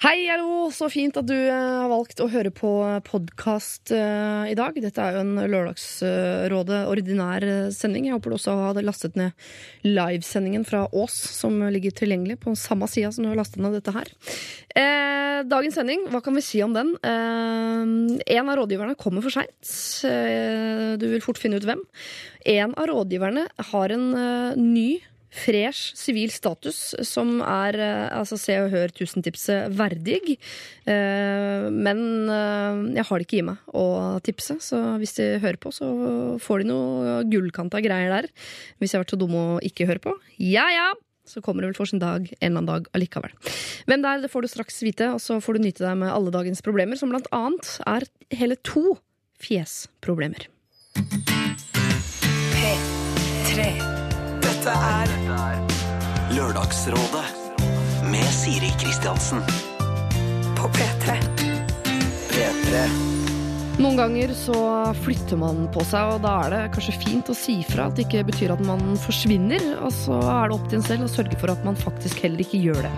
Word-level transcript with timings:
Hei, 0.00 0.22
hallo! 0.30 0.70
Så 0.72 0.86
fint 0.88 1.12
at 1.20 1.26
du 1.28 1.34
eh, 1.36 1.52
har 1.52 1.90
valgt 1.90 2.22
å 2.24 2.28
høre 2.32 2.48
på 2.56 2.70
podkast 3.04 3.90
i 3.92 4.54
dag. 4.56 4.78
Dette 4.80 5.02
er 5.04 5.18
jo 5.18 5.24
en 5.26 5.42
Lørdagsrådet 5.52 6.78
ordinær 6.88 7.44
eh, 7.44 7.66
sending. 7.76 8.06
Jeg 8.08 8.16
håper 8.16 8.32
du 8.32 8.36
også 8.38 8.54
har 8.62 8.80
lastet 8.80 9.18
ned 9.20 9.36
livesendingen 9.84 10.64
fra 10.64 10.86
Ås, 10.88 11.18
som 11.36 11.60
ligger 11.68 11.92
tilgjengelig 11.98 12.38
på 12.46 12.56
samme 12.56 12.88
sida 12.88 13.12
som 13.12 13.26
du 13.26 13.28
har 13.34 13.42
lastet 13.42 13.60
ned 13.60 13.76
dette 13.76 13.92
her. 13.92 14.08
Eh, 14.72 15.42
dagens 15.52 15.76
sending, 15.76 16.08
hva 16.08 16.22
kan 16.24 16.38
vi 16.38 16.46
si 16.48 16.64
om 16.64 16.72
den? 16.72 16.94
Eh, 17.04 18.24
en 18.38 18.48
av 18.48 18.56
rådgiverne 18.62 18.96
kommer 18.96 19.20
for 19.20 19.36
seint. 19.36 19.74
Eh, 20.08 20.96
du 20.96 21.10
vil 21.12 21.20
fort 21.20 21.44
finne 21.44 21.60
ut 21.60 21.68
hvem. 21.68 21.84
En 22.56 22.72
av 22.72 22.88
rådgiverne 22.88 23.50
har 23.74 23.98
en 24.00 24.10
ny 24.56 24.80
ny 24.80 25.00
fresh 25.30 25.94
sivil 25.98 26.32
status 26.34 26.94
som 27.06 27.38
er 27.44 27.78
eh, 27.78 28.06
altså 28.16 28.38
Se 28.40 28.56
og 28.62 28.70
Hør 28.72 28.92
tusentipset 28.94 29.70
verdig. 29.78 30.36
Eh, 30.90 31.68
men 31.70 32.02
eh, 32.30 32.80
jeg 32.98 33.06
har 33.08 33.20
det 33.20 33.28
ikke 33.28 33.40
i 33.40 33.46
meg 33.50 33.76
å 33.76 33.84
tipse, 34.26 34.58
så 34.64 34.80
hvis 35.00 35.16
de 35.18 35.28
hører 35.42 35.60
på, 35.62 35.72
så 35.74 35.90
får 36.42 36.64
de 36.64 36.70
noe 36.72 37.20
gullkanta 37.30 37.82
greier 37.84 38.10
der. 38.12 38.30
Hvis 38.78 38.92
jeg 38.92 38.98
har 38.98 39.06
vært 39.06 39.14
så 39.14 39.20
dum 39.20 39.38
å 39.38 39.46
ikke 39.64 39.88
høre 39.90 40.02
på. 40.10 40.16
Ja 40.42 40.66
ja! 40.74 40.90
Så 41.30 41.42
kommer 41.44 41.62
det 41.62 41.70
vel 41.70 41.78
for 41.78 41.86
sin 41.86 42.00
dag 42.02 42.24
en 42.26 42.32
eller 42.40 42.56
annen 42.58 42.66
dag 42.66 42.88
allikevel. 42.96 43.36
Hvem 43.86 44.02
det 44.02 44.10
er, 44.10 44.24
det 44.24 44.32
får 44.32 44.42
du 44.42 44.50
straks 44.50 44.80
vite, 44.82 45.12
og 45.14 45.22
så 45.22 45.38
får 45.38 45.56
du 45.56 45.68
nyte 45.68 45.84
deg 45.84 46.00
med 46.00 46.10
alle 46.10 46.32
dagens 46.34 46.64
problemer, 46.66 46.98
som 46.98 47.12
blant 47.12 47.30
annet 47.36 47.76
er 47.86 48.08
hele 48.40 48.58
to 48.66 48.96
fjesproblemer. 49.38 50.48
P3. 52.58 53.99
Dette 54.60 54.72
er 54.76 55.08
Lørdagsrådet 56.36 57.22
med 58.12 58.26
Siri 58.28 58.68
Kristiansen. 58.76 59.40
på 60.58 60.68
P3. 60.74 61.14
P3. 62.28 62.82
Noen 63.80 63.96
ganger 63.96 64.34
så 64.36 64.58
flytter 65.00 65.38
man 65.40 65.62
på 65.72 65.80
seg, 65.88 66.12
og 66.12 66.20
da 66.26 66.34
er 66.44 66.52
det 66.52 66.58
kanskje 66.74 66.92
fint 67.06 67.30
å 67.32 67.36
si 67.38 67.54
fra 67.64 67.86
at 67.88 67.96
det 67.96 68.04
ikke 68.04 68.26
betyr 68.28 68.52
at 68.52 68.60
man 68.60 68.82
forsvinner. 69.00 69.64
Og 69.80 69.94
så 69.96 70.18
er 70.20 70.50
det 70.52 70.58
opp 70.58 70.66
til 70.68 70.82
en 70.82 70.84
selv 70.90 71.06
å 71.06 71.08
sørge 71.08 71.38
for 71.40 71.54
at 71.54 71.64
man 71.64 71.78
faktisk 71.80 72.20
heller 72.26 72.44
ikke 72.44 72.60
gjør 72.60 72.82
det. 72.84 72.90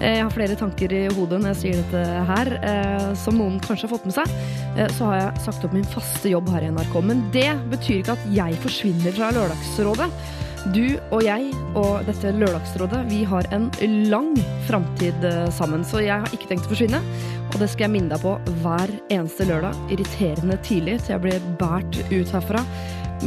Eh, 0.00 0.16
Jeg 0.16 0.24
har 0.24 0.34
flere 0.34 0.56
tanker 0.58 0.90
i 0.92 1.04
hodet 1.14 1.38
når 1.38 1.54
jeg 1.54 1.60
sier 1.60 1.84
dette 1.84 2.02
her. 2.32 2.50
Eh, 2.66 3.12
Som 3.14 3.38
noen 3.38 3.60
kanskje 3.62 3.86
har 3.86 3.94
fått 3.94 4.10
med 4.10 4.18
seg, 4.18 4.34
eh, 4.74 4.90
så 4.98 5.12
har 5.12 5.20
jeg 5.20 5.44
sagt 5.46 5.62
opp 5.70 5.72
min 5.78 5.86
faste 5.86 6.34
jobb 6.34 6.50
her 6.50 6.66
i 6.66 6.72
NRK. 6.74 6.98
Men 7.00 7.30
det 7.30 7.52
betyr 7.70 8.02
ikke 8.02 8.18
at 8.18 8.26
jeg 8.34 8.58
forsvinner 8.66 9.14
fra 9.14 9.30
Lørdagsrådet. 9.30 10.10
Du 10.74 10.96
og 11.14 11.20
jeg 11.22 11.52
og 11.78 12.06
dette 12.08 12.32
Lørdagsrådet 12.34 13.04
vi 13.06 13.20
har 13.28 13.46
en 13.54 13.68
lang 14.10 14.32
framtid 14.66 15.24
eh, 15.26 15.46
sammen, 15.54 15.84
så 15.86 16.02
jeg 16.02 16.24
har 16.24 16.34
ikke 16.34 16.48
tenkt 16.50 16.66
å 16.66 16.72
forsvinne. 16.72 17.00
Og 17.52 17.58
det 17.62 17.68
skal 17.70 17.86
jeg 17.86 17.94
minne 17.94 18.10
deg 18.10 18.24
på 18.24 18.34
hver 18.64 18.90
eneste 19.14 19.46
lørdag, 19.46 19.78
irriterende 19.94 20.58
tidlig, 20.66 20.98
til 21.04 21.14
jeg 21.14 21.24
blir 21.26 21.50
båret 21.60 22.00
ut 22.10 22.34
herfra 22.34 22.64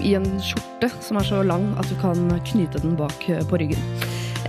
i 0.04 0.14
en 0.20 0.28
skjorte 0.44 0.92
som 1.02 1.18
er 1.18 1.26
så 1.26 1.42
lang 1.46 1.72
at 1.82 1.88
du 1.90 1.96
kan 2.04 2.28
knyte 2.52 2.84
den 2.84 3.00
bak 3.00 3.30
eh, 3.32 3.46
på 3.48 3.62
ryggen. 3.62 3.88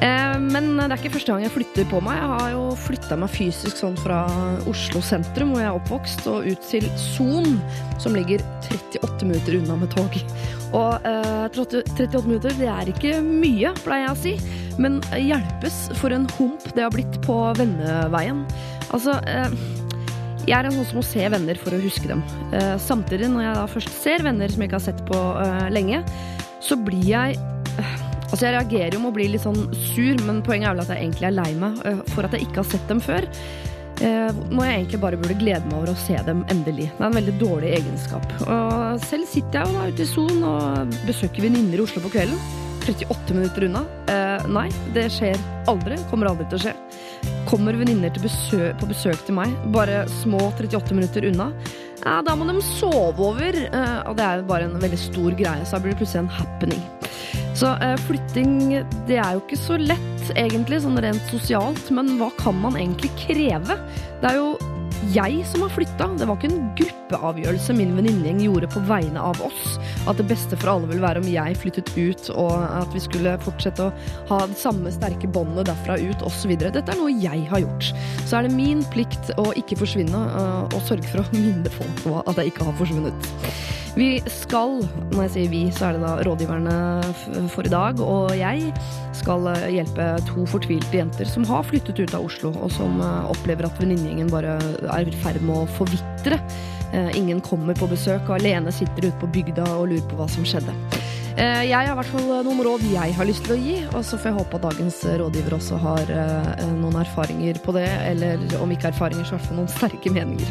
Eh, 0.00 0.36
Men 0.40 0.76
det 0.78 0.86
er 0.88 0.96
ikke 1.00 1.12
første 1.18 1.32
gang 1.34 1.42
jeg 1.44 1.52
flytter 1.54 1.88
på 1.90 2.00
meg. 2.04 2.16
Jeg 2.20 2.30
har 2.32 2.52
jo 2.54 2.62
flytta 2.78 3.18
meg 3.20 3.32
fysisk 3.34 3.80
sånn 3.80 3.98
fra 4.00 4.22
Oslo 4.70 5.02
sentrum, 5.04 5.52
hvor 5.52 5.62
jeg 5.62 5.68
er 5.70 5.78
oppvokst, 5.80 6.24
og 6.30 6.46
ut 6.48 6.62
til 6.70 6.86
Son, 7.00 7.58
som 8.00 8.16
ligger 8.16 8.44
38 8.70 9.28
minutter 9.28 9.58
unna 9.60 9.76
med 9.82 9.92
tog. 9.94 10.16
Og 10.72 11.10
eh, 11.10 11.44
38 11.50 12.24
minutter, 12.28 12.54
det 12.60 12.70
er 12.70 12.92
ikke 12.94 13.18
mye, 13.24 13.74
pleier 13.84 14.08
jeg 14.08 14.14
å 14.14 14.22
si. 14.22 14.34
Men 14.80 15.00
hjelpes 15.18 15.82
for 16.00 16.14
en 16.16 16.28
hump 16.38 16.64
det 16.76 16.86
har 16.86 16.94
blitt 16.94 17.20
på 17.26 17.36
venneveien. 17.58 18.44
Altså, 18.94 19.18
eh, 19.28 19.52
jeg 20.48 20.56
er 20.56 20.66
en 20.66 20.72
sånn 20.78 20.88
som 20.88 20.98
må 20.98 21.04
se 21.04 21.26
venner 21.30 21.58
for 21.60 21.76
å 21.76 21.82
huske 21.82 22.08
dem. 22.08 22.22
Eh, 22.56 22.76
samtidig, 22.80 23.28
når 23.30 23.44
jeg 23.44 23.58
da 23.58 23.66
først 23.74 23.92
ser 24.02 24.24
venner 24.24 24.48
som 24.50 24.62
jeg 24.64 24.70
ikke 24.70 24.80
har 24.80 24.86
sett 24.88 25.02
på 25.10 25.18
eh, 25.44 25.66
lenge, 25.74 26.00
så 26.64 26.78
blir 26.80 27.04
jeg 27.06 27.36
eh, 27.78 27.98
Altså, 28.30 28.46
jeg 28.46 28.54
reagerer 28.54 28.94
jo 28.94 29.02
med 29.02 29.10
å 29.10 29.16
bli 29.16 29.26
litt 29.32 29.42
sånn 29.42 29.58
sur, 29.74 30.22
men 30.26 30.40
poenget 30.46 30.70
er 30.70 30.76
vel 30.76 30.84
at 30.84 30.94
jeg 30.94 31.02
egentlig 31.02 31.28
er 31.28 31.36
lei 31.36 31.50
meg 31.58 31.82
eh, 31.88 32.00
for 32.14 32.26
at 32.26 32.36
jeg 32.36 32.46
ikke 32.46 32.62
har 32.62 32.70
sett 32.70 32.86
dem 32.90 33.02
før. 33.02 33.26
Eh, 34.00 34.30
når 34.48 34.64
jeg 34.64 34.76
egentlig 34.78 35.00
bare 35.02 35.18
burde 35.20 35.36
glede 35.42 35.66
meg 35.66 35.76
over 35.76 35.92
å 35.92 35.98
se 36.00 36.16
dem 36.24 36.40
endelig. 36.52 36.88
Det 36.94 37.02
er 37.02 37.10
en 37.10 37.18
veldig 37.18 37.36
dårlig 37.42 37.74
egenskap. 37.80 38.24
Og 38.46 39.04
selv 39.04 39.28
sitter 39.28 39.60
jeg 39.60 39.68
jo 39.68 39.76
da 39.76 39.90
ute 39.90 40.06
i 40.06 40.08
Son 40.08 40.46
og 40.48 40.98
besøker 41.08 41.44
venninner 41.44 41.80
i 41.80 41.84
Oslo 41.84 42.04
på 42.06 42.14
kvelden. 42.14 42.40
38 42.80 43.34
minutter 43.36 43.66
unna. 43.66 43.82
Eh, 44.08 44.46
nei, 44.48 44.68
det 44.94 45.10
skjer 45.12 45.36
aldri. 45.68 45.98
Kommer 46.10 46.30
aldri 46.30 46.48
til 46.48 46.60
å 46.60 46.62
skje. 46.64 46.74
Kommer 47.50 47.76
venninner 47.76 48.14
besø 48.22 48.70
på 48.80 48.88
besøk 48.88 49.20
til 49.26 49.36
meg, 49.36 49.52
bare 49.74 50.04
små 50.22 50.40
38 50.54 50.96
minutter 50.96 51.26
unna, 51.28 51.50
ja, 52.04 52.20
da 52.24 52.34
må 52.36 52.46
de 52.48 52.60
sove 52.64 53.20
over. 53.30 53.56
Eh, 53.66 54.00
og 54.08 54.16
det 54.18 54.26
er 54.26 54.40
jo 54.40 54.48
bare 54.50 54.68
en 54.68 54.80
veldig 54.80 55.00
stor 55.00 55.36
greie, 55.38 55.66
så 55.66 55.76
da 55.76 55.84
blir 55.84 55.94
det 55.94 56.00
plutselig 56.02 56.24
en 56.24 56.34
happening. 56.40 56.82
Så 57.58 57.74
eh, 57.84 57.96
flytting, 58.06 58.54
det 59.08 59.18
er 59.20 59.36
jo 59.36 59.44
ikke 59.44 59.60
så 59.60 59.78
lett 59.80 60.34
egentlig, 60.38 60.80
sånn 60.84 61.00
rent 61.02 61.32
sosialt, 61.32 61.90
men 61.94 62.14
hva 62.20 62.30
kan 62.40 62.56
man 62.62 62.78
egentlig 62.78 63.12
kreve? 63.20 63.76
Det 64.22 64.30
er 64.30 64.38
jo 64.38 64.54
jeg 65.14 65.40
som 65.48 65.64
har 65.64 65.72
flytta, 65.72 66.08
det 66.20 66.26
var 66.28 66.36
ikke 66.36 66.50
en 66.50 66.70
gruppeavgjørelse 66.78 67.74
min 67.78 67.94
venninnegjeng 67.96 68.42
gjorde 68.44 68.68
på 68.74 68.82
vegne 68.88 69.22
av 69.30 69.40
oss. 69.44 69.78
At 70.10 70.20
det 70.20 70.28
beste 70.30 70.58
for 70.60 70.74
alle 70.74 70.90
ville 70.90 71.04
være 71.04 71.22
om 71.22 71.28
jeg 71.30 71.58
flyttet 71.62 71.92
ut, 71.96 72.30
og 72.34 72.52
at 72.68 72.92
vi 72.94 73.02
skulle 73.02 73.36
fortsette 73.44 73.88
å 73.88 73.92
ha 74.30 74.42
det 74.50 74.60
samme 74.60 74.92
sterke 74.94 75.30
båndet 75.32 75.70
derfra 75.70 75.98
ut, 76.00 76.24
osv. 76.26 76.54
Dette 76.60 76.84
er 76.84 77.00
noe 77.00 77.14
jeg 77.16 77.46
har 77.50 77.64
gjort. 77.64 77.92
Så 78.26 78.38
er 78.38 78.46
det 78.46 78.54
min 78.56 78.84
plikt 78.92 79.32
å 79.40 79.50
ikke 79.56 79.80
forsvinne, 79.80 80.24
øh, 80.30 80.64
og 80.68 80.80
sørge 80.88 81.08
for 81.08 81.24
å 81.24 81.28
minne 81.36 81.72
folk 81.74 82.04
på 82.04 82.18
at 82.24 82.40
jeg 82.40 82.52
ikke 82.52 82.68
har 82.68 82.80
forsvunnet. 82.80 83.30
Vi 83.98 84.20
skal, 84.30 84.80
når 85.10 85.24
jeg 85.24 85.32
sier 85.34 85.50
vi, 85.50 85.60
så 85.74 85.88
er 85.88 85.96
det 85.96 86.02
da 86.04 86.12
rådgiverne 86.26 86.74
for 87.50 87.66
i 87.66 87.72
dag, 87.72 87.98
og 88.04 88.30
jeg 88.38 88.70
skal 89.18 89.48
eh, 89.50 89.66
hjelpe 89.74 90.06
to 90.28 90.46
fortvilte 90.48 91.00
jenter 91.00 91.26
som 91.28 91.46
har 91.48 91.66
flyttet 91.66 91.98
ut 91.98 92.14
av 92.14 92.28
Oslo, 92.28 92.52
og 92.62 92.70
som 92.74 93.00
eh, 93.02 93.30
opplever 93.32 93.66
at 93.66 93.80
venninnegjengen 93.82 94.30
bare 94.30 94.58
er 94.94 95.10
i 95.10 95.16
ferd 95.24 95.42
med 95.42 95.64
å 95.64 95.68
forvitre. 95.74 96.38
Eh, 96.94 97.10
Ingen 97.18 97.42
kommer 97.42 97.74
på 97.78 97.90
besøk, 97.90 98.28
og 98.28 98.38
alene 98.38 98.72
sitter 98.74 99.08
ute 99.08 99.18
på 99.20 99.32
bygda 99.34 99.66
og 99.74 99.90
lurer 99.90 100.06
på 100.12 100.20
hva 100.20 100.30
som 100.30 100.46
skjedde. 100.46 100.76
Eh, 101.36 101.62
Jeg 101.70 101.76
har 101.76 101.92
i 101.92 101.96
hvert 101.98 102.10
fall 102.10 102.26
noen 102.44 102.60
råd 102.66 102.82
jeg 102.90 103.14
har 103.16 103.28
lyst 103.28 103.44
til 103.46 103.54
å 103.54 103.58
gi, 103.60 103.76
og 103.94 104.02
så 104.04 104.18
får 104.18 104.30
jeg 104.30 104.36
håpe 104.40 104.58
at 104.58 104.64
dagens 104.66 104.98
rådgiver 105.22 105.56
også 105.56 105.78
har 105.80 106.10
eh, 106.10 106.64
noen 106.74 106.98
erfaringer 107.02 107.60
på 107.64 107.74
det, 107.76 107.86
eller 108.10 108.42
om 108.60 108.72
ikke 108.74 108.90
erfaringer, 108.90 109.24
så 109.24 109.34
i 109.34 109.38
hvert 109.38 109.48
fall 109.48 109.60
noen 109.60 109.70
sterke 109.70 110.12
meninger. 110.14 110.50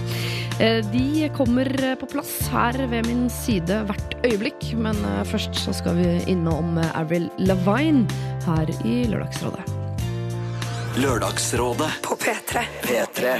Eh, 0.59 0.79
De 0.93 1.29
kommer 1.35 1.69
eh, 1.83 1.95
på 1.99 2.09
plass 2.15 2.33
her 2.53 2.79
ved 2.91 3.05
min 3.09 3.27
side 3.33 3.83
hvert 3.89 4.15
øyeblikk, 4.23 4.71
men 4.79 4.97
eh, 5.13 5.21
først 5.27 5.59
så 5.65 5.75
skal 5.75 5.99
vi 5.99 6.07
innom 6.31 6.77
eh, 6.79 6.95
Avril 6.99 7.29
Lavigne 7.37 8.07
her 8.47 8.71
i 8.87 9.03
Lørdagsrådet. 9.11 9.67
Lørdagsrådet. 10.99 11.91
På 12.03 12.15
P3. 12.19 12.65
P3. 12.83 13.37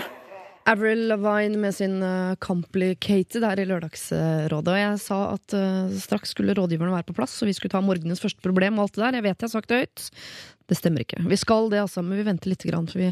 Avril 0.68 1.08
Lavigne 1.09 1.58
med 1.58 1.75
sin 1.75 1.97
uh, 2.03 2.36
Complicated 2.44 3.46
her 3.46 3.62
i 3.62 3.66
Lørdagsrådet. 3.70 4.74
Og 4.74 4.80
jeg 4.80 5.00
sa 5.02 5.20
at 5.34 5.56
uh, 5.58 5.96
straks 5.97 6.36
skulle 6.36 6.56
rådgiverne 6.58 6.94
være 6.94 7.08
på 7.08 7.16
plass, 7.18 7.38
og 7.42 7.50
vi 7.50 7.56
skulle 7.58 7.74
ta 7.74 7.81
morgenens 7.84 8.22
første 8.22 8.44
problem 8.44 8.78
og 8.78 8.88
alt 8.88 8.98
det 8.98 9.06
der. 9.06 9.19
Jeg 9.19 9.28
vet 9.28 9.36
jeg 9.36 9.48
har 9.48 9.56
sagt 9.56 9.72
det 9.72 9.81
høyt. 9.84 10.08
Det 10.69 10.78
stemmer 10.78 11.06
ikke. 11.06 11.24
Vi 11.25 11.40
skal 11.40 11.72
det, 11.72 11.81
altså, 11.81 12.03
men 12.06 12.19
vi 12.19 12.28
venter 12.28 12.52
litt, 12.52 12.68
grann, 12.69 12.90
for 12.90 13.02
vi 13.02 13.09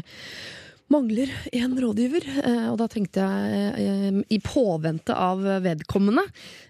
mangler 0.88 1.30
en 1.52 1.76
rådgiver. 1.80 2.24
Eh, 2.44 2.66
og 2.72 2.78
da 2.80 2.88
tenkte 2.90 3.24
jeg, 3.24 3.72
eh, 3.76 4.20
i 4.32 4.38
påvente 4.40 5.14
av 5.14 5.42
vedkommende, 5.62 6.24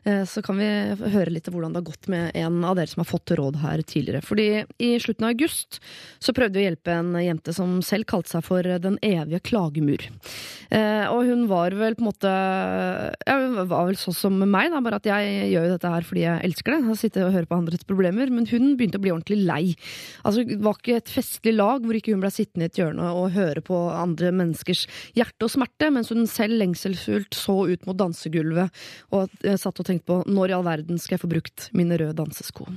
eh, 0.05 0.25
så 0.25 0.43
kan 0.43 0.59
vi 0.59 0.67
høre 1.15 1.31
litt 1.31 1.49
av 1.49 1.55
hvordan 1.55 1.73
det 1.73 1.83
har 1.83 1.91
gått 1.93 2.09
med 2.09 2.33
en 2.34 2.65
av 2.65 2.77
dere 2.77 2.91
som 2.91 3.05
har 3.05 3.11
fått 3.11 3.31
råd 3.39 3.61
her 3.62 3.83
tidligere. 3.83 4.23
Fordi 4.23 4.65
i 4.79 4.99
slutten 4.99 5.25
av 5.25 5.31
august 5.31 5.81
så 6.19 6.34
prøvde 6.34 6.59
vi 6.59 6.67
å 6.67 6.71
hjelpe 6.71 6.93
en 6.93 7.12
jente 7.15 7.55
som 7.55 7.81
selv 7.83 8.06
kalte 8.06 8.31
seg 8.34 8.45
for 8.45 8.62
Den 8.62 8.99
evige 9.03 9.41
klagemur. 9.41 10.03
Og 10.71 11.25
hun 11.25 11.47
var 11.49 11.71
vel 11.71 11.94
på 11.94 12.03
en 12.03 12.11
måte 12.11 12.29
ja, 12.29 13.38
Hun 13.38 13.69
var 13.69 13.87
vel 13.87 13.97
sånn 13.97 14.14
som 14.14 14.38
meg, 14.38 14.71
da, 14.71 14.81
bare 14.81 14.97
at 14.97 15.06
jeg 15.09 15.53
gjør 15.53 15.64
jo 15.64 15.73
dette 15.73 15.93
her 15.93 16.03
fordi 16.03 16.25
jeg 16.25 16.44
elsker 16.44 16.75
det. 16.75 16.88
Jeg 16.88 16.99
sitter 16.99 17.26
og 17.26 17.32
hører 17.32 17.49
på 17.49 17.56
andres 17.56 17.85
problemer. 17.85 18.31
Men 18.31 18.47
hun 18.47 18.76
begynte 18.76 18.99
å 18.99 19.03
bli 19.03 19.12
ordentlig 19.12 19.41
lei. 19.47 19.76
Altså, 20.25 20.44
det 20.44 20.61
var 20.61 20.76
ikke 20.76 20.99
et 20.99 21.09
festlig 21.09 21.55
lag 21.55 21.85
hvor 21.85 21.97
ikke 21.97 22.12
hun 22.12 22.21
ble 22.23 22.32
sittende 22.35 22.69
i 22.69 22.71
et 22.73 22.79
hjørne 22.79 23.12
og 23.14 23.32
høre 23.32 23.62
på 23.64 23.79
menneskers 24.16 24.87
hjerte 25.16 25.46
og 25.46 25.52
smerte, 25.52 25.90
mens 25.94 26.12
hun 26.12 26.26
selv 26.31 26.58
lengselsfullt 26.60 27.37
så 27.37 27.56
ut 27.69 27.88
mot 27.88 27.99
dansegulvet 27.99 28.82
og 29.14 29.28
eh, 29.44 29.58
satt 29.60 29.81
og 29.81 29.88
tenkte 29.88 30.08
på 30.08 30.20
når 30.28 30.52
i 30.52 30.56
all 30.58 30.66
verden 30.66 31.00
skal 31.00 31.16
jeg 31.16 31.25
få 31.25 31.32
brukt 31.32 31.69
mine 31.76 31.99
røde 32.00 32.16
dansesko. 32.19 32.69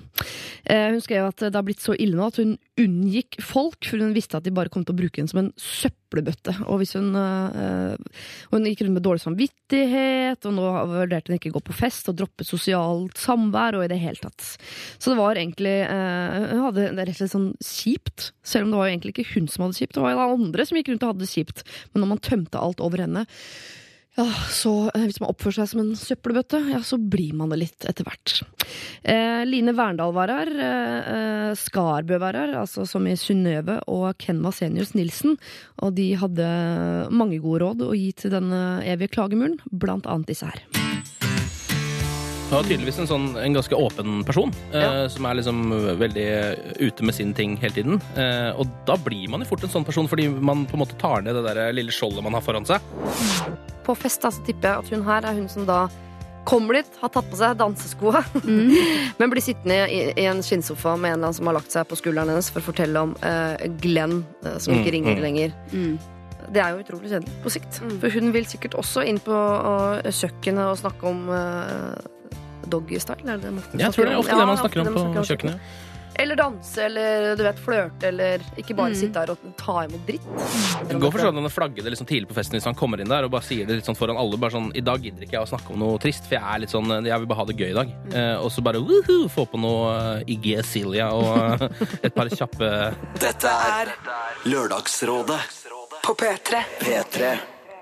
Eh, 0.66 0.90
hun 0.92 1.02
skrev 1.04 1.30
at 1.30 1.48
det 1.48 1.56
har 1.56 1.68
blitt 1.68 1.84
så 1.84 1.96
ille 1.98 2.18
nå 2.18 2.28
at 2.28 2.42
hun 2.42 2.58
unngikk 2.82 3.40
folk, 3.46 3.80
for 3.86 4.02
hun 4.02 4.16
visste 4.18 4.40
at 4.40 4.48
de 4.48 4.56
bare 4.56 4.72
kom 4.74 4.86
til 4.86 4.96
å 4.96 5.02
bruke 5.04 5.22
henne 5.22 5.32
som 5.32 5.44
en 5.46 5.54
søppelbøtte. 6.12 6.56
Og 6.68 6.82
hvis 6.82 6.94
hun, 6.94 7.16
øh, 7.16 7.96
hun 8.52 8.66
gikk 8.66 8.84
rundt 8.84 8.94
med 8.94 9.04
dårlig 9.04 9.22
samvittighet, 9.24 10.46
og 10.46 10.54
nå 10.54 10.68
vurderte 10.92 11.32
hun 11.32 11.38
ikke 11.40 11.52
å 11.52 11.58
gå 11.58 11.64
på 11.70 11.78
fest 11.78 12.10
og 12.10 12.18
droppe 12.20 12.44
sosialt 12.44 13.18
samvær 13.18 13.78
og 13.78 13.86
i 13.86 13.92
det 13.92 14.00
hele 14.00 14.20
tatt. 14.20 14.58
Så 15.00 15.12
det 15.12 15.20
var 15.20 15.36
egentlig 15.36 15.88
øh, 15.88 16.52
Hun 16.52 16.66
hadde 16.66 16.90
det 16.96 17.06
rett 17.08 17.16
og 17.16 17.20
slett 17.22 17.36
sånn 17.36 17.52
kjipt, 17.62 18.32
selv 18.44 18.66
om 18.66 18.72
det 18.72 18.82
var 18.82 18.90
egentlig 18.92 19.16
ikke 19.16 19.30
hun 19.36 19.48
som 19.48 19.66
hadde 19.66 19.80
kjipt, 19.80 19.96
det 19.96 20.04
var 20.04 20.16
jo 20.16 20.26
andre 20.36 20.66
som 20.66 20.78
gikk 20.78 20.92
rundt 20.92 21.06
og 21.06 21.14
hadde 21.14 21.26
det 21.26 21.32
kjipt. 21.32 21.64
Men 21.92 22.04
når 22.04 22.12
man 22.12 22.26
tømte 22.26 22.62
alt 22.62 22.84
over 22.84 23.06
henne 23.06 23.26
ja, 24.18 24.26
så 24.52 24.92
eh, 24.92 25.06
Hvis 25.08 25.22
man 25.24 25.32
oppfører 25.32 25.62
seg 25.62 25.70
som 25.72 25.82
en 25.86 25.94
søppelbøtte, 25.96 26.60
ja, 26.74 26.82
så 26.84 27.00
blir 27.00 27.32
man 27.38 27.54
det 27.54 27.62
litt 27.62 27.88
etter 27.88 28.08
hvert. 28.08 28.42
Eh, 29.08 29.44
Line 29.48 29.76
Verndal 29.78 30.12
var 30.16 30.34
her. 30.34 30.52
Eh, 30.52 31.12
eh, 31.16 31.52
Skarbø 31.60 32.20
var 32.22 32.36
her, 32.40 32.56
altså 32.60 32.86
som 32.90 33.08
i 33.08 33.16
Synnøve 33.20 33.80
og 33.92 34.12
Ken 34.22 34.44
Vasenius 34.44 34.94
Nilsen. 34.98 35.40
Og 35.80 35.96
de 35.96 36.12
hadde 36.20 36.52
mange 37.12 37.40
gode 37.44 37.64
råd 37.64 37.88
å 37.88 37.94
gi 37.96 38.12
til 38.20 38.36
denne 38.36 38.82
evige 38.84 39.16
klagemuren, 39.16 39.62
blant 39.72 40.10
annet 40.12 40.34
disse 40.34 40.52
her. 40.52 40.91
Hun 42.52 42.58
var 42.58 42.66
tydeligvis 42.68 42.98
en, 43.00 43.08
sånn, 43.08 43.26
en 43.40 43.54
ganske 43.56 43.78
åpen 43.80 44.26
person, 44.28 44.50
eh, 44.76 45.06
som 45.08 45.24
er 45.24 45.38
liksom 45.40 45.62
veldig 46.02 46.26
ute 46.84 47.06
med 47.08 47.16
sin 47.16 47.30
ting 47.32 47.54
hele 47.62 47.78
tiden. 47.78 48.02
Eh, 48.20 48.50
og 48.60 48.68
da 48.84 48.98
blir 49.00 49.32
man 49.32 49.46
jo 49.46 49.48
fort 49.54 49.64
en 49.64 49.72
sånn 49.72 49.88
person, 49.88 50.10
fordi 50.12 50.26
man 50.28 50.66
på 50.68 50.76
en 50.76 50.84
måte 50.84 51.00
tar 51.00 51.24
ned 51.24 51.40
det 51.40 51.46
der 51.48 51.72
lille 51.72 51.96
skjoldet 51.96 52.28
man 52.28 52.36
har 52.36 52.44
foran 52.44 52.68
seg. 52.68 52.84
På 53.88 53.96
fest 53.96 54.28
altså, 54.28 54.44
så 54.44 54.50
tipper 54.50 54.68
jeg 54.68 54.84
at 54.84 54.92
hun 54.92 55.08
her 55.08 55.30
er 55.32 55.40
hun 55.40 55.48
som 55.48 55.64
da 55.70 55.86
kommer 56.44 56.82
dit, 56.82 56.92
har 57.00 57.16
tatt 57.16 57.32
på 57.32 57.40
seg 57.40 57.56
danseskoa, 57.56 58.26
men 59.22 59.32
blir 59.32 59.48
sittende 59.48 59.86
i, 59.88 60.04
i 60.12 60.28
en 60.28 60.44
skinnsofa 60.44 61.00
med 61.00 61.14
en 61.14 61.22
eller 61.22 61.30
annen 61.30 61.40
som 61.40 61.48
har 61.54 61.62
lagt 61.62 61.72
seg 61.72 61.88
på 61.88 62.04
skulderen 62.04 62.36
hennes 62.36 62.52
for 62.52 62.60
å 62.60 62.68
fortelle 62.68 63.08
om 63.08 63.16
eh, 63.24 63.68
Glenn, 63.80 64.26
eh, 64.44 64.60
som 64.60 64.76
ikke 64.76 64.92
Mm, 64.92 64.96
ringer 65.00 65.16
mm. 65.16 65.28
lenger. 65.30 65.60
Det 66.52 66.60
er 66.60 66.74
jo 66.76 66.84
utrolig 66.84 67.14
kjedelig 67.14 67.44
på 67.46 67.52
sikt. 67.54 67.86
For 68.02 68.12
hun 68.12 68.34
vil 68.36 68.48
sikkert 68.50 68.76
også 68.76 69.08
inn 69.08 69.24
på 69.24 69.32
uh, 69.32 70.02
kjøkkenet 70.04 70.66
og 70.68 70.82
snakke 70.82 71.08
om 71.08 71.30
uh, 71.32 71.96
doggystyle. 72.70 73.24
Er 73.26 73.38
det 73.38 73.42
det 73.48 73.54
man 73.54 73.64
Jeg 73.80 73.92
tror 73.94 74.06
det 74.06 74.12
er 74.14 74.18
ofte 74.20 74.34
om. 74.34 74.40
det 74.40 74.48
man 74.48 74.58
snakker 74.58 74.80
om 74.80 74.86
det 74.86 74.94
på 74.94 75.00
snakker 75.08 75.32
kjøkkenet. 75.36 75.60
Eller 76.20 76.36
danse, 76.36 76.76
eller 76.84 77.36
du 77.40 77.42
vet, 77.44 77.56
flørte, 77.64 78.04
eller 78.10 78.42
ikke 78.60 78.76
bare 78.76 78.90
Mm. 78.92 78.96
sitte 79.00 79.14
der 79.14 79.32
og 79.32 79.38
ta 79.58 79.86
imot 79.88 80.06
dritt. 80.06 80.22
Det 80.90 81.00
går 81.00 81.12
for 81.12 81.20
sånn 81.24 81.38
at 81.38 81.42
han 81.42 81.50
flagger 81.50 81.84
det 81.88 81.94
liksom 81.94 82.06
tidlig 82.06 82.28
på 82.28 82.36
festen 82.36 82.52
hvis 82.60 82.66
han 82.68 82.76
kommer 82.76 83.00
inn 83.00 83.08
der 83.08 83.24
og 83.24 83.32
bare 83.32 83.42
sier 83.48 83.66
det 83.66 83.78
litt 83.80 83.86
sånn 83.88 83.96
foran 83.96 84.18
alle. 84.20 84.38
Bare 84.38 84.52
sånn, 84.52 84.76
I 84.76 84.82
dag 84.82 85.00
gidder 85.02 85.24
ikke 85.24 85.40
jeg 85.40 85.48
å 85.48 85.48
snakke 85.50 85.72
om 85.72 85.80
noe 85.80 85.98
trist, 85.98 86.28
for 86.28 86.36
jeg 86.36 86.44
er 86.44 86.60
litt 86.60 86.70
sånn, 86.70 87.06
jeg 87.08 87.18
vil 87.18 87.26
bare 87.32 87.38
ha 87.40 87.46
det 87.46 87.56
gøy 87.58 87.70
i 87.72 87.74
dag. 87.80 87.90
Eh, 88.14 88.36
og 88.44 88.52
så 88.52 88.62
bare 88.62 88.84
woohoo, 88.84 89.30
få 89.30 89.48
på 89.48 89.58
noe 89.58 90.20
uh, 90.20 90.24
Iggy 90.28 90.58
Azalea 90.60 91.10
og 91.16 91.62
eh, 91.64 91.86
et 92.04 92.14
par 92.14 92.28
kjappe 92.28 92.94
Dette 93.18 93.48
er 93.48 93.96
Lørdagsrådet 94.46 95.40
På 96.04 96.14
P3. 96.14 96.60
P3. 96.82 97.38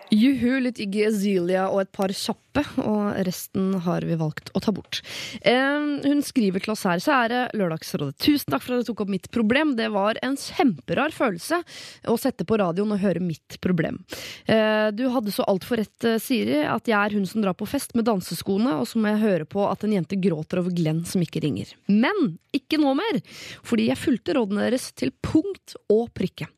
Juhu, 0.09 0.57
litt 0.63 0.79
Iggy 0.81 1.03
Azelia 1.05 1.67
og 1.69 1.83
et 1.83 1.91
par 1.93 2.09
kjappe, 2.09 2.63
og 2.81 3.13
resten 3.27 3.75
har 3.85 4.05
vi 4.07 4.17
valgt 4.17 4.49
å 4.57 4.61
ta 4.63 4.73
bort. 4.73 5.01
Eh, 5.45 6.01
hun 6.05 6.23
skriver 6.25 6.63
til 6.63 6.73
oss 6.73 6.85
her, 6.89 6.97
er 7.13 7.29
det 7.29 7.41
Lørdagsrådet. 7.59 8.17
Tusen 8.25 8.49
takk 8.49 8.65
for 8.65 8.75
at 8.75 8.83
du 8.83 8.89
tok 8.89 9.03
opp 9.05 9.13
mitt 9.13 9.29
problem. 9.33 9.75
Det 9.77 9.91
var 9.93 10.17
en 10.25 10.37
kjemperar 10.39 11.13
følelse 11.15 11.61
å 12.09 12.17
sette 12.19 12.47
på 12.49 12.57
radioen 12.59 12.95
og 12.95 13.03
høre 13.03 13.21
mitt 13.21 13.59
problem. 13.61 14.01
Eh, 14.49 14.89
du 14.97 15.05
hadde 15.13 15.33
så 15.35 15.45
altfor 15.49 15.83
rett, 15.83 15.97
eh, 16.09 16.17
Siri, 16.21 16.63
at 16.65 16.89
jeg 16.89 16.97
er 16.97 17.15
hun 17.15 17.29
som 17.29 17.45
drar 17.45 17.57
på 17.57 17.69
fest 17.69 17.93
med 17.93 18.09
danseskoene, 18.09 18.79
og 18.81 18.89
så 18.89 18.97
må 18.97 19.13
jeg 19.13 19.25
høre 19.25 19.49
på 19.49 19.69
at 19.69 19.85
en 19.85 19.93
jente 19.93 20.17
gråter 20.19 20.63
over 20.63 20.73
Glenn 20.73 21.05
som 21.05 21.21
ikke 21.21 21.45
ringer. 21.45 21.75
Men 21.87 22.39
ikke 22.55 22.81
nå 22.81 22.95
mer, 22.97 23.21
fordi 23.61 23.91
jeg 23.91 24.01
fulgte 24.01 24.33
rådene 24.39 24.65
deres 24.65 24.89
til 24.97 25.13
punkt 25.21 25.77
og 25.93 26.09
prikke. 26.17 26.49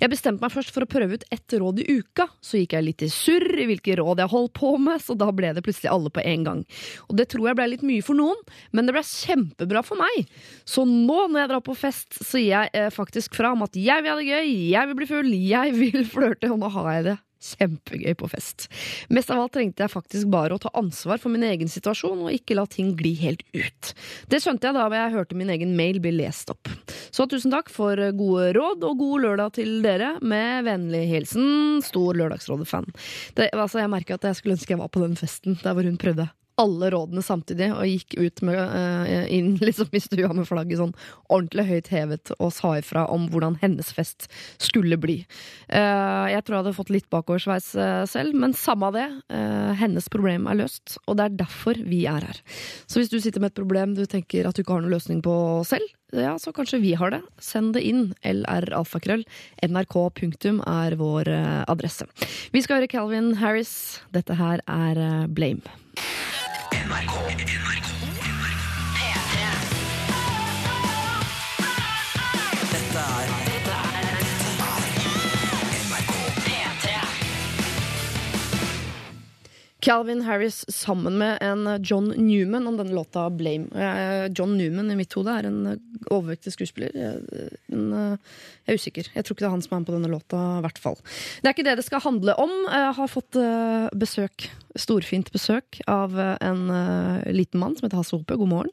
Jeg 0.00 0.12
bestemte 0.12 0.44
meg 0.44 0.52
først 0.54 0.72
for 0.74 0.84
å 0.84 0.90
prøve 0.90 1.18
ut 1.18 1.26
ett 1.34 1.56
råd 1.60 1.82
i 1.82 1.98
uka. 2.00 2.28
Så 2.44 2.60
gikk 2.60 2.76
jeg 2.76 2.86
litt 2.86 3.04
i 3.04 3.10
surr 3.12 3.46
i 3.62 3.68
hvilke 3.70 3.96
råd 4.00 4.22
jeg 4.22 4.32
holdt 4.32 4.54
på 4.58 4.74
med, 4.82 5.02
så 5.02 5.16
da 5.18 5.30
ble 5.34 5.52
det 5.56 5.64
plutselig 5.64 5.92
alle 5.92 6.12
på 6.14 6.24
en 6.24 6.46
gang. 6.48 6.62
Og 7.08 7.18
det 7.18 7.28
tror 7.32 7.50
jeg 7.50 7.58
ble 7.60 7.68
litt 7.72 7.86
mye 7.86 8.04
for 8.04 8.18
noen, 8.18 8.40
men 8.72 8.88
det 8.88 8.96
ble 8.96 9.04
kjempebra 9.08 9.84
for 9.86 10.00
meg. 10.00 10.32
Så 10.68 10.86
nå 10.88 11.26
når 11.26 11.44
jeg 11.44 11.52
drar 11.54 11.66
på 11.66 11.76
fest, 11.78 12.18
så 12.20 12.40
gir 12.40 12.52
jeg 12.54 12.72
eh, 12.76 12.90
faktisk 12.94 13.38
fra 13.38 13.54
om 13.54 13.64
at 13.66 13.76
jeg 13.78 14.04
vil 14.04 14.12
ha 14.12 14.18
det 14.20 14.30
gøy, 14.30 14.56
jeg 14.74 14.90
vil 14.90 14.98
bli 15.00 15.10
full, 15.10 15.36
jeg 15.54 15.78
vil 15.78 16.02
flørte, 16.14 16.52
og 16.52 16.60
nå 16.62 16.72
har 16.76 16.90
jeg 16.98 17.08
det 17.12 17.20
kjempegøy 17.52 18.14
på 18.20 18.28
fest. 18.32 18.68
Mest 19.12 19.32
av 19.32 19.42
alt 19.42 19.54
trengte 19.56 19.84
jeg 19.84 19.92
faktisk 19.92 20.30
bare 20.32 20.56
å 20.56 20.62
ta 20.62 20.72
ansvar 20.78 21.20
for 21.22 21.32
min 21.34 21.44
egen 21.46 21.70
situasjon 21.70 22.24
og 22.26 22.34
ikke 22.34 22.56
la 22.58 22.66
ting 22.70 22.94
gli 22.98 23.14
helt 23.20 23.44
ut. 23.54 23.92
Det 24.30 24.40
skjønte 24.42 24.68
jeg 24.68 24.76
da 24.78 24.86
jeg 24.94 25.14
hørte 25.16 25.38
min 25.38 25.52
egen 25.54 25.74
mail 25.78 26.00
bli 26.02 26.14
lest 26.16 26.52
opp. 26.54 26.70
Så 27.14 27.28
tusen 27.30 27.52
takk 27.54 27.70
for 27.72 28.00
gode 28.18 28.52
råd 28.56 28.86
og 28.86 29.02
god 29.02 29.26
lørdag 29.26 29.56
til 29.60 29.76
dere. 29.84 30.14
Med 30.24 30.64
vennlig 30.66 31.04
hilsen 31.10 31.82
stor 31.84 32.16
Lørdagsrådet-fan. 32.18 32.88
Altså, 33.50 33.82
jeg 33.82 33.92
merker 33.92 34.18
at 34.18 34.28
jeg 34.28 34.38
skulle 34.38 34.58
ønske 34.58 34.74
jeg 34.74 34.80
var 34.80 34.92
på 34.92 35.02
den 35.04 35.18
festen 35.18 35.58
der 35.62 35.76
hvor 35.76 35.86
hun 35.86 36.00
prøvde 36.00 36.28
alle 36.60 36.90
rådene 36.94 37.22
samtidig 37.24 37.70
og 37.74 37.86
gikk 37.88 38.14
ut 38.18 38.42
med, 38.46 38.58
uh, 38.58 39.24
inn 39.32 39.54
liksom 39.64 39.90
i 39.90 40.02
stua 40.02 40.30
med 40.36 40.46
flagget 40.48 40.80
sånn 40.80 40.94
ordentlig 41.26 41.66
høyt 41.70 41.90
hevet 41.94 42.34
og 42.38 42.52
sa 42.54 42.76
ifra 42.78 43.06
om 43.12 43.26
hvordan 43.32 43.58
hennes 43.62 43.90
fest 43.94 44.28
skulle 44.62 44.98
bli. 45.00 45.20
Uh, 45.66 46.30
jeg 46.30 46.44
tror 46.44 46.56
jeg 46.56 46.62
hadde 46.62 46.76
fått 46.78 46.94
litt 46.94 47.10
bakoversveis 47.12 47.72
uh, 47.78 48.04
selv, 48.10 48.38
men 48.38 48.54
samme 48.54 48.90
av 48.90 48.94
det. 48.94 49.08
hennes 49.78 50.06
problem 50.12 50.46
er 50.50 50.58
løst, 50.58 50.96
og 51.08 51.16
det 51.18 51.24
er 51.24 51.36
derfor 51.38 51.78
vi 51.88 52.04
er 52.10 52.24
her. 52.28 52.40
Så 52.86 53.00
hvis 53.00 53.10
du 53.10 53.18
sitter 53.20 53.42
med 53.42 53.52
et 53.52 53.58
problem 53.58 53.94
du 53.96 54.04
tenker 54.10 54.46
at 54.46 54.56
du 54.56 54.62
ikke 54.62 54.76
har 54.76 54.84
noen 54.84 54.94
løsning 54.94 55.22
på 55.24 55.34
selv, 55.66 55.88
ja, 56.14 56.36
så 56.38 56.52
kanskje 56.54 56.78
vi 56.82 56.92
har 56.98 57.10
det. 57.10 57.20
Send 57.42 57.74
det 57.74 57.82
inn. 57.88 58.04
LR-alfakrøll. 58.22 59.24
NRK 59.66 59.96
punktum 60.20 60.60
er 60.68 60.94
vår 61.00 61.30
adresse. 61.66 62.06
Vi 62.54 62.62
skal 62.62 62.78
høre 62.78 62.92
Calvin 62.92 63.32
Harris. 63.40 63.74
Dette 64.14 64.38
her 64.38 64.62
er 64.70 65.26
eh, 66.74 66.86
Blame. 66.86 67.34
Dette 67.36 68.13
Calvin 79.84 80.22
Harris 80.24 80.64
sammen 80.72 81.18
med 81.18 81.38
en 81.44 81.66
John 81.84 82.06
Newman 82.16 82.66
om 82.66 82.76
denne 82.76 82.94
låta 82.96 83.30
Blame. 83.30 83.68
Eh, 83.76 84.32
John 84.32 84.56
Newman 84.56 84.90
i 84.90 84.96
mitt 84.96 85.12
hode 85.12 85.28
er 85.28 85.44
en 85.50 85.58
eh, 85.68 85.82
overvektig 86.08 86.54
skuespiller. 86.54 86.94
Jeg, 86.96 87.50
en, 87.68 87.90
eh, 87.92 88.38
jeg 88.64 88.72
er 88.72 88.80
usikker. 88.80 89.10
Jeg 89.12 89.26
tror 89.26 89.36
ikke 89.36 89.44
det 89.44 89.50
er 89.50 89.56
han 89.58 89.64
som 89.66 89.74
er 89.76 89.82
med 89.82 89.90
på 89.90 89.96
denne 89.98 90.12
låta, 90.14 90.40
hvert 90.64 90.80
fall. 90.80 90.96
Det 91.04 91.50
er 91.50 91.52
ikke 91.52 91.66
det 91.68 91.76
det 91.82 91.84
skal 91.84 92.00
handle 92.00 92.32
om. 92.40 92.54
Jeg 92.64 92.94
har 92.96 93.12
fått 93.12 93.36
eh, 93.36 93.90
besøk, 93.92 94.48
storfint 94.80 95.28
besøk, 95.36 95.82
av 95.84 96.16
eh, 96.16 96.32
en 96.48 96.64
eh, 96.72 97.28
liten 97.36 97.60
mann 97.60 97.76
som 97.76 97.84
heter 97.84 98.00
Hasse 98.00 98.16
Hope. 98.16 98.40
God 98.40 98.54
morgen. 98.54 98.72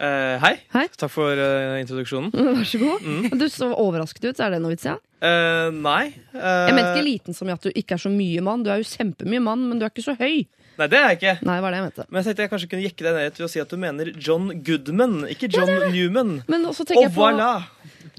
Eh, 0.00 0.36
hei. 0.40 0.54
Hei. 0.72 0.86
Takk 0.96 1.12
for 1.12 1.36
uh, 1.36 1.76
introduksjonen. 1.82 2.30
Vær 2.56 2.64
så 2.64 2.78
god. 2.80 3.04
Du 3.36 3.46
så 3.52 3.68
overrasket 3.74 4.30
ut. 4.30 4.40
Er 4.40 4.54
det 4.54 4.60
noe 4.64 4.72
vits 4.72 4.86
i? 4.88 4.94
Ja? 4.94 4.96
Uh, 5.20 5.68
nei. 5.76 6.06
eh, 6.32 6.68
Jeg 6.70 6.76
mente 6.78 6.94
ikke 6.94 7.04
liten 7.04 7.36
som 7.36 7.50
i 7.50 7.52
at 7.52 7.66
du 7.66 7.68
ikke 7.76 7.98
er 7.98 8.00
så 8.00 8.08
mye 8.12 8.40
mann. 8.46 8.62
Du 8.64 8.70
er 8.72 8.80
jo 8.80 8.88
kjempemye 8.88 9.42
mann, 9.44 9.66
men 9.68 9.76
du 9.80 9.84
er 9.84 9.92
ikke 9.92 10.06
så 10.06 10.14
høy. 10.16 10.46
Nei, 10.80 10.86
det 10.88 10.96
er 10.96 11.10
jeg 11.10 11.18
ikke. 11.18 11.34
Nei, 11.44 11.58
var 11.60 11.74
det 11.74 11.80
jeg 11.82 11.86
mente. 11.90 12.06
Men 12.08 12.16
jeg 12.22 12.26
tenkte 12.30 12.44
jeg 12.46 12.52
kanskje 12.54 12.68
kunne 12.72 12.84
jekke 12.86 13.04
deg 13.04 13.18
ned 13.18 13.34
til 13.36 13.44
å 13.44 13.50
si 13.52 13.60
at 13.60 13.68
du 13.74 13.76
mener 13.82 14.08
John 14.16 14.46
Goodman, 14.64 15.18
ikke 15.28 15.50
John 15.52 15.74
Newman. 15.92 16.30
Men 16.48 16.64
også 16.70 16.86
tenker 16.88 17.02
Og 17.02 17.10
jeg 17.10 17.12
på 17.18 17.26
voilà! 17.26 17.50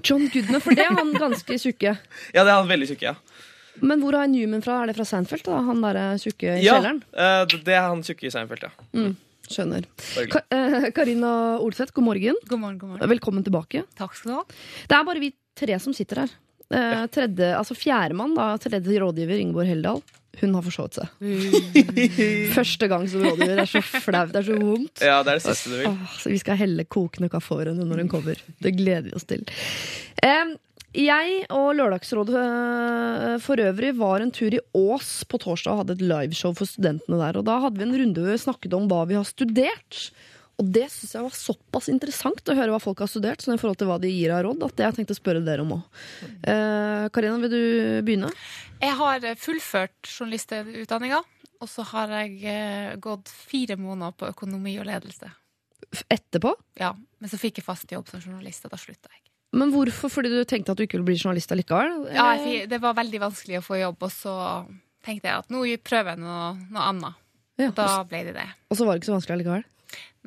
John 0.06 0.28
Goodman, 0.30 0.62
for 0.62 0.78
det 0.78 0.86
er 0.86 0.94
han 1.02 1.16
ganske 1.18 1.58
tjukke. 1.66 1.96
Ja, 2.36 2.44
det 2.46 2.52
er 2.52 2.60
han 2.60 2.70
veldig 2.70 2.92
tjukke, 2.92 3.16
ja. 3.16 3.42
Men 3.82 4.04
hvor 4.04 4.14
er 4.20 4.30
Newman 4.30 4.62
fra? 4.62 4.84
Er 4.84 4.92
det 4.92 5.00
fra 5.00 5.08
Seinfeld? 5.10 5.48
da? 5.50 5.58
Han 5.66 5.82
derre 5.82 6.06
tjukke 6.22 6.60
i 6.60 6.62
kjelleren? 6.68 7.02
Ja, 7.18 7.48
det 7.50 7.74
er 7.74 7.88
han 7.90 8.06
tjukke 8.06 8.30
i 8.30 8.34
Seinfeld, 8.38 8.68
ja. 8.70 8.72
Mm, 8.94 9.16
skjønner. 9.54 9.88
Ka 10.32 10.44
eh, 10.54 10.88
Karina 10.96 11.34
Olseth, 11.62 11.94
god 11.96 12.08
morgen. 12.08 12.40
God 12.50 12.64
morgen, 12.64 12.80
god 12.82 12.94
morgen. 12.96 13.12
Velkommen 13.12 13.46
tilbake. 13.48 13.84
Takk 14.00 14.16
skal 14.18 14.32
du 14.32 14.38
ha. 14.40 14.46
Det 14.88 14.98
er 14.98 15.06
bare 15.08 15.24
vi 15.24 15.34
tre 15.58 15.78
som 15.84 15.96
sitter 15.96 16.24
her. 16.24 16.34
Eh, 16.72 17.06
tredje, 17.12 17.52
altså 17.58 17.76
Fjerdemann, 17.76 18.38
tredje 18.64 19.00
rådgiver, 19.04 19.42
Ingeborg 19.44 19.68
Heldal, 19.68 20.02
hun 20.40 20.54
har 20.56 20.64
forsovet 20.64 21.02
seg. 21.02 21.10
Første 22.58 22.88
gang 22.88 23.04
som 23.12 23.26
rådgiver. 23.26 23.58
Det 23.60 23.66
er 23.66 23.72
så 23.74 23.82
flaut. 23.84 24.32
Det 24.32 24.40
er 24.40 24.48
så 24.48 24.60
vondt. 24.62 25.04
Ja, 25.04 25.18
det 25.26 25.34
er 25.34 25.42
det 25.42 25.46
siste 25.50 25.74
du 25.74 25.78
vil. 25.82 25.90
Åh, 25.92 26.18
så 26.22 26.32
vi 26.32 26.40
skal 26.40 26.60
helle 26.62 26.88
kokende 26.88 27.30
kaffe 27.34 27.58
over 27.58 27.74
henne 27.74 27.88
når 27.90 28.06
hun 28.06 28.12
kommer. 28.14 28.44
Det 28.64 28.76
gleder 28.78 29.10
vi 29.10 29.16
oss 29.20 29.28
til. 29.28 29.44
Eh, 30.24 30.56
jeg 30.98 31.46
og 31.56 31.70
Lørdagsrådet 31.78 32.42
eh, 32.42 33.38
for 33.44 33.62
øvrig 33.64 33.94
var 34.00 34.24
en 34.24 34.34
tur 34.36 34.52
i 34.52 34.60
Ås 34.76 35.22
på 35.30 35.40
torsdag 35.40 35.72
og 35.72 35.82
hadde 35.84 35.96
et 35.98 36.04
liveshow 36.04 36.54
for 36.58 36.68
studentene 36.68 37.20
der. 37.22 37.40
Og 37.40 37.48
da 37.48 37.62
hadde 37.64 37.80
vi 37.80 37.88
en 37.88 37.98
runde 38.02 38.24
hvor 38.24 38.36
vi 38.36 38.44
snakket 38.44 38.76
om 38.76 38.90
hva 38.92 39.06
vi 39.08 39.18
har 39.20 39.28
studert. 39.28 40.02
Og 40.62 40.68
det 40.76 40.90
syns 40.94 41.16
jeg 41.16 41.26
var 41.26 41.38
såpass 41.38 41.88
interessant 41.90 42.52
å 42.52 42.56
høre 42.58 42.74
hva 42.74 42.82
folk 42.84 43.00
har 43.02 43.10
studert, 43.10 43.42
sånn 43.42 43.56
i 43.56 43.62
forhold 43.62 43.80
til 43.82 43.90
hva 43.90 43.98
de 44.04 44.12
gir 44.12 44.34
av 44.36 44.44
råd, 44.46 44.66
at 44.68 44.76
det 44.78 44.86
jeg 44.86 44.98
tenkte 45.00 45.16
å 45.16 45.22
spørre 45.22 45.42
dere 45.46 45.64
om 45.64 45.78
òg. 45.80 46.02
Eh, 46.22 47.08
Karina, 47.16 47.40
vil 47.42 47.54
du 47.56 47.64
begynne? 48.06 48.30
Jeg 48.84 48.98
har 49.00 49.26
fullført 49.42 50.12
journalistutdanninga, 50.12 51.24
og 51.62 51.72
så 51.72 51.88
har 51.96 52.14
jeg 52.20 52.38
eh, 52.52 52.94
gått 53.02 53.32
fire 53.32 53.80
måneder 53.80 54.14
på 54.20 54.30
økonomi 54.36 54.76
og 54.84 54.90
ledelse. 54.92 55.32
Etterpå? 56.12 56.54
Ja, 56.80 56.94
Men 56.94 57.30
så 57.32 57.42
fikk 57.42 57.58
jeg 57.60 57.66
fast 57.66 57.92
jobb 57.92 58.12
som 58.12 58.22
journalist, 58.22 58.66
og 58.68 58.76
da 58.76 58.80
slutta 58.82 59.10
jeg. 59.10 59.31
Men 59.54 59.72
hvorfor? 59.74 60.12
Fordi 60.14 60.30
du 60.32 60.44
tenkte 60.48 60.72
at 60.72 60.80
du 60.80 60.86
ikke 60.86 60.96
ville 61.00 61.10
bli 61.10 61.18
journalist 61.20 61.52
allikevel? 61.52 62.06
Ja, 62.16 62.30
jeg, 62.40 62.70
det 62.72 62.80
var 62.84 62.96
veldig 62.96 63.20
vanskelig 63.26 63.60
å 63.60 63.66
få 63.66 63.82
jobb, 63.82 63.98
og 64.08 64.14
så 64.14 64.36
tenkte 65.04 65.28
jeg 65.28 65.42
at 65.42 65.52
nå 65.52 65.66
prøver 65.84 66.14
jeg 66.16 66.22
noe, 66.24 66.54
noe 66.72 66.86
annet. 66.94 67.18
Ja, 67.60 67.68
Og 67.68 67.76
da 67.78 67.90
ble 68.08 68.24
det 68.30 68.36
det. 68.38 68.48
Og 68.72 68.80
så 68.80 68.86
var 68.88 68.96
det 68.96 69.02
ikke 69.04 69.12
så 69.12 69.18
vanskelig 69.18 69.36
allikevel? 69.40 69.66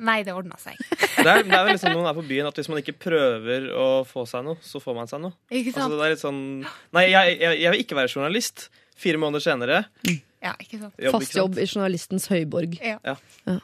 Nei, 0.05 0.17
det 0.27 0.33
ordna 0.35 0.57
seg. 0.61 0.77
Det 1.25 1.31
er, 1.31 1.45
det 1.47 1.55
er 1.55 1.63
vel 1.65 1.71
liksom 1.73 1.93
noen 1.95 2.03
man 2.03 2.11
er 2.11 2.17
på 2.19 2.25
byen 2.27 2.45
at 2.49 2.57
hvis 2.59 2.67
man 2.69 2.77
ikke 2.81 2.93
prøver 3.01 3.63
å 3.81 3.85
få 4.05 4.25
seg 4.29 4.43
noe, 4.45 4.59
så 4.61 4.77
får 4.83 4.93
man 4.97 5.07
seg 5.09 5.21
noe. 5.23 5.33
Ikke 5.49 5.71
Altså, 5.71 5.85
sant? 5.87 5.93
det 5.95 6.03
er 6.05 6.11
litt 6.11 6.21
sånn 6.21 6.41
Nei, 6.93 7.03
jeg, 7.07 7.37
jeg, 7.39 7.59
jeg 7.63 7.71
vil 7.73 7.81
ikke 7.85 7.97
være 7.97 8.11
journalist. 8.11 8.65
Fire 8.99 9.17
måneder 9.23 9.41
senere. 9.41 9.79
Ja, 10.43 10.51
ikke 10.61 10.77
sant? 10.83 10.93
Jobb, 11.01 11.15
Fast 11.15 11.23
ikke 11.23 11.31
sant? 11.31 11.39
jobb 11.39 11.57
i 11.63 11.65
journalistens 11.71 12.27
høyborg. 12.29 12.75
Ja. 12.83 13.15
Ja. 13.47 13.55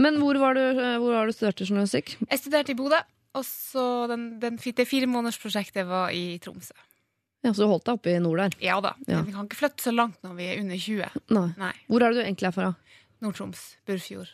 Men 0.00 0.16
hvor 0.22 0.38
var 0.40 0.56
du, 0.56 0.62
hvor 1.02 1.18
var 1.18 1.28
du 1.28 1.34
studerte 1.36 1.66
journalistikk? 1.68 2.14
Jeg 2.22 2.40
studerte 2.40 2.72
i 2.72 2.78
Bodø, 2.78 3.02
og 3.34 3.44
så 3.48 3.84
den, 4.10 4.26
den, 4.42 4.56
det 4.60 4.86
firemånedersprosjektet 4.88 5.86
var 5.88 6.10
i 6.12 6.38
Tromsø. 6.42 6.74
Ja, 7.42 7.50
Så 7.52 7.64
du 7.64 7.70
holdt 7.72 7.88
deg 7.88 7.96
oppe 7.98 8.12
i 8.12 8.18
nord 8.22 8.38
der? 8.38 8.52
Ja 8.62 8.76
da. 8.84 8.92
Ja. 9.08 9.22
Vi 9.26 9.32
kan 9.34 9.48
ikke 9.48 9.58
flytte 9.58 9.82
så 9.82 9.90
langt 9.94 10.20
når 10.22 10.36
vi 10.38 10.44
er 10.52 10.60
under 10.62 10.78
20. 10.78 11.08
Nei. 11.34 11.48
Nei. 11.58 11.72
Hvor 11.88 12.04
er 12.04 12.12
det 12.14 12.20
du 12.20 12.26
egentlig 12.28 12.48
er 12.52 12.54
fra? 12.54 12.68
Nord-Troms. 13.24 13.64
Burfjord. 13.88 14.30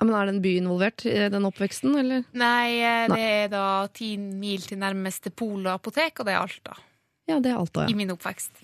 Ja, 0.00 0.04
men 0.04 0.14
Er 0.18 0.26
det 0.26 0.34
en 0.34 0.42
by 0.44 0.50
involvert 0.58 1.06
i 1.08 1.14
den 1.32 1.46
oppveksten, 1.48 1.94
eller? 1.96 2.24
Nei, 2.36 2.72
det 3.06 3.14
Nei. 3.14 3.20
er 3.44 3.46
da 3.52 3.62
ti 3.96 4.10
mil 4.18 4.60
til 4.66 4.78
nærmeste 4.82 5.30
pol 5.32 5.62
og 5.62 5.70
apotek, 5.78 6.18
og 6.20 6.26
det 6.28 6.34
er 6.34 6.42
Alta. 6.42 6.74
Ja, 7.30 7.38
det 7.42 7.50
er 7.54 7.56
Alta, 7.62 7.86
I 7.86 7.94
ja. 7.94 7.96
min 7.96 8.12
oppvekst. 8.12 8.58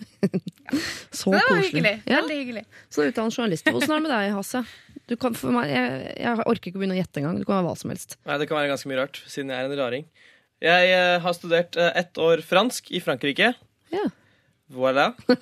Så 1.11 1.31
det 1.31 1.39
var 1.39 1.47
koselig. 1.47 1.71
hyggelig. 1.71 1.95
Ja, 2.05 2.19
Veldig 2.21 2.37
hyggelig. 2.37 2.65
så 2.89 3.01
du 3.01 3.05
er 3.07 3.11
utdannet 3.11 3.35
journalist. 3.37 3.65
Hvordan 3.67 3.91
er 3.91 3.95
det 3.95 4.03
med 4.05 4.13
deg, 4.13 4.29
Hasse? 4.37 4.61
Du 5.11 5.17
kan, 5.19 5.35
meg, 5.51 5.67
jeg, 5.67 6.03
jeg 6.23 6.45
orker 6.47 6.69
ikke 6.69 6.79
å 6.79 6.81
begynne 6.81 6.95
å 6.95 7.01
gjette 7.01 7.19
engang. 7.19 7.39
Du 7.41 7.45
kan 7.47 7.57
være 7.57 7.67
hva 7.67 7.75
som 7.79 7.91
helst. 7.91 8.15
Nei, 8.23 8.37
det 8.39 8.47
kan 8.47 8.59
være 8.59 8.71
ganske 8.71 8.89
mye 8.89 9.01
rart, 9.01 9.19
siden 9.27 9.51
jeg 9.51 9.59
er 9.59 9.69
en 9.69 9.79
raring. 9.79 10.05
Jeg 10.63 10.91
eh, 10.95 11.17
har 11.19 11.35
studert 11.35 11.75
eh, 11.75 11.91
ett 11.99 12.19
år 12.23 12.43
fransk 12.47 12.87
i 12.95 13.01
Frankrike. 13.03 13.51
Ja. 13.91 14.05
Voilà. 14.73 15.09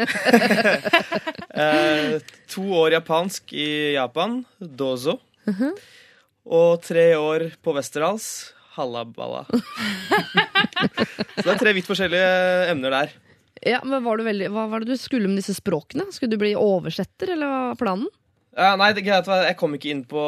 eh, 1.62 2.18
to 2.50 2.66
år 2.80 2.98
japansk 2.98 3.54
i 3.54 3.94
Japan. 3.94 4.42
Dozo. 4.58 5.20
Mhm. 5.46 5.76
Og 6.52 6.82
tre 6.82 7.12
år 7.22 7.52
på 7.62 7.76
Westerdals. 7.78 8.56
Hallaballa. 8.74 9.44
Så 11.38 11.44
det 11.46 11.54
er 11.54 11.60
tre 11.60 11.74
vidt 11.78 11.90
forskjellige 11.90 12.32
emner 12.72 12.96
der. 12.96 13.14
Ja, 13.62 13.84
men 13.86 14.02
var 14.02 14.18
du 14.18 14.26
veldig, 14.26 14.48
Hva 14.50 14.66
var 14.72 14.82
det 14.82 14.96
du 14.96 14.98
skulle 14.98 15.30
med 15.30 15.38
disse 15.38 15.54
språkene? 15.54 16.08
Skulle 16.10 16.34
du 16.34 16.42
bli 16.42 16.56
oversetter, 16.58 17.36
eller 17.36 17.46
hva 17.46 17.62
var 17.70 17.78
planen? 17.78 18.10
Ja, 18.58 18.76
nei, 18.76 18.92
det 18.94 19.06
greit, 19.06 19.28
Jeg 19.28 19.56
kom 19.60 19.76
ikke 19.78 19.94
inn 19.94 20.04
på 20.04 20.22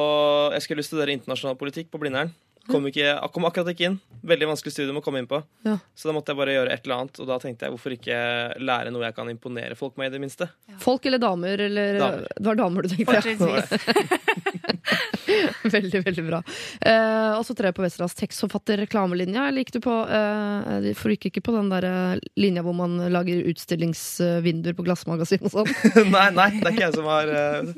Jeg 0.53 0.63
skulle 0.63 0.85
studere 0.85 1.11
internasjonal 1.11 1.57
politikk 1.59 1.91
på 1.91 1.99
Blindern. 1.99 2.31
Kom, 2.71 2.85
ikke, 2.87 3.09
kom 3.35 3.43
akkurat 3.43 3.73
ikke 3.73 3.89
inn. 3.89 3.95
Veldig 4.23 4.47
vanskelig 4.53 4.71
studium 4.71 5.01
å 5.01 5.03
komme 5.03 5.19
inn 5.19 5.27
på. 5.27 5.41
Ja. 5.67 5.75
Så 5.99 6.07
da 6.07 6.13
måtte 6.15 6.31
jeg 6.31 6.39
bare 6.39 6.53
gjøre 6.55 6.71
et 6.71 6.85
eller 6.85 7.01
annet, 7.01 7.19
og 7.19 7.27
da 7.27 7.35
tenkte 7.43 7.67
jeg 7.67 7.73
hvorfor 7.73 7.95
ikke 7.97 8.19
lære 8.63 8.93
noe 8.95 9.03
jeg 9.03 9.15
kan 9.17 9.31
imponere 9.33 9.75
folk 9.75 9.97
med, 9.99 10.07
i 10.07 10.13
det 10.13 10.21
minste. 10.23 10.47
Folk 10.79 11.03
eller 11.09 11.19
damer? 11.19 11.59
Eller, 11.65 11.99
Damer. 11.99 12.29
Det 12.37 12.47
var 12.47 12.61
damer 12.61 12.87
du 12.87 12.93
tenkte? 12.93 13.19
ja. 13.19 14.63
veldig, 15.75 16.01
veldig 16.05 16.25
bra. 16.29 16.39
Eh, 16.79 17.33
og 17.35 17.43
så 17.47 17.55
tre 17.57 17.73
på 17.75 17.83
Westerdals 17.83 18.15
tekstforfatter-reklamelinja. 18.21 19.49
Eller 19.49 19.65
gikk 19.65 19.75
du 19.75 19.81
på 19.83 19.97
eh, 20.07 20.87
For 20.95 21.11
du 21.11 21.17
gikk 21.17 21.33
ikke 21.33 21.45
på 21.49 21.57
den 21.57 21.71
der 21.73 21.89
eh, 21.89 22.23
linja 22.39 22.63
hvor 22.63 22.79
man 22.79 22.95
lager 23.11 23.43
utstillingsvinduer 23.51 24.79
på 24.79 24.87
glassmagasin 24.87 25.43
og 25.43 25.51
sånn? 25.57 25.75
nei, 26.15 26.29
nei, 26.31 26.49
det 26.61 26.63
er 26.63 26.73
ikke 26.77 26.87
jeg 26.87 26.95
som 26.95 27.11
har 27.11 27.35
eh, 27.35 27.75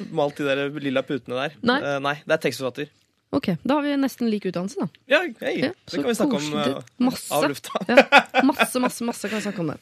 malt 0.20 0.40
de 0.40 0.48
der 0.48 0.80
lilla 0.82 1.04
putene 1.06 1.44
der. 1.44 1.60
Nei. 1.62 1.78
uh, 1.84 1.98
nei 2.02 2.16
det 2.24 2.36
er 2.36 2.42
tekstforfatter. 2.48 2.90
Ok, 3.30 3.52
da 3.62 3.76
har 3.78 3.84
vi 3.86 3.94
nesten 3.94 4.26
lik 4.26 4.48
utdannelse, 4.50 4.82
da. 4.82 5.02
Ja, 5.06 5.20
hey, 5.38 5.60
Ja, 5.62 5.70
det 5.70 6.00
kan 6.00 6.08
vi 6.08 6.14
snakke 6.18 6.38
om 6.40 6.54
eh, 6.58 6.78
Masse. 7.06 7.34
av 7.34 7.46
lufta. 7.48 7.82
Ja, 7.86 8.22
masse, 8.42 8.80
masse, 8.82 9.04
masse 9.06 9.28
kan 9.30 9.38
vi 9.38 9.44
snakke 9.44 9.62
om 9.62 9.70
det. 9.70 9.76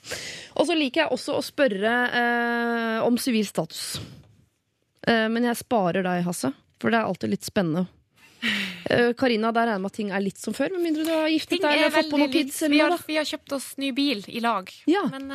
Og 0.52 0.68
så 0.68 0.76
liker 0.76 1.06
jeg 1.06 1.16
også 1.16 1.38
å 1.38 1.44
spørre 1.44 1.94
uh, 2.12 3.06
om 3.06 3.16
sivil 3.16 3.48
status. 3.48 4.02
Uh, 5.08 5.30
men 5.32 5.48
jeg 5.48 5.62
sparer 5.62 6.04
deg, 6.04 6.26
Hasse, 6.28 6.52
for 6.76 6.92
det 6.92 7.00
er 7.00 7.08
alltid 7.08 7.32
litt 7.32 7.48
spennende. 7.48 7.88
Eh, 8.88 9.10
Karina, 9.18 9.48
der 9.50 9.66
regner 9.66 9.78
jeg 9.78 9.82
med 9.82 9.90
at 9.90 9.96
ting 9.96 10.12
er 10.14 10.22
litt 10.22 10.38
som 10.38 10.54
før, 10.54 10.70
med 10.76 10.84
mindre 10.84 11.08
du 11.08 11.10
har 11.10 11.32
giftet 11.32 11.58
deg 11.58 11.72
er 11.72 11.80
eller 11.80 11.96
fått 11.96 12.12
på 12.12 12.20
noen 12.20 12.34
kids. 12.37 12.60
Vi 12.68 12.78
har, 12.84 12.94
vi 13.08 13.16
har 13.18 13.26
kjøpt 13.32 13.56
oss 13.56 13.66
ny 13.80 13.90
bil 13.96 14.22
i 14.28 14.44
lag. 14.44 14.68
Ja, 14.88 15.06
Men, 15.12 15.32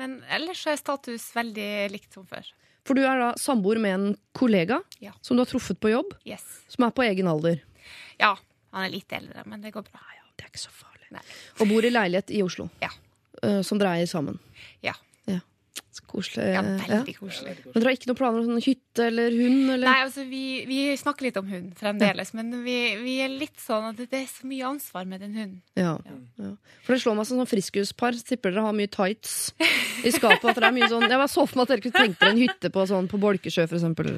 men 0.00 0.18
ellers 0.32 0.64
er 0.72 0.80
status 0.80 1.28
veldig 1.36 1.68
likt 1.92 2.16
som 2.16 2.24
før. 2.28 2.48
For 2.86 2.94
du 2.94 3.02
er 3.04 3.18
da 3.18 3.32
samboer 3.40 3.80
med 3.82 3.94
en 3.98 4.08
kollega 4.38 4.80
Ja. 5.02 5.12
som 5.20 5.36
du 5.36 5.42
har 5.42 5.50
truffet 5.50 5.78
på 5.82 5.90
jobb, 5.90 6.14
Yes. 6.24 6.44
som 6.70 6.84
er 6.86 6.90
på 6.94 7.02
egen 7.06 7.26
alder. 7.28 7.60
Ja, 8.20 8.36
han 8.72 8.84
er 8.86 8.90
litt 8.94 9.12
eldre, 9.12 9.42
men 9.46 9.60
det 9.60 9.72
går 9.74 9.84
bra. 9.90 10.00
Det 10.36 10.44
er 10.44 10.50
ikke 10.52 10.60
så 10.68 10.70
farlig. 10.70 11.06
Nei. 11.10 11.20
Og 11.60 11.68
bor 11.70 11.84
i 11.86 11.88
leilighet 11.90 12.30
i 12.36 12.42
Oslo, 12.44 12.68
Ja. 12.82 12.90
eh, 13.42 13.62
som 13.62 13.78
dere 13.78 13.94
eier 13.96 14.06
sammen. 14.06 14.38
Ja. 15.76 15.82
Så 15.96 16.04
koselig. 16.10 16.44
Ja, 16.52 16.60
Ja. 16.60 16.98
veldig 17.00 17.14
koselig. 17.16 17.52
Men 17.64 17.72
dere 17.76 17.88
har 17.88 17.96
ikke 17.96 18.08
noen 18.10 18.18
planer 18.18 18.40
om 18.42 18.46
sånn 18.50 18.64
hytte 18.64 19.06
eller 19.06 19.30
hund? 19.32 19.70
Eller? 19.72 19.86
Nei, 19.88 20.00
altså 20.04 20.24
vi, 20.28 20.42
vi 20.68 20.78
snakker 21.00 21.26
litt 21.28 21.38
om 21.40 21.46
hund 21.48 21.70
fremdeles, 21.78 22.32
men 22.36 22.50
vi, 22.64 22.76
vi 23.00 23.14
er 23.24 23.32
litt 23.32 23.56
sånn 23.62 23.88
at 23.90 23.96
det 24.02 24.20
er 24.20 24.26
så 24.28 24.48
mye 24.50 24.66
ansvar 24.68 25.08
med 25.08 25.24
den 25.24 25.34
hunden. 25.36 25.62
Ja. 25.78 25.94
ja. 26.36 26.50
For 26.84 26.94
det 26.94 27.00
slår 27.02 27.16
meg 27.16 27.28
som 27.30 27.40
sånn 27.40 27.48
friskuspar. 27.48 28.18
Tipper 28.28 28.52
dere 28.52 28.66
har 28.68 28.76
mye 28.76 28.92
tights 28.92 29.52
i 30.04 30.12
skapet. 30.12 30.44
At 30.52 30.60
det 30.60 30.68
er 30.68 30.76
mye 30.76 30.90
sånn 30.92 31.08
Jeg 31.08 31.30
så 31.32 31.46
for 31.48 31.56
meg 31.60 31.64
at 31.66 31.74
dere 31.74 31.84
kunne 31.86 32.04
tenkt 32.04 32.20
dere 32.20 32.34
en 32.36 32.42
hytte 32.44 32.72
på, 32.76 32.86
sånn, 32.92 33.08
på 33.08 33.20
Bolkesjø, 33.22 33.64
for 33.66 33.80
eksempel. 33.80 34.12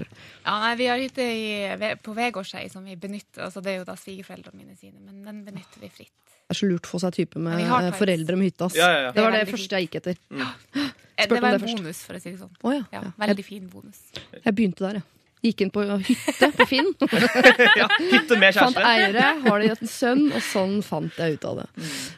Ja, 0.44 0.58
nei, 0.66 0.74
vi 0.82 0.90
har 0.90 0.98
hytte 0.98 1.22
i, 1.22 1.94
på 2.02 2.14
Vegårshei 2.18 2.66
som 2.72 2.86
vi 2.88 2.98
benytter. 2.98 3.46
Altså, 3.46 3.62
det 3.62 3.74
er 3.74 3.82
jo 3.82 3.88
da 3.88 3.94
svigerforeldrene 3.98 4.64
mine 4.64 4.74
sine, 4.78 4.98
men 5.04 5.22
den 5.26 5.44
benytter 5.46 5.82
vi 5.84 5.90
fritt. 5.94 6.14
Det 6.48 6.56
er 6.56 6.58
så 6.62 6.68
lurt 6.70 6.86
å 6.88 6.94
få 6.94 6.98
seg 7.02 7.12
type 7.12 7.40
med 7.44 7.60
Ja, 7.60 7.82
foreldre 7.92 8.38
med 8.40 8.48
hytte. 8.48 8.64
Ass. 8.70 8.76
Ja, 8.78 8.86
ja, 8.88 9.00
ja. 9.08 9.10
Det 9.12 9.20
var 9.20 9.34
det 9.36 9.42
Det 9.44 9.50
første 9.52 9.76
jeg 9.76 9.88
gikk 9.88 9.98
etter. 10.00 10.16
Eh, 10.32 10.94
Spurte 11.18 11.34
Det 11.34 11.38
om 11.38 11.42
var 11.42 11.50
det 11.50 11.58
en 11.58 11.62
først. 11.66 11.78
bonus, 11.82 12.00
for 12.06 12.14
å 12.14 12.20
si 12.22 12.30
det 12.30 12.38
sånn. 12.38 12.50
Oh, 12.62 12.74
ja. 12.74 12.84
Ja, 12.94 13.00
veldig 13.18 13.44
fin 13.46 13.64
bonus. 13.72 14.02
Jeg, 14.14 14.52
begynte 14.54 14.84
der, 14.84 15.00
jeg. 15.00 15.06
Gikk 15.48 15.64
inn 15.64 15.70
på 15.74 15.82
hytte 16.02 16.48
på 16.58 16.66
Finn. 16.66 16.92
ja, 17.80 17.88
hytte 17.98 18.38
med 18.38 18.54
kjæreste. 18.54 18.62
Fant 18.62 18.78
eiere, 18.82 19.26
har 19.44 19.62
de 19.62 19.72
en 19.74 19.90
sønn, 19.90 20.24
og 20.30 20.42
sånn 20.46 20.78
fant 20.86 21.18
jeg 21.18 21.38
ut 21.38 21.46
av 21.50 21.60
det. 21.62 21.66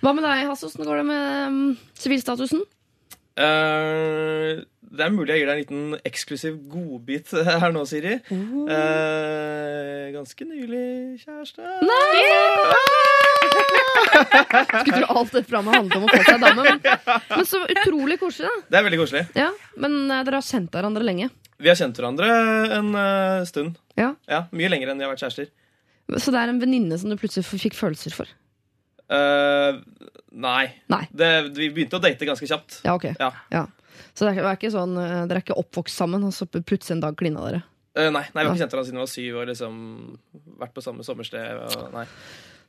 Hva 0.04 0.12
med 0.16 0.25
deg, 0.25 0.45
Hasse? 0.49 0.69
Åssen 0.69 0.85
går 0.88 1.00
det 1.00 1.07
med 1.09 1.49
um, 1.49 1.59
sivilstatusen? 2.00 2.64
Eh, 3.40 4.61
det 4.91 5.05
er 5.07 5.13
mulig 5.15 5.35
jeg 5.35 5.43
gir 5.43 5.51
deg 5.51 5.55
en 5.55 5.61
liten 5.63 6.07
eksklusiv 6.09 6.57
godbit 6.71 7.31
her 7.63 7.71
nå, 7.75 7.85
Siri. 7.87 8.17
Eh, 8.31 10.07
ganske 10.17 10.47
nylig 10.49 10.87
kjæreste. 11.23 11.63
Nei! 11.87 12.25
Skulle 14.81 14.99
tro 14.99 15.19
alt 15.21 15.37
det 15.37 15.45
fra 15.47 15.63
meg 15.65 15.77
handlet 15.79 15.99
om 16.01 16.09
å 16.09 16.11
få 16.11 16.25
seg 16.27 16.43
dame. 16.43 16.65
Men, 16.67 16.83
men 17.37 17.47
så 17.49 17.63
utrolig 17.65 18.19
koselig, 18.21 18.51
da. 18.51 18.67
Det 18.67 18.81
er 18.81 18.87
veldig 18.89 19.01
koselig. 19.05 19.25
Ja, 19.39 19.49
men 19.81 19.97
eh, 20.09 20.25
dere 20.27 20.41
har 20.41 20.47
kjent 20.51 20.75
hverandre 20.75 21.07
lenge. 21.07 21.31
Vi 21.61 21.69
har 21.71 21.79
kjent 21.79 21.99
hverandre 22.01 22.29
en 22.81 22.93
eh, 22.97 23.47
stund. 23.49 23.79
Ja. 24.01 24.15
Ja, 24.31 24.45
Mye 24.57 24.71
lenger 24.73 24.93
enn 24.93 25.03
vi 25.03 25.07
har 25.07 25.13
vært 25.15 25.23
kjærester. 25.27 25.51
Så 26.19 26.33
det 26.35 26.41
er 26.43 26.51
en 26.51 26.59
venninne 26.63 26.99
som 26.99 27.13
du 27.13 27.19
plutselig 27.21 27.47
fikk 27.47 27.77
følelser 27.79 28.15
for? 28.17 28.31
Eh, 29.11 29.79
nei. 30.31 30.65
Nei. 30.91 31.05
Det, 31.15 31.31
vi 31.55 31.71
begynte 31.75 32.01
å 32.01 32.03
date 32.03 32.27
ganske 32.27 32.49
kjapt. 32.51 32.81
Ja, 32.87 32.97
ok. 32.99 33.13
Ja. 33.21 33.67
Så 34.14 34.26
det 34.28 34.37
er, 34.38 34.52
ikke 34.57 34.73
sånn, 34.75 34.97
eh, 34.99 35.26
dere 35.30 35.40
er 35.40 35.45
ikke 35.45 35.59
oppvokst 35.61 35.97
sammen, 35.97 36.25
og 36.25 36.33
så 36.37 36.47
plutselig 36.50 36.97
en 36.99 37.04
dag 37.07 37.16
klina 37.21 37.45
dere? 37.49 37.62
Uh, 37.99 38.07
nei, 38.14 38.23
nei, 38.35 38.42
vi 38.45 38.47
har 38.47 38.52
ikke 38.54 38.62
kjent 38.62 38.75
hverandre 38.76 38.87
siden 38.87 39.00
vi 39.00 39.02
var 39.02 39.11
syv 39.16 39.38
og 39.40 39.49
liksom 39.50 39.75
vært 40.61 40.75
på 40.76 40.85
samme 40.85 41.02
sommersted. 41.07 41.62
Og, 41.66 41.88
nei. 41.97 42.04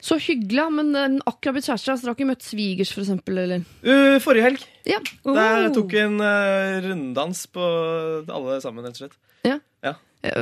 Så 0.02 0.18
hyggelig, 0.18 0.64
men 0.74 0.96
eh, 0.98 1.20
akkurat 1.30 1.54
blitt 1.60 1.68
kjæreste. 1.70 1.94
så 1.94 2.02
dere 2.02 2.10
har 2.10 2.18
ikke 2.18 2.30
møtt 2.32 2.46
svigers, 2.48 2.90
for 2.96 3.04
eksempel? 3.04 3.38
Eller? 3.44 3.66
Eh, 3.86 4.18
forrige 4.24 4.48
helg 4.48 4.64
Ja. 4.90 4.98
Der 5.28 5.68
Oh. 5.68 5.74
tok 5.76 5.92
vi 5.94 6.00
en 6.02 6.18
uh, 6.18 6.82
runddans 6.88 7.46
på 7.54 7.62
alle 8.34 8.58
sammen, 8.64 8.84
rett 8.84 8.98
og 8.98 9.04
slett. 9.06 9.20
Ja? 9.46 9.60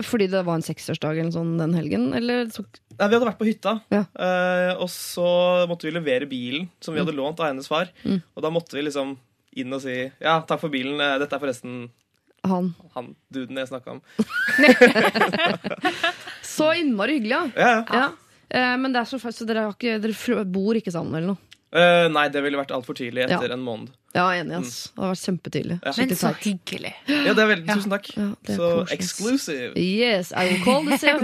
Fordi 0.03 0.25
det 0.27 0.41
var 0.43 0.57
en 0.59 0.63
seksårsdag 0.65 1.19
eller 1.21 1.31
sånn 1.31 1.53
den 1.59 1.71
helgen? 1.73 2.09
Eller 2.13 2.49
tok 2.51 2.67
Nei, 2.99 3.07
Vi 3.07 3.15
hadde 3.15 3.27
vært 3.29 3.39
på 3.39 3.47
hytta, 3.47 3.77
Ja. 3.91 4.01
uh, 4.19 4.73
og 4.83 4.89
så 4.91 5.27
måtte 5.71 5.87
vi 5.87 5.93
levere 5.95 6.27
bilen 6.27 6.65
som 6.83 6.93
vi 6.93 6.99
hadde 6.99 7.15
lånt 7.15 7.39
av 7.39 7.47
hennes 7.47 7.67
far. 7.67 7.87
Mm. 8.03 8.21
Og 8.35 8.43
da 8.43 8.49
måtte 8.51 8.75
vi 8.75 8.83
liksom 8.83 9.17
inn 9.57 9.73
og 9.73 9.81
si 9.81 9.95
ja, 10.21 10.39
takk 10.45 10.59
for 10.61 10.69
bilen. 10.73 10.99
eh, 11.01 11.17
Dette 11.21 11.35
er 11.35 11.41
forresten 11.41 11.89
han? 12.47 12.69
han 12.95 13.15
duden 13.33 13.57
jeg 13.59 13.67
snakka 13.67 13.97
om. 13.97 14.01
Så 16.45 16.71
innmari 16.79 17.17
hyggelig, 17.19 17.35
ja. 17.35 17.43
Ja, 17.55 17.69
ja. 17.69 17.83
ja. 17.99 18.09
Eh, 18.49 18.77
Men 18.77 18.93
det 18.93 19.01
er 19.03 19.09
så 19.09 19.19
fast, 19.21 19.41
så 19.41 19.47
dere, 19.47 19.67
har 19.67 19.75
ikke, 19.75 19.99
dere 20.03 20.45
bor 20.45 20.77
ikke 20.79 20.93
sammen 20.93 21.15
eller 21.19 21.33
noe? 21.33 21.45
Uh, 21.69 22.07
nei, 22.09 22.23
det 22.33 22.41
ville 22.41 22.57
vært 22.57 22.71
altfor 22.73 22.97
tidlig 22.97 23.27
etter 23.27 23.51
en 23.53 23.61
måned. 23.61 23.91
Ja, 24.15 24.25
enig, 24.33 24.55
ass. 24.57 24.77
Det 24.95 25.03
har 25.03 25.11
vært 25.13 25.25
kjempetidlig. 25.27 25.77
Ja. 25.85 25.93
Men 25.97 26.13
så 26.17 26.31
hyggelig. 26.41 26.93
Ja, 27.05 27.33
det 27.37 27.43
er 27.43 27.49
veldig, 27.51 27.67
Tusen 27.69 27.93
takk. 27.93 28.09
Ja, 28.15 28.27
det 28.47 28.53
er 28.53 28.57
så 28.57 28.69
koselig, 28.69 28.85
ass. 28.85 28.93
exclusive. 28.97 29.69
Yes, 29.77 30.31
I 30.33 30.45
will 30.49 30.63
call 30.65 30.87
this 30.89 31.03
hør. 31.07 31.19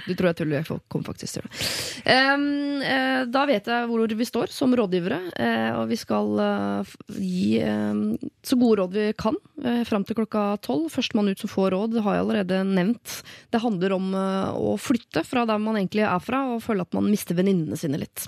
Du 0.06 0.12
tror 0.18 0.30
jeg 0.30 0.38
tuller, 0.40 0.60
jeg 0.60 0.80
kommer 0.92 1.10
faktisk 1.10 1.38
til 1.38 1.46
det. 1.46 1.62
Um, 2.04 2.44
eh, 2.84 3.22
da 3.30 3.44
vet 3.48 3.70
jeg 3.70 3.88
hvor 3.88 4.16
vi 4.20 4.28
står 4.28 4.52
som 4.52 4.74
rådgivere, 4.76 5.20
eh, 5.40 5.70
og 5.78 5.88
vi 5.90 5.98
skal 6.00 6.42
eh, 6.44 6.94
gi 7.16 7.62
um, 7.64 8.04
så 8.44 8.56
gode 8.60 8.80
råd 8.82 8.96
vi 8.96 9.06
kan 9.20 9.36
uh, 9.64 9.82
fram 9.88 10.04
til 10.04 10.18
klokka 10.20 10.44
tolv. 10.64 10.90
Førstemann 10.92 11.30
ut 11.32 11.40
som 11.40 11.50
får 11.52 11.72
råd, 11.76 11.98
har 12.04 12.18
jeg 12.18 12.24
allerede 12.26 12.60
nevnt. 12.68 13.20
Det 13.50 13.60
handler 13.62 13.94
om 13.96 14.12
eh, 14.14 14.50
å 14.54 14.74
flytte 14.80 15.22
fra 15.26 15.44
der 15.48 15.60
man 15.62 15.78
egentlig 15.78 16.04
er 16.06 16.22
fra, 16.22 16.42
og 16.54 16.62
føle 16.64 16.84
at 16.86 16.94
man 16.96 17.08
mister 17.10 17.36
venninnene 17.38 17.78
sine 17.78 18.00
litt. 18.00 18.26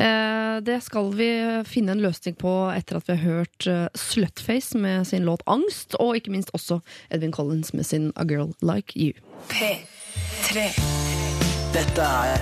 Eh, 0.00 0.58
det 0.66 0.78
skal 0.84 1.10
vi 1.16 1.30
finne 1.68 1.96
en 1.96 2.02
løsning 2.04 2.36
på 2.38 2.49
etter 2.74 2.98
at 3.00 3.08
vi 3.08 3.16
har 3.16 3.22
hørt 3.24 3.66
eh, 3.70 3.86
Slutface 3.94 4.78
med 4.78 5.06
sin 5.08 5.24
låt 5.24 5.42
'Angst', 5.46 5.96
og 5.98 6.16
ikke 6.16 6.34
minst 6.34 6.50
også 6.54 6.80
Edvin 7.10 7.32
Collins 7.32 7.74
med 7.74 7.84
sin 7.84 8.12
'A 8.16 8.24
Girl 8.24 8.52
Like 8.62 8.94
You'. 8.94 9.16
P3 9.48 10.70
Dette 11.74 12.02
er 12.02 12.40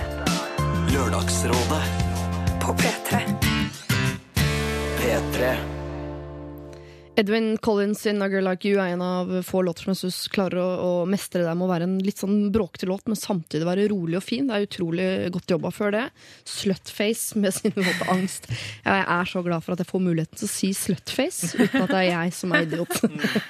Lørdagsrådet 0.93 1.83
på 2.61 2.73
P3. 2.73 3.21
P3. 4.99 5.78
Edwin 7.19 7.57
Collins 7.57 8.01
sin 8.01 8.21
Girl 8.31 8.45
Like 8.47 8.69
You' 8.69 8.79
er 8.79 8.93
en 8.93 9.01
av 9.03 9.31
få 9.43 9.61
låter 9.61 9.83
som 9.83 9.91
jeg 9.91 9.99
synes 10.05 10.19
klarer 10.31 10.59
å, 10.61 10.67
å 10.79 10.91
mestre 11.09 11.43
det 11.43 11.55
med 11.57 11.65
å 11.65 11.71
være 11.73 11.87
en 11.89 11.97
litt 11.99 12.21
sånn 12.21 12.45
bråkete 12.55 12.87
låt, 12.87 13.09
men 13.11 13.19
samtidig 13.19 13.67
være 13.67 13.89
rolig 13.91 14.15
og 14.21 14.23
fin. 14.23 14.47
Det 14.47 14.55
er 14.55 14.67
utrolig 14.67 15.07
godt 15.35 15.51
jobba 15.51 15.71
før 15.75 15.95
det. 15.97 16.05
Slutface 16.47 17.41
med 17.41 17.51
sin 17.57 17.75
låt 17.75 18.05
'Angst'. 18.05 18.47
Jeg 18.85 19.03
er 19.17 19.31
så 19.33 19.43
glad 19.43 19.65
for 19.65 19.75
at 19.75 19.83
jeg 19.83 19.89
får 19.91 20.05
muligheten 20.05 20.39
til 20.39 20.47
å 20.47 20.53
si 20.53 20.71
slutface 20.77 21.51
uten 21.59 21.83
at 21.83 21.91
det 21.91 21.99
er 21.99 22.07
jeg 22.07 22.37
som 22.39 22.55
er 22.55 22.69
idiot. 22.69 22.95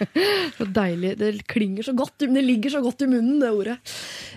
så 0.58 0.70
deilig. 0.82 1.14
Det 1.22 1.32
klinger 1.54 1.92
så 1.92 1.94
godt, 1.94 2.26
det 2.26 2.46
ligger 2.50 2.74
så 2.80 2.82
godt 2.82 3.06
i 3.06 3.12
munnen, 3.14 3.38
det 3.44 3.54
ordet. 3.54 3.78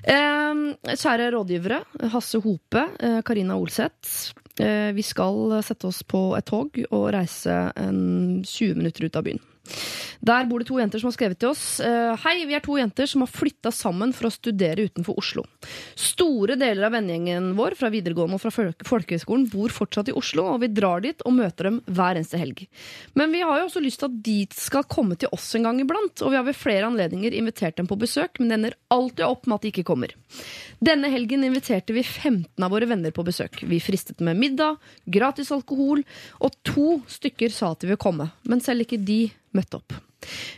Eh, 0.04 0.62
kjære 0.92 1.32
rådgivere, 1.38 1.80
Hasse 2.12 2.44
Hope, 2.44 2.84
eh, 3.00 3.20
Karina 3.24 3.56
Olseth. 3.56 4.41
Eh, 4.60 4.92
Vi 4.92 5.02
skal 5.02 5.62
sette 5.64 5.86
oss 5.88 6.02
på 6.02 6.36
et 6.36 6.44
tog 6.44 6.76
og 6.90 7.12
reise 7.14 7.72
en 7.76 8.42
20 8.44 8.74
minutter 8.76 9.04
ut 9.08 9.16
av 9.16 9.24
byen. 9.24 9.40
Der 10.22 10.46
bor 10.46 10.62
det 10.62 10.68
to 10.68 10.76
jenter 10.78 11.02
som 11.02 11.08
har 11.10 11.16
skrevet 11.16 11.38
til 11.42 11.50
oss. 11.50 11.80
Eh, 11.82 12.12
Hei, 12.22 12.44
vi 12.46 12.54
er 12.54 12.62
to 12.62 12.76
jenter 12.78 13.08
som 13.10 13.24
har 13.24 13.30
flytta 13.30 13.72
sammen 13.74 14.12
for 14.14 14.28
å 14.28 14.30
studere 14.30 14.84
utenfor 14.86 15.18
Oslo. 15.18 15.42
Store 15.98 16.54
deler 16.60 16.86
av 16.86 16.94
vennegjengen 16.94 17.48
vår 17.58 17.74
fra 17.80 17.90
videregående 17.90 18.38
og 18.38 18.44
fra 18.44 18.52
folkehøyskolen 18.86 19.48
bor 19.50 19.74
fortsatt 19.74 20.12
i 20.12 20.14
Oslo, 20.14 20.44
og 20.52 20.60
vi 20.62 20.70
drar 20.70 21.02
dit 21.02 21.26
og 21.26 21.34
møter 21.34 21.66
dem 21.66 21.80
hver 21.90 22.20
eneste 22.20 22.38
helg. 22.38 22.62
Men 23.18 23.34
vi 23.34 23.40
har 23.42 23.58
jo 23.58 23.66
også 23.66 23.82
lyst 23.82 24.02
til 24.04 24.12
at 24.12 24.20
de 24.28 24.36
skal 24.54 24.86
komme 24.86 25.18
til 25.18 25.32
oss 25.34 25.48
en 25.58 25.66
gang 25.66 25.82
iblant, 25.82 26.22
og 26.22 26.30
vi 26.30 26.38
har 26.38 26.46
ved 26.46 26.60
flere 26.60 26.86
anledninger 26.92 27.34
invitert 27.34 27.82
dem 27.82 27.90
på 27.90 27.98
besøk, 27.98 28.38
men 28.38 28.52
det 28.52 28.58
ender 28.60 28.78
alltid 28.94 29.24
opp 29.26 29.50
med 29.50 29.58
at 29.58 29.66
de 29.66 29.74
ikke 29.74 29.86
kommer. 29.90 30.14
Denne 30.78 31.10
helgen 31.10 31.42
inviterte 31.48 31.98
vi 31.98 32.06
15 32.06 32.62
av 32.62 32.70
våre 32.70 32.86
venner 32.86 33.10
på 33.10 33.26
besøk. 33.26 33.64
Vi 33.66 33.82
fristet 33.82 34.22
med 34.22 34.38
middag, 34.38 34.78
gratis 35.10 35.50
alkohol, 35.50 36.06
og 36.38 36.56
to 36.62 37.00
stykker 37.10 37.50
sa 37.50 37.74
at 37.74 37.82
de 37.82 37.90
ville 37.90 38.02
komme, 38.06 38.30
men 38.46 38.62
selv 38.62 38.86
ikke 38.86 39.02
de 39.02 39.24
møtte 39.58 39.82
opp. 39.82 39.98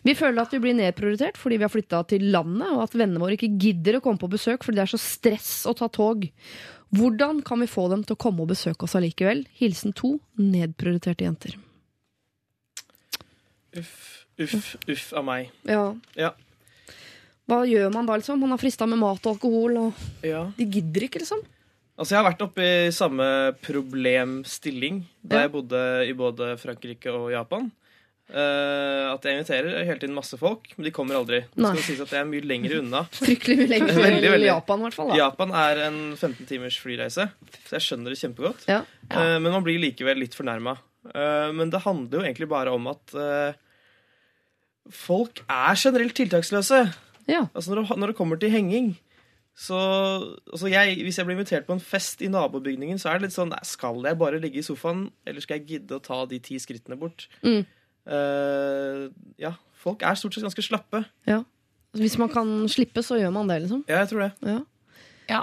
Vi 0.04 0.14
føler 0.18 0.42
at 0.42 0.54
vi 0.54 0.60
blir 0.62 0.76
nedprioritert 0.78 1.38
fordi 1.40 1.58
vi 1.60 1.66
har 1.66 1.72
flytta 1.72 2.02
til 2.10 2.26
landet, 2.34 2.68
og 2.70 2.84
at 2.86 2.96
vennene 2.96 3.22
våre 3.22 3.36
ikke 3.38 3.52
gidder 3.60 3.98
å 3.98 4.04
komme 4.04 4.20
på 4.20 4.30
besøk 4.32 4.64
fordi 4.64 4.80
det 4.80 4.86
er 4.86 4.94
så 4.94 5.00
stress 5.02 5.52
å 5.70 5.74
ta 5.78 5.88
tog. 5.92 6.26
Hvordan 6.94 7.40
kan 7.46 7.62
vi 7.62 7.70
få 7.70 7.88
dem 7.90 8.04
til 8.06 8.14
å 8.14 8.20
komme 8.20 8.44
og 8.44 8.52
besøke 8.52 8.86
oss 8.86 8.94
allikevel? 8.98 9.44
Hilsen 9.58 9.94
to 9.96 10.16
nedprioriterte 10.38 11.26
jenter. 11.26 11.56
Uff, 13.74 14.26
uff, 14.38 14.74
uff 14.86 15.08
av 15.18 15.24
meg. 15.26 15.50
Ja. 15.66 15.88
Ja. 16.18 16.34
Hva 17.50 17.64
gjør 17.68 17.90
man 17.92 18.06
da, 18.08 18.16
liksom? 18.20 18.38
Man 18.40 18.54
har 18.54 18.60
frista 18.62 18.86
med 18.88 19.00
mat 19.02 19.24
og 19.26 19.34
alkohol, 19.34 19.74
og 19.80 20.24
ja. 20.24 20.46
de 20.56 20.68
gidder 20.70 21.08
ikke, 21.08 21.20
liksom. 21.24 21.42
Altså, 21.94 22.14
jeg 22.14 22.20
har 22.20 22.28
vært 22.30 22.44
oppe 22.46 22.64
i 22.64 22.92
samme 22.94 23.26
problemstilling 23.62 25.04
da 25.22 25.36
Ja. 25.36 25.42
jeg 25.44 25.52
bodde 25.52 25.82
i 26.08 26.14
både 26.16 26.54
Frankrike 26.58 27.12
og 27.14 27.28
Japan. 27.30 27.68
Eh, 28.24 29.04
at 29.10 29.26
jeg 29.26 29.36
inviterer 29.36 29.84
hele 29.84 30.00
tiden 30.00 30.14
masse 30.16 30.38
folk, 30.40 30.70
men 30.78 30.86
de 30.86 30.92
kommer 30.96 31.18
aldri. 31.18 31.42
Det 31.52 31.66
skal 31.66 31.82
sies 31.84 32.00
at 32.06 32.14
jeg 32.16 32.22
er 32.22 32.30
mye 32.30 32.46
lenger 32.46 32.78
unna. 32.78 33.04
Fryktelig 33.20 33.58
mye 33.60 33.70
lenger 33.74 34.00
Veldig, 34.06 34.30
veldig. 34.32 34.48
Japan, 34.48 34.80
i 34.80 34.88
hvert 34.88 34.96
fall. 34.96 35.12
Da. 35.12 35.18
Japan 35.20 35.54
er 35.60 35.82
en 35.90 36.00
15 36.16 36.48
timers 36.48 36.78
flyreise, 36.80 37.28
så 37.66 37.76
jeg 37.76 37.86
skjønner 37.88 38.14
det 38.14 38.20
kjempegodt. 38.22 38.66
Ja. 38.70 38.80
Eh, 39.10 39.36
men 39.36 39.50
man 39.50 39.64
blir 39.66 39.82
likevel 39.82 40.22
litt 40.24 40.36
fornærma. 40.38 40.78
Uh, 41.04 41.52
men 41.52 41.68
det 41.68 41.82
handler 41.84 42.16
jo 42.16 42.24
egentlig 42.24 42.46
bare 42.48 42.72
om 42.72 42.86
at 42.88 43.12
eh, 43.12 43.58
folk 44.88 45.42
er 45.44 45.76
generelt 45.76 46.16
tiltaksløse. 46.16 46.78
Ja. 47.28 47.42
Altså 47.52 47.74
når 47.74 47.82
det, 47.82 47.98
når 48.00 48.12
det 48.12 48.16
kommer 48.16 48.40
til 48.40 48.52
henging 48.52 48.94
så 49.54 49.78
altså 50.50 50.66
jeg, 50.66 50.96
Hvis 51.06 51.16
jeg 51.16 51.26
blir 51.26 51.36
invitert 51.36 51.66
på 51.66 51.76
en 51.76 51.80
fest 51.80 52.22
i 52.26 52.28
nabobygningen, 52.28 52.98
så 52.98 53.12
er 53.12 53.20
det 53.20 53.28
litt 53.28 53.36
sånn 53.36 53.52
Skal 53.64 54.02
jeg 54.02 54.18
bare 54.18 54.40
ligge 54.42 54.58
i 54.58 54.66
sofaen, 54.66 55.06
eller 55.24 55.44
skal 55.44 55.60
jeg 55.60 55.68
gidde 55.68 55.94
å 55.94 56.02
ta 56.02 56.24
de 56.26 56.40
ti 56.42 56.58
skrittene 56.58 56.98
bort? 56.98 57.28
Mm. 57.46 57.62
Eh, 58.06 59.08
ja, 59.40 59.54
folk 59.80 60.02
er 60.04 60.14
stort 60.20 60.34
sett 60.36 60.44
ganske 60.46 60.64
slappe. 60.66 61.04
ja. 61.30 61.42
Hvis 61.94 62.16
man 62.18 62.26
kan 62.28 62.48
slippe, 62.66 63.04
så 63.06 63.14
gjør 63.20 63.30
man 63.30 63.46
det, 63.46 63.60
liksom. 63.62 63.84
Ja, 63.86 64.00
jeg 64.02 64.08
tror 64.10 64.24
det. 64.24 64.32
Ja. 64.42 64.56
Ja. 65.30 65.42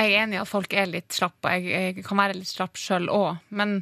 Jeg 0.00 0.08
er 0.16 0.24
enig 0.24 0.34
i 0.34 0.40
at 0.40 0.48
folk 0.50 0.72
er 0.74 0.88
litt 0.90 1.14
slappe, 1.14 1.46
og 1.46 1.62
jeg, 1.62 1.94
jeg 1.94 2.04
kan 2.08 2.18
være 2.18 2.34
litt 2.40 2.50
slapp 2.50 2.74
sjøl 2.80 3.06
òg. 3.06 3.36
Men, 3.54 3.76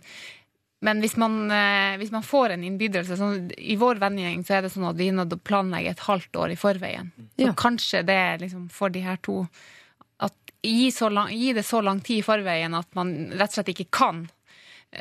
men 0.85 1.01
hvis, 1.01 1.15
man, 1.17 1.39
eh, 1.51 1.95
hvis 1.97 2.13
man 2.13 2.27
får 2.29 2.53
en 2.59 2.67
innbydelse 2.69 3.17
sånn, 3.17 3.49
I 3.57 3.79
vår 3.81 4.03
vennegjeng 4.03 4.45
så 4.45 4.59
er 4.59 4.67
det 4.67 4.73
sånn 4.75 4.85
at 4.91 4.99
vi 5.01 5.09
er 5.09 5.17
nødt 5.17 5.33
til 5.33 5.41
å 5.41 5.47
planlegge 5.49 5.95
et 5.95 6.05
halvt 6.11 6.37
år 6.45 6.53
i 6.53 6.61
forveien. 6.61 7.09
Så 7.39 7.47
Ja. 7.49 7.55
kanskje 7.57 8.05
det 8.05 8.19
er 8.21 8.37
liksom 8.45 8.69
for 8.71 8.93
de 8.93 9.01
her 9.01 9.17
to 9.25 9.47
at 10.21 10.37
gi, 10.63 10.91
så 10.93 11.09
lang, 11.09 11.33
gi 11.33 11.55
det 11.57 11.65
så 11.65 11.81
lang 11.83 12.03
tid 12.05 12.19
i 12.21 12.27
forveien 12.29 12.77
at 12.77 12.93
man 12.95 13.15
rett 13.33 13.49
og 13.49 13.57
slett 13.63 13.73
ikke 13.73 13.89
kan 13.91 14.27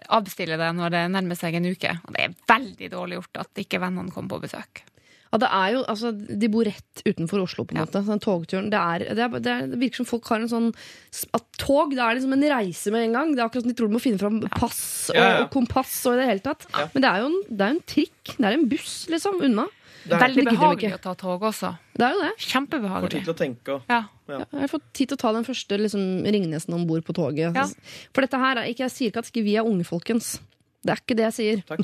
avbestille 0.10 0.58
det 0.60 0.70
når 0.78 0.94
det 0.94 1.04
nærmer 1.16 1.38
seg 1.40 1.56
en 1.58 1.66
uke. 1.72 1.96
Og 2.06 2.14
det 2.16 2.28
er 2.28 2.38
veldig 2.52 2.92
dårlig 2.94 3.20
gjort 3.22 3.44
at 3.46 3.64
ikke 3.66 3.82
vennene 3.82 4.14
kommer 4.14 4.36
på 4.38 4.44
besøk. 4.48 4.84
Ja, 5.30 5.38
det 5.44 5.50
er 5.54 5.74
jo, 5.76 5.82
altså, 5.86 6.10
De 6.42 6.48
bor 6.50 6.66
rett 6.66 7.02
utenfor 7.06 7.44
Oslo, 7.44 7.62
på 7.64 7.76
en 7.76 7.78
Ja. 7.78 7.84
måte. 7.86 8.02
Den 8.08 8.22
togturen, 8.24 8.72
det, 8.74 8.80
er, 8.82 9.04
det, 9.14 9.22
er, 9.28 9.30
det, 9.40 9.52
er, 9.54 9.68
det 9.70 9.78
virker 9.78 10.02
som 10.02 10.08
folk 10.10 10.26
har 10.34 10.42
en 10.42 10.50
sånn 10.50 10.70
At 11.38 11.46
tog 11.62 11.92
det 11.94 12.02
er 12.02 12.18
liksom 12.18 12.34
en 12.34 12.46
reise 12.50 12.90
med 12.92 13.04
en 13.06 13.14
gang. 13.14 13.34
Det 13.36 13.44
er 13.44 13.46
akkurat 13.46 13.62
som 13.68 13.70
de 13.70 13.78
tror 13.78 13.92
de 13.92 13.94
må 13.94 14.02
finne 14.02 14.18
fram 14.22 14.40
pass 14.58 15.12
og, 15.14 15.20
Ja, 15.20 15.28
ja. 15.36 15.44
og 15.44 15.52
kompass 15.54 15.94
og 16.10 16.16
i 16.18 16.22
det 16.24 16.30
hele 16.32 16.46
tatt. 16.50 16.66
Men 16.96 17.06
det 17.06 17.12
er 17.12 17.22
jo 17.22 17.30
en, 17.30 17.38
det 17.50 17.62
er 17.68 17.76
en 17.76 17.84
trikk. 17.94 18.34
Det 18.40 18.46
er 18.50 18.58
en 18.58 18.66
buss, 18.74 18.96
liksom, 19.14 19.38
unna. 19.46 19.68
Det 20.06 20.16
er, 20.16 20.22
Veldig 20.24 20.46
behagelig 20.48 20.94
å 20.96 21.02
ta 21.04 21.14
tog 21.20 21.44
også. 21.50 21.74
Det 22.00 22.06
er 22.08 22.16
jo 22.16 22.24
det. 22.24 22.32
får 23.06 23.14
tid 23.16 23.28
til 23.28 23.34
å 23.34 23.40
tenke 23.44 23.76
Ja. 23.90 24.02
Ja, 24.30 24.44
jeg 24.46 24.62
har 24.62 24.70
fått 24.70 24.86
tid 24.94 25.10
til 25.10 25.18
å 25.18 25.22
ta 25.24 25.32
den 25.34 25.46
første 25.48 25.78
liksom, 25.80 26.04
Ringnesen 26.30 26.76
om 26.78 26.84
bord 26.90 27.02
på 27.08 27.16
toget. 27.18 27.56
Ja. 27.58 27.66
For 28.14 28.26
dette 28.26 28.38
her, 28.38 28.62
er 28.62 28.70
ikke, 28.70 28.86
Jeg 28.86 28.94
sier 28.94 29.12
ikke 29.12 29.24
at 29.24 29.32
ikke 29.32 29.46
vi 29.48 29.56
er 29.58 29.66
unge, 29.66 29.88
folkens. 29.88 30.36
Det 30.86 30.94
er 30.94 31.02
ikke 31.02 31.18
det 31.18 31.26
jeg 31.26 31.36
sier. 31.36 31.64
Takk. 31.68 31.82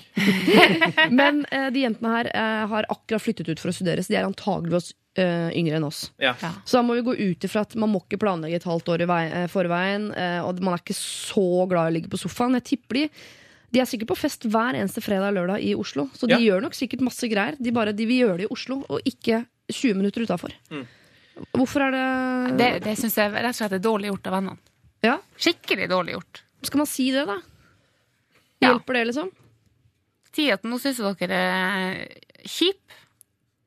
Men 1.20 1.42
eh, 1.52 1.68
de 1.74 1.84
jentene 1.84 2.12
her 2.14 2.30
eh, 2.32 2.62
har 2.72 2.88
akkurat 2.94 3.24
flyttet 3.24 3.50
ut 3.50 3.60
for 3.60 3.74
å 3.74 3.76
studere, 3.76 4.06
så 4.06 4.14
de 4.14 4.20
er 4.22 4.28
antageligvis 4.30 4.94
eh, 5.20 5.50
yngre 5.60 5.80
enn 5.80 5.88
oss. 5.88 6.06
Ja. 6.22 6.36
Ja. 6.42 6.54
Så 6.64 6.80
da 6.80 6.84
må 6.86 6.96
vi 6.96 7.04
gå 7.08 7.16
ut 7.18 7.48
ifra 7.48 7.66
at 7.66 7.76
man 7.80 7.92
må 7.92 8.04
ikke 8.06 8.22
planlegge 8.24 8.62
et 8.62 8.70
halvt 8.70 8.94
år 8.94 9.04
i 9.04 9.10
vei, 9.10 9.24
eh, 9.28 9.48
forveien, 9.52 10.12
eh, 10.16 10.40
og 10.46 10.62
man 10.64 10.78
er 10.78 10.84
ikke 10.86 10.98
så 11.00 11.66
glad 11.72 11.90
i 11.90 11.92
å 11.92 11.96
ligge 11.98 12.14
på 12.14 12.22
sofaen. 12.22 12.56
Jeg 12.62 12.70
tipper 12.72 13.02
de 13.02 13.10
de 13.76 13.82
er 13.84 13.88
sikkert 13.90 14.08
på 14.14 14.16
fest 14.18 14.46
hver 14.48 14.78
eneste 14.80 15.02
fredag 15.04 15.34
og 15.34 15.36
lørdag 15.42 15.64
i 15.68 15.74
Oslo, 15.76 16.08
så 16.16 16.30
de 16.32 16.38
Ja. 16.38 16.40
gjør 16.40 16.62
nok 16.64 16.78
sikkert 16.78 17.02
masse 17.04 17.28
greier. 17.28 17.58
De 17.60 17.72
bare 17.76 17.92
de 17.96 18.06
vil 18.08 18.22
gjøre 18.24 18.38
det 18.40 18.46
i 18.48 18.54
Oslo, 18.56 18.78
og 18.88 19.02
ikke 19.06 19.42
20 19.68 19.98
minutter 20.00 20.24
utafor. 20.24 20.54
Mm. 20.72 20.86
Hvorfor 21.52 21.84
er 21.84 21.92
det, 21.92 22.58
Det, 22.58 22.70
det 22.86 22.94
syns 22.98 23.18
jeg 23.20 23.34
rett 23.36 23.52
og 23.52 23.58
slett 23.58 23.74
er 23.76 23.84
dårlig 23.84 24.08
gjort 24.14 24.28
av 24.32 24.38
vennene. 24.38 24.58
Ja, 25.04 25.18
Skikkelig 25.38 25.90
dårlig 25.92 26.16
gjort. 26.16 26.42
Skal 26.64 26.78
man 26.80 26.88
si 26.88 27.10
det, 27.12 27.26
da? 27.28 27.36
Ja. 28.64 28.72
Hjelper 28.72 28.94
det, 28.98 29.04
liksom? 29.12 29.32
Si 30.36 30.48
at 30.52 30.64
nå 30.64 30.80
syns 30.80 30.98
jeg 31.04 31.18
dere 31.20 31.42
er 31.42 32.08
kjip. 32.48 32.80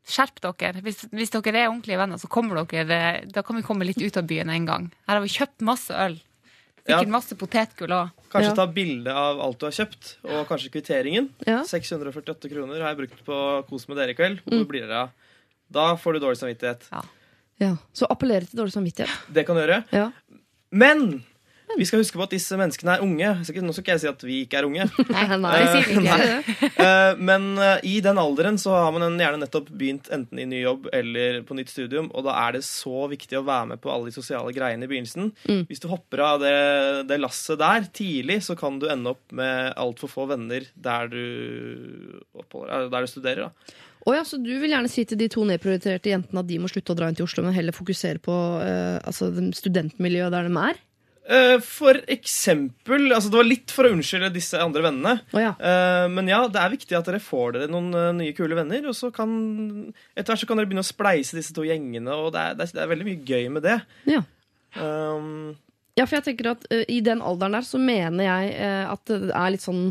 Skjerp 0.09 0.41
dere. 0.41 0.81
Hvis, 0.81 1.05
hvis 1.13 1.31
dere 1.35 1.53
er 1.61 1.69
ordentlige 1.69 1.99
venner, 2.01 2.17
så 2.21 2.29
kommer 2.33 2.63
dere 2.65 3.27
Da 3.29 3.43
kan 3.45 3.57
vi 3.57 3.63
komme 3.67 3.85
litt 3.85 4.01
ut 4.01 4.17
av 4.17 4.25
byen 4.27 4.49
en 4.51 4.65
gang. 4.67 4.89
Her 5.07 5.19
har 5.19 5.25
vi 5.25 5.29
kjøpt 5.37 5.61
masse 5.69 5.93
øl. 5.93 6.17
Sikkert 6.89 7.05
Ja. 7.05 7.13
masse 7.13 7.37
potetgull 7.37 7.93
òg. 7.93 8.11
Kanskje 8.33 8.49
Ja. 8.49 8.55
ta 8.57 8.67
bilde 8.67 9.13
av 9.13 9.41
alt 9.45 9.59
du 9.61 9.67
har 9.67 9.73
kjøpt, 9.73 10.17
og 10.25 10.47
kanskje 10.49 10.71
kvitteringen. 10.73 11.29
Ja. 11.47 11.63
648 11.63 12.49
kroner 12.49 12.81
har 12.81 12.95
jeg 12.95 12.99
brukt 13.09 13.25
på 13.27 13.67
Kos 13.69 13.87
med 13.89 13.99
dere 13.99 14.11
i 14.11 14.15
kveld. 14.15 14.41
Hvor 14.47 14.65
blir 14.67 14.87
dere 14.87 15.03
av? 15.03 15.11
Da 15.71 15.97
får 15.97 16.15
du 16.15 16.21
dårlig 16.21 16.39
samvittighet. 16.41 16.89
ja. 17.61 17.77
Så 17.93 18.07
appellere 18.09 18.47
til 18.49 18.59
dårlig 18.61 18.73
samvittighet. 18.73 19.11
Det 19.33 19.45
kan 19.47 19.57
du 19.57 19.63
gjøre. 19.67 19.85
Ja. 19.93 20.13
Men 20.73 21.25
vi 21.77 21.87
skal 21.89 22.01
huske 22.01 22.19
på 22.19 22.25
at 22.25 22.33
disse 22.33 22.57
menneskene 22.59 22.95
er 22.97 23.05
unge. 23.05 23.33
Nå 23.39 23.75
skal 23.75 23.83
ikke 23.85 23.95
jeg 23.97 24.03
si 24.03 24.09
at 24.11 24.23
vi 24.25 24.39
ikke 24.45 24.61
er 24.61 24.69
unge. 24.69 24.87
Nei, 25.15 25.25
nei, 25.43 25.55
sier 25.69 25.89
vi 25.89 25.97
ikke. 25.99 26.17
Nei. 26.17 26.71
Eh, 26.85 27.21
Men 27.29 27.49
eh, 27.61 27.83
i 27.91 27.97
den 28.05 28.21
alderen 28.21 28.59
så 28.61 28.73
har 28.77 28.95
man 28.95 29.19
gjerne 29.21 29.43
nettopp 29.43 29.69
begynt 29.75 30.09
enten 30.15 30.41
i 30.41 30.47
ny 30.49 30.63
jobb 30.63 30.89
eller 30.95 31.43
på 31.49 31.57
nytt 31.59 31.73
studium, 31.73 32.09
og 32.15 32.25
da 32.29 32.37
er 32.47 32.57
det 32.59 32.65
så 32.67 33.09
viktig 33.11 33.41
å 33.41 33.45
være 33.47 33.73
med 33.75 33.83
på 33.83 33.93
alle 33.93 34.09
de 34.09 34.17
sosiale 34.17 34.55
greiene 34.57 34.87
i 34.87 34.91
begynnelsen. 34.91 35.33
Mm. 35.49 35.67
Hvis 35.69 35.83
du 35.85 35.89
hopper 35.93 36.25
av 36.25 36.41
det, 36.43 36.55
det 37.11 37.21
lasset 37.21 37.61
der 37.61 37.91
tidlig, 37.93 38.41
så 38.47 38.57
kan 38.59 38.81
du 38.81 38.89
ende 38.91 39.13
opp 39.17 39.37
med 39.37 39.75
altfor 39.79 40.13
få 40.13 40.29
venner 40.33 40.67
der 40.79 41.13
du, 41.13 41.23
oppholder, 42.39 42.87
eh, 42.87 42.91
der 42.95 43.05
du 43.05 43.13
studerer. 43.13 43.49
da. 43.49 43.85
Oh 44.09 44.15
ja, 44.17 44.23
så 44.25 44.39
du 44.41 44.53
vil 44.63 44.73
gjerne 44.73 44.89
si 44.89 45.03
til 45.05 45.19
de 45.21 45.27
to 45.29 45.43
nedprioriterte 45.45 46.13
jentene 46.13 46.41
at 46.41 46.49
de 46.49 46.61
må 46.63 46.71
slutte 46.71 46.95
å 46.95 46.99
dra 46.99 47.11
inn 47.11 47.19
til 47.19 47.27
Oslo, 47.27 47.43
men 47.45 47.57
heller 47.57 47.77
fokusere 47.77 48.23
på 48.25 48.35
uh, 48.63 48.97
altså, 49.05 49.29
studentmiljøet 49.59 50.33
der 50.33 50.49
de 50.49 50.63
er? 50.63 50.79
Eh, 51.29 51.59
For 51.61 51.99
eksempel 52.09 53.11
altså 53.13 53.29
Det 53.29 53.37
var 53.37 53.45
litt 53.49 53.73
for 53.75 53.85
å 53.85 53.91
unnskylde 53.93 54.31
disse 54.33 54.57
andre 54.63 54.87
vennene. 54.87 55.19
Oh, 55.37 55.41
ja. 55.43 55.51
Eh, 55.61 56.07
Men 56.09 56.31
ja, 56.31 56.41
det 56.49 56.63
er 56.63 56.73
viktig 56.73 56.97
at 56.97 57.11
dere 57.11 57.21
får 57.21 57.53
dere 57.59 57.69
noen 57.73 57.93
eh, 57.93 58.11
nye 58.17 58.37
kule 58.37 58.57
venner. 58.57 58.89
Og 58.89 58.97
så 58.97 59.11
kan 59.13 59.31
etter 60.17 60.33
hvert 60.33 60.41
så 60.43 60.49
kan 60.49 60.57
dere 60.61 60.71
begynne 60.71 60.87
å 60.87 60.89
spleise 60.89 61.37
disse 61.37 61.53
to 61.57 61.67
gjengene, 61.69 62.17
og 62.17 62.33
det 62.33 62.41
er, 62.47 62.57
det 62.57 62.69
er, 62.69 62.75
det 62.79 62.85
er 62.87 62.93
veldig 62.95 63.09
mye 63.11 63.25
gøy 63.29 63.49
med 63.59 63.67
det. 63.69 63.79
ja. 64.09 64.25
Um, 64.77 65.57
Ja, 65.97 66.05
for 66.07 66.19
jeg 66.21 66.27
tenker 66.29 66.51
at 66.53 66.67
uh, 66.71 66.85
i 66.87 67.01
den 67.03 67.23
alderen 67.25 67.57
der 67.57 67.65
så 67.67 67.79
mener 67.83 68.23
jeg 68.27 68.51
uh, 68.61 68.93
at 68.93 69.01
det 69.11 69.33
er 69.35 69.51
litt 69.51 69.65
sånn 69.65 69.89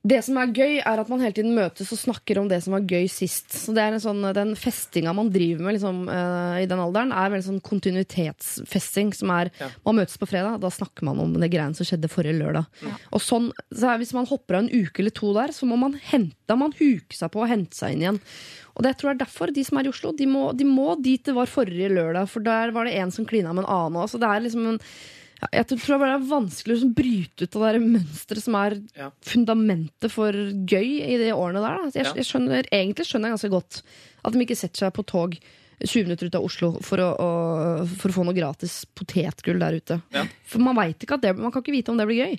det 0.00 0.22
som 0.24 0.38
er 0.40 0.52
gøy, 0.56 0.78
er 0.80 1.00
at 1.02 1.10
man 1.12 1.20
hele 1.20 1.34
tiden 1.36 1.52
møtes 1.52 1.90
og 1.92 1.98
snakker 2.00 2.38
om 2.40 2.46
det 2.48 2.62
som 2.64 2.72
var 2.72 2.86
gøy 2.88 3.04
sist. 3.12 3.50
Så 3.52 3.74
det 3.76 3.82
er 3.84 3.92
en 3.92 4.00
sånn, 4.00 4.22
Den 4.32 4.54
festinga 4.56 5.12
man 5.16 5.28
driver 5.28 5.66
med 5.66 5.76
liksom, 5.76 6.06
uh, 6.08 6.56
i 6.56 6.68
den 6.70 6.80
alderen, 6.80 7.12
er 7.12 7.28
veldig 7.34 7.48
sånn 7.50 7.60
kontinuitetsfesting. 7.66 9.12
som 9.14 9.30
er, 9.30 9.50
Ja. 9.60 9.68
Man 9.84 9.96
møtes 10.00 10.16
på 10.16 10.28
fredag, 10.30 10.60
da 10.60 10.70
snakker 10.72 11.04
man 11.04 11.20
om 11.20 11.34
det 11.34 11.50
greiene 11.52 11.76
som 11.76 11.84
skjedde 11.84 12.08
forrige 12.08 12.40
lørdag. 12.40 12.66
Og 13.12 13.20
sånn, 13.20 13.52
så 13.68 13.98
Hvis 14.00 14.14
man 14.14 14.24
hopper 14.24 14.56
av 14.56 14.62
en 14.64 14.72
uke 14.72 15.00
eller 15.00 15.10
to 15.10 15.34
der, 15.34 15.48
så 15.52 15.66
må 15.66 15.76
man 15.76 15.92
hente, 15.92 16.56
man 16.56 16.72
huke 16.72 17.12
seg 17.12 17.30
på 17.30 17.42
og 17.42 17.48
hente 17.48 17.76
seg 17.76 17.92
inn 17.92 18.00
igjen. 18.00 18.20
Og 18.76 18.82
det 18.82 18.96
tror 18.96 19.10
jeg 19.10 19.20
er 19.20 19.24
derfor 19.26 19.52
de 19.52 19.64
som 19.64 19.76
er 19.76 19.84
i 19.84 19.92
Oslo, 19.92 20.12
de 20.16 20.26
må, 20.26 20.56
de 20.56 20.64
må 20.64 20.94
dit 21.02 21.22
det 21.22 21.34
var 21.34 21.46
forrige 21.46 21.90
lørdag. 21.92 22.28
For 22.30 22.40
der 22.40 22.70
var 22.72 22.84
det 22.86 22.96
en 22.96 23.10
som 23.10 23.26
klina 23.26 23.52
med 23.52 23.64
en 23.64 23.70
annen. 23.70 24.00
også. 24.00 24.18
det 24.18 24.30
er 24.30 24.40
liksom 24.40 24.66
en 24.66 24.80
ja, 25.40 25.48
jeg 25.60 25.66
tror 25.72 25.98
bare 26.02 26.10
det 26.12 26.18
er 26.18 26.28
vanskelig 26.30 26.72
å 26.74 26.76
liksom 26.78 26.94
bryte 26.98 27.46
ut 27.46 27.56
av 27.56 27.64
det 27.72 27.80
mønsteret 27.84 28.44
som 28.44 28.58
er 28.60 28.76
Ja. 28.98 29.10
fundamentet 29.24 30.12
for 30.12 30.32
gøy 30.34 30.90
i 31.06 31.16
de 31.22 31.30
årene 31.32 31.62
der. 31.64 31.80
Da. 31.86 31.90
Jeg, 32.02 32.12
jeg 32.20 32.28
skjønner, 32.28 32.68
egentlig 32.70 33.06
skjønner 33.08 33.30
jeg 33.30 33.38
ganske 33.38 33.54
godt 33.56 33.80
at 34.24 34.36
de 34.36 34.44
ikke 34.44 34.58
setter 34.58 34.84
seg 34.86 34.92
på 34.98 35.06
tog 35.08 35.38
20 35.80 36.04
minutter 36.04 36.28
ut 36.28 36.36
av 36.36 36.44
Oslo 36.44 36.68
for 36.84 37.00
å, 37.00 37.08
å, 37.16 37.28
for 37.88 38.12
å 38.12 38.16
få 38.18 38.24
noe 38.28 38.36
gratis 38.36 38.82
potetgull 38.94 39.58
der 39.62 39.78
ute. 39.80 39.96
Ja. 40.12 40.26
For 40.44 40.60
man 40.60 40.76
ikke 40.92 41.16
at 41.16 41.24
det, 41.24 41.32
man 41.38 41.52
kan 41.54 41.64
ikke 41.64 41.72
vite 41.72 41.92
om 41.94 41.96
det 41.96 42.04
blir 42.10 42.20
gøy. 42.26 42.36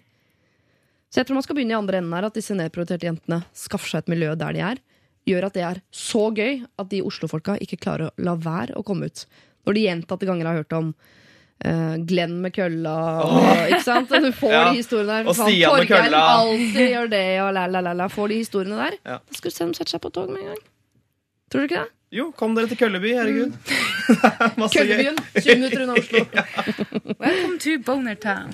Så 1.12 1.20
jeg 1.20 1.28
tror 1.28 1.40
man 1.40 1.44
skal 1.44 1.58
begynne 1.58 1.74
i 1.74 1.80
andre 1.82 2.00
enden 2.00 2.14
her, 2.16 2.30
at 2.30 2.38
disse 2.38 2.56
nedprioriterte 2.56 3.10
jentene 3.10 3.42
skaffer 3.58 3.92
seg 3.96 4.04
et 4.06 4.12
miljø 4.14 4.36
der 4.40 4.54
de 4.56 4.62
er. 4.64 4.80
Gjør 5.28 5.48
at 5.50 5.58
det 5.58 5.64
er 5.68 5.82
så 5.94 6.28
gøy 6.34 6.62
at 6.80 6.88
de 6.94 7.02
Oslo-folka 7.06 7.58
ikke 7.62 7.82
klarer 7.82 8.10
å 8.12 8.24
la 8.30 8.38
være 8.40 8.78
å 8.80 8.86
komme 8.86 9.10
ut. 9.10 9.26
Når 9.68 9.76
de 9.78 9.84
gjentatte 9.90 10.30
ganger 10.30 10.48
har 10.50 10.62
hørt 10.62 10.78
om 10.78 10.94
eh, 11.66 11.96
Glenn 12.08 12.42
med 12.42 12.54
kølla 12.56 12.96
og, 13.26 13.68
Ikke 13.70 13.84
sant? 13.84 14.10
Du 14.10 14.32
får 14.32 14.52
Ja. 14.52 14.64
de 14.72 14.76
historiene 14.82 15.22
der. 15.24 15.30
Og 15.30 15.36
Faen, 15.36 15.48
Stian 15.50 15.78
med 15.78 15.88
kølla. 15.88 16.22
alltid 16.42 16.90
gjør 16.96 17.10
det, 17.16 17.24
og 17.42 17.54
la, 17.54 17.66
la, 17.68 17.82
la, 17.82 17.94
la. 17.94 18.08
Får 18.08 18.28
de 18.28 18.36
historiene 18.44 18.76
der. 18.78 19.00
Ja. 19.06 19.18
Da 19.18 19.34
skal 19.40 19.52
du 19.52 19.56
se 19.56 19.64
dem 19.66 19.74
sette 19.74 19.92
seg 19.96 20.02
på 20.02 20.10
tog 20.14 20.30
med 20.30 20.42
en 20.42 20.48
gang. 20.54 20.62
Tror 21.52 21.60
du 21.60 21.64
ikke 21.70 21.82
det? 21.84 21.90
jo, 22.12 22.26
kom 22.36 22.56
dere 22.56 22.68
til 22.68 22.76
Kølleby, 22.78 23.14
herregud. 23.16 23.52
Mm. 23.56 24.68
Køllebyen, 24.76 25.16
20 25.42 25.56
minutter 25.56 25.84
unna 25.84 25.94
Oslo. 25.94 26.26
Welcome 27.24 27.60
to 27.64 27.78
Bonertown. 27.86 28.52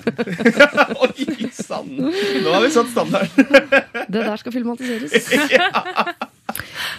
Oi 1.02 1.50
sann! 1.50 1.88
Nå 1.98 2.52
har 2.54 2.62
vi 2.62 2.70
satt 2.70 2.92
standarden. 2.92 3.50
Det 4.06 4.22
der 4.22 4.36
skal 4.36 4.52
filmatiseres. 4.52 5.30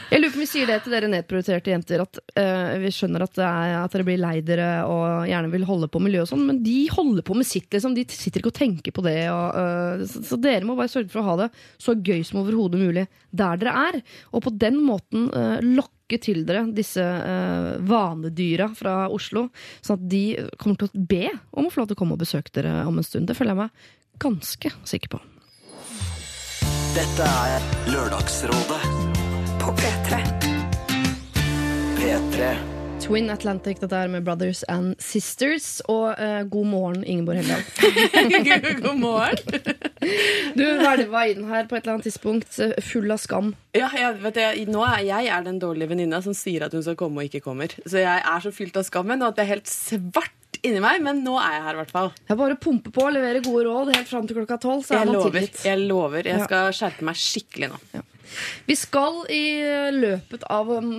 Jeg 0.09 0.23
lurer 0.23 0.31
på 0.33 0.39
om 0.39 0.43
vi 0.43 0.49
sier 0.49 0.69
det 0.69 0.79
til 0.83 0.93
dere 0.93 1.09
nedprioriterte 1.11 1.69
jenter. 1.71 2.01
At 2.01 2.19
uh, 2.33 2.77
Vi 2.81 2.91
skjønner 2.93 3.25
at, 3.25 3.37
er, 3.45 3.75
at 3.83 3.93
dere 3.93 4.07
blir 4.07 4.21
lei 4.21 4.39
dere 4.45 4.69
og 4.89 5.27
gjerne 5.29 5.51
vil 5.53 5.67
holde 5.69 5.89
på 5.91 6.01
miljøet 6.01 6.25
og 6.25 6.31
sånn, 6.31 6.47
men 6.49 6.63
de 6.65 6.79
holder 6.93 7.25
på 7.25 7.37
med 7.37 7.47
sitt. 7.47 7.69
liksom 7.73 7.93
De 7.97 8.05
sitter 8.09 8.41
ikke 8.41 8.53
og 8.53 8.57
tenker 8.57 8.95
på 8.95 9.05
det. 9.05 9.19
Og, 9.33 9.47
uh, 9.53 10.05
så, 10.09 10.23
så 10.31 10.39
dere 10.41 10.65
må 10.65 10.77
bare 10.79 10.91
sørge 10.91 11.11
for 11.13 11.21
å 11.21 11.29
ha 11.29 11.37
det 11.43 11.49
så 11.81 11.93
gøy 11.95 12.23
som 12.25 12.41
overhodet 12.41 12.81
mulig 12.81 13.05
der 13.29 13.61
dere 13.61 13.85
er. 13.89 14.01
Og 14.33 14.43
på 14.45 14.53
den 14.57 14.81
måten 14.81 15.29
uh, 15.35 15.59
lokke 15.61 16.17
til 16.23 16.41
dere 16.47 16.65
disse 16.73 17.03
uh, 17.03 17.77
vanedyra 17.85 18.71
fra 18.77 19.03
Oslo, 19.13 19.49
sånn 19.85 19.99
at 19.99 20.07
de 20.09 20.23
kommer 20.57 20.79
til 20.81 20.89
å 20.89 21.05
be 21.11 21.27
om 21.53 21.69
å 21.69 21.73
få 21.73 21.83
lov 21.83 21.91
til 21.91 21.99
å 21.99 22.01
komme 22.01 22.17
og 22.17 22.23
besøke 22.23 22.53
dere 22.55 22.81
om 22.89 22.97
en 22.97 23.05
stund. 23.05 23.29
Det 23.29 23.37
føler 23.37 23.53
jeg 23.53 23.61
meg 23.61 23.91
ganske 24.25 24.73
sikker 24.89 25.13
på. 25.13 25.21
Dette 26.97 27.29
er 27.45 27.69
Lørdagsrådet 27.93 29.08
På 29.69 29.75
P3. 29.75 30.17
P3. 31.97 32.55
Twin 33.03 33.27
Atlantic, 33.29 33.77
dette 33.83 33.93
er 34.01 34.07
med 34.09 34.23
Brothers 34.25 34.63
and 34.65 34.95
Sisters. 34.97 35.67
Og 35.93 36.15
eh, 36.17 36.39
god 36.49 36.65
morgen, 36.71 37.03
Ingeborg 37.05 37.43
Heldal. 37.43 38.81
God 38.87 38.97
morgen. 38.97 39.61
Du 40.57 40.63
hvelva 40.79 41.21
inn 41.29 41.45
her 41.51 41.67
på 41.69 41.77
et 41.77 41.83
eller 41.83 41.99
annet 41.99 42.07
tidspunkt 42.07 42.57
eh, 42.65 42.73
full 42.81 43.13
av 43.13 43.21
skam. 43.21 43.51
Ja, 43.77 43.91
jeg, 43.93 44.17
vet 44.23 44.39
jeg, 44.41 44.65
nå 44.73 44.81
er 44.87 45.03
jeg 45.05 45.29
er 45.37 45.45
den 45.45 45.61
dårlige 45.61 45.91
venninna 45.93 46.17
som 46.25 46.33
sier 46.33 46.65
at 46.65 46.73
hun 46.73 46.81
skal 46.87 46.97
komme 46.97 47.21
og 47.21 47.29
ikke 47.29 47.43
kommer. 47.45 47.77
Så 47.85 48.01
jeg 48.01 48.25
er 48.25 48.41
så 48.47 48.49
fylt 48.55 48.79
av 48.81 48.89
skammen 48.89 49.21
og 49.21 49.29
at 49.35 49.37
det 49.37 49.45
er 49.45 49.51
helt 49.53 49.69
svart 49.69 50.63
inni 50.65 50.81
meg, 50.81 50.97
men 51.05 51.21
nå 51.21 51.37
er 51.37 51.59
jeg 51.59 51.65
her 51.69 51.77
i 51.77 51.83
hvert 51.83 51.93
fall. 51.93 52.09
Jeg 52.25 52.41
bare 52.41 52.57
pumper 52.65 52.95
på 52.97 53.05
og 53.05 53.13
leverer 53.19 53.45
gode 53.45 53.67
råd 53.69 53.93
helt 53.93 54.09
fram 54.09 54.25
til 54.25 54.41
klokka 54.41 54.57
tolv. 54.65 54.81
Så 54.89 54.97
er 54.97 55.03
Jeg 55.03 55.11
man 55.13 55.19
lover. 55.19 55.37
tilgitt. 55.37 55.61
Jeg 55.69 55.85
lover. 55.85 56.23
Jeg 56.33 56.39
Ja. 56.41 56.49
skal 56.49 56.73
skjerpe 56.81 57.05
meg 57.13 57.21
skikkelig 57.29 57.69
nå. 57.75 57.83
Vi 58.69 58.75
skal 58.79 59.23
i 59.33 59.43
løpet 59.95 60.45
av 60.51 60.69
um, 60.71 60.93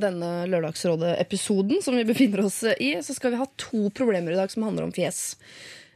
denne 0.00 0.32
Lørdagsrådet-episoden 0.52 1.82
som 1.84 1.98
vi 1.98 2.06
befinner 2.08 2.46
oss 2.46 2.62
i, 2.76 2.94
så 3.04 3.16
skal 3.16 3.34
vi 3.34 3.42
ha 3.42 3.48
to 3.60 3.88
problemer 3.94 4.34
i 4.34 4.40
dag 4.40 4.50
som 4.52 4.66
handler 4.66 4.88
om 4.88 4.94
fjes. 4.94 5.22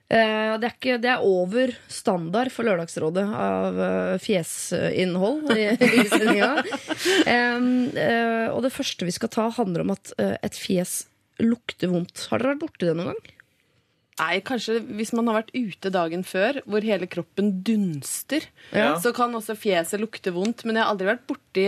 Eh, 0.06 0.52
det, 0.60 0.68
er 0.68 0.74
ikke, 0.74 0.98
det 1.02 1.10
er 1.10 1.24
over 1.26 1.72
standard 1.90 2.52
for 2.54 2.68
Lørdagsrådet 2.68 3.24
av 3.26 3.80
eh, 3.82 4.12
fjesinnhold 4.22 5.50
i, 5.56 5.64
i 5.98 6.04
sendinga. 6.12 6.52
Eh, 7.26 8.46
og 8.52 8.60
det 8.62 8.74
første 8.74 9.08
vi 9.08 9.14
skal 9.14 9.32
ta, 9.34 9.48
handler 9.56 9.82
om 9.82 9.94
at 9.96 10.14
et 10.18 10.58
fjes 10.58 11.04
lukter 11.42 11.90
vondt. 11.90 12.28
Har 12.30 12.40
dere 12.40 12.54
vært 12.54 12.62
borti 12.62 12.86
det 12.86 12.94
noen 12.94 13.12
gang? 13.12 13.35
Nei, 14.16 14.38
kanskje 14.40 14.78
hvis 14.96 15.10
man 15.12 15.26
har 15.28 15.42
vært 15.42 15.50
ute 15.52 15.90
dagen 15.92 16.22
før, 16.24 16.62
hvor 16.64 16.80
hele 16.80 17.04
kroppen 17.06 17.50
dunster, 17.66 18.46
Ja. 18.72 18.94
så 18.96 19.12
kan 19.12 19.34
også 19.36 19.52
fjeset 19.60 20.00
lukte 20.00 20.32
vondt. 20.32 20.64
Men 20.64 20.76
jeg 20.76 20.84
har 20.84 20.92
aldri 20.94 21.06
vært 21.10 21.26
borti 21.28 21.66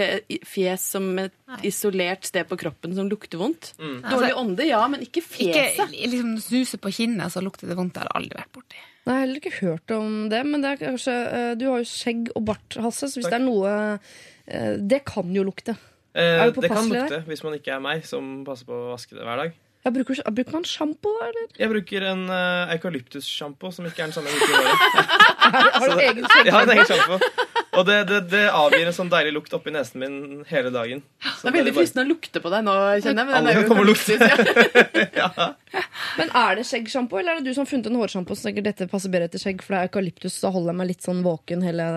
fjes 0.48 0.80
som 0.94 1.10
et 1.20 1.32
isolert 1.62 2.24
sted 2.24 2.48
på 2.48 2.56
kroppen 2.56 2.94
som 2.96 3.10
lukter 3.10 3.36
vondt. 3.36 3.74
Dårlig 3.78 4.32
ånde, 4.34 4.64
ja, 4.66 4.80
men 4.88 5.00
ikke 5.04 5.20
Ikke 5.20 5.52
fjeset. 5.76 5.92
liksom 5.92 6.38
snuse 6.40 6.78
på 6.80 6.88
kinnet, 6.90 7.28
så 7.32 7.42
lukter 7.44 7.68
det 7.68 7.76
vondt. 7.76 7.92
Det 7.92 8.00
har 8.00 8.08
jeg 8.14 8.22
aldri 8.22 8.40
vært 8.40 8.52
borti. 8.56 8.80
Nei, 9.04 9.12
Jeg 9.12 9.14
har 9.14 9.26
heller 9.26 9.40
ikke 9.40 9.60
hørt 9.60 9.90
om 9.98 10.28
det, 10.28 10.46
men 10.46 10.60
det 10.64 10.70
er 10.72 10.86
kanskje, 10.86 11.14
eh, 11.32 11.54
du 11.54 11.66
har 11.70 11.78
jo 11.78 11.84
skjegg 11.84 12.32
og 12.34 12.44
bart, 12.44 12.76
Hasse, 12.80 13.08
så 13.08 13.20
hvis 13.20 13.28
Takk. 13.28 13.30
det 13.30 13.40
er 13.40 13.44
noe 13.44 14.00
eh, 14.48 14.76
Det 14.80 15.04
kan 15.04 15.32
jo 15.34 15.44
lukte. 15.44 15.76
Eh, 16.14 16.40
Er 16.48 16.50
du 16.50 16.60
det 16.62 16.70
kan 16.70 16.88
lukte 16.88 17.08
lukte 17.12 17.24
hvis 17.28 17.44
man 17.44 17.52
ikke 17.60 17.74
er 17.76 17.80
meg, 17.80 18.04
som 18.04 18.44
passer 18.44 18.64
på 18.64 18.72
å 18.72 18.92
vaske 18.96 19.10
det 19.16 19.24
hver 19.24 19.36
dag. 19.36 19.52
Ja, 19.88 19.92
bruker, 19.94 20.18
bruker 20.36 20.52
man 20.52 20.64
sjampo, 20.68 21.10
eller? 21.24 21.44
Jeg 21.56 21.70
bruker 21.72 22.04
en 22.10 22.26
uh, 22.28 22.72
eukalyptussjampo 22.74 23.70
som 23.72 23.86
ikke 23.88 24.02
er 24.04 24.10
den 24.10 24.16
samme 24.18 24.28
jeg 24.28 24.42
bruker 24.42 24.52
i 24.52 24.66
håret. 24.66 25.14
Har 25.78 25.86
du 25.88 26.02
egen 26.02 26.26
sjampo? 26.26 26.42
Jeg 26.44 26.52
har 26.52 26.66
en 26.66 26.72
egen 26.74 26.90
sjampo. 26.90 27.46
Og 27.78 27.86
det, 27.88 27.96
det, 28.10 28.18
det 28.34 28.42
avgir 28.52 28.90
en 28.90 28.96
sånn 28.98 29.08
deilig 29.08 29.32
lukt 29.38 29.56
oppi 29.56 29.72
nesen 29.72 30.02
min 30.02 30.18
hele 30.50 30.74
dagen. 30.74 31.00
Så 31.24 31.46
Det 31.46 31.54
er 31.54 31.56
veldig 31.56 31.72
bare- 31.72 31.86
fristende 31.86 32.04
å 32.04 32.10
lukte 32.10 32.44
på 32.44 32.52
deg 32.52 32.68
nå, 32.68 32.76
kjenner 33.00 33.24
jeg. 33.24 33.32
Men 33.32 33.48
den 33.48 33.48
er 33.48 33.64
jo 33.64 33.88
lukte. 33.88 35.08
ja. 35.16 35.30
ja. 35.40 35.82
Men 36.20 36.36
er 36.44 36.60
det 36.60 36.68
skjeggsjampo, 36.68 37.22
eller 37.22 37.38
er 37.38 37.40
det 37.40 37.48
du 37.48 37.56
som 37.56 37.64
har 37.64 37.72
funnet 37.72 37.88
en 37.88 38.00
hårsjampo 38.02 38.36
som 38.36 38.50
tenker 38.50 38.68
dette 38.68 38.92
passer 38.92 39.14
bedre 39.14 39.32
til 39.32 39.46
skjegg, 39.46 39.64
for 39.64 39.72
det 39.72 39.80
er 39.80 39.88
eukalyptus, 39.88 40.36
så 40.36 40.52
holder 40.52 40.74
jeg 40.74 40.82
meg 40.84 40.92
litt 40.92 41.08
sånn 41.08 41.24
våken 41.24 41.64
hele 41.64 41.88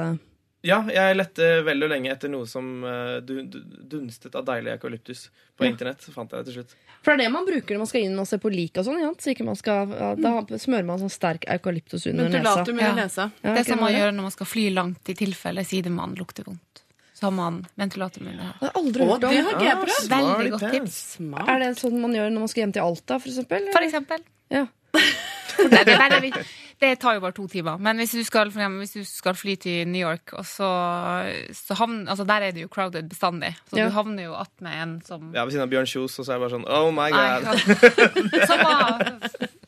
ja, 0.64 0.78
jeg 0.94 1.16
lette 1.18 1.48
vel 1.66 1.84
og 1.84 1.90
lenge 1.90 2.12
etter 2.14 2.30
noe 2.30 2.46
som 2.46 2.84
eh, 2.86 3.20
du- 3.26 3.44
du- 3.50 3.64
dunstet 3.96 4.36
av 4.36 4.46
deilig 4.46 4.76
eukalyptus 4.78 5.30
på 5.58 5.66
Ja. 5.66 5.72
internett. 5.72 6.02
Så 6.02 6.12
fant 6.14 6.30
jeg 6.32 6.44
det 6.46 6.54
til 6.54 6.62
slutt. 6.64 6.76
For 7.02 7.16
det 7.18 7.26
er 7.26 7.30
det 7.30 7.32
man 7.34 7.46
bruker 7.48 7.74
når 7.74 7.80
man 7.82 7.88
skal 7.88 8.02
inn 8.06 8.20
og 8.20 8.28
se 8.28 8.38
på 8.38 8.52
lik 8.54 8.78
og 8.78 8.86
sånn, 8.86 9.00
ja, 9.02 9.10
så 9.18 9.32
ikke 9.34 9.44
man 9.46 9.56
skal, 9.58 9.88
da 10.22 10.34
smører 10.62 10.86
man 10.86 11.00
sånn 11.02 11.10
sterk 11.10 11.46
eukalyptus 11.50 12.06
under 12.12 12.30
nesa. 12.30 12.44
Ja. 12.62 12.66
under 12.70 12.94
nesa. 12.94 13.32
Ja, 13.44 13.54
det 13.56 13.60
er 13.66 13.70
som 13.72 13.80
man 13.82 13.92
gjør 13.94 14.14
når 14.14 14.22
man 14.22 14.32
skal 14.32 14.46
fly 14.46 14.70
langt, 14.70 15.10
i 15.10 15.14
tilfelle 15.18 15.66
sidemannen 15.66 16.16
lukter 16.18 16.44
vondt. 16.46 16.84
Så 17.16 17.24
har 17.30 17.32
man 17.32 17.66
ventilator 17.78 18.22
med 18.22 18.34
det 18.38 18.42
her. 18.46 18.54
Det 18.62 18.70
har 18.70 18.82
aldri 18.82 19.06
hørt 19.06 19.22
det 19.22 19.28
om. 19.30 19.46
har 19.46 19.54
ikke 19.54 19.66
jeg 19.66 20.10
Veldig 20.10 20.52
godt 20.60 20.72
tips. 20.72 20.96
Smart. 21.18 21.50
Er 21.50 21.60
det 21.60 21.78
sånn 21.78 22.00
man 22.02 22.14
gjør 22.14 22.30
når 22.34 22.40
man 22.40 22.48
skal 22.48 22.62
hjem 22.64 22.74
til 22.74 22.82
Alta, 22.82 23.20
for 23.20 23.30
eksempel? 23.30 23.68
For 23.74 23.82
eksempel. 23.82 24.20
Ja. 24.50 24.68
Nei, 25.62 25.84
det, 25.86 25.94
er 25.94 25.98
bare, 25.98 26.46
det 26.82 26.96
tar 27.00 27.14
jo 27.14 27.22
bare 27.22 27.36
to 27.38 27.46
timer. 27.48 27.78
Men 27.78 27.98
hvis 28.02 28.12
du 28.18 28.24
skal, 28.26 28.50
eksempel, 28.50 28.80
hvis 28.82 28.96
du 28.98 29.04
skal 29.06 29.36
fly 29.38 29.54
til 29.62 29.88
New 29.88 30.02
York, 30.02 30.34
og 30.34 30.46
så, 30.50 30.70
så 31.54 31.78
havner, 31.78 32.10
altså 32.10 32.26
Der 32.28 32.42
er 32.48 32.52
det 32.56 32.64
jo 32.66 32.72
crowded 32.74 33.08
bestandig. 33.10 33.54
Så 33.70 33.78
Ja. 33.78 33.86
du 33.86 33.92
havner 33.96 34.24
jo 34.26 34.34
attmed 34.36 34.74
en 34.82 34.96
som 35.06 35.32
Ja, 35.36 35.44
Ved 35.46 35.54
siden 35.54 35.64
av 35.68 35.70
Bjørn 35.70 35.86
Kjos, 35.86 36.18
og 36.20 36.26
så 36.26 36.34
er 36.34 36.40
det 36.40 36.44
bare 36.48 36.56
sånn 36.58 36.68
Oh 36.68 36.90
my 36.92 37.10
Nei, 37.14 37.28
god. 37.40 38.40
ja. 38.42 38.46
Som 38.50 38.64
var 38.66 39.06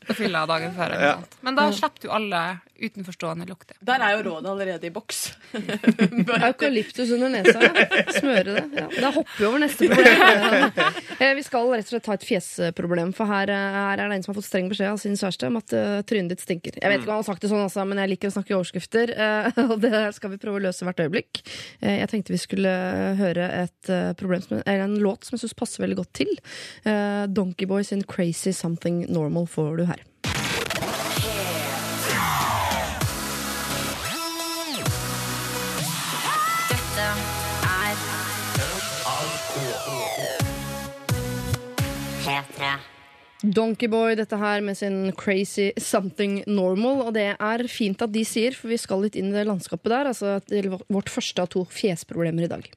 på 0.04 0.14
fylla 0.18 0.42
dagen 0.50 0.74
før. 0.76 0.92
Ja. 1.00 1.14
Men 1.46 1.54
da 1.56 1.70
slipper 1.72 2.02
du 2.02 2.10
alle 2.12 2.42
utenforstående 2.80 3.46
lukter. 3.48 3.76
Der 3.84 4.02
er 4.02 4.16
jo 4.16 4.22
rådet 4.30 4.50
allerede 4.50 4.86
i 4.88 4.90
boks. 4.94 5.20
Eukalyptus 6.48 7.10
under 7.14 7.28
nesa. 7.32 7.60
ja. 7.62 8.04
Smøre 8.16 8.44
det. 8.56 8.64
Ja. 8.78 8.86
Da 9.00 9.10
hopper 9.14 9.38
vi 9.38 9.46
over 9.48 9.62
neste 9.62 9.88
problem. 9.90 10.80
Eh, 11.20 11.34
Vi 11.38 11.42
skal 11.46 11.68
rett 11.72 11.86
og 11.86 11.92
slett 11.94 12.06
ta 12.06 12.14
et 12.18 12.26
fjesproblem, 12.26 13.12
for 13.16 13.30
her, 13.30 13.50
eh, 13.52 13.76
her 13.78 14.02
er 14.02 14.08
det 14.10 14.18
en 14.18 14.24
som 14.26 14.32
har 14.34 14.38
fått 14.40 14.48
streng 14.48 14.68
beskjed 14.72 14.90
av 14.92 15.00
sin 15.02 15.16
kjæreste 15.18 15.48
om 15.50 15.58
at 15.60 15.74
eh, 15.76 16.00
trynet 16.08 16.34
ditt 16.34 16.44
stinker. 16.44 16.78
Jeg 16.80 16.90
vet 16.90 17.00
ikke 17.02 17.10
om 17.10 17.16
han 17.18 17.22
har 17.24 17.28
sagt 17.30 17.44
det 17.46 17.50
sånn, 17.52 17.64
altså, 17.66 17.84
men 17.88 18.00
jeg 18.02 18.12
liker 18.14 18.32
å 18.32 18.36
snakke 18.38 18.54
i 18.54 18.58
overskrifter, 18.58 19.14
og 19.68 19.76
det 19.84 20.02
skal 20.18 20.34
vi 20.34 20.40
prøve 20.42 20.60
å 20.60 20.64
løse 20.68 20.86
hvert 20.88 21.04
øyeblikk. 21.06 21.42
Eh, 21.80 22.00
Jeg 22.04 22.10
tenkte 22.12 22.34
vi 22.34 22.42
skulle 22.42 22.72
høre 23.20 23.46
et 23.64 23.92
problem 24.20 24.42
som, 24.44 24.60
eller 24.64 24.84
en 24.88 24.98
låt 25.02 25.24
som 25.24 25.36
jeg 25.36 25.44
syns 25.44 25.56
passer 25.58 25.84
veldig 25.84 25.96
godt 26.02 26.12
til. 26.20 26.30
Donkeyboy 26.84 27.84
sin 27.84 28.02
'Crazy 28.02 28.52
Something 28.52 29.04
Normal' 29.08 29.48
får 29.48 29.76
du 29.78 29.84
her. 29.88 30.02
Donkeyboy, 43.44 44.14
dette 44.16 44.36
her 44.40 44.62
med 44.64 44.76
sin 44.78 45.12
crazy 45.20 45.70
something 45.76 46.38
normal. 46.48 47.02
Og 47.08 47.10
det 47.16 47.26
er 47.34 47.64
fint 47.68 48.00
at 48.04 48.12
de 48.14 48.22
sier, 48.24 48.56
for 48.56 48.72
vi 48.72 48.78
skal 48.80 49.04
litt 49.04 49.18
inn 49.20 49.28
i 49.32 49.36
det 49.36 49.44
landskapet 49.48 49.92
der. 49.92 50.08
Altså 50.08 50.38
vårt 50.88 51.12
første 51.12 51.44
av 51.44 51.50
to 51.52 51.66
fjesproblemer 51.68 52.46
i 52.46 52.52
dag. 52.54 52.68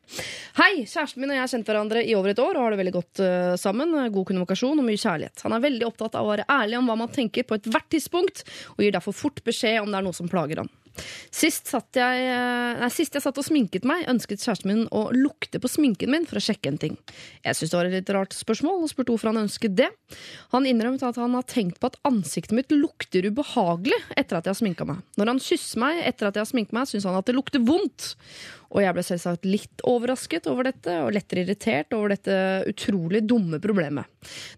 Hei! 0.60 0.72
Kjæresten 0.84 1.24
min 1.24 1.32
og 1.32 1.38
jeg 1.38 1.44
har 1.46 1.54
kjent 1.54 1.72
hverandre 1.72 2.04
i 2.04 2.16
over 2.18 2.34
et 2.34 2.42
år 2.44 2.58
og 2.58 2.66
har 2.66 2.76
det 2.76 2.82
veldig 2.82 2.96
godt 2.98 3.24
uh, 3.24 3.54
sammen. 3.60 3.96
God 4.12 4.28
kommunikasjon 4.32 4.84
og 4.84 4.88
mye 4.88 5.00
kjærlighet. 5.00 5.46
Han 5.46 5.56
er 5.56 5.64
veldig 5.70 5.88
opptatt 5.88 6.20
av 6.20 6.28
å 6.28 6.34
være 6.34 6.50
ærlig 6.52 6.82
om 6.82 6.92
hva 6.92 7.00
man 7.06 7.14
tenker 7.16 7.48
på 7.48 7.60
ethvert 7.62 7.88
tidspunkt, 7.94 8.44
og 8.76 8.84
gir 8.84 8.96
derfor 8.96 9.16
fort 9.16 9.40
beskjed 9.48 9.80
om 9.84 9.94
det 9.94 10.02
er 10.02 10.10
noe 10.10 10.18
som 10.18 10.32
plager 10.32 10.66
han. 10.66 10.72
Sist, 11.34 11.68
satt 11.70 11.98
jeg, 12.00 12.24
eh, 12.28 12.80
nei, 12.82 12.90
sist 12.94 13.16
jeg 13.18 13.24
satt 13.24 13.38
og 13.38 13.46
sminket 13.46 13.86
meg, 13.88 14.06
ønsket 14.10 14.44
kjæresten 14.44 14.72
min 14.72 14.84
å 14.96 15.08
lukte 15.14 15.62
på 15.62 15.72
sminken 15.72 16.12
min 16.14 16.28
for 16.30 16.40
å 16.40 16.44
sjekke 16.44 16.72
en 16.72 16.80
ting. 16.82 16.98
Jeg 17.46 17.58
syntes 17.58 17.74
det 17.74 17.80
var 17.80 17.90
et 17.90 17.98
litt 18.00 18.14
rart 18.16 18.36
spørsmål, 18.38 18.84
og 18.84 18.92
spurte 18.92 19.14
hvorfor 19.14 19.32
han 19.32 19.44
ønsket 19.46 19.76
det. 19.78 19.90
Han 20.56 20.68
innrømmet 20.70 21.06
at 21.06 21.20
han 21.22 21.38
har 21.38 21.48
tenkt 21.48 21.82
på 21.82 21.92
at 21.92 22.00
ansiktet 22.08 22.56
mitt 22.58 22.74
lukter 22.74 23.28
ubehagelig 23.28 24.00
etter 24.16 24.40
at 24.40 24.48
jeg 24.48 24.56
har 24.56 24.62
sminka 24.62 24.88
meg. 24.90 25.04
Når 25.20 25.34
han 25.34 25.44
kysser 25.44 25.84
meg 25.84 26.04
etter 26.06 26.30
at 26.30 26.38
jeg 26.38 26.46
har 26.46 26.52
sminket 26.54 26.78
meg, 26.78 26.90
syns 26.90 27.08
han 27.10 27.20
at 27.20 27.28
det 27.28 27.38
lukter 27.38 27.64
vondt. 27.64 28.16
Og 28.74 28.82
jeg 28.84 28.96
ble 28.96 29.04
selvsagt 29.06 29.48
litt 29.48 29.84
overrasket 29.88 30.50
over 30.52 30.70
dette, 30.70 30.96
og 31.04 31.14
lettere 31.16 31.46
irritert 31.46 31.94
over 31.96 32.14
dette 32.14 32.38
utrolig 32.70 33.24
dumme 33.28 33.62
problemet. 33.64 34.10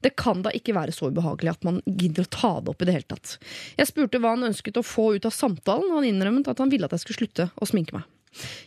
Det 0.03 0.15
kan 0.19 0.43
da 0.45 0.53
ikke 0.55 0.75
være 0.77 0.95
så 0.95 1.11
ubehagelig 1.13 1.53
at 1.53 1.67
man 1.67 1.81
gidder 1.85 2.25
å 2.25 2.33
ta 2.33 2.53
det 2.59 2.73
opp 2.73 2.81
i 2.81 2.89
det 2.89 2.97
hele 2.97 3.11
tatt. 3.15 3.35
Jeg 3.77 3.91
spurte 3.91 4.21
hva 4.21 4.35
han 4.35 4.49
ønsket 4.49 4.79
å 4.81 4.85
få 4.85 5.11
ut 5.17 5.29
av 5.29 5.35
samtalen, 5.35 5.91
og 5.91 6.01
han 6.01 6.09
innrømmet 6.09 6.49
at 6.51 6.63
han 6.63 6.71
ville 6.73 6.89
at 6.89 6.97
jeg 6.97 7.05
skulle 7.05 7.23
slutte 7.23 7.51
å 7.55 7.69
sminke 7.69 7.99
meg. 7.99 8.07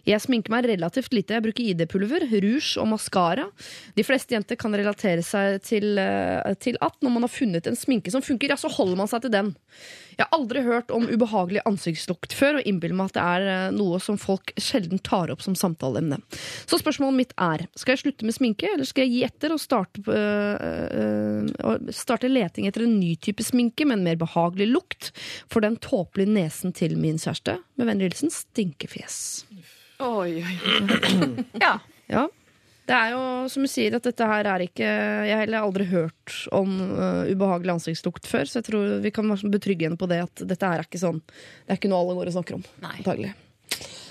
Jeg 0.09 0.21
sminker 0.25 0.53
meg 0.53 0.67
relativt 0.67 1.15
lite. 1.15 1.37
Jeg 1.37 1.45
bruker 1.45 1.67
ID-pulver, 1.71 2.27
rouge 2.33 2.81
og 2.83 2.89
maskara. 2.91 3.47
De 3.97 4.05
fleste 4.07 4.35
jenter 4.35 4.59
kan 4.59 4.75
relatere 4.75 5.23
seg 5.27 5.61
til, 5.67 5.99
eh, 5.99 6.55
til 6.61 6.79
at 6.83 6.99
når 7.01 7.15
man 7.15 7.27
har 7.27 7.33
funnet 7.33 7.67
en 7.71 7.79
sminke 7.79 8.11
som 8.11 8.25
funker, 8.25 8.51
ja, 8.51 8.59
så 8.59 8.73
holder 8.73 8.99
man 8.99 9.11
seg 9.11 9.23
til 9.23 9.35
den. 9.35 9.55
Jeg 10.19 10.27
har 10.27 10.35
aldri 10.37 10.63
hørt 10.67 10.91
om 10.93 11.07
ubehagelig 11.09 11.63
ansiktslukt 11.69 12.35
før, 12.37 12.59
og 12.59 12.67
innbiller 12.69 12.99
meg 12.99 13.13
at 13.13 13.17
det 13.17 13.23
er 13.23 13.47
eh, 13.53 13.77
noe 13.77 14.01
som 14.03 14.19
folk 14.21 14.53
sjelden 14.61 15.01
tar 15.01 15.33
opp 15.33 15.45
som 15.45 15.57
samtaleemne. 15.59 16.19
Så 16.67 16.81
spørsmålet 16.83 17.21
mitt 17.21 17.35
er, 17.41 17.67
skal 17.79 17.95
jeg 17.95 18.03
slutte 18.05 18.29
med 18.29 18.37
sminke, 18.37 18.69
eller 18.75 18.89
skal 18.89 19.07
jeg 19.07 19.15
gi 19.15 19.25
etter 19.29 19.55
og 19.55 19.63
starte, 19.63 20.03
øh, 20.11 21.49
øh, 21.49 21.93
starte 21.95 22.31
leting 22.31 22.69
etter 22.69 22.85
en 22.85 22.99
ny 23.01 23.15
type 23.23 23.45
sminke 23.47 23.87
med 23.89 24.01
en 24.01 24.07
mer 24.11 24.21
behagelig 24.21 24.69
lukt 24.73 25.13
for 25.51 25.65
den 25.65 25.79
tåpelige 25.81 26.35
nesen 26.35 26.75
til 26.77 26.99
min 27.01 27.21
kjæreste? 27.23 27.57
Med 27.83 27.97
vennlig 27.97 28.13
hilsen 28.13 28.31
Stinkefjes. 28.31 29.17
Oi, 29.99 30.39
oi. 30.39 30.53
Ja. 31.59 31.81
Ja. 32.07 32.29
Det 32.87 32.95
er 32.95 33.11
jo 33.11 33.23
som 33.51 33.65
du 33.67 33.71
sier 33.71 33.97
at 33.97 34.07
dette 34.07 34.27
her 34.27 34.47
er 34.53 34.63
ikke 34.63 34.87
Jeg 34.87 35.33
har 35.33 35.43
heller 35.45 35.67
aldri 35.67 35.87
hørt 35.91 36.35
om 36.55 36.77
uh, 36.93 37.27
ubehagelig 37.27 37.75
ansiktslukt 37.75 38.29
før, 38.31 38.47
så 38.47 38.61
jeg 38.61 38.69
tror 38.69 39.03
vi 39.03 39.13
kan 39.15 39.27
være 39.31 39.51
betrygge 39.51 39.89
henne 39.89 39.99
på 39.99 40.07
det 40.11 40.21
at 40.29 40.45
dette 40.47 40.71
her 40.71 40.83
er 40.83 40.87
ikke 40.87 41.03
sånn 41.03 41.19
Det 41.27 41.75
er 41.75 41.81
ikke 41.81 41.91
noe 41.91 42.05
alle 42.05 42.17
går 42.21 42.31
og 42.31 42.37
snakker 42.37 42.59
om. 42.61 42.65
Nei. 42.85 42.95
Antagelig. 43.03 43.33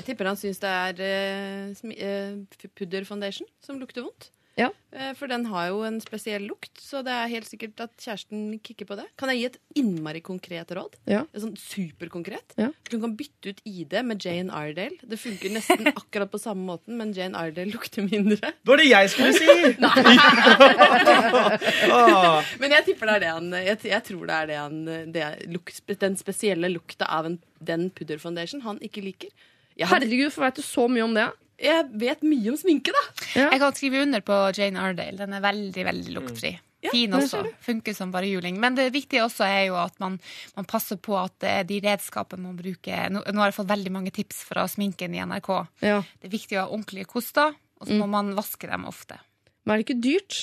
Jeg 0.01 0.07
tipper 0.09 0.31
han 0.33 0.39
syns 0.43 0.59
det 0.59 0.75
er 0.75 1.01
uh, 1.07 1.87
uh, 1.87 1.95
eh, 2.11 2.69
pudderfoundation 2.75 3.47
som 3.63 3.79
lukter 3.79 4.03
vondt. 4.03 4.33
Ja. 4.61 4.69
Eh, 4.91 5.13
for 5.17 5.31
den 5.31 5.45
har 5.49 5.69
jo 5.71 5.81
en 5.87 5.99
spesiell 6.03 6.43
lukt, 6.49 6.73
så 6.81 7.01
det 7.05 7.13
er 7.15 7.31
helt 7.31 7.49
sikkert 7.49 7.79
at 7.85 7.93
kjæresten 8.01 8.59
kikker 8.63 8.85
på 8.89 8.97
det. 8.99 9.07
Kan 9.19 9.31
jeg 9.31 9.39
gi 9.39 9.45
et 9.49 9.59
innmari 9.81 10.21
konkret 10.25 10.69
råd? 10.75 10.97
Ja. 11.09 11.21
Et 11.31 11.43
sånn 11.43 11.57
superkonkret? 11.59 12.55
Ja. 12.59 12.69
Du 12.89 12.97
kan 13.01 13.15
bytte 13.17 13.55
ut 13.55 13.61
ID 13.67 13.93
med 14.07 14.17
Jane 14.23 14.51
Iredale. 14.51 14.97
Det 15.01 15.19
funker 15.21 15.49
nesten 15.55 15.83
akkurat 16.01 16.29
på 16.31 16.41
samme 16.41 16.63
måten, 16.67 16.97
men 16.99 17.15
Jane 17.17 17.39
Iredale 17.39 17.71
lukter 17.73 18.01
mindre. 18.05 18.53
Det 18.61 18.69
var 18.73 18.81
det 18.81 18.89
jeg 18.89 19.05
skulle 19.15 19.33
si! 19.37 19.49
Men 22.61 22.73
jeg 22.75 22.85
tipper 22.85 23.09
det 23.09 23.13
er 23.15 23.21
det 23.23 23.31
han 23.31 23.47
Jeg, 23.63 23.77
jeg 23.89 24.03
tror 24.07 24.23
det 24.27 24.35
er 24.35 24.45
det 24.49 24.57
han 24.59 24.75
det 25.13 25.21
er 25.23 25.33
lukt, 25.51 25.81
Den 26.01 26.15
spesielle 26.19 26.67
lukta 26.71 27.05
av 27.11 27.25
en, 27.29 27.37
den 27.59 27.89
pudderfoundation 27.95 28.61
han 28.65 28.79
ikke 28.85 29.03
liker. 29.05 29.31
Jeg, 29.77 29.87
Herregud, 29.89 30.31
for 30.33 30.45
vet 30.45 30.59
du 30.59 30.63
så 30.65 30.87
mye 30.91 31.05
om 31.05 31.13
det? 31.15 31.27
Jeg 31.61 31.87
vet 32.01 32.25
mye 32.25 32.51
om 32.51 32.57
sminke, 32.59 32.93
da. 32.95 33.05
Ja. 33.35 33.47
Jeg 33.53 33.61
kan 33.63 33.77
skrive 33.77 34.03
under 34.05 34.25
på 34.25 34.41
Jane 34.57 34.81
Ardale. 34.81 35.19
Den 35.21 35.37
er 35.37 35.43
veldig 35.45 35.87
veldig 35.87 36.15
luktfri. 36.17 36.55
Fin 36.89 37.13
også. 37.13 37.43
Funker 37.61 37.93
som 37.93 38.11
bare 38.13 38.29
juling. 38.29 38.57
Men 38.61 38.77
det 38.77 38.87
viktige 38.95 39.23
også 39.25 39.45
er 39.45 39.67
jo 39.69 39.75
at 39.77 39.99
man, 40.01 40.17
man 40.57 40.67
passer 40.69 40.97
på 40.97 41.13
at 41.19 41.45
de 41.69 41.81
redskapene 41.83 42.47
man 42.47 42.57
bruker 42.57 43.11
Nå, 43.13 43.21
nå 43.21 43.43
har 43.43 43.51
jeg 43.51 43.59
fått 43.59 43.69
veldig 43.69 43.93
mange 43.93 44.13
tips 44.15 44.41
fra 44.49 44.65
sminken 44.71 45.13
i 45.13 45.21
NRK. 45.21 45.51
Ja. 45.85 45.99
Det 46.17 46.31
er 46.31 46.33
viktig 46.33 46.57
å 46.57 46.63
ha 46.63 46.71
ordentlige 46.71 47.09
koster, 47.11 47.53
og 47.81 47.89
så 47.89 47.99
må 47.99 48.09
man 48.09 48.33
vaske 48.37 48.69
dem 48.69 48.87
ofte. 48.89 49.19
Men 49.61 49.75
er 49.75 49.81
det 49.81 49.87
ikke 49.89 50.01
dyrt? 50.01 50.39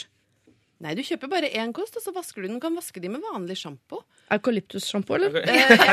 Nei, 0.78 0.92
du 0.94 1.00
kjøper 1.02 1.26
bare 1.32 1.48
én 1.58 1.72
kost, 1.74 1.96
og 1.98 2.02
så 2.04 2.12
vasker 2.14 2.44
du 2.44 2.46
den. 2.46 2.58
Du 2.60 2.62
kan 2.62 2.76
vaske 2.78 3.00
de 3.02 3.08
med 3.10 3.22
vanlig 3.24 3.56
sjampo. 3.58 4.04
Eukalyptussjampo, 4.30 5.16
eller? 5.16 5.40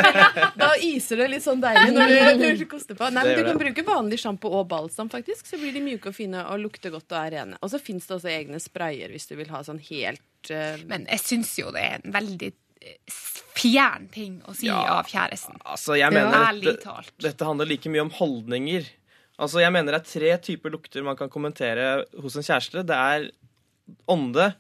Da 0.62 0.68
iser 0.86 1.24
det 1.24 1.30
litt 1.32 1.46
sånn 1.46 1.64
deilig 1.64 1.96
når 1.96 2.12
du, 2.38 2.46
du 2.60 2.66
koster 2.70 2.98
på. 3.00 3.08
Nei, 3.16 3.24
men 3.26 3.40
Du 3.40 3.48
kan 3.48 3.58
bruke 3.64 3.86
vanlig 3.88 4.20
sjampo 4.22 4.52
og 4.60 4.68
balsam, 4.70 5.10
faktisk. 5.10 5.48
Så 5.50 5.58
blir 5.58 5.74
de 5.74 5.82
mjuke 5.82 6.12
og 6.12 6.18
fine 6.18 6.44
og 6.52 6.62
lukter 6.62 6.94
godt 6.94 7.10
og 7.16 7.18
er 7.18 7.34
rene. 7.40 7.58
Og 7.66 7.72
så 7.74 7.80
fins 7.82 8.06
det 8.06 8.14
også 8.20 8.30
egne 8.30 8.60
sprayer 8.62 9.10
hvis 9.16 9.26
du 9.32 9.34
vil 9.40 9.50
ha 9.56 9.64
sånn 9.66 9.82
helt 9.90 10.52
uh... 10.54 10.78
Men 10.86 11.08
jeg 11.10 11.24
syns 11.24 11.56
jo 11.58 11.74
det 11.74 11.82
er 11.82 11.98
en 12.06 12.14
veldig 12.14 12.52
eh, 12.86 13.18
fjern 13.58 14.06
ting 14.14 14.38
å 14.46 14.54
si 14.54 14.70
Ja. 14.70 14.84
av 15.00 15.10
kjæresten. 15.10 15.58
altså, 15.66 15.98
jeg 15.98 16.14
mener 16.14 16.46
Ærlig 16.52 16.76
dette, 16.76 16.96
dette 17.26 17.50
handler 17.50 17.72
like 17.74 17.90
mye 17.90 18.06
om 18.06 18.14
holdninger. 18.20 18.86
Altså, 19.42 19.64
jeg 19.66 19.74
mener 19.74 19.98
det 19.98 20.04
er 20.04 20.12
tre 20.14 20.38
typer 20.52 20.78
lukter 20.78 21.04
man 21.04 21.18
kan 21.18 21.34
kommentere 21.34 22.06
hos 22.22 22.38
en 22.38 22.46
kjæreste. 22.46 22.86
Det 22.86 23.02
er 23.02 23.28
ånde, 24.10 24.52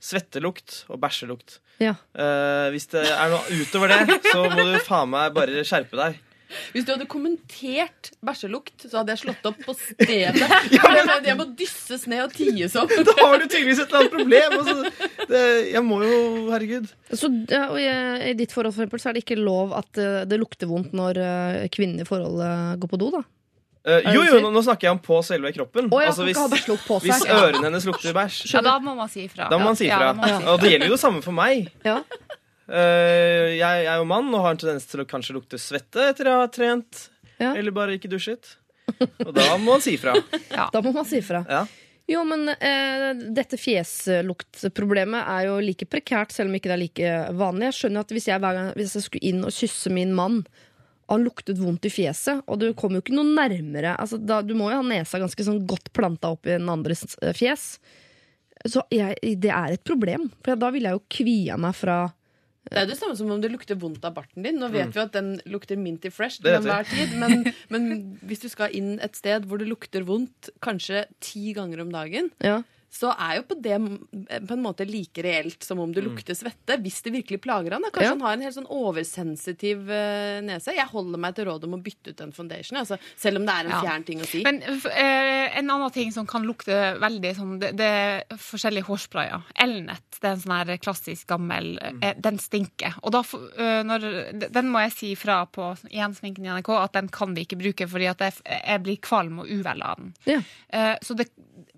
svettelukt 0.00 0.84
og 0.92 1.00
bæsjelukt. 1.02 1.58
Ja. 1.82 1.94
Eh, 2.14 2.68
hvis 2.74 2.88
det 2.94 3.04
er 3.06 3.34
noe 3.34 3.60
utover 3.60 3.92
det, 3.94 4.22
så 4.30 4.46
må 4.46 4.64
du 4.66 4.80
faen 4.86 5.12
meg 5.12 5.36
bare 5.36 5.66
skjerpe 5.66 5.98
deg. 5.98 6.24
Hvis 6.72 6.86
du 6.86 6.94
hadde 6.94 7.04
kommentert 7.10 8.08
bæsjelukt, 8.24 8.86
så 8.86 9.00
hadde 9.00 9.12
jeg 9.12 9.20
slått 9.20 9.48
opp 9.50 9.58
på 9.66 9.74
stedet. 9.76 10.40
ja, 10.76 10.90
men... 10.94 11.10
Jeg 11.26 11.36
må 11.36 11.44
dysses 11.58 12.06
ned 12.08 12.22
og 12.24 12.32
ties 12.32 12.76
opp. 12.80 12.94
Da 13.04 13.14
har 13.20 13.36
du 13.36 13.44
tydeligvis 13.44 13.82
et 13.82 13.92
eller 13.92 14.00
annet 14.00 14.14
problem. 14.14 14.56
Altså, 14.56 15.08
det, 15.28 15.42
jeg 15.74 15.84
må 15.84 16.00
jo 16.06 16.20
Herregud. 16.48 16.88
Så 17.12 17.28
ja, 17.52 17.66
og 17.68 17.76
jeg, 17.82 18.30
I 18.30 18.36
ditt 18.38 18.54
forhold 18.54 18.72
for 18.72 18.86
eksempel, 18.86 19.02
så 19.02 19.10
er 19.10 19.18
det 19.18 19.26
ikke 19.26 19.40
lov 19.40 19.76
at 19.76 20.00
eh, 20.00 20.22
det 20.28 20.40
lukter 20.40 20.70
vondt 20.70 20.96
når 20.96 21.20
kvinner 21.20 21.74
kvinnen 21.78 22.02
i 22.02 22.08
forholdet 22.08 22.80
går 22.80 22.90
på 22.90 23.00
do? 23.00 23.12
da? 23.18 23.26
Det 23.88 23.98
jo, 24.12 24.22
jo, 24.26 24.40
nå, 24.44 24.50
nå 24.52 24.62
snakker 24.66 24.88
jeg 24.88 24.96
om 24.98 25.00
på 25.00 25.18
selve 25.24 25.52
kroppen. 25.56 25.86
Oh, 25.88 26.02
ja, 26.02 26.10
altså, 26.12 26.26
hvis, 26.28 26.36
hvis 27.06 27.22
ørene 27.24 27.64
hennes 27.64 27.86
lukter 27.88 28.12
bæsj, 28.16 28.42
Ja, 28.52 28.60
da 28.66 28.74
må 28.84 28.92
man 28.98 29.08
si 29.08 29.24
ifra. 29.24 29.48
da 29.48 29.56
må 29.60 29.70
man 29.70 29.78
si 29.78 29.88
ifra. 29.88 30.10
Ja. 30.28 30.40
Og 30.52 30.60
det 30.60 30.74
gjelder 30.74 30.90
jo 30.92 30.98
det 30.98 31.02
samme 31.02 31.24
for 31.24 31.36
meg. 31.36 31.70
Ja. 31.88 32.02
Uh, 32.68 33.48
jeg 33.56 33.86
er 33.88 33.94
jo 33.96 34.04
mann 34.04 34.28
og 34.34 34.44
har 34.44 34.52
en 34.52 34.60
tendens 34.60 34.84
til 34.90 35.00
å 35.00 35.08
kanskje 35.08 35.38
lukte 35.38 35.60
svette 35.62 36.10
etter 36.10 36.28
å 36.28 36.42
ha 36.42 36.48
trent. 36.52 37.06
Ja. 37.40 37.54
Eller 37.54 37.72
bare 37.72 37.96
ikke 37.96 38.10
dusjet. 38.12 38.56
Og 39.24 39.32
da 39.32 39.54
må 39.56 39.74
man 39.74 39.84
si 39.84 39.96
ifra. 39.96 40.16
Da 40.74 40.82
må 40.84 40.92
man 40.92 41.06
si 41.08 41.22
ifra. 41.22 41.44
Ja. 41.48 41.64
Jo, 42.08 42.22
men 42.24 42.48
uh, 42.48 43.08
dette 43.36 43.58
fjesluktproblemet 43.60 45.28
er 45.28 45.48
jo 45.50 45.58
like 45.60 45.88
prekært, 45.92 46.32
selv 46.32 46.48
om 46.48 46.56
ikke 46.56 46.70
det 46.70 46.76
er 46.76 46.82
like 46.84 47.10
vanlig. 47.36 47.68
Jeg 47.68 47.78
skjønner 47.82 48.04
at 48.06 48.14
hvis 48.16 48.28
jeg, 48.30 48.40
hver 48.44 48.56
gang, 48.56 48.70
hvis 48.78 48.96
jeg 48.96 49.04
skulle 49.04 49.28
inn 49.32 49.44
og 49.44 49.52
kysse 49.52 49.92
min 49.92 50.14
mann, 50.16 50.40
han 51.08 51.24
luktet 51.24 51.58
vondt 51.58 51.86
i 51.88 51.92
fjeset, 51.92 52.42
og 52.44 52.60
du 52.60 52.66
kommer 52.76 52.98
jo 52.98 53.06
ikke 53.06 53.16
noe 53.16 53.32
nærmere 53.32 53.94
altså, 53.96 54.18
da, 54.20 54.42
Du 54.44 54.54
må 54.58 54.68
jo 54.68 54.82
ha 54.82 54.84
nesa 54.84 55.20
ganske 55.22 55.46
sånn 55.46 55.62
godt 55.68 55.88
planta 55.96 56.34
opp 56.34 56.48
i 56.48 56.54
den 56.56 56.68
andres 56.68 57.06
eh, 57.22 57.32
fjes. 57.36 57.78
Så 58.68 58.82
jeg, 58.92 59.16
det 59.40 59.50
er 59.54 59.76
et 59.76 59.84
problem, 59.86 60.28
for 60.44 60.58
da 60.58 60.70
ville 60.74 60.90
jeg 60.90 60.98
jo 60.98 61.04
kvia 61.14 61.58
meg 61.60 61.76
fra 61.78 61.98
Det 62.68 62.80
er 62.82 62.88
det 62.90 62.98
samme 62.98 63.16
som 63.16 63.30
om 63.32 63.40
det 63.40 63.52
lukter 63.52 63.78
vondt 63.80 64.04
av 64.04 64.16
barten 64.18 64.44
din. 64.44 64.58
Nå 64.60 64.68
vet 64.74 64.90
vi 64.92 65.00
at 65.00 65.14
den 65.14 65.36
lukter 65.48 65.78
minty 65.80 66.10
fresh 66.12 66.42
til 66.42 66.58
enhver 66.58 66.84
tid, 66.90 67.14
men, 67.16 67.46
men 67.72 67.86
hvis 68.28 68.44
du 68.44 68.48
skal 68.52 68.74
inn 68.76 68.98
et 69.00 69.16
sted 69.16 69.46
hvor 69.48 69.62
det 69.62 69.70
lukter 69.70 70.04
vondt 70.04 70.50
kanskje 70.64 71.06
ti 71.24 71.54
ganger 71.56 71.86
om 71.86 71.94
dagen, 71.94 72.28
ja. 72.44 72.60
Så 72.90 73.10
er 73.20 73.36
jo 73.38 73.42
på 73.50 73.56
det 73.60 73.76
på 74.48 74.54
en 74.56 74.62
måte 74.64 74.86
like 74.88 75.22
reelt 75.22 75.62
som 75.66 75.80
om 75.82 75.92
du 75.92 76.00
lukter 76.00 76.34
svette, 76.34 76.78
hvis 76.80 77.02
det 77.04 77.12
virkelig 77.12 77.40
plager 77.44 77.74
han. 77.76 77.82
Da. 77.84 77.90
Kanskje 77.92 78.06
Ja. 78.08 78.14
han 78.16 78.20
har 78.24 78.32
en 78.38 78.44
helt 78.46 78.56
sånn 78.56 78.70
oversensitiv 78.72 79.90
eh, 79.92 80.40
nese. 80.44 80.72
Jeg 80.76 80.88
holder 80.88 81.20
meg 81.20 81.34
til 81.36 81.46
rådet 81.48 81.68
om 81.68 81.76
å 81.76 81.82
bytte 81.82 82.12
ut 82.14 82.16
den 82.22 82.32
foundationen, 82.32 82.80
altså, 82.82 82.98
selv 83.16 83.40
om 83.40 83.46
det 83.46 83.54
er 83.54 83.64
en 83.68 83.70
Ja. 83.74 83.80
fjern 83.82 84.04
ting 84.08 84.20
å 84.24 84.26
si. 84.26 84.42
Men 84.42 84.62
eh, 84.62 85.58
en 85.58 85.70
annen 85.70 85.90
ting 85.92 86.12
som 86.12 86.26
kan 86.26 86.46
lukte 86.48 86.98
veldig 87.00 87.34
sånn 87.36 87.58
Det, 87.58 87.72
det 87.76 87.86
er 87.88 88.24
forskjellige 88.36 88.86
hårsprayer. 88.88 89.42
Elnet, 89.58 90.04
det 90.20 90.24
er 90.28 90.32
en 90.36 90.40
sånn 90.42 90.56
her 90.56 90.78
klassisk 90.78 91.26
gammel 91.28 91.78
eh, 92.02 92.14
Den 92.18 92.38
stinker. 92.38 92.94
Og 93.02 93.12
da, 93.12 93.20
eh, 93.58 93.82
når, 93.86 94.08
den 94.52 94.70
må 94.72 94.80
jeg 94.86 94.92
si 94.96 95.12
fra 95.18 95.42
på 95.46 95.72
igjen 95.90 96.14
sminken 96.16 96.46
i 96.46 96.52
NRK 96.56 96.70
at 96.78 96.92
den 96.98 97.08
kan 97.12 97.34
vi 97.34 97.44
ikke 97.44 97.58
bruke 97.60 97.88
fordi 97.88 98.08
at 98.10 98.18
jeg, 98.24 98.40
jeg 98.46 98.82
blir 98.84 98.96
kvalm 99.04 99.40
og 99.44 99.50
uvel 99.50 99.82
av 99.82 99.98
den. 100.00 100.14
Ja. 100.28 100.40
Uh, 100.72 100.96
så 101.02 101.14
det, 101.18 101.28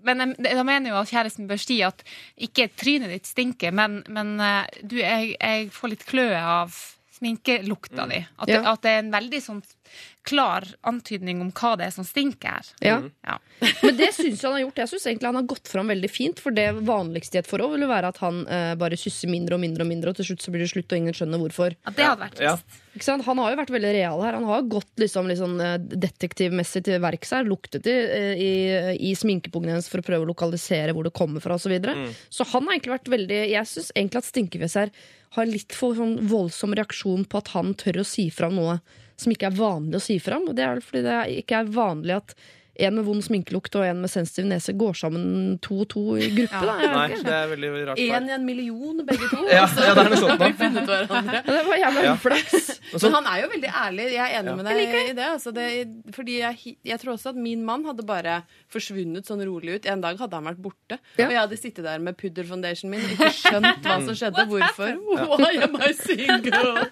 men 0.03 0.35
jeg, 0.37 0.55
da 0.57 0.63
mener 0.67 0.91
jo 0.93 1.00
kjæresten 1.09 1.47
bør 1.49 1.59
si 1.61 1.81
at 1.85 2.03
ikke 2.37 2.69
trynet 2.77 3.09
ditt 3.13 3.27
stinker, 3.29 3.71
men, 3.71 4.01
men 4.09 4.35
eh, 4.39 4.65
du, 4.83 4.97
jeg, 5.01 5.35
jeg 5.39 5.69
får 5.75 5.93
litt 5.95 6.05
kløe 6.09 6.37
av 6.39 6.75
sminkelukta 7.17 8.07
di. 8.09 8.21
At, 8.39 8.49
Ja. 8.49 8.61
at 8.73 8.81
det 8.83 8.91
er 8.95 9.03
en 9.03 9.11
veldig 9.13 9.41
sånn 9.43 9.61
klar 10.27 10.67
antydning 10.85 11.39
om 11.41 11.49
hva 11.57 11.71
det 11.79 11.87
er 11.87 11.93
som 11.95 12.05
stinker 12.05 12.53
her. 12.59 12.67
Ja. 12.85 12.97
Ja. 13.25 13.37
Men 13.81 13.95
det 13.97 14.11
syns 14.13 14.37
jeg 14.41 14.45
han 14.45 14.53
har 14.57 14.63
gjort. 14.65 14.81
Jeg 14.83 14.91
synes 14.91 15.07
egentlig 15.09 15.29
han 15.31 15.39
har 15.39 15.47
gått 15.49 15.71
fram 15.71 15.89
veldig 15.89 16.09
fint. 16.13 16.41
For 16.43 16.53
det 16.53 16.67
vanligste 16.85 17.39
i 17.39 17.41
et 17.41 17.49
forhold 17.49 17.73
vil 17.75 17.85
jo 17.87 17.89
være 17.89 18.11
at 18.13 18.21
han 18.21 18.43
eh, 18.45 18.73
bare 18.77 18.99
sysser 19.01 19.31
mindre 19.31 19.57
og 19.57 19.63
mindre, 19.63 19.85
og 19.85 19.89
mindre 19.89 20.13
Og 20.13 20.19
til 20.19 20.29
slutt 20.29 20.45
så 20.45 20.53
blir 20.53 20.61
det 20.65 20.69
slutt, 20.73 20.91
og 20.93 21.01
ingen 21.01 21.17
skjønner 21.17 21.41
hvorfor. 21.41 21.73
Ja, 21.73 21.93
det 21.97 22.05
hadde 22.05 22.23
vært 22.27 22.41
Ja. 22.43 22.53
trist. 22.59 22.77
Ikke 22.91 23.07
sant? 23.07 23.23
Han 23.25 23.39
har 23.39 23.53
jo 23.53 23.59
vært 23.61 23.73
veldig 23.73 23.93
real 23.95 24.21
her. 24.25 24.35
Han 24.37 24.45
har 24.49 24.65
gått 24.67 25.01
liksom, 25.01 25.29
litt 25.31 25.39
sånn, 25.39 25.57
eh, 25.63 25.77
detektivmessig 26.05 26.83
til 26.85 27.01
verks 27.01 27.33
her. 27.33 27.47
Luktet 27.47 27.87
i, 27.89 27.97
eh, 27.97 28.35
i, 28.35 28.51
i 29.11 29.15
sminkepungen 29.17 29.73
hennes 29.73 29.89
for 29.89 30.03
å 30.03 30.05
prøve 30.05 30.27
å 30.27 30.29
lokalisere 30.29 30.93
hvor 30.93 31.07
det 31.07 31.15
kommer 31.17 31.41
fra 31.41 31.55
osv. 31.57 31.65
Så, 31.65 31.69
videre. 31.71 31.95
så 32.29 32.43
han 32.51 32.65
har 32.67 32.73
egentlig 32.75 32.97
vært 32.97 33.11
veldig 33.13 33.37
Jeg 33.53 33.69
syns 33.69 33.91
egentlig 33.95 34.17
at 34.21 34.27
stinkefjeset 34.27 34.79
her 34.81 34.91
har 35.37 35.47
litt 35.47 35.71
for 35.71 35.95
sånn 35.95 36.17
voldsom 36.27 36.73
reaksjon 36.75 37.23
på 37.31 37.39
at 37.39 37.53
han 37.53 37.71
tør 37.79 38.01
å 38.01 38.05
si 38.05 38.25
fra 38.33 38.49
om 38.51 38.57
noe 38.59 38.73
som 39.21 39.33
ikke 39.33 39.51
er 39.51 39.59
vanlig 39.59 39.99
å 39.99 40.03
si 40.03 40.17
fra 40.23 40.39
om. 40.41 40.49
Og 40.49 40.57
det 40.57 40.65
er 40.65 40.75
vel 40.75 40.85
fordi 40.85 41.05
det 41.05 41.19
ikke 41.43 41.61
er 41.61 41.71
vanlig 41.75 42.17
at 42.17 42.35
en 42.87 42.95
med 42.97 43.05
vond 43.05 43.23
sminkelukt 43.23 43.75
og 43.79 43.85
en 43.85 44.01
med 44.01 44.09
sensitiv 44.11 44.45
nese 44.49 44.73
går 44.77 44.93
sammen 44.97 45.59
to 45.61 45.81
og 45.83 45.87
to 45.93 46.03
i 46.17 46.29
gruppe. 46.33 46.51
Ja. 46.51 46.61
Da. 46.81 46.91
Nei, 46.95 47.17
det 47.21 47.33
er 47.37 47.47
veldig 47.51 47.69
rart. 47.91 47.97
Én 48.01 48.27
i 48.29 48.33
en 48.35 48.45
million, 48.45 49.03
begge 49.05 49.29
to. 49.31 49.41
Ja, 49.51 49.65
ja, 49.67 49.93
det 49.93 50.05
er 50.05 50.09
noe 50.09 50.21
sånt 50.21 50.39
da. 50.39 50.49
Det 51.45 51.59
var 51.67 51.77
jævla 51.81 52.03
Ja. 52.05 52.13
uflaks. 52.15 52.69
Men 53.01 53.13
han 53.19 53.27
er 53.31 53.41
jo 53.43 53.47
veldig 53.53 53.71
ærlig. 53.85 54.05
Jeg 54.13 54.25
er 54.25 54.39
enig 54.39 54.51
Ja. 54.51 54.55
med 54.55 54.65
deg 54.65 54.95
i 55.09 55.13
det. 55.13 55.27
Altså 55.31 55.53
det 55.53 55.67
fordi 56.15 56.39
jeg, 56.41 56.75
jeg 56.83 56.99
tror 56.99 57.13
også 57.15 57.29
at 57.29 57.35
min 57.35 57.63
mann 57.65 57.85
hadde 57.85 58.03
bare 58.05 58.41
forsvunnet 58.71 59.25
sånn 59.27 59.43
rolig 59.47 59.75
ut. 59.79 59.85
En 59.85 60.01
dag 60.01 60.17
hadde 60.19 60.33
han 60.35 60.43
vært 60.49 60.61
borte. 60.61 60.97
Ja. 61.17 61.27
Og 61.27 61.31
jeg 61.35 61.39
hadde 61.41 61.57
sittet 61.59 61.83
der 61.85 61.99
med 61.99 62.17
pudderfoundationen 62.17 62.91
min 62.97 63.05
og 63.05 63.11
ikke 63.15 63.31
skjønt 63.37 63.83
hva 63.85 63.97
som 64.05 64.15
skjedde. 64.17 64.47
Hvorfor? 64.51 64.97
Why 65.37 65.61
am 65.63 65.75
I 65.79 65.91
single? 66.05 66.89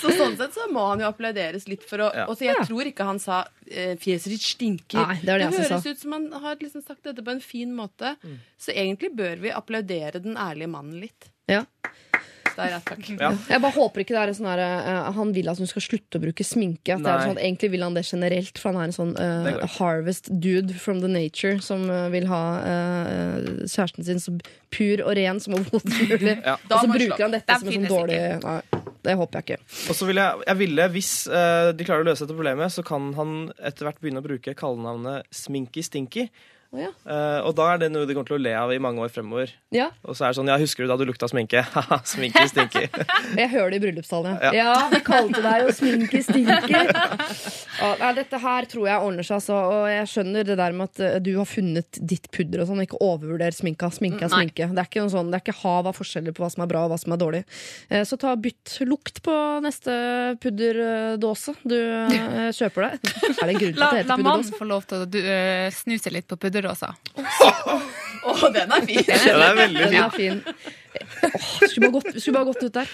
Så 0.00 0.12
sånn 0.16 0.36
sett 0.40 0.54
så 0.56 0.66
må 0.72 0.86
han 0.90 1.00
jo 1.04 1.08
applauderes 1.10 1.68
litt 1.70 1.84
for 1.88 1.98
å 2.06 2.10
Ja. 2.14 2.26
Og 2.26 2.36
så 2.36 2.44
jeg 2.48 2.56
Ja. 2.58 2.64
tror 2.66 2.84
ikke 2.90 3.04
han 3.06 3.18
sa 3.22 3.44
eh, 3.70 3.94
'fjeset 3.96 4.30
ditt 4.34 4.42
stinker'. 4.42 5.06
Nei, 5.06 5.19
det 5.22 5.30
var 5.30 5.42
det 5.42 5.46
jeg 5.46 5.54
som 5.54 5.64
høres 5.64 5.86
ut 5.86 6.02
som 6.04 6.16
han 6.16 6.26
har 6.44 6.60
liksom 6.60 6.84
sagt 6.86 7.04
dette 7.08 7.24
på 7.26 7.34
en 7.34 7.42
fin 7.44 7.74
måte. 7.76 8.14
Så 8.60 8.74
egentlig 8.74 9.12
bør 9.16 9.42
vi 9.44 9.52
applaudere 9.54 10.22
den 10.22 10.38
ærlige 10.40 10.70
mannen 10.72 11.00
litt. 11.02 11.30
Ja. 11.50 11.64
Ja, 12.56 12.80
takk. 12.84 13.06
Ja. 13.20 13.30
Jeg 13.50 13.62
bare 13.62 13.74
håper 13.74 14.02
ikke 14.02 14.14
det 14.14 14.20
er 14.22 14.32
en 14.32 14.36
sånn 14.36 14.48
her, 14.48 14.60
uh, 14.86 15.10
Han 15.16 15.32
vil 15.36 15.50
at 15.52 15.60
hun 15.60 15.68
skal 15.68 15.84
slutte 15.84 16.18
å 16.18 16.22
bruke 16.22 16.44
sminke. 16.46 16.94
At 16.94 17.04
det 17.04 17.10
er 17.10 17.20
Nei. 17.20 17.28
sånn, 17.28 17.38
at 17.38 17.44
egentlig 17.44 17.70
vil 17.74 17.84
han 17.84 17.96
det 17.96 18.04
generelt, 18.08 18.60
for 18.60 18.72
han 18.72 18.80
er 18.80 18.90
en 18.90 18.96
sånn 18.96 19.14
ikke. 19.14 19.70
harvest 19.78 20.30
dude 20.42 20.76
from 20.80 21.02
the 21.04 21.10
nature 21.10 21.60
som 21.64 21.86
uh, 21.90 22.08
vil 22.12 22.28
ha 22.30 22.42
kjæresten 23.64 24.06
sin 24.06 24.22
så 24.22 24.36
pur 24.72 25.02
og 25.04 25.14
ren 25.18 25.40
som 25.42 25.56
overhodet 25.58 25.96
mulig. 26.10 26.36
Ja. 26.44 26.56
Og 26.70 26.76
så 26.76 26.92
bruker 26.92 27.16
slå. 27.16 27.24
han 27.24 27.34
dette 27.34 27.50
Den 27.50 27.62
som 27.62 27.70
en 27.70 27.76
sånn 27.76 27.90
dårlig 27.90 28.20
Nei, 28.40 28.84
det 29.06 29.16
håper 29.16 29.40
jeg 29.40 29.46
ikke. 29.48 29.74
Og 29.90 29.96
så 29.96 30.08
vil 30.08 30.20
jeg, 30.20 30.44
jeg 30.46 30.60
ville, 30.60 30.86
Hvis 30.94 31.12
de 31.26 31.86
klarer 31.88 32.04
å 32.04 32.08
løse 32.10 32.24
dette 32.24 32.36
problemet, 32.36 32.72
så 32.74 32.84
kan 32.86 33.10
han 33.16 33.36
etter 33.56 33.88
hvert 33.88 34.00
begynne 34.02 34.22
å 34.22 34.26
bruke 34.26 34.56
kallenavnet 34.58 35.28
Sminky 35.34 35.84
Stinky. 35.86 36.28
Å 36.70 36.78
ja. 36.78 36.90
uh, 37.02 37.40
og 37.48 37.56
da 37.58 37.64
er 37.72 37.80
det 37.82 37.88
noe 37.90 38.06
de 38.06 38.14
kommer 38.14 38.28
til 38.28 38.36
å 38.36 38.42
le 38.44 38.52
av 38.54 38.70
i 38.70 38.78
mange 38.78 39.02
år 39.02 39.10
fremover. 39.10 39.50
ja. 39.74 39.88
Og 40.06 40.14
så 40.14 40.24
er 40.26 40.30
det 40.30 40.38
sånn 40.38 40.50
Ja, 40.52 40.58
husker 40.60 40.84
du 40.86 40.90
da 40.90 40.96
du 41.00 41.02
lukta 41.08 41.26
sminke? 41.30 41.64
Haha, 41.74 41.98
sminke 42.06 42.44
stinker. 42.50 42.86
Jeg 43.40 43.50
hører 43.50 43.72
det 43.74 43.80
i 43.80 43.82
bryllupstallene. 43.84 44.38
Ja. 44.38 44.52
Ja. 44.54 44.74
vi 44.92 45.00
kalte 45.06 45.42
deg 45.42 45.64
jo 45.64 45.74
sminke 45.74 46.20
Stinker. 46.22 46.92
Ja, 47.80 47.90
nei, 48.00 48.10
dette 48.18 48.38
her 48.42 48.66
tror 48.70 48.86
jeg 48.86 49.02
ordner 49.06 49.26
seg, 49.26 49.38
altså. 49.40 49.56
Og 49.72 49.84
jeg 49.88 50.08
skjønner 50.12 50.46
det 50.46 50.56
der 50.60 50.74
med 50.76 50.90
at 50.90 51.00
eh, 51.04 51.16
du 51.24 51.30
har 51.38 51.48
funnet 51.48 52.00
ditt 52.12 52.28
pudder 52.34 52.62
og 52.62 52.68
sånn. 52.70 52.82
Ikke 52.84 52.98
overvurder 53.02 53.54
sminka. 53.56 53.88
Sminke 53.94 54.26
er 54.26 54.32
sminke. 54.32 54.68
Det 54.70 54.82
er 54.82 54.90
ikke 54.90 55.04
noe 55.04 55.12
sånn, 55.14 55.30
det 55.32 55.40
er 55.40 55.44
ikke 55.46 55.56
hav 55.62 55.88
av 55.88 55.96
forskjeller 55.96 56.36
på 56.36 56.44
hva 56.44 56.50
som 56.52 56.64
er 56.66 56.70
bra 56.70 56.84
og 56.86 56.92
hva 56.92 56.98
som 57.00 57.14
er 57.16 57.22
dårlig. 57.22 57.42
Uh, 57.90 58.02
Så 58.06 58.18
ta 58.20 58.34
bytt 58.36 58.76
lukt 58.86 59.22
på 59.24 59.36
neste 59.64 59.94
pudderdåse 60.44 61.56
du 61.64 61.76
uh, 61.78 62.50
kjøper 62.54 62.88
deg. 62.88 63.10
Er 63.40 63.48
det 63.48 63.54
en 63.54 63.60
grunn 63.62 63.74
til 63.74 63.80
at 63.80 63.80
det 63.80 63.80
la 63.80 63.90
heter 63.96 64.10
mannen 64.10 64.26
pudderdåse? 64.26 64.58
få 64.60 64.68
lov 64.68 64.86
til 64.90 65.04
å 65.04 65.08
du, 65.08 65.20
snuse 65.74 66.12
litt 66.12 66.28
på 66.28 66.36
pudderdåsa. 66.60 66.94
Å, 68.20 68.50
den 68.52 68.72
er 68.76 68.84
fin! 68.84 69.02
Den 69.06 69.40
er 69.40 69.56
veldig 69.56 69.88
Den 69.88 69.98
er 70.02 70.12
fin. 70.14 70.42
Oh, 70.90 71.68
skulle 71.70 71.86
bare 71.86 71.92
gått, 71.94 72.08
skulle 72.18 72.34
bare 72.34 72.48
gått 72.48 72.64
ut 72.66 72.74
der. 72.74 72.90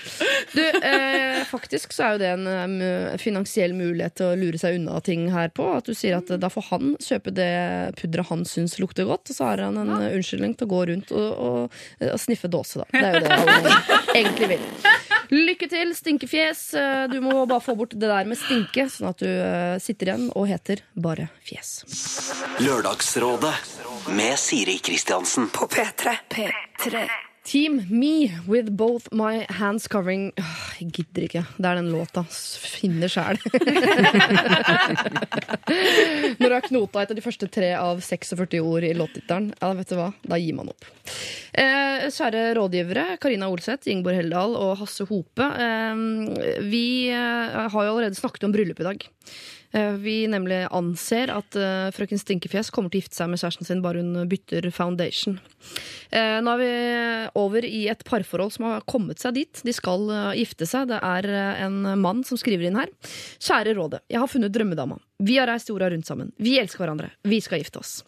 Du, 0.52 0.60
eh, 0.84 1.40
faktisk 1.48 1.94
så 1.96 2.04
er 2.04 2.14
jo 2.14 2.20
det 2.20 2.30
en 2.34 2.76
eh, 2.84 3.16
finansiell 3.18 3.72
mulighet 3.74 4.18
til 4.20 4.28
å 4.28 4.38
lure 4.38 4.60
seg 4.60 4.76
unna 4.78 5.00
ting 5.04 5.26
her 5.32 5.50
på. 5.56 5.66
At 5.78 5.88
du 5.88 5.96
sier 5.96 6.18
at 6.18 6.30
eh, 6.30 6.40
da 6.42 6.50
får 6.52 6.68
han 6.70 6.94
kjøpe 7.02 7.34
det 7.34 7.50
pudderet 7.98 8.30
han 8.30 8.44
syns 8.46 8.76
lukter 8.82 9.08
godt, 9.08 9.32
og 9.32 9.38
så 9.38 9.50
har 9.50 9.64
han 9.66 9.80
en 9.82 9.94
eh, 9.96 10.12
unnskyldning 10.12 10.54
til 10.58 10.68
å 10.68 10.72
gå 10.76 10.84
rundt 10.92 11.14
og, 11.16 11.28
og, 11.48 11.82
og 12.12 12.18
sniffe 12.22 12.52
dåse, 12.52 12.84
da. 12.84 12.88
Det 12.92 13.06
er 13.08 13.18
jo 13.18 13.24
det 13.26 13.40
han 13.40 13.70
egentlig 14.20 14.52
vil. 14.54 14.68
Lykke 15.30 15.68
til, 15.70 15.92
stinkefjes. 15.96 16.62
Eh, 16.74 17.06
Du 17.12 17.20
må 17.24 17.46
bare 17.46 17.60
få 17.64 17.74
bort 17.78 17.94
det 17.96 18.06
der 18.08 18.24
med 18.28 18.38
stinke, 18.38 18.86
sånn 18.92 19.08
at 19.10 19.18
du 19.22 19.26
eh, 19.28 19.76
sitter 19.82 20.12
igjen 20.12 20.28
og 20.36 20.48
heter 20.50 20.82
bare 20.94 21.28
fjes. 21.46 21.72
Lørdagsrådet 22.62 23.54
med 24.16 24.38
Siri 24.38 24.78
Kristiansen. 24.78 25.48
På 25.52 25.66
P3. 25.70 26.16
P3. 26.30 27.06
Team 27.46 27.86
Me 27.90 28.32
with 28.48 28.74
both 28.74 29.06
my 29.14 29.46
hands 29.48 29.86
covering 29.86 30.32
Jeg 30.80 30.88
gidder 30.90 31.22
ikke. 31.28 31.44
Det 31.56 31.68
er 31.68 31.76
den 31.78 31.92
låta. 31.94 32.24
Finner 32.26 33.06
sjæl. 33.06 33.38
Når 36.40 36.42
du 36.42 36.54
har 36.56 36.66
knota 36.66 37.04
etter 37.04 37.14
de 37.14 37.22
første 37.22 37.46
tre 37.52 37.70
av 37.78 38.02
46 38.02 38.58
ord 38.58 38.86
i 38.86 38.90
låttittelen, 38.98 39.52
ja, 39.60 39.70
vet 39.78 39.92
du 39.92 39.96
hva? 39.98 40.08
Da 40.26 40.40
gir 40.42 40.58
man 40.58 40.72
opp. 40.74 40.90
Eh, 41.54 42.10
kjære 42.10 42.48
rådgivere, 42.58 43.06
Karina 43.22 43.46
Olseth, 43.52 43.86
Ingeborg 43.94 44.18
Heldal 44.20 44.58
og 44.58 44.74
Hasse 44.82 45.06
Hope. 45.08 45.46
Eh, 45.46 45.94
vi 46.66 46.86
eh, 47.14 47.62
har 47.62 47.78
jo 47.78 47.94
allerede 47.94 48.18
snakket 48.18 48.50
om 48.50 48.58
bryllup 48.58 48.82
i 48.82 48.90
dag. 48.90 49.06
Eh, 49.72 49.92
Vi 50.02 50.16
nemlig 50.30 50.62
anser 50.74 51.32
at 51.34 51.56
eh, 51.58 51.88
frøken 51.94 52.20
Stinkefjes 52.20 52.70
kommer 52.74 52.92
til 52.92 53.00
å 53.00 53.04
gifte 53.04 53.18
seg 53.18 53.30
med 53.32 53.40
kjæresten 53.42 53.68
sin 53.68 53.82
bare 53.84 54.02
hun 54.02 54.28
bytter 54.30 54.68
foundation. 54.74 55.38
Eh, 56.10 56.38
Nå 56.44 56.54
er 56.54 56.62
vi 56.62 56.70
over 57.40 57.66
i 57.66 57.86
et 57.90 58.04
parforhold 58.06 58.54
som 58.54 58.68
har 58.70 58.86
kommet 58.88 59.22
seg 59.22 59.36
dit. 59.40 59.64
De 59.66 59.74
skal 59.74 60.06
gifte 60.38 60.68
seg. 60.68 60.90
Det 60.92 61.00
er 61.02 61.28
en 61.66 61.82
mann 62.00 62.22
som 62.26 62.38
skriver 62.40 62.68
inn 62.68 62.78
her. 62.78 62.92
Kjære 63.42 63.76
Rådet, 63.76 64.04
jeg 64.12 64.22
har 64.22 64.30
funnet 64.30 64.54
drømmedama. 64.54 65.00
Vi 65.18 65.38
har 65.40 65.48
reist 65.48 65.70
jorda 65.70 65.88
rundt 65.90 66.06
sammen. 66.06 66.32
Vi 66.36 66.58
elsker 66.60 66.82
hverandre. 66.84 67.08
Vi 67.24 67.40
skal 67.40 67.62
gifte 67.62 67.80
oss. 67.80 68.02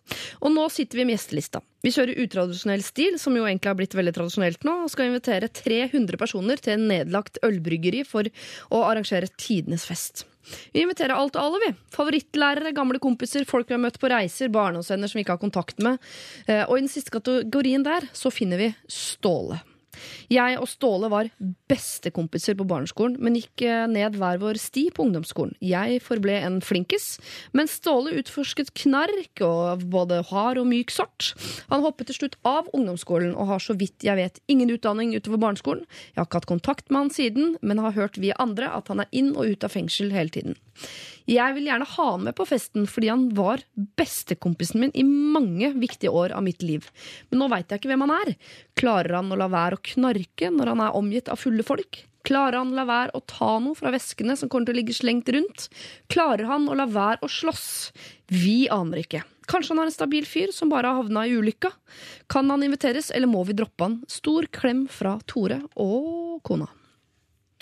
Og 0.45 0.53
nå 0.53 0.67
sitter 0.73 1.01
vi 1.01 1.07
med 1.09 1.17
gjestelista. 1.17 1.63
Vi 1.81 1.93
kjører 1.95 2.21
utradisjonell 2.25 2.83
stil, 2.85 3.17
som 3.23 3.37
jo 3.39 3.47
egentlig 3.47 3.71
har 3.71 3.79
blitt 3.79 3.97
veldig 3.97 4.13
tradisjonelt 4.17 4.67
nå, 4.69 4.75
og 4.85 4.93
skal 4.93 5.09
invitere 5.09 5.49
300 5.49 6.21
personer 6.21 6.61
til 6.61 6.77
en 6.77 6.89
nedlagt 6.91 7.41
ølbryggeri 7.47 8.05
for 8.09 8.29
å 8.75 8.83
arrangere 8.91 9.31
tidenes 9.41 9.87
fest. 9.89 10.27
Vi 10.73 10.81
inviterer 10.83 11.17
alt 11.17 11.37
og 11.37 11.43
alle, 11.43 11.59
vi. 11.67 11.73
Favorittlærere, 11.95 12.73
gamle 12.77 13.01
kompiser, 13.03 13.45
folk 13.49 13.69
vi 13.69 13.75
har 13.77 13.83
møtt 13.83 13.99
på 14.01 14.09
reiser, 14.13 14.49
barndomsvenner 14.55 15.11
som 15.11 15.19
vi 15.19 15.25
ikke 15.27 15.37
har 15.37 15.43
kontakt 15.43 15.79
med. 15.85 15.99
Eh, 16.47 16.65
Og 16.69 16.79
i 16.79 16.81
den 16.81 16.89
siste 16.93 17.11
kategorien 17.11 17.85
der 17.85 18.09
så 18.13 18.33
finner 18.33 18.57
vi 18.59 18.75
Ståle. 18.89 19.61
Jeg 20.33 20.59
og 20.61 20.69
Ståle 20.71 21.11
var 21.13 21.31
bestekompiser 21.71 22.57
på 22.59 22.67
barneskolen, 22.69 23.17
men 23.23 23.37
gikk 23.39 23.65
eh, 23.67 23.87
ned 23.91 24.19
hver 24.19 24.41
vår 24.43 24.61
sti 24.61 24.89
på 24.95 25.07
ungdomsskolen. 25.07 25.57
Jeg 25.65 26.03
forble 26.05 26.39
en 26.45 26.61
flinkis, 26.65 27.17
mens 27.57 27.79
Ståle 27.79 28.17
utforsket 28.21 28.73
knark 28.85 29.43
og 29.45 29.85
både 29.93 30.23
hard 30.31 30.63
og 30.63 30.69
myk 30.71 30.93
sort. 30.95 31.33
Han 31.73 31.85
hoppet 31.85 32.11
til 32.11 32.21
slutt 32.23 32.39
av 32.49 32.71
ungdomsskolen 32.77 33.35
og 33.35 33.53
har 33.53 33.63
så 33.65 33.77
vidt 33.79 34.07
jeg 34.07 34.19
vet 34.19 34.43
ingen 34.51 34.73
utdanning 34.75 35.15
utover 35.17 35.41
barneskolen. 35.49 35.85
Jeg 36.13 36.21
har 36.21 36.29
ikke 36.29 36.43
hatt 36.43 36.53
kontakt 36.55 36.91
med 36.91 37.07
han 37.07 37.15
siden, 37.15 37.55
men 37.63 37.83
har 37.83 37.97
hørt 37.97 38.19
via 38.21 38.37
andre 38.43 38.73
at 38.75 38.91
han 38.93 39.05
er 39.05 39.13
inn 39.15 39.35
og 39.37 39.55
ut 39.55 39.67
av 39.67 39.75
fengsel 39.75 40.13
hele 40.15 40.33
tiden. 40.35 40.59
Jeg 41.29 41.53
vil 41.59 41.67
gjerne 41.69 41.85
ha 41.93 42.05
han 42.15 42.23
med 42.25 42.37
på 42.39 42.47
festen 42.49 42.87
fordi 42.89 43.11
han 43.11 43.27
var 43.37 43.61
bestekompisen 44.01 44.81
min 44.81 44.95
i 44.97 45.05
mange 45.05 45.75
viktige 45.77 46.13
år 46.15 46.33
av 46.33 46.45
mitt 46.47 46.65
liv. 46.65 46.87
Men 47.29 47.43
nå 47.43 47.51
veit 47.53 47.69
jeg 47.69 47.83
ikke 47.83 47.91
hvem 47.91 48.07
han 48.07 48.15
er. 48.17 48.31
Klarer 48.79 49.19
han 49.19 49.29
å 49.35 49.37
la 49.37 49.51
være 49.53 49.77
å 49.77 49.83
knarke 49.93 50.53
når 50.55 50.73
han 50.75 50.85
er 50.85 50.99
omgitt 50.99 51.31
av 51.33 51.41
fulle 51.41 51.65
folk? 51.67 52.03
Klarer 52.29 52.59
han 52.61 52.75
å 52.75 52.77
la 52.77 52.85
være 52.89 53.15
å 53.17 53.25
ta 53.25 53.55
noe 53.63 53.79
fra 53.79 53.93
veskene 53.95 54.35
som 54.37 54.51
kommer 54.53 54.69
til 54.69 54.77
å 54.77 54.81
ligge 54.81 54.97
slengt 54.97 55.31
rundt? 55.33 55.69
Klarer 56.13 56.49
han 56.51 56.67
å 56.69 56.77
la 56.77 56.89
være 56.91 57.23
å 57.25 57.31
slåss? 57.31 57.69
Vi 58.29 58.67
aner 58.73 59.01
ikke. 59.05 59.23
Kanskje 59.49 59.73
han 59.73 59.81
er 59.81 59.89
en 59.89 59.95
stabil 59.95 60.27
fyr 60.29 60.53
som 60.53 60.69
bare 60.69 60.91
har 60.91 61.01
havna 61.01 61.25
i 61.25 61.37
ulykka? 61.39 61.71
Kan 62.29 62.51
han 62.53 62.67
inviteres, 62.67 63.09
eller 63.15 63.31
må 63.31 63.47
vi 63.49 63.57
droppe 63.57 63.87
han? 63.87 64.01
Stor 64.11 64.49
klem 64.53 64.85
fra 64.93 65.17
Tore 65.31 65.63
og 65.81 66.43
kona. 66.45 66.69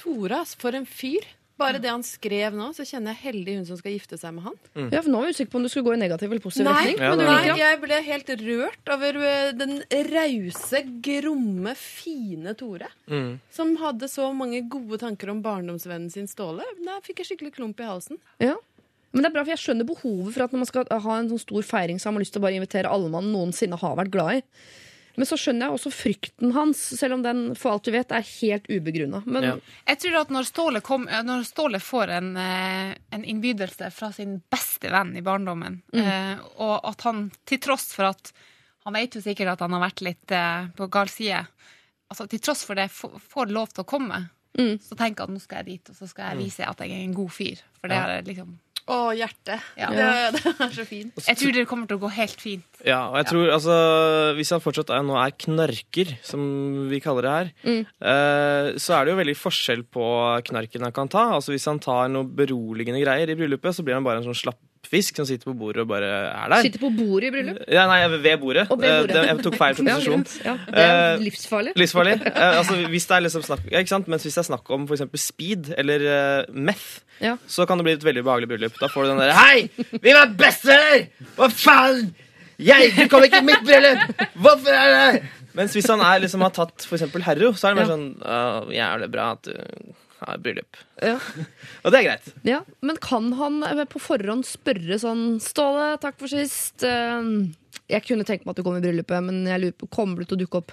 Tore, 0.01 0.43
for 0.59 0.75
en 0.75 0.89
fyr. 0.89 1.29
Bare 1.57 1.81
det 1.81 1.88
han 1.88 2.03
skrev 2.05 2.53
nå, 2.57 2.69
så 2.77 2.85
kjenner 2.85 3.14
jeg 3.14 3.23
heldig 3.31 3.55
hun 3.57 3.66
som 3.71 3.79
skal 3.81 3.95
gifte 3.95 4.19
seg 4.21 4.35
med 4.37 4.45
han. 4.45 4.57
Ja, 4.92 5.01
for 5.01 5.09
Nå 5.12 5.23
er 5.23 5.31
jeg 5.31 5.37
usikker 5.38 5.53
på 5.55 5.61
om 5.61 5.64
du 5.64 5.71
skulle 5.73 5.87
gå 5.88 5.95
i 5.97 6.01
negativ 6.03 6.29
eller 6.29 6.45
positiv 6.45 6.69
Nei, 6.69 6.83
retning. 6.90 7.01
Ja, 7.01 7.09
men 7.14 7.23
du 7.23 7.25
det 7.25 7.33
liker 7.33 7.49
Nei, 7.49 7.62
jeg 7.62 7.81
ble 7.85 8.01
helt 8.11 8.33
rørt 8.42 8.92
over 8.97 9.19
eh, 9.31 9.51
den 9.57 9.75
rause, 10.12 10.83
gromme, 11.09 11.75
fine 11.81 12.57
Tore. 12.61 12.90
Mm. 13.09 13.31
Som 13.57 13.73
hadde 13.81 14.11
så 14.12 14.29
mange 14.37 14.61
gode 14.69 15.01
tanker 15.01 15.33
om 15.33 15.40
barndomsvennen 15.45 16.12
sin 16.12 16.29
Ståle. 16.29 16.66
Da 16.85 17.01
fikk 17.07 17.22
jeg 17.22 17.33
skikkelig 17.33 17.57
klump 17.57 17.81
i 17.81 17.89
halsen. 17.89 18.20
Ja. 18.43 18.59
Men 19.16 19.24
det 19.24 19.31
er 19.31 19.37
bra, 19.39 19.47
for 19.47 19.55
jeg 19.55 19.62
skjønner 19.62 19.89
behovet 19.89 20.35
for 20.35 20.45
at 20.45 20.53
når 20.53 20.61
man 20.61 20.68
skal 20.68 20.91
ha 21.07 21.14
en 21.16 21.31
sånn 21.31 21.41
stor 21.41 21.64
feiring, 21.64 21.97
så 21.97 22.11
har 22.11 22.18
man 22.18 22.20
lyst 22.20 22.37
til 22.37 22.43
å 22.43 22.45
bare 22.45 22.59
invitere 22.59 22.91
alle 22.93 23.09
man 23.09 23.31
noensinne 23.33 23.78
har 23.81 23.97
vært 23.97 24.12
glad 24.12 24.43
i. 24.43 24.45
Men 25.17 25.29
så 25.29 25.39
skjønner 25.41 25.67
jeg 25.67 25.77
også 25.79 25.93
frykten 25.95 26.53
hans, 26.53 26.81
selv 26.99 27.17
om 27.17 27.23
den 27.25 27.43
for 27.59 27.77
alt 27.77 27.89
vi 27.89 27.95
vet 27.95 28.12
er 28.12 28.27
helt 28.27 28.69
ubegrunna. 28.69 29.23
Men 29.25 29.47
Ja. 29.47 29.55
Jeg 29.89 30.01
tror 30.03 30.21
at 30.21 30.35
når 30.35 30.49
Ståle, 30.51 30.81
kom, 30.81 31.09
eh, 31.09 31.23
når 31.23 31.45
Ståle 31.49 31.81
får 31.81 32.12
en, 32.19 32.37
eh, 32.37 32.95
en 33.11 33.25
innbydelse 33.25 33.91
fra 33.93 34.12
sin 34.12 34.43
beste 34.51 34.91
venn 34.91 35.17
i 35.17 35.23
barndommen, 35.23 35.83
mm. 35.93 36.41
og 36.57 36.81
at 36.85 37.01
han 37.03 37.31
til 37.45 37.59
tross 37.59 37.93
for 37.95 38.12
at 38.12 38.33
Han 38.87 38.95
vet 38.95 39.17
jo 39.17 39.21
sikkert 39.21 39.49
at 39.51 39.61
han 39.64 39.73
har 39.73 39.81
vært 39.83 40.01
litt 40.01 40.31
eh, 40.31 40.69
på 40.79 40.87
gal 40.87 41.09
side. 41.11 41.41
Altså, 42.07 42.29
til 42.31 42.39
tross 42.39 42.62
for 42.62 42.79
det 42.79 42.87
får 42.87 43.51
lov 43.51 43.73
til 43.75 43.83
å 43.83 43.85
komme, 43.85 44.29
så 44.55 44.95
tenker 44.95 45.25
jeg 45.25 45.27
at 45.27 45.33
nå 45.35 45.41
skal 45.43 45.57
jeg 45.59 45.67
dit, 45.67 45.91
og 45.91 45.97
så 45.97 46.07
skal 46.07 46.29
jeg 46.31 46.45
vise 46.45 46.62
at 46.62 46.79
jeg 46.79 46.93
er 46.95 47.03
en 47.03 47.17
god 47.17 47.33
fyr. 47.35 47.64
For 47.81 47.91
det 47.91 47.99
er 47.99 48.23
liksom 48.23 48.61
Å, 48.87 48.97
hjertet. 49.18 49.62
Ja. 49.74 49.89
Det, 49.91 50.09
det 50.37 50.53
er 50.62 50.74
så 50.76 50.84
fint. 50.87 51.16
Jeg 51.26 51.39
tror 51.41 51.55
det 51.57 51.64
kommer 51.66 51.89
til 51.91 51.99
å 51.99 52.03
gå 52.05 52.11
helt 52.14 52.43
fint. 52.43 52.66
Ja, 52.87 53.01
og 53.11 53.16
jeg 53.18 53.26
tror 53.32 53.49
altså 53.57 53.76
Hvis 54.39 54.53
han 54.55 54.62
fortsatt 54.62 54.93
er, 54.95 55.03
nå 55.03 55.16
er 55.18 55.34
knarker, 55.43 56.12
som 56.26 56.45
vi 56.91 57.01
kaller 57.03 57.26
det 57.26 57.32
her, 57.34 57.51
eh, 57.66 58.68
så 58.78 58.95
er 58.95 59.07
det 59.07 59.14
jo 59.14 59.18
veldig 59.22 59.37
forskjell 59.41 59.82
på 59.91 60.07
knarken 60.51 60.87
han 60.87 60.95
kan 60.95 61.11
ta. 61.11 61.24
Altså 61.39 61.57
Hvis 61.57 61.66
han 61.66 61.82
tar 61.82 62.12
noe 62.14 62.28
beroligende 62.28 63.03
greier 63.03 63.32
i 63.32 63.39
bryllupet, 63.39 63.74
så 63.74 63.82
blir 63.87 63.99
han 63.99 64.07
bare 64.07 64.22
en 64.22 64.28
sånn 64.30 64.39
slappfisk 64.87 65.16
som 65.16 65.26
sitter 65.26 65.45
på 65.51 65.55
bordet 65.59 65.82
og 65.82 65.89
bare 65.91 66.09
er 66.30 66.49
der. 66.53 66.62
sitter 66.62 66.78
på 66.82 66.91
bordet 66.97 67.28
i 67.28 67.30
bryllup. 67.34 67.59
Ja, 67.72 67.87
nei, 67.87 67.99
ved 68.09 68.41
bordet. 68.41 68.68
Ved 68.70 68.84
Eh, 68.84 69.01
bordet. 69.01 69.14
det- 69.14 69.26
Jeg 69.26 69.43
tok 69.43 69.55
feil 69.57 69.74
proposisjon. 69.78 70.24
Ja, 70.45 70.55
det 70.66 70.78
er 70.78 71.14
Eh, 71.14 71.18
livsfarlig. 71.24 71.72
Livsfarlig. 71.76 72.14
Eh, 72.37 72.59
altså, 72.59 72.74
hvis 72.89 73.07
det 73.07 73.16
er 73.16 73.20
liksom 73.26 73.43
snakk, 73.43 73.61
ja, 73.70 73.78
ikke 73.78 73.89
sant? 73.89 74.09
Mens 74.09 74.22
hvis 74.22 74.34
det 74.34 74.43
er 74.45 74.57
snakk 74.57 74.70
om 74.70 74.87
eksempel 74.87 75.18
speed 75.18 75.74
eller 75.76 75.99
uh, 76.07 76.45
meth, 76.53 77.01
Ja. 77.20 77.37
så 77.49 77.66
kan 77.66 77.78
det 77.78 77.84
bli 77.84 77.93
et 77.93 78.05
veldig 78.05 78.24
behagelig 78.24 78.49
bryllup. 78.49 78.78
Da 78.80 78.89
får 78.89 79.03
du 79.05 79.09
den 79.09 79.18
derre 79.18 79.32
Hei! 79.32 79.68
Vi 80.03 80.12
var 80.12 80.26
bestevenner! 80.37 81.09
Hva 81.37 81.49
faen? 81.51 82.14
Jeg, 82.59 82.93
Du 82.97 83.09
kom 83.09 83.22
ikke 83.24 83.41
i 83.43 83.45
mitt 83.45 83.64
bryllup! 83.64 84.26
Hvorfor 84.37 84.72
er 84.72 85.12
det 85.12 85.22
Mens 85.57 85.72
hvis 85.72 85.87
han 85.89 86.01
er, 86.01 86.20
liksom, 86.20 86.41
har 86.45 86.51
tatt 86.53 86.84
eksempel 86.93 87.22
Herro, 87.24 87.53
så 87.57 87.70
er 87.70 87.74
det 87.74 87.80
mer 87.80 87.89
sånn 87.89 88.09
uh, 88.20 88.68
Jævlig 88.72 89.11
bra 89.11 89.30
at 89.32 89.43
du 89.49 89.53
har 90.23 90.39
bryllup. 90.43 90.79
Ja. 91.05 91.17
Og 91.85 91.93
det 91.93 92.01
er 92.01 92.07
greit. 92.09 92.29
Ja, 92.49 92.62
Men 92.87 92.97
kan 93.03 93.31
han 93.39 93.61
eh, 93.67 93.85
på 93.91 94.01
forhånd 94.03 94.47
spørre 94.49 94.99
sånn 95.03 95.39
Ståle, 95.45 95.95
takk 96.03 96.19
for 96.23 96.33
sist. 96.33 96.85
eh, 96.87 97.31
Jeg 97.93 98.07
kunne 98.09 98.25
tenke 98.27 98.47
meg 98.47 98.55
at 98.55 98.61
du 98.62 98.67
kom 98.67 98.79
i 98.79 98.85
bryllupet, 98.85 99.23
men 99.27 99.45
jeg 99.49 99.62
lurer 99.62 99.77
på, 99.83 99.91
kommer 99.93 100.23
du 100.23 100.31
til 100.31 100.39
å 100.39 100.43
dukke 100.45 100.62
opp? 100.64 100.73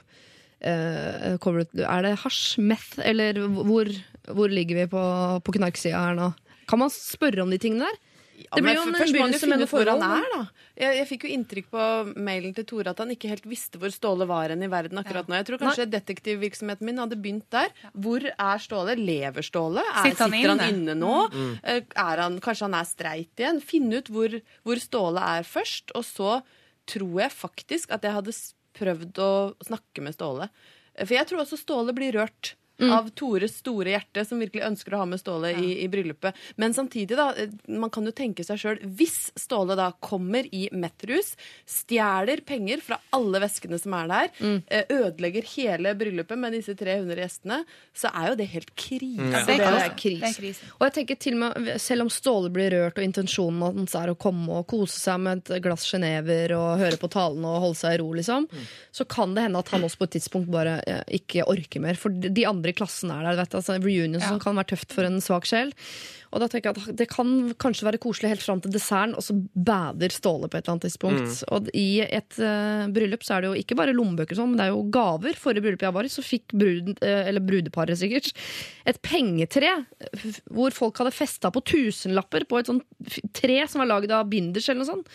Eh, 0.63 1.35
er 1.35 2.05
det 2.07 2.15
hasj, 2.23 2.57
meth, 2.63 2.95
eller 3.03 3.41
hvor, 3.67 3.89
hvor 4.31 4.47
ligger 4.53 4.79
vi 4.83 4.87
på, 4.93 5.03
på 5.43 5.55
knarksida 5.59 5.99
her 6.07 6.15
nå? 6.15 6.31
Kan 6.71 6.79
man 6.79 6.93
spørre 6.93 7.43
om 7.43 7.51
de 7.51 7.59
tingene 7.59 7.89
der? 7.89 7.99
Ja, 8.43 8.55
Det 8.57 8.63
blir 8.65 8.75
jo 8.77 8.83
en 8.83 8.93
begynnelse 8.93 9.47
med 9.49 9.61
noe 9.63 9.69
hvor 9.71 9.89
han 9.89 10.01
forhold, 10.03 10.23
er, 10.23 10.33
da. 10.33 10.67
Jeg, 10.83 10.97
jeg 10.99 11.07
fikk 11.11 11.25
jo 11.27 11.31
inntrykk 11.35 11.67
på 11.73 11.83
mailen 12.27 12.53
til 12.57 12.65
Tore 12.69 12.93
at 12.93 13.01
han 13.03 13.13
ikke 13.13 13.29
helt 13.31 13.45
visste 13.49 13.79
hvor 13.81 13.93
Ståle 13.93 14.27
var 14.29 14.53
hen 14.53 14.63
i 14.65 14.69
verden 14.71 14.99
akkurat 15.01 15.29
nå. 15.29 15.37
Jeg 15.39 15.47
tror 15.49 15.61
kanskje 15.63 15.87
detektivvirksomheten 15.93 16.87
min 16.89 17.01
hadde 17.03 17.19
begynt 17.21 17.47
der. 17.53 17.69
Hvor 17.93 18.25
er 18.31 18.63
Ståle? 18.63 18.95
Lever 18.99 19.45
Ståle? 19.45 19.83
Er, 19.85 20.09
Sitter 20.09 20.25
han 20.27 20.35
sitter 20.37 20.53
han 20.55 20.63
inne? 20.67 20.71
inne 20.73 20.97
nå? 20.99 21.15
Mm. 21.33 21.53
Er 22.07 22.23
han, 22.25 22.39
kanskje 22.43 22.67
han 22.69 22.77
er 22.79 22.89
streit 22.89 23.43
igjen? 23.43 23.61
Finne 23.63 24.01
ut 24.01 24.11
hvor, 24.13 24.39
hvor 24.65 24.81
Ståle 24.83 25.23
er 25.37 25.47
først. 25.47 25.93
Og 25.97 26.05
så 26.07 26.37
tror 26.89 27.21
jeg 27.23 27.31
faktisk 27.31 27.93
at 27.95 28.03
jeg 28.03 28.15
hadde 28.17 28.33
prøvd 28.77 29.19
å 29.23 29.31
snakke 29.63 30.01
med 30.03 30.15
Ståle. 30.17 30.49
Eh, 30.95 31.05
For 31.05 31.13
jeg 31.15 31.29
tror 31.29 31.43
også 31.45 31.59
Ståle 31.61 31.93
blir 31.95 32.15
rørt. 32.17 32.55
Av 32.81 33.09
Tores 33.13 33.57
store 33.57 33.93
hjerte, 33.93 34.23
som 34.25 34.39
virkelig 34.41 34.63
ønsker 34.65 34.95
å 34.95 35.03
ha 35.03 35.05
med 35.07 35.21
Ståle 35.21 35.51
i, 35.53 35.83
i 35.83 35.87
bryllupet. 35.91 36.37
Men 36.57 36.73
samtidig, 36.73 37.15
da, 37.17 37.29
eh, 37.37 37.51
man 37.69 37.91
kan 37.93 38.05
jo 38.07 38.13
tenke 38.15 38.43
seg 38.45 38.59
sjøl 38.59 38.79
Hvis 38.97 39.31
Ståle 39.39 39.77
da 39.77 39.91
kommer 40.03 40.47
i 40.49 40.65
Metrus, 40.73 41.33
stjeler 41.69 42.41
penger 42.45 42.81
fra 42.83 42.97
alle 43.13 43.43
veskene 43.43 43.77
som 43.79 43.93
er 43.97 44.09
der, 44.09 44.31
mm. 44.39 44.57
ødelegger 44.97 45.47
hele 45.53 45.93
bryllupet 45.97 46.39
med 46.39 46.57
disse 46.57 46.75
300 46.79 47.21
gjestene, 47.21 47.61
så 47.95 48.09
er 48.09 48.31
jo 48.31 48.39
det 48.41 48.49
helt 48.55 48.73
krise. 48.75 49.29
Det 49.45 49.59
det 49.61 49.69
er 49.69 49.79
er 49.79 49.95
krise. 49.99 50.19
Det 50.23 50.31
er 50.31 50.37
krise. 50.39 50.71
Og 50.79 50.85
jeg 50.87 50.95
tenker 50.97 51.21
til 51.21 51.37
og 51.37 51.43
med, 51.43 51.71
Selv 51.83 52.07
om 52.07 52.11
Ståle 52.13 52.51
blir 52.53 52.73
rørt, 52.73 52.97
og 52.97 53.05
intensjonen 53.05 53.63
hans 53.63 53.95
er 53.99 54.11
å 54.11 54.17
komme 54.19 54.59
og 54.59 54.67
kose 54.71 54.97
seg 54.97 55.21
med 55.23 55.43
et 55.45 55.63
glass 55.63 55.85
Genever 55.93 56.55
og 56.57 56.81
høre 56.81 56.99
på 56.99 57.11
talene 57.13 57.53
og 57.53 57.67
holde 57.67 57.79
seg 57.83 57.97
i 57.97 58.01
ro, 58.01 58.09
liksom, 58.17 58.49
så 58.93 59.05
kan 59.09 59.33
det 59.35 59.45
hende 59.45 59.61
at 59.61 59.71
han 59.73 59.85
også 59.85 60.01
på 60.01 60.09
et 60.09 60.15
tidspunkt 60.17 60.51
bare 60.53 60.79
eh, 60.89 61.03
ikke 61.19 61.45
orker 61.49 61.83
mer. 61.83 61.99
For 61.99 62.13
de 62.13 62.33
de 62.33 62.45
andre 62.63 62.71
i 62.71 62.77
klassen 62.77 63.11
er 63.11 63.23
der. 63.27 63.39
Vet 63.43 63.55
altså 63.59 63.75
Reunion 63.83 64.21
Ja. 64.21 64.29
som 64.29 64.39
kan 64.39 64.55
være 64.55 64.71
tøft 64.73 64.93
for 64.95 65.03
en 65.03 65.19
svak 65.19 65.45
sjel. 65.45 65.73
Og 66.33 66.39
da 66.41 66.47
tenker 66.47 66.73
jeg 66.73 66.87
at 66.89 66.95
Det 66.97 67.07
kan 67.09 67.53
kanskje 67.59 67.85
være 67.85 67.99
koselig 68.01 68.29
helt 68.31 68.41
fram 68.41 68.61
til 68.61 68.71
desserten, 68.71 69.13
og 69.13 69.21
så 69.21 69.35
bader 69.53 70.09
Ståle 70.09 70.49
på 70.49 70.57
et 70.57 70.63
eller 70.65 70.77
annet 70.77 70.87
tidspunkt. 70.87 71.43
Og 71.51 71.69
i 71.75 72.01
et 72.01 72.39
uh, 72.39 72.87
bryllup 72.89 73.21
så 73.23 73.35
er 73.35 73.41
det 73.41 73.49
jo 73.51 73.59
ikke 73.61 73.77
bare 73.77 73.93
lommebøker, 73.93 74.35
sånn, 74.35 74.53
men 74.53 74.57
det 74.57 74.65
er 74.65 74.73
jo 74.73 74.87
gaver. 74.89 75.37
Forrige 75.37 75.61
bryllup 75.61 75.85
jeg 75.85 75.93
var 75.93 76.03
i, 76.07 76.09
så 76.13 76.23
fikk 76.25 76.55
bruden, 76.55 76.97
eh, 77.01 77.27
eller 77.29 77.43
brudeparet 77.43 77.99
sikkert, 77.99 78.31
et 78.85 78.99
pengetre 79.05 79.85
hvor 80.49 80.73
folk 80.73 80.97
hadde 80.97 81.13
festa 81.13 81.51
på 81.53 81.61
tusenlapper 81.61 82.47
på 82.49 82.59
et 82.59 82.71
sånt 82.71 82.83
tre 83.33 83.61
som 83.67 83.83
var 83.83 83.91
laget 83.91 84.11
av 84.11 84.25
binders 84.29 84.69
eller 84.69 84.81
noe 84.81 84.89
sånt. 84.89 85.07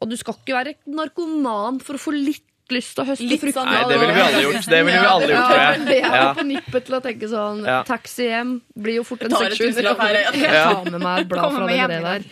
Og 0.00 0.08
du 0.10 0.16
skal 0.18 0.34
ikke 0.34 0.56
være 0.56 0.74
narkoman 0.90 1.80
for 1.84 1.94
å 1.98 2.02
få 2.02 2.14
litt 2.16 2.48
lyst 2.72 2.94
til 2.96 3.04
å 3.04 3.06
høste 3.08 3.28
Litt 3.28 3.40
frukt. 3.42 3.54
sånn- 3.56 3.70
Nei, 3.70 3.82
det 3.88 3.98
ville 4.00 4.14
vi 4.16 4.20
alle 4.24 4.42
gjort. 4.42 4.68
Det 4.72 4.80
ville 4.86 5.00
vi 5.00 5.10
alle 5.12 5.28
gjort, 5.28 5.46
tror 5.48 5.58
Ja, 5.58 5.70
jeg. 5.72 5.84
det 5.86 5.98
er 6.02 6.16
jo 6.22 6.34
på 6.40 6.46
nippet 6.48 6.84
til 6.88 6.94
å 6.94 7.00
tenke 7.04 7.28
sånn 7.32 7.64
Ja. 7.66 7.82
Taxi 7.88 8.26
hjem 8.28 8.52
blir 8.78 8.94
jo 9.00 9.04
fort 9.04 9.22
en 9.22 9.30
Tar 9.30 9.44
et 9.46 9.52
seks-sju 9.52 9.72
tusenlapp 9.72 9.98
her. 10.06 10.14
Jeg 10.14 10.52
tar 10.52 10.90
med 10.90 11.00
meg 11.00 11.20
et 11.20 11.28
blad 11.28 11.54
fra 11.56 11.66
det 11.66 11.78
dag. 11.88 12.02
der. 12.02 12.22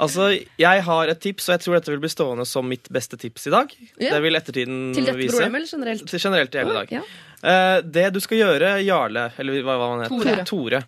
Altså, 0.00 0.28
Jeg 0.58 0.82
har 0.82 1.08
et 1.08 1.20
tips, 1.20 1.48
og 1.48 1.52
jeg 1.58 1.60
tror 1.66 1.74
dette 1.80 1.90
vil 1.94 2.00
bli 2.00 2.08
stående 2.08 2.46
som 2.46 2.68
mitt 2.68 2.88
beste 2.90 3.18
tips 3.18 3.46
i 3.46 3.50
dag. 3.50 3.72
Ja. 3.98 4.10
Det 4.14 4.22
vil 4.22 4.34
ettertiden 4.34 4.78
vise. 4.90 4.94
Til 4.94 5.04
dette 5.04 5.16
vise. 5.18 5.32
problemet, 5.36 5.56
eller 5.60 5.70
generelt? 5.76 6.06
Til 6.08 6.18
generelt 6.20 6.54
i 6.54 6.58
hele 6.58 6.72
dag. 6.72 6.88
Ja. 6.90 7.02
Uh, 7.42 7.80
det 7.82 8.12
du 8.12 8.20
skal 8.20 8.38
gjøre, 8.38 8.84
Jarle, 8.84 9.32
eller 9.38 9.62
hva, 9.64 9.76
hva 9.80 9.90
han 9.96 10.02
heter, 10.04 10.44
Tore. 10.44 10.44
Tore, 10.44 10.84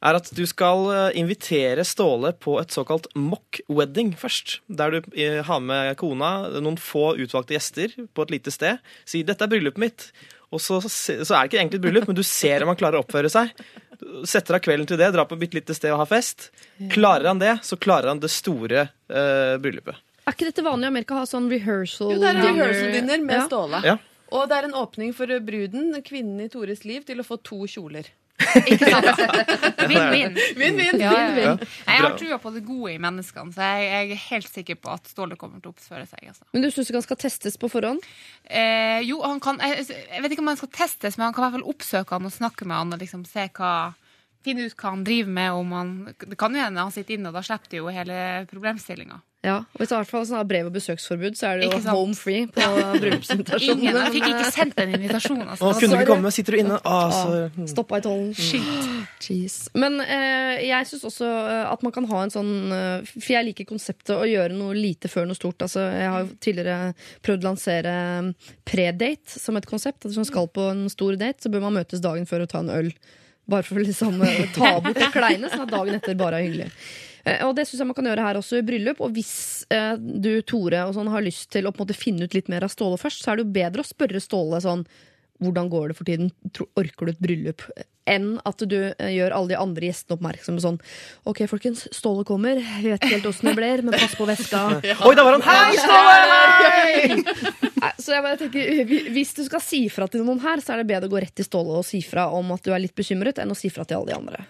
er 0.00 0.16
at 0.16 0.30
du 0.32 0.42
skal 0.48 0.86
eh, 0.94 1.18
invitere 1.20 1.84
Ståle 1.84 2.32
på 2.40 2.56
et 2.60 2.72
såkalt 2.72 3.08
mock 3.18 3.60
wedding 3.68 4.14
først. 4.18 4.60
Der 4.68 4.96
du 4.96 5.00
eh, 5.12 5.40
har 5.46 5.60
med 5.64 5.94
kona, 6.00 6.48
noen 6.60 6.78
få 6.80 7.14
utvalgte 7.20 7.56
gjester 7.56 7.96
på 8.14 8.26
et 8.26 8.36
lite 8.38 8.54
sted. 8.54 8.80
Sier 9.04 9.26
'dette 9.28 9.44
er 9.44 9.52
bryllupet 9.52 9.82
mitt'. 9.82 10.10
Og 10.50 10.58
så, 10.58 10.80
så 10.82 11.14
er 11.22 11.46
det 11.46 11.52
ikke 11.52 11.58
egentlig 11.60 11.78
et 11.78 11.84
bryllup, 11.84 12.08
men 12.10 12.16
du 12.18 12.24
ser 12.26 12.64
om 12.64 12.72
han 12.72 12.78
klarer 12.78 12.98
å 12.98 13.04
oppføre 13.04 13.30
seg. 13.30 13.52
Setter 14.26 14.56
av 14.56 14.62
kvelden 14.64 14.88
til 14.90 14.98
det, 14.98 15.12
drar 15.14 15.28
på 15.30 15.36
et 15.36 15.42
bitte 15.44 15.60
lite 15.60 15.76
sted 15.76 15.92
og 15.94 16.00
har 16.02 16.08
fest. 16.10 16.48
Klarer 16.90 17.28
han 17.30 17.38
det, 17.38 17.52
så 17.62 17.78
klarer 17.78 18.10
han 18.10 18.18
det 18.18 18.32
store 18.34 18.88
eh, 18.88 19.54
bryllupet. 19.62 20.00
Er 20.26 20.34
ikke 20.34 20.48
dette 20.48 20.64
vanlig 20.66 20.88
i 20.88 20.90
Amerika? 20.90 21.20
Ha 21.20 21.28
sånn 21.28 21.46
rehearsal 21.52 22.16
dinner? 22.16 22.18
Jo, 22.18 22.22
det 22.24 22.32
er 22.32 22.48
rehearsal 22.48 22.96
dinner 22.96 23.22
med 23.22 23.36
Ja. 23.36 23.44
Ståle. 23.46 23.82
Ja. 23.86 23.96
Og 24.30 24.50
det 24.50 24.58
er 24.58 24.66
en 24.68 24.76
åpning 24.78 25.14
for 25.14 25.30
bruden, 25.42 25.94
kvinnen 26.06 26.42
i 26.42 26.48
Tores 26.50 26.84
liv, 26.86 27.06
til 27.06 27.22
å 27.22 27.26
få 27.26 27.38
to 27.46 27.62
kjoler. 27.70 28.10
Ikke 28.70 28.88
sant? 28.90 29.22
Vinn-vinn. 29.90 30.38
Vinn-vinn. 30.58 31.00
Ja, 31.02 31.12
ja, 31.12 31.28
ja. 31.34 31.44
Ja. 31.50 31.54
Jeg 31.86 32.04
har 32.04 32.16
trua 32.18 32.38
på 32.42 32.52
det 32.54 32.62
gode 32.66 32.94
i 32.94 32.98
menneskene, 33.02 33.54
så 33.54 33.66
jeg, 33.66 33.88
jeg 33.90 34.16
er 34.16 34.22
helt 34.28 34.50
sikker 34.50 34.80
på 34.80 34.92
at 34.94 35.10
Ståle 35.10 35.38
kommer 35.40 35.62
til 35.62 35.72
å 35.72 35.74
oppføre 35.74 36.06
seg. 36.08 36.28
Altså. 36.32 36.46
Men 36.54 36.64
du 36.64 36.70
syns 36.70 36.90
ikke 36.90 37.00
han 37.00 37.08
skal 37.08 37.20
testes 37.24 37.58
på 37.60 37.70
forhånd? 37.72 38.04
Eh, 38.48 39.00
jo, 39.06 39.20
han 39.26 39.42
kan 39.44 39.60
jeg, 39.64 39.88
jeg 39.90 40.24
vet 40.24 40.36
ikke 40.36 40.44
om 40.44 40.52
han 40.52 40.60
skal 40.60 40.72
testes, 40.74 41.18
men 41.18 41.28
han 41.28 41.36
kan 41.36 41.44
i 41.44 41.48
hvert 41.48 41.58
fall 41.60 41.72
oppsøke 41.74 42.16
han 42.16 42.28
og 42.30 42.34
snakke 42.34 42.68
med 42.68 42.80
han 42.80 42.96
og 42.96 43.02
liksom 43.02 43.26
se 43.28 43.46
hva 43.56 43.74
Finne 44.44 44.68
ut 44.68 44.76
hva 44.76 44.94
han 44.94 45.02
driver 45.04 45.34
med. 45.36 45.52
Om 45.52 45.72
han, 45.76 45.90
det 46.26 46.38
kan 46.40 46.54
jo 46.56 46.62
hende 46.62 46.80
han 46.80 46.94
sitter 46.94 47.18
inne, 47.18 47.28
og 47.28 47.36
da 47.36 47.42
slipper 47.44 47.72
de 47.74 47.82
jo 47.82 47.90
hele 47.92 48.46
problemstillinga. 48.50 49.20
Ja, 49.40 49.54
og 49.72 49.80
Hvis 49.80 49.88
det 49.88 49.94
har 49.96 50.02
hvert 50.02 50.10
fall 50.12 50.24
sånn 50.28 50.48
brev- 50.48 50.66
og 50.68 50.74
besøksforbud, 50.74 51.36
så 51.38 51.46
er 51.48 51.60
det 51.62 51.68
jo 51.70 51.78
home 51.88 52.12
free 52.12 52.42
på 52.52 52.64
bryllupsinvitasjonen. 53.00 53.78
Ingen, 53.86 53.96
jeg 53.96 54.12
fikk 54.18 54.26
ikke 54.28 54.50
sendt 54.52 54.80
en 54.82 54.90
invitasjon. 54.98 55.40
Altså. 55.46 55.64
Å, 55.64 55.78
kunne 55.78 55.96
du 55.96 56.02
ikke 56.02 56.10
komme? 56.10 56.32
Sitter 56.36 56.56
du 56.56 56.60
inne? 56.60 56.80
Ah, 56.84 57.14
så, 57.14 57.38
Ah, 57.48 57.68
Stoppa 57.70 58.00
i 58.02 58.04
tollen. 58.04 58.34
Jeez. 59.24 59.54
Men 59.80 59.96
eh, 60.04 60.60
jeg 60.68 60.88
syns 60.90 61.06
også 61.08 61.30
eh, 61.30 61.62
at 61.70 61.86
man 61.86 61.94
kan 61.96 62.08
ha 62.10 62.20
en 62.26 62.34
sånn 62.34 62.52
eh, 62.76 63.08
For 63.14 63.32
jeg 63.32 63.48
liker 63.48 63.68
konseptet 63.68 64.12
å 64.16 64.28
gjøre 64.28 64.56
noe 64.56 64.76
lite 64.76 65.08
før 65.08 65.30
noe 65.30 65.38
stort. 65.38 65.64
Altså, 65.64 65.86
jeg 65.88 66.12
har 66.12 66.26
jo 66.26 66.36
tidligere 66.44 66.92
prøvd 67.24 67.46
å 67.46 67.48
lansere 67.48 67.96
eh, 68.20 68.52
predate 68.68 69.40
som 69.40 69.56
et 69.56 69.68
konsept. 69.72 70.02
At 70.04 70.10
hvis 70.12 70.20
man 70.20 70.28
skal 70.28 70.52
på 70.52 70.68
en 70.74 70.84
stor 70.92 71.16
date, 71.16 71.40
så 71.46 71.52
bør 71.52 71.64
man 71.64 71.80
møtes 71.80 72.04
dagen 72.04 72.28
før 72.28 72.44
og 72.44 72.52
ta 72.52 72.60
en 72.60 72.72
øl. 72.76 72.92
Bare 73.50 73.66
for 73.66 73.80
å 73.80 73.84
liksom 73.84 74.20
eh, 74.26 74.42
ta 74.54 74.76
bort 74.84 74.98
det 74.98 75.10
kleine, 75.14 75.50
sånn 75.52 75.66
at 75.66 75.72
dagen 75.74 75.96
etter 75.98 76.18
bare 76.18 76.40
er 76.40 76.46
hyggelig. 76.48 76.70
Eh, 77.24 77.42
Og 77.48 77.52
det 77.58 77.66
syns 77.68 77.82
jeg 77.82 77.90
man 77.90 77.98
kan 77.98 78.08
gjøre 78.10 78.26
her 78.28 78.38
også 78.40 78.60
i 78.60 78.66
bryllup. 78.66 79.02
Og 79.04 79.14
hvis 79.16 79.32
eh, 79.74 79.94
du, 80.00 80.32
Tore, 80.46 80.84
og 80.88 80.94
sånn, 80.96 81.10
har 81.12 81.24
lyst 81.26 81.50
til 81.52 81.68
å 81.68 81.74
måte 81.76 81.96
finne 81.98 82.28
ut 82.28 82.36
litt 82.36 82.48
mer 82.52 82.66
av 82.66 82.72
Ståle 82.72 83.00
først, 83.00 83.24
så 83.24 83.32
er 83.32 83.40
det 83.40 83.46
jo 83.48 83.54
bedre 83.58 83.84
å 83.84 83.90
spørre 83.90 84.22
Ståle 84.22 84.62
sånn 84.64 84.86
hvordan 85.40 85.70
går 85.72 85.88
det 85.88 85.94
for 85.96 86.04
tiden? 86.08 86.30
Orker 86.76 87.08
du 87.08 87.12
et 87.14 87.22
bryllup? 87.24 87.62
Enn 88.10 88.32
at 88.48 88.64
du 88.66 88.78
eh, 88.90 89.10
gjør 89.14 89.34
alle 89.36 89.52
de 89.52 89.58
andre 89.60 89.90
gjestene 89.90 90.16
oppmerksomme 90.18 90.62
sånn 90.62 90.78
Ok, 91.30 91.44
folkens, 91.50 91.86
Ståle 91.94 92.24
kommer. 92.28 92.58
Vi 92.58 92.90
vet 92.90 92.98
ikke 92.98 93.16
helt 93.18 93.28
åssen 93.30 93.50
det 93.50 93.56
blir, 93.58 93.84
men 93.86 93.94
pass 93.96 94.16
på 94.18 94.26
veska. 94.28 94.62
Oi, 95.06 95.14
da 95.18 95.26
var 95.26 95.38
han 95.38 95.46
Hei, 95.46 95.78
Ståle! 95.78 97.60
Så 98.02 98.12
jeg 98.12 98.24
bare 98.24 98.36
tenker, 98.40 99.10
Hvis 99.14 99.34
du 99.36 99.44
skal 99.46 99.62
si 99.64 99.84
fra 99.92 100.08
til 100.10 100.24
noen 100.26 100.40
her, 100.42 100.60
så 100.64 100.74
er 100.74 100.82
det 100.82 100.90
bedre 100.90 101.08
å 101.08 101.12
gå 101.12 101.20
rett 101.22 101.36
til 101.38 101.46
Ståle 101.46 101.80
og 101.80 101.86
si 101.86 102.02
fra 102.04 102.28
om 102.34 102.50
at 102.56 102.64
du 102.66 102.74
er 102.74 102.82
litt 102.82 102.96
bekymret, 102.96 103.40
enn 103.40 103.52
å 103.52 103.58
si 103.58 103.70
fra 103.72 103.86
til 103.88 104.00
alle 104.00 104.12
de 104.12 104.18
andre. 104.18 104.46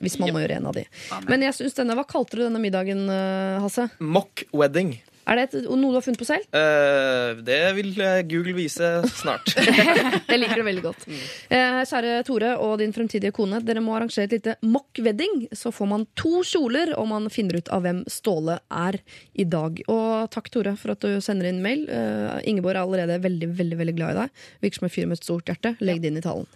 Hvis 0.00 0.16
man 0.20 0.32
må 0.32 0.40
gjøre 0.42 0.56
en 0.56 0.68
av 0.70 0.76
de. 0.76 0.86
Men 1.28 1.44
jeg 1.44 1.56
synes 1.58 1.76
denne, 1.76 1.96
hva 1.98 2.06
kalte 2.08 2.38
du 2.38 2.44
denne 2.46 2.60
middagen, 2.62 3.04
eh, 3.12 3.60
Hasse? 3.60 3.90
Mock 4.00 4.44
wedding. 4.56 4.96
Er 5.30 5.38
det 5.38 5.44
et, 5.46 5.68
noe 5.70 5.92
du 5.92 5.98
har 5.98 6.02
funnet 6.02 6.18
på 6.18 6.26
selv? 6.26 6.46
Uh, 6.50 7.38
det 7.46 7.60
vil 7.76 7.92
eh, 8.02 8.22
Google 8.26 8.56
vise 8.56 8.88
snart. 9.14 9.52
Jeg 10.30 10.40
liker 10.40 10.58
det 10.58 10.66
veldig 10.66 10.82
godt. 10.82 11.06
Uh, 11.52 11.80
kjære 11.86 12.16
Tore 12.26 12.56
og 12.58 12.80
din 12.82 12.94
fremtidige 12.96 13.34
kone, 13.36 13.60
dere 13.62 13.82
må 13.84 13.94
arrangere 13.94 14.26
et 14.26 14.34
lite 14.34 14.56
mock-wedding. 14.66 15.46
Så 15.54 15.70
får 15.74 15.90
man 15.92 16.08
to 16.18 16.42
kjoler, 16.46 16.96
og 16.98 17.06
man 17.12 17.30
finner 17.30 17.60
ut 17.60 17.70
av 17.70 17.86
hvem 17.86 18.02
Ståle 18.10 18.58
er 18.74 18.98
i 19.38 19.46
dag. 19.46 19.78
Og 19.86 20.26
takk, 20.34 20.50
Tore, 20.50 20.74
for 20.80 20.96
at 20.96 21.06
du 21.06 21.22
sender 21.22 21.52
inn 21.52 21.62
mail. 21.62 21.86
Uh, 21.86 22.40
Ingeborg 22.50 22.74
er 22.74 22.82
allerede 22.82 23.20
veldig 23.22 23.52
veldig, 23.60 23.78
veldig 23.84 23.96
glad 23.96 24.16
i 24.16 24.20
deg. 24.24 24.44
Virker 24.64 24.80
som 24.80 24.88
en 24.88 24.94
fyr 24.96 25.08
med 25.10 25.20
et 25.20 25.28
stort 25.28 25.50
hjerte. 25.52 25.76
Legg 25.84 26.02
det 26.02 26.10
inn 26.10 26.20
i 26.20 26.24
talen. 26.24 26.48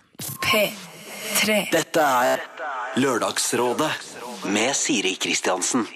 P3. 0.45 1.61
Dette 1.72 2.09
er 2.27 2.43
Lørdagsrådet 2.99 3.93
med 4.55 4.75
Siri 4.79 5.14
Kristiansen. 5.20 5.87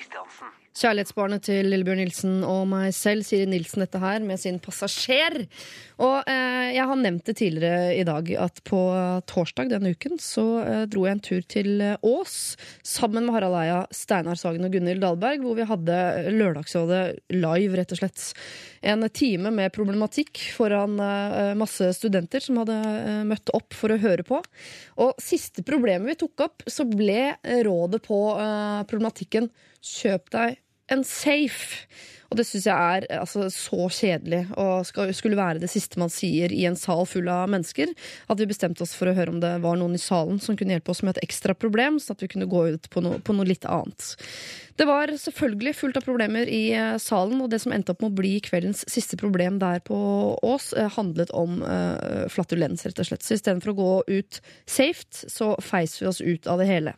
Kjærlighetsbarnet 0.78 1.42
til 1.42 1.66
Lillebjørn 1.72 1.98
Nilsen 1.98 2.34
og 2.46 2.68
meg 2.70 2.92
selv, 2.94 3.24
Siri 3.26 3.48
Nilsen, 3.50 3.82
dette 3.82 3.98
her, 3.98 4.20
med 4.22 4.38
sin 4.38 4.60
passasjer. 4.62 5.40
Og 5.98 6.28
eh, 6.30 6.68
jeg 6.76 6.84
har 6.86 7.00
nevnt 7.00 7.26
det 7.26 7.34
tidligere 7.40 7.96
i 7.98 8.04
dag 8.06 8.30
at 8.38 8.60
på 8.68 8.78
torsdag 9.26 9.72
denne 9.72 9.90
uken 9.96 10.20
så 10.22 10.44
eh, 10.62 10.84
dro 10.90 11.02
jeg 11.08 11.16
en 11.16 11.22
tur 11.24 11.48
til 11.50 11.82
eh, 11.82 11.96
Ås 12.06 12.36
sammen 12.86 13.26
med 13.26 13.34
Harald 13.34 13.58
Eia, 13.58 13.80
Steinar 13.90 14.38
Sagen 14.38 14.68
og 14.68 14.76
Gunhild 14.76 15.02
Dahlberg, 15.02 15.42
hvor 15.42 15.58
vi 15.58 15.66
hadde 15.66 15.98
Lørdagsrådet 16.36 17.02
live, 17.34 17.74
rett 17.80 17.96
og 17.96 18.02
slett. 18.04 18.28
En 18.86 19.02
time 19.10 19.50
med 19.54 19.74
problematikk 19.74 20.44
foran 20.54 20.94
eh, 21.02 21.56
masse 21.58 21.90
studenter 21.98 22.44
som 22.44 22.62
hadde 22.62 22.78
eh, 22.78 23.24
møtt 23.26 23.50
opp 23.58 23.74
for 23.74 23.90
å 23.90 23.98
høre 23.98 24.22
på. 24.28 24.38
Og 25.02 25.18
siste 25.22 25.66
problemet 25.66 26.12
vi 26.12 26.20
tok 26.22 26.46
opp, 26.46 26.66
så 26.70 26.86
ble 26.86 27.34
eh, 27.34 27.60
rådet 27.66 28.04
på 28.06 28.22
eh, 28.38 28.86
problematikken 28.86 29.50
kjøp 29.82 30.30
deg 30.34 30.58
en 30.92 31.04
safe. 31.06 31.86
Og 32.28 32.36
det 32.36 32.44
syns 32.44 32.66
jeg 32.68 32.76
er 32.76 33.06
altså, 33.22 33.46
så 33.52 33.86
kjedelig 33.88 34.42
og 34.60 34.84
skal, 34.84 35.14
skulle 35.16 35.38
være 35.38 35.62
det 35.62 35.70
siste 35.72 36.00
man 36.00 36.12
sier 36.12 36.52
i 36.52 36.66
en 36.68 36.76
sal 36.76 37.06
full 37.08 37.28
av 37.32 37.48
mennesker. 37.48 37.94
At 38.28 38.40
vi 38.40 38.48
bestemte 38.50 38.84
oss 38.84 38.92
for 38.98 39.08
å 39.08 39.14
høre 39.16 39.32
om 39.32 39.40
det 39.40 39.54
var 39.64 39.78
noen 39.80 39.96
i 39.96 40.02
salen 40.02 40.40
som 40.42 40.58
kunne 40.58 40.76
hjelpe 40.76 40.92
oss 40.92 41.00
med 41.06 41.16
et 41.16 41.24
ekstra 41.30 41.56
problem, 41.56 41.96
så 42.02 42.12
at 42.12 42.24
vi 42.24 42.28
kunne 42.28 42.50
gå 42.50 42.66
ut 42.74 42.90
på, 42.92 43.04
no, 43.04 43.16
på 43.24 43.36
noe 43.36 43.48
litt 43.48 43.64
annet. 43.64 44.12
Det 44.78 44.86
var 44.86 45.10
selvfølgelig 45.10 45.72
fullt 45.74 45.96
av 45.98 46.04
problemer 46.06 46.46
i 46.46 46.70
eh, 46.70 46.96
salen, 47.02 47.40
og 47.42 47.50
det 47.50 47.58
som 47.64 47.72
endte 47.74 47.90
opp 47.90 48.04
med 48.04 48.12
å 48.12 48.18
bli 48.20 48.36
kveldens 48.46 48.84
siste 48.86 49.18
problem 49.18 49.58
der 49.58 49.80
på 49.82 49.98
Ås, 50.46 50.70
eh, 50.78 50.86
handlet 50.94 51.32
om 51.34 51.56
uh, 51.66 52.28
flatulens, 52.30 52.84
rett 52.86 53.02
og 53.02 53.08
slett. 53.08 53.26
Så 53.26 53.34
istedenfor 53.34 53.72
å 53.72 53.78
gå 53.78 53.90
ut 54.20 54.40
safe, 54.70 55.08
så 55.10 55.50
feis 55.64 55.96
vi 55.98 56.06
oss 56.06 56.20
ut 56.22 56.46
av 56.46 56.62
det 56.62 56.68
hele. 56.70 56.94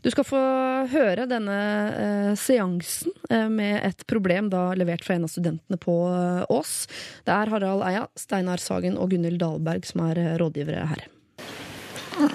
Du 0.00 0.08
skal 0.14 0.24
få 0.24 0.40
høre 0.88 1.28
denne 1.28 1.58
uh, 1.92 2.32
seansen 2.40 3.12
uh, 3.28 3.48
med 3.52 3.76
et 3.82 4.06
problem 4.08 4.48
da 4.52 4.70
levert 4.78 5.04
fra 5.04 5.18
en 5.18 5.28
av 5.28 5.32
studentene 5.32 5.80
på 5.84 5.98
Ås. 6.48 6.78
Det 7.28 7.34
er 7.34 7.52
Harald 7.52 7.84
Eia, 7.84 8.06
Steinar 8.16 8.62
Sagen 8.62 8.96
og 8.96 9.12
Gunhild 9.12 9.42
Dahlberg 9.42 9.84
som 9.90 10.06
er 10.08 10.22
rådgivere 10.40 10.88
her. 10.94 11.04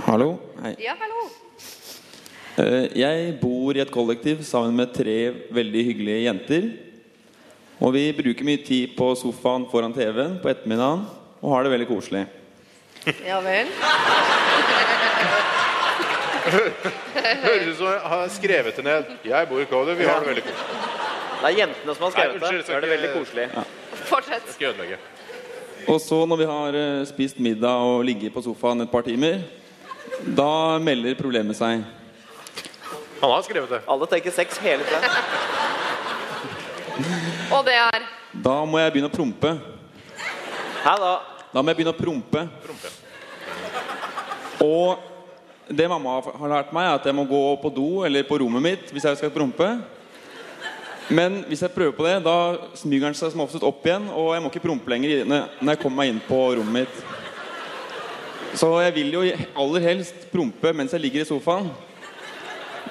Hallo. 0.06 0.36
Hei. 0.62 0.78
Ja, 0.86 0.94
hallo. 1.02 1.43
Eh, 2.58 2.86
Jeg 3.00 3.34
bor 3.42 3.74
i 3.74 3.82
et 3.82 3.92
kollektiv 3.92 4.44
sammen 4.46 4.76
med 4.78 4.94
tre 4.94 5.18
veldig 5.54 5.84
hyggelige 5.90 6.26
jenter. 6.28 6.68
Og 7.82 7.94
vi 7.96 8.04
bruker 8.14 8.46
mye 8.46 8.62
tid 8.64 8.94
på 8.98 9.10
sofaen 9.18 9.66
foran 9.72 9.94
TV-en 9.96 10.38
på 10.44 10.52
ettermiddagen 10.52 11.06
og 11.42 11.50
har 11.56 11.66
det 11.66 11.72
veldig 11.74 11.88
koselig. 11.90 12.28
Ja 13.26 13.40
vel. 13.44 13.68
Høres 17.44 17.66
ut 17.68 17.78
som 17.80 17.90
jeg 17.90 18.04
har 18.14 18.30
skrevet 18.32 18.78
det 18.78 18.86
ned. 18.86 19.10
Jeg 19.28 19.50
bor 19.50 19.60
i 19.64 19.68
kollektiv, 19.68 20.00
vi 20.04 20.08
har 20.08 20.22
det 20.22 20.30
veldig 20.30 20.46
koselig. 20.46 20.78
Det 21.42 21.50
er 21.50 21.58
jentene 21.58 21.96
som 21.98 22.06
har 22.06 22.14
skrevet 22.14 22.38
det. 22.38 22.44
unnskyld, 22.44 22.68
det. 22.68 22.76
er 22.78 22.86
det 22.86 22.92
veldig 22.94 23.12
koselig. 23.18 23.48
Fortsett. 24.08 24.46
Jeg 24.48 24.56
skal 24.56 24.70
ødelegge. 24.70 25.02
Og 25.92 26.00
så 26.00 26.22
når 26.30 26.40
vi 26.40 26.46
har 26.48 26.78
eh, 26.80 27.02
spist 27.10 27.42
middag 27.44 27.84
og 27.90 28.06
ligget 28.08 28.32
på 28.32 28.46
sofaen 28.46 28.86
et 28.86 28.92
par 28.94 29.04
timer, 29.04 29.42
da 30.38 30.80
melder 30.80 31.18
problemet 31.20 31.58
seg. 31.60 31.84
Han 33.24 33.32
har 33.32 33.42
skrevet 33.42 33.70
det. 33.70 33.82
Alle 33.88 34.06
tenker 34.12 34.32
sex 34.36 34.58
hele 34.60 34.84
tida. 34.84 35.00
Og 37.56 37.62
det 37.64 37.78
er 37.80 38.04
Da 38.44 38.56
må 38.68 38.82
jeg 38.82 38.92
begynne 38.92 39.08
å 39.08 39.14
prompe. 39.14 39.54
Hæ 40.84 40.96
da? 41.00 41.12
Da 41.54 41.62
må 41.62 41.72
jeg 41.72 41.78
begynne 41.78 41.94
å 41.94 42.02
prompe. 42.02 42.42
Prompe. 42.66 42.92
Og 44.66 45.70
det 45.72 45.88
mamma 45.88 46.18
har 46.20 46.52
lært 46.52 46.74
meg, 46.76 46.90
er 46.90 46.98
at 46.98 47.08
jeg 47.08 47.16
må 47.16 47.24
gå 47.30 47.40
på 47.62 47.72
do 47.72 47.88
eller 48.04 48.28
på 48.28 48.42
rommet 48.44 48.66
mitt 48.66 48.92
hvis 48.92 49.08
jeg 49.08 49.22
skal 49.22 49.32
prompe. 49.32 49.70
Men 51.08 51.40
hvis 51.48 51.64
jeg 51.64 51.72
prøver 51.72 51.96
på 51.96 52.04
det, 52.10 52.18
da 52.28 52.36
smyger 52.76 53.08
den 53.08 53.18
seg 53.22 53.32
som 53.32 53.46
oftest 53.46 53.64
opp 53.64 53.88
igjen, 53.88 54.12
og 54.12 54.34
jeg 54.36 54.44
må 54.44 54.52
ikke 54.52 54.66
prompe 54.68 54.92
lenger 54.92 55.24
når 55.24 55.48
når 55.62 55.78
jeg 55.78 55.84
kommer 55.86 56.04
meg 56.04 56.12
inn 56.12 56.22
på 56.28 56.44
rommet 56.60 56.82
mitt. 56.82 57.00
Så 58.60 58.68
jeg 58.84 59.00
vil 59.00 59.16
jo 59.16 59.26
aller 59.64 59.88
helst 59.88 60.28
prompe 60.36 60.76
mens 60.76 60.92
jeg 60.92 61.08
ligger 61.08 61.24
i 61.24 61.32
sofaen. 61.32 61.72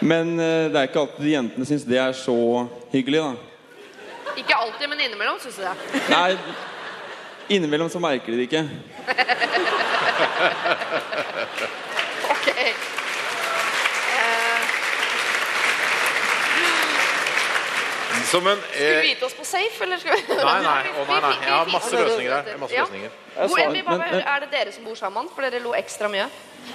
Men 0.00 0.40
eh, 0.40 0.70
det 0.72 0.78
er 0.78 0.82
ikke 0.88 1.00
alltid 1.04 1.28
jentene 1.30 1.66
syns 1.68 1.84
det 1.86 1.98
er 2.00 2.12
så 2.16 2.66
hyggelig, 2.92 3.20
da. 3.22 3.32
Ikke 4.36 4.54
alltid, 4.56 4.88
men 4.88 5.00
innimellom, 5.00 5.38
syns 5.42 5.56
du 5.60 5.64
det. 5.66 5.74
Nei, 6.10 6.36
innimellom 7.52 7.90
så 7.92 7.98
merker 8.02 8.32
de 8.32 8.36
det 8.40 8.44
ikke. 8.48 8.68
Ok. 12.32 12.46
Eh, 12.48 12.74
Som 18.30 18.46
en 18.46 18.58
Skal 18.62 18.80
vi 18.80 18.86
eh, 18.96 19.02
vite 19.02 19.24
oss 19.26 19.34
på 19.34 19.44
safe, 19.44 19.84
eller 19.84 19.96
skal 20.00 20.12
vi 20.16 20.22
Nei, 20.36 20.62
nei. 20.62 20.82
Oh, 20.96 21.08
nei, 21.08 21.20
nei. 21.20 21.32
Jeg 21.42 21.52
har 21.52 21.66
masse 21.72 21.96
løsninger 21.96 22.32
her. 22.32 22.56
Masse 22.62 22.76
løsninger. 22.78 23.10
Ja. 23.36 23.46
Hvor, 23.46 23.58
er, 23.58 23.70
vi 23.70 23.82
bare, 23.82 24.22
er 24.22 24.38
det 24.46 24.50
dere 24.54 24.72
som 24.72 24.84
bor 24.88 24.94
sammen? 24.96 25.28
For 25.34 25.42
dere 25.44 25.58
lo 25.64 25.74
ekstra 25.76 26.08
mye? 26.12 26.26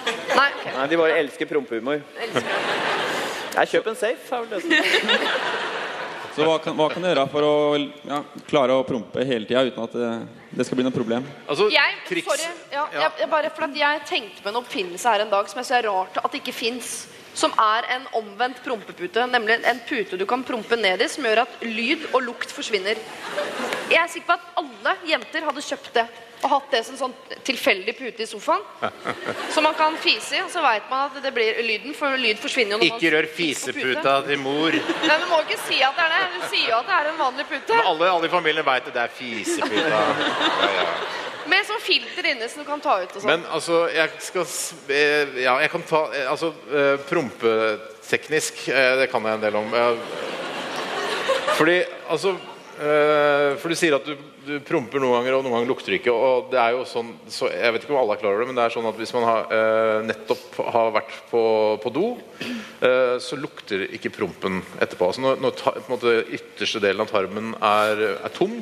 Nei, 0.07 0.49
okay. 0.59 0.73
Nei, 0.75 0.87
de 0.91 0.99
bare 0.99 1.17
elsker 1.23 1.49
prompehumor. 1.49 2.03
Jeg 3.57 3.71
kjøper 3.73 3.93
en 3.93 3.99
safe. 3.99 4.41
er. 4.43 5.57
Så 6.37 6.45
hva 6.45 6.59
kan, 6.61 6.75
hva 6.77 6.85
kan 6.91 7.01
du 7.01 7.07
gjøre 7.09 7.23
for 7.33 7.41
å 7.41 7.53
ja, 7.81 8.19
klare 8.45 8.75
å 8.77 8.83
prompe 8.85 9.23
hele 9.25 9.47
tida 9.49 9.63
uten 9.65 9.81
at 9.87 9.95
det, 9.97 10.09
det 10.59 10.67
skal 10.67 10.77
bli 10.77 10.85
noe 10.85 10.93
problem? 10.93 11.25
Altså, 11.49 11.65
Jeg, 11.73 11.95
triks 12.05 12.29
sorry, 12.29 12.51
ja, 12.69 12.83
Ja. 12.93 13.07
Jeg, 13.17 13.29
bare, 13.31 13.49
for 13.55 13.65
at 13.65 13.79
jeg 13.79 14.03
tenkte 14.05 14.43
på 14.45 14.51
en 14.51 14.59
oppfinnelse 14.61 15.15
her 15.15 15.23
en 15.25 15.33
dag 15.33 15.49
som 15.49 15.63
jeg 15.63 15.69
ser 15.71 15.87
er 15.87 15.89
rart 15.89 16.19
at 16.21 16.29
det 16.29 16.43
ikke 16.43 16.53
fins. 16.59 17.07
Som 17.37 17.53
er 17.61 17.85
en 17.93 18.05
omvendt 18.17 18.63
prompepute. 18.65 19.25
Nemlig 19.29 19.59
en 19.69 19.81
pute 19.85 20.17
du 20.17 20.25
kan 20.29 20.45
prompe 20.45 20.77
ned 20.77 21.01
i, 21.05 21.09
som 21.09 21.25
gjør 21.25 21.43
at 21.43 21.59
lyd 21.65 22.05
og 22.11 22.23
lukt 22.25 22.53
forsvinner. 22.53 22.97
Jeg 23.89 23.99
er 24.01 24.09
sikker 24.09 24.29
på 24.29 24.37
at 24.37 24.61
alle 24.61 24.95
jenter 25.09 25.45
hadde 25.45 25.65
kjøpt 25.65 25.91
det. 25.97 26.05
Og 26.43 26.49
hatt 26.51 26.67
det 26.71 26.83
som 26.85 26.97
sånn 26.99 27.13
tilfeldig 27.47 27.95
pute 27.97 28.21
i 28.21 28.27
sofaen. 28.29 28.61
Som 29.55 29.65
man 29.65 29.73
kan 29.73 29.95
fise 29.97 30.35
i, 30.37 30.41
og 30.45 30.51
så 30.53 30.61
veit 30.61 30.85
man 30.91 31.07
at 31.07 31.17
det 31.23 31.31
blir 31.33 31.57
lyden. 31.65 31.95
For 31.97 32.13
lyd 32.21 32.37
forsvinner 32.37 32.75
jo 32.75 32.77
når 32.77 32.91
man 32.91 32.99
Ikke 32.99 33.13
rør 33.15 33.25
på 33.25 33.33
pute. 33.33 33.55
fiseputa 33.73 34.13
til 34.27 34.41
mor. 34.43 34.77
Nei, 34.77 35.17
Du 35.23 35.25
må 35.31 35.39
ikke 35.47 35.57
si 35.65 35.79
at 35.81 35.97
det 35.97 36.05
er 36.05 36.13
det. 36.13 36.19
Du 36.35 36.43
sier 36.51 36.69
jo 36.69 36.77
at 36.77 36.91
det 36.91 36.97
er 36.99 37.09
en 37.09 37.17
vanlig 37.23 37.47
pute. 37.49 37.73
Men 37.73 37.89
alle, 37.93 38.11
alle 38.19 38.29
i 38.29 38.33
familien 38.35 38.67
veit 38.67 38.91
at 38.91 38.93
det 38.99 39.05
er 39.07 39.15
fiseputa. 39.17 40.03
Ja, 40.67 40.69
ja. 40.77 40.89
Med 41.47 41.63
sånn 41.63 41.79
filter 41.79 42.25
inne 42.27 42.47
som 42.51 42.59
du 42.59 42.67
kan 42.67 42.81
ta 42.83 42.97
ut 42.99 43.13
og 43.15 43.21
sånn. 43.23 43.29
Men 43.29 43.45
altså, 43.55 43.85
jeg 43.95 44.09
skal 44.25 44.43
eh, 44.91 45.37
Ja, 45.45 45.53
jeg 45.63 45.71
kan 45.71 45.85
ta 45.87 46.01
eh, 46.11 46.25
Altså, 46.27 46.49
eh, 46.67 46.97
prompeteknisk, 47.07 48.65
det 48.99 49.07
kan 49.11 49.23
jeg 49.25 49.39
en 49.39 49.45
del 49.45 49.55
om. 49.55 49.71
Fordi, 51.57 51.77
altså 52.11 52.35
For 52.77 53.71
du 53.71 53.77
sier 53.79 53.95
at 53.97 54.05
du, 54.05 54.13
du 54.47 54.53
promper 54.65 55.01
noen 55.03 55.17
ganger, 55.17 55.37
og 55.37 55.45
noen 55.45 55.57
ganger 55.57 55.69
lukter 55.69 55.95
ikke. 55.97 56.13
Og 56.13 56.49
det 56.51 56.59
er 56.61 56.75
jo 56.75 56.85
sånn 56.87 57.11
så 57.31 57.49
Jeg 57.51 57.73
vet 57.73 57.85
ikke 57.85 57.95
om 57.95 58.01
alle 58.01 58.15
er 58.15 58.21
klar 58.21 58.33
over 58.33 58.43
det, 58.43 58.49
men 58.49 58.59
det 58.59 58.65
er 58.65 58.75
sånn 58.75 58.87
at 58.89 58.99
hvis 59.01 59.13
man 59.17 59.27
har, 59.27 59.51
eh, 59.57 59.97
nettopp 60.07 60.59
har 60.75 60.93
vært 60.95 61.17
på, 61.31 61.43
på 61.83 61.93
do, 61.95 62.05
eh, 62.87 63.15
så 63.23 63.39
lukter 63.39 63.87
ikke 63.97 64.13
prompen 64.15 64.61
etterpå. 64.79 65.11
Altså 65.11 65.25
når, 65.25 65.41
når 65.43 65.57
ta, 65.59 65.75
på 65.75 65.85
en 65.85 65.95
måte, 65.95 66.15
ytterste 66.39 66.83
delen 66.83 67.03
av 67.03 67.11
tarmen 67.11 67.53
er, 67.59 68.05
er 68.15 68.35
tom, 68.35 68.55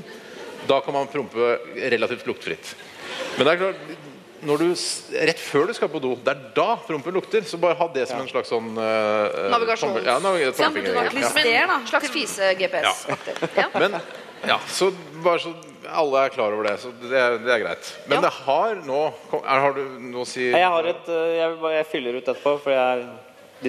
da 0.65 0.81
kan 0.81 0.97
man 0.97 1.11
prompe 1.11 1.55
relativt 1.93 2.25
luktfritt. 2.29 2.73
Men 3.37 3.45
det 3.45 3.53
er 3.53 3.63
klart 3.63 3.95
når 4.45 4.61
du, 4.61 4.67
rett 5.25 5.39
før 5.41 5.69
du 5.69 5.73
skal 5.77 5.89
på 5.89 5.99
do, 6.03 6.13
det 6.21 6.33
er 6.33 6.41
da 6.55 6.67
prompen 6.85 7.15
lukter. 7.15 7.45
Så 7.47 7.57
bare 7.61 7.77
ha 7.79 7.87
det 7.93 8.05
som 8.09 8.21
en 8.21 8.29
slags 8.29 8.51
sånn 8.51 8.75
uh, 8.77 9.49
Navigasjon. 9.53 9.97
Ja, 10.05 10.19
navig 10.23 10.51
Som 10.57 10.77
ja. 10.77 11.65
en 11.79 11.87
slags 11.89 12.11
fise-GPS. 12.13 13.05
Ja. 13.57 13.69
Men 13.73 13.97
ja, 14.47 14.59
så 14.67 14.91
bare 15.23 15.39
så 15.43 15.53
alle 15.85 16.25
er 16.25 16.33
klar 16.33 16.53
over 16.55 16.67
det, 16.67 16.77
så 16.81 16.91
det 17.01 17.19
er, 17.19 17.37
det 17.43 17.51
er 17.53 17.61
greit. 17.61 17.91
Men 18.09 18.23
det 18.25 18.31
har 18.45 18.79
nå 18.85 19.01
kom, 19.29 19.43
er, 19.43 19.61
Har 19.65 19.75
du 19.77 19.83
noe 20.01 20.25
å 20.25 20.29
si 20.29 20.47
Jeg 20.47 20.71
har 20.73 20.89
et 20.89 21.11
øh, 21.11 21.27
Jeg, 21.35 21.51
vil 21.51 21.61
bare, 21.61 21.77
jeg 21.77 21.87
fyller 21.91 22.17
ut 22.17 22.23
etterpå, 22.23 22.55
for 22.63 22.73
jeg 22.73 22.81
er 22.81 23.03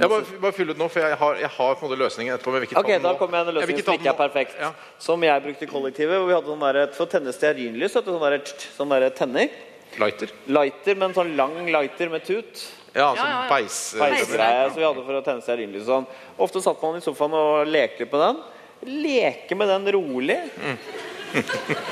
Jeg 0.00 0.10
bare, 0.12 0.38
bare 0.42 0.56
fyll 0.56 0.72
ut 0.72 0.80
nå, 0.80 0.88
for 0.92 1.04
jeg 1.04 1.18
har, 1.20 1.42
jeg 1.42 1.52
har 1.56 1.76
på 1.76 1.84
en 1.84 1.90
måte 1.90 2.00
løsningen 2.00 2.34
etterpå. 2.36 2.54
Men 2.54 2.80
Ok, 2.82 2.90
Da 3.04 3.12
kommer 3.20 3.38
jeg 3.38 3.48
en 3.48 3.58
løsning 3.58 3.80
jeg 3.80 3.86
som 3.86 4.00
ikke 4.00 4.12
er 4.12 4.18
perfekt. 4.18 4.56
Ja. 4.60 4.72
Som 5.02 5.28
jeg 5.28 5.44
brukte 5.44 5.68
i 5.68 5.70
kollektivet. 5.70 6.18
Hvor 6.18 6.30
vi 6.30 6.36
hadde 6.36 6.52
sånn 6.52 6.66
der, 6.66 6.80
For 6.96 7.06
å 7.06 7.12
tenne 7.12 7.36
stearinlys, 7.36 7.94
sånn 7.96 8.24
der, 8.24 8.40
sånn 8.76 8.96
der 8.96 9.08
tenner. 9.16 9.54
Lighter. 10.00 10.34
Lighter, 10.52 10.98
men 11.00 11.14
sånn 11.16 11.36
lang 11.38 11.54
lighter 11.70 12.12
med 12.12 12.26
tut. 12.26 12.66
Ja, 12.96 13.12
sånn 13.12 13.22
Ja, 13.22 13.28
ja, 13.28 13.30
ja. 13.30 13.46
beis... 13.52 13.78
Peisgreie 14.00 14.68
som 14.72 14.80
vi 14.80 14.84
hadde 14.88 15.06
for 15.06 15.20
å 15.20 15.24
tenne 15.24 15.44
stearinlys 15.44 15.86
sånn. 15.88 16.06
Ofte 16.42 16.64
satt 16.64 16.82
man 16.82 16.98
i 16.98 17.04
sofaen 17.04 17.36
og 17.36 17.70
lekte 17.70 18.04
litt 18.04 18.12
på 18.12 18.20
den. 18.20 18.42
Leke 18.84 19.56
med 19.56 19.68
den 19.72 19.88
rolig. 19.96 20.38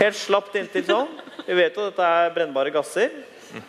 Helt 0.01 0.17
slapt 0.17 0.55
inntil 0.59 0.85
sånn. 0.89 1.09
Vi 1.47 1.55
vet 1.59 1.75
jo 1.77 1.87
at 1.87 1.93
dette 1.95 2.11
er 2.21 2.35
brennbare 2.37 2.73
gasser. 2.75 3.11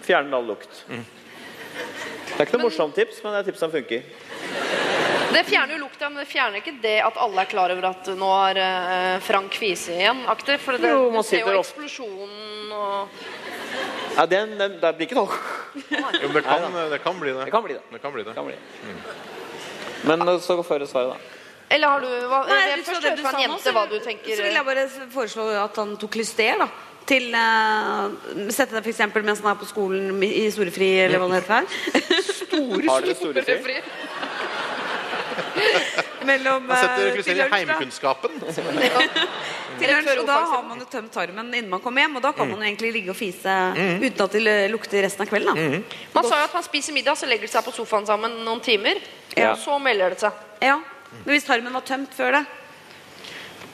Fjerner 0.06 0.38
all 0.40 0.48
lukt. 0.54 0.84
Det 0.90 2.40
er 2.40 2.46
ikke 2.48 2.58
noe 2.60 2.68
morsomt 2.70 2.96
tips, 2.98 3.22
men 3.24 3.36
det 3.36 3.42
er 3.44 3.48
tips 3.52 3.62
som 3.64 3.72
funker. 3.74 4.06
Det 5.36 5.42
fjerner 5.50 5.76
jo 5.76 5.82
lukta, 5.84 6.08
men 6.10 6.22
det 6.22 6.30
fjerner 6.32 6.62
ikke 6.62 6.76
det 6.84 6.96
at 7.04 7.18
alle 7.20 7.44
er 7.44 7.50
klar 7.52 7.72
over 7.74 7.88
at 7.90 8.08
nå 8.16 8.30
er 8.48 8.60
eh, 8.64 9.16
Frank 9.26 9.52
kvise 9.58 9.92
igjen 9.98 10.22
aktig. 10.32 10.56
For 10.64 10.78
det, 10.80 10.92
Jo, 10.94 11.10
man 11.12 11.26
ser 11.28 11.42
jo 11.44 11.58
ofte- 11.60 11.84
eksplosjonen 11.84 12.72
og 12.72 13.18
Ja, 14.16 14.24
den, 14.32 14.54
den, 14.58 14.78
det 14.80 14.92
blir 14.96 15.10
ikke 15.10 15.18
noe. 15.20 15.40
Jo, 15.76 16.30
det 16.32 16.44
kan, 16.46 16.70
det 16.94 17.02
kan 17.04 17.20
bli 17.20 17.34
det. 17.36 17.46
Det 17.50 17.52
kan 17.52 17.66
bli 17.66 17.76
det. 17.76 17.82
Det 17.92 18.00
kan 18.06 18.14
bli 18.16 18.24
det. 18.24 18.36
Kan 18.38 18.48
bli. 18.48 18.56
Men 20.08 20.24
eh, 20.30 20.40
så 20.40 20.56
føre 20.64 20.88
svaret, 20.88 21.18
da. 21.18 21.35
Eller 21.70 21.88
har 21.88 22.04
du 22.04 22.10
hva, 22.30 22.42
Nei, 22.50 22.60
Jeg 22.70 22.84
først 22.86 23.06
det 23.06 23.14
fra 23.22 23.32
en 23.34 23.46
jente 23.46 23.64
så 23.64 23.74
hva 23.76 23.86
du 23.90 23.96
tenker. 24.04 24.36
Så 24.38 24.44
vil 24.46 24.60
jeg 24.60 24.68
bare 24.68 24.84
foreslå 25.14 25.48
at 25.64 25.80
han 25.82 25.96
tok 26.02 26.20
lyster, 26.22 26.62
da. 26.62 26.70
Til 27.06 27.28
uh, 27.38 28.50
Sette 28.54 28.74
deg 28.74 28.86
f.eks. 28.86 29.02
mens 29.22 29.42
han 29.44 29.52
er 29.52 29.60
på 29.62 29.68
skolen 29.70 30.24
i 30.26 30.48
storefri, 30.54 30.90
eller 31.06 31.22
hva 31.22 31.30
det 31.30 31.42
heter 31.42 31.54
her. 31.60 31.66
Har 32.90 33.06
dere 33.06 33.18
storefri? 33.18 33.78
Mellom 36.30 36.66
setter 36.72 37.20
eh, 37.20 37.38
i 37.38 37.46
heimkunnskapen. 37.52 38.40
Til 38.42 38.64
lunsj, 39.92 40.10
og 40.22 40.26
da 40.28 40.40
har 40.54 40.64
man 40.66 40.82
jo 40.82 40.88
tømt 40.90 41.14
tarmen 41.14 41.52
innen 41.52 41.70
man 41.70 41.84
kommer 41.84 42.06
hjem, 42.06 42.18
og 42.18 42.26
da 42.26 42.32
kan 42.36 42.50
man 42.50 42.64
jo 42.64 42.70
egentlig 42.70 42.92
ligge 42.96 43.14
og 43.14 43.20
fise 43.20 43.54
uten 43.76 44.26
at 44.26 44.38
det 44.38 44.56
lukter 44.74 45.06
resten 45.06 45.26
av 45.26 45.30
kvelden. 45.30 45.54
Da. 45.54 46.02
Man 46.16 46.28
sa 46.28 46.42
jo 46.42 46.50
at 46.50 46.58
man 46.58 46.66
spiser 46.66 46.98
middag, 46.98 47.20
så 47.20 47.30
legger 47.30 47.46
de 47.46 47.54
seg 47.54 47.68
på 47.68 47.76
sofaen 47.76 48.10
sammen 48.10 48.42
noen 48.48 48.64
timer. 48.66 49.02
Ja. 49.36 49.54
Og 49.54 49.62
så 49.62 49.78
melder 49.82 50.16
det 50.16 50.24
seg. 50.26 50.44
Ja. 50.64 50.80
Men 51.24 51.34
hvis 51.36 51.48
tarmen 51.48 51.74
var 51.74 51.84
tømt 51.88 52.14
før 52.16 52.40
det 52.40 52.46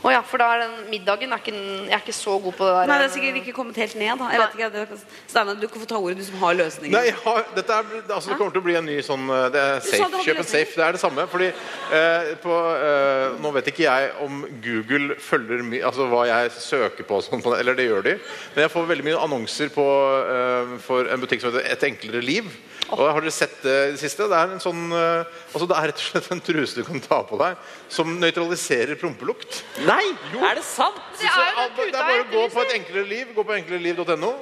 Å 0.02 0.10
ja, 0.10 0.22
for 0.26 0.42
da 0.42 0.48
er 0.56 0.64
den 0.64 0.88
middagen 0.90 1.30
er 1.30 1.42
ikke, 1.44 1.52
Jeg 1.54 1.94
er 1.94 2.00
ikke 2.02 2.16
så 2.18 2.34
god 2.42 2.56
på 2.58 2.66
det 2.66 2.72
der. 2.74 2.88
Nei, 2.90 2.96
det 2.98 3.06
er 3.06 3.12
sikkert 3.14 3.36
ikke 3.38 3.52
kommet 3.54 3.76
helt 3.78 3.94
ned. 4.00 4.16
Da. 4.18 4.30
Jeg 4.34 4.42
vet 4.42 4.56
ikke, 4.58 4.98
Steine, 5.30 5.54
du 5.62 5.68
kan 5.70 5.84
få 5.84 5.90
ta 5.92 6.00
ordet, 6.00 6.16
du 6.18 6.26
som 6.26 6.40
har 6.42 6.56
løsningen. 6.58 6.96
Nei, 6.96 7.12
ja, 7.12 7.34
dette 7.54 7.76
er, 7.76 7.92
altså, 8.08 8.32
det 8.32 8.38
kommer 8.40 8.56
til 8.56 8.64
å 8.64 8.66
bli 8.66 8.78
en 8.80 8.90
ny 8.90 8.96
sånn 9.06 9.30
eh, 9.30 9.44
det 9.54 9.62
er 9.62 9.86
safe, 9.86 10.24
Kjøp 10.26 10.42
en 10.42 10.50
safe. 10.50 10.74
Det 10.80 10.88
er 10.88 10.98
det 10.98 11.04
samme. 11.04 11.28
Fordi 11.36 11.52
eh, 11.52 12.32
på, 12.42 12.58
eh, 12.88 13.38
Nå 13.46 13.54
vet 13.60 13.70
ikke 13.76 13.86
jeg 13.86 14.10
om 14.26 14.42
Google 14.66 15.20
følger 15.22 15.62
mye 15.70 15.86
altså 15.92 16.10
hva 16.10 16.26
jeg 16.32 16.50
søker 16.58 17.06
på, 17.06 17.22
sånn, 17.28 17.46
eller 17.60 17.78
det 17.78 17.86
gjør 17.92 18.10
de. 18.10 18.18
Men 18.56 18.66
jeg 18.66 18.74
får 18.74 18.90
veldig 18.96 19.10
mye 19.12 19.22
annonser 19.30 19.70
på, 19.78 19.88
eh, 20.34 20.76
for 20.82 21.14
en 21.14 21.22
butikk 21.22 21.46
som 21.46 21.54
heter 21.54 21.70
Et 21.78 21.90
enklere 21.92 22.26
liv. 22.26 22.50
Og 22.90 23.00
Har 23.14 23.22
dere 23.24 23.32
sett 23.32 23.54
det 23.64 23.76
i 23.88 23.92
det 23.94 24.00
siste? 24.02 24.26
Det 24.28 24.36
er 24.36 24.52
en 24.56 24.60
sånn 24.64 24.82
eh, 24.92 25.28
altså 25.54 25.68
det 25.70 25.76
er 25.78 25.86
rett 25.92 26.02
og 26.02 26.08
slett 26.10 26.32
en 26.34 26.42
truse 26.44 26.76
du 26.76 26.84
kan 26.88 27.00
ta 27.04 27.22
på 27.28 27.38
deg 27.40 27.60
som 27.94 28.10
nøytraliserer 28.20 28.98
prompelukt. 29.00 29.62
Nei! 29.88 30.02
Er 30.42 30.58
det 30.60 30.66
sant? 30.68 30.98
Det 31.20 31.30
er 31.30 31.54
jo 31.56 31.68
det, 31.78 31.86
det 31.94 32.02
er 32.02 32.10
bare 32.10 32.26
å 32.26 32.32
gå 32.34 32.48
på 32.52 32.66
et 32.66 32.74
enklere 32.80 33.06
liv, 33.08 33.32
gå 33.38 33.46
på 33.48 33.56
enklere 33.56 33.80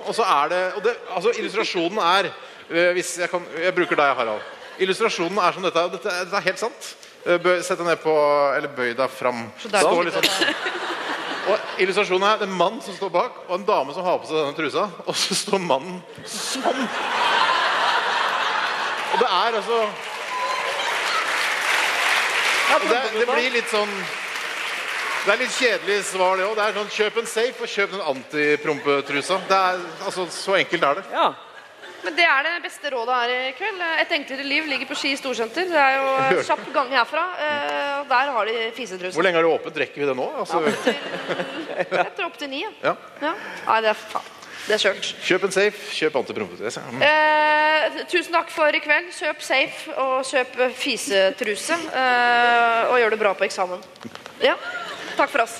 og 0.07 0.15
så 0.17 0.25
er 0.25 0.49
det, 0.53 0.61
og 0.79 0.83
det 0.87 0.95
altså, 1.13 1.35
Illustrasjonen 1.37 1.99
er 2.01 2.31
eh, 2.31 2.89
hvis 2.97 3.17
jeg, 3.21 3.29
kan, 3.29 3.45
jeg 3.59 3.75
bruker 3.77 3.99
deg, 3.99 4.15
Harald. 4.17 4.41
Illustrasjonen 4.79 5.37
er 5.43 5.53
som 5.53 5.65
dette. 5.67 5.85
Dette, 5.97 6.09
er- 6.09 6.25
dette 6.25 6.39
er 6.39 6.47
helt 6.49 6.61
sant. 6.61 6.91
Eh, 7.27 7.37
Bøy, 7.43 7.59
sett 7.61 7.77
deg 7.81 7.85
ned 7.91 7.99
på 8.01 8.13
Eller 8.55 8.71
bøy 8.71 8.93
deg 8.95 9.11
fram. 9.11 9.45
der 9.67 9.83
Stå 9.83 9.91
sitter 9.91 10.07
litt 10.07 10.31
sånn. 10.31 10.77
Og 11.49 11.79
illustrasjonen 11.83 12.27
er 12.29 12.43
en 12.45 12.51
mann 12.53 12.77
som 12.85 12.93
står 12.95 13.09
bak, 13.13 13.43
og 13.49 13.55
en 13.59 13.65
dame 13.67 13.93
som 13.95 14.05
har 14.05 14.19
på 14.21 14.29
seg 14.29 14.37
denne 14.39 14.55
trusa. 14.57 14.83
Og 15.09 15.15
så 15.17 15.35
står 15.37 15.61
mannen 15.65 15.99
sånn. 16.29 16.85
Og 19.19 19.25
det 19.25 19.29
er 19.35 19.57
altså 19.59 19.79
det, 22.87 22.99
det 23.17 23.25
blir 23.27 23.51
litt 23.51 23.69
sånn 23.71 23.91
Det 25.25 25.33
er 25.33 25.41
litt 25.41 25.51
kjedelig 25.57 25.97
svar, 26.07 26.37
det 26.39 26.45
òg. 26.47 26.53
Det 26.55 26.63
er 26.69 26.77
sånn 26.77 26.91
kjøp 26.95 27.17
en 27.19 27.27
safe 27.27 27.65
og 27.65 27.69
kjøp 27.69 27.91
den 27.97 28.03
antiprompetrusa. 28.13 29.39
Det 29.49 29.57
altså, 30.07 30.25
så 30.31 30.55
enkelt 30.61 30.85
er 30.87 31.01
det. 31.01 31.03
Ja. 31.11 31.27
Men 32.05 32.15
det 32.15 32.23
er 32.23 32.45
det 32.47 32.53
beste 32.63 32.93
rådet 32.93 33.17
her 33.19 33.33
i 33.35 33.51
kveld. 33.57 33.83
Et 34.05 34.13
enklere 34.15 34.45
liv 34.47 34.69
ligger 34.71 34.87
på 34.87 34.95
Ski 34.95 35.11
storsenter. 35.19 35.67
Det 35.67 35.81
er 35.83 35.97
jo 35.99 36.41
kjapp 36.47 36.63
gang 36.77 36.95
herfra. 36.95 37.25
eh, 37.43 37.93
Og 37.99 38.07
der 38.13 38.31
har 38.37 38.47
de 38.47 39.11
Hvor 39.11 39.27
lenge 39.27 39.43
er 39.43 39.49
det 39.49 39.51
åpent? 39.51 39.83
Rekker 39.83 40.05
vi 40.05 40.07
det 40.07 40.15
nå? 40.15 40.29
Altså, 40.39 40.63
Etter 42.07 42.25
opp 42.29 42.39
til 42.39 42.53
ni. 42.55 42.63
ja. 42.63 42.71
ja. 42.87 42.95
Ja. 43.19 43.33
Nei, 43.67 43.81
det 43.83 43.91
er 43.91 44.03
faen. 44.07 44.35
Det 44.69 44.75
er 44.75 44.81
kjørt. 44.83 45.07
Kjøp 45.25 45.45
en 45.47 45.53
safe, 45.53 45.79
kjøp 45.97 46.17
antiprompetruse. 46.19 46.81
Mm. 46.93 47.01
Eh, 47.01 47.95
tusen 48.11 48.35
takk 48.35 48.51
for 48.53 48.69
i 48.69 48.81
kveld. 48.83 49.07
Kjøp 49.17 49.41
safe 49.41 49.95
og 49.97 50.27
kjøp 50.29 50.59
fisetruse. 50.77 51.73
Eh, 51.73 52.91
og 52.91 52.99
gjør 53.01 53.15
det 53.15 53.17
bra 53.17 53.31
på 53.33 53.47
eksamen. 53.47 53.81
Ja. 54.45 54.53
Takk 55.17 55.31
for 55.33 55.41
oss. 55.41 55.57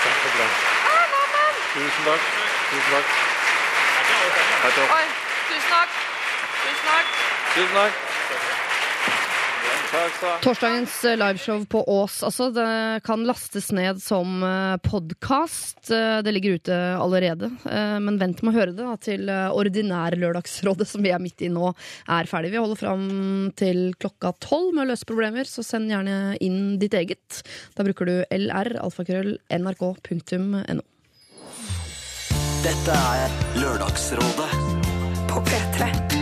Kjempebra. 0.00 0.48
Tusen 1.74 2.08
takk. 2.08 2.32
Tusen 2.70 2.90
takk. 2.96 3.06
Oi, 4.96 5.04
tusen 5.52 5.70
takk. 5.76 6.11
Tusen 7.52 7.74
takk. 7.76 7.92
Torsdagens 10.40 11.04
eh, 11.04 11.16
liveshow 11.20 11.64
på 11.68 11.82
Ås 11.90 12.22
altså, 12.24 12.46
det 12.54 13.02
kan 13.04 13.26
lastes 13.28 13.66
ned 13.76 14.00
som 14.00 14.40
podkast. 14.86 15.90
Det 16.24 16.32
ligger 16.32 16.56
ute 16.56 16.78
allerede. 16.96 17.50
Eh, 17.68 17.98
Men 18.00 18.16
vent 18.20 18.40
med 18.40 18.54
å 18.54 18.56
høre 18.56 18.72
det 18.72 18.86
da, 18.86 18.94
til 18.96 19.28
ordinære 19.28 19.60
ordinær 19.62 20.16
Lørdagsrådet, 20.16 20.88
som 20.88 21.04
vi 21.04 21.12
er 21.12 21.20
midt 21.20 21.44
i 21.44 21.50
nå, 21.52 21.74
er 22.08 22.30
ferdig. 22.30 22.54
Vi 22.54 22.62
holder 22.62 22.80
fram 22.80 23.04
til 23.58 23.92
klokka 24.00 24.32
tolv 24.40 24.72
med 24.72 24.86
å 24.86 24.90
løse 24.94 25.08
problemer, 25.08 25.44
så 25.44 25.60
send 25.66 25.92
gjerne 25.92 26.38
inn 26.40 26.78
ditt 26.80 26.96
eget. 26.96 27.42
Da 27.76 27.84
bruker 27.84 28.08
du 28.08 28.16
lr, 28.32 28.72
alfakrøll, 28.80 29.36
nrk.no. 29.52 30.80
Dette 32.62 32.96
er 33.12 33.38
Lørdagsrådet 33.60 34.50
På 35.28 35.44
P3. 35.44 36.21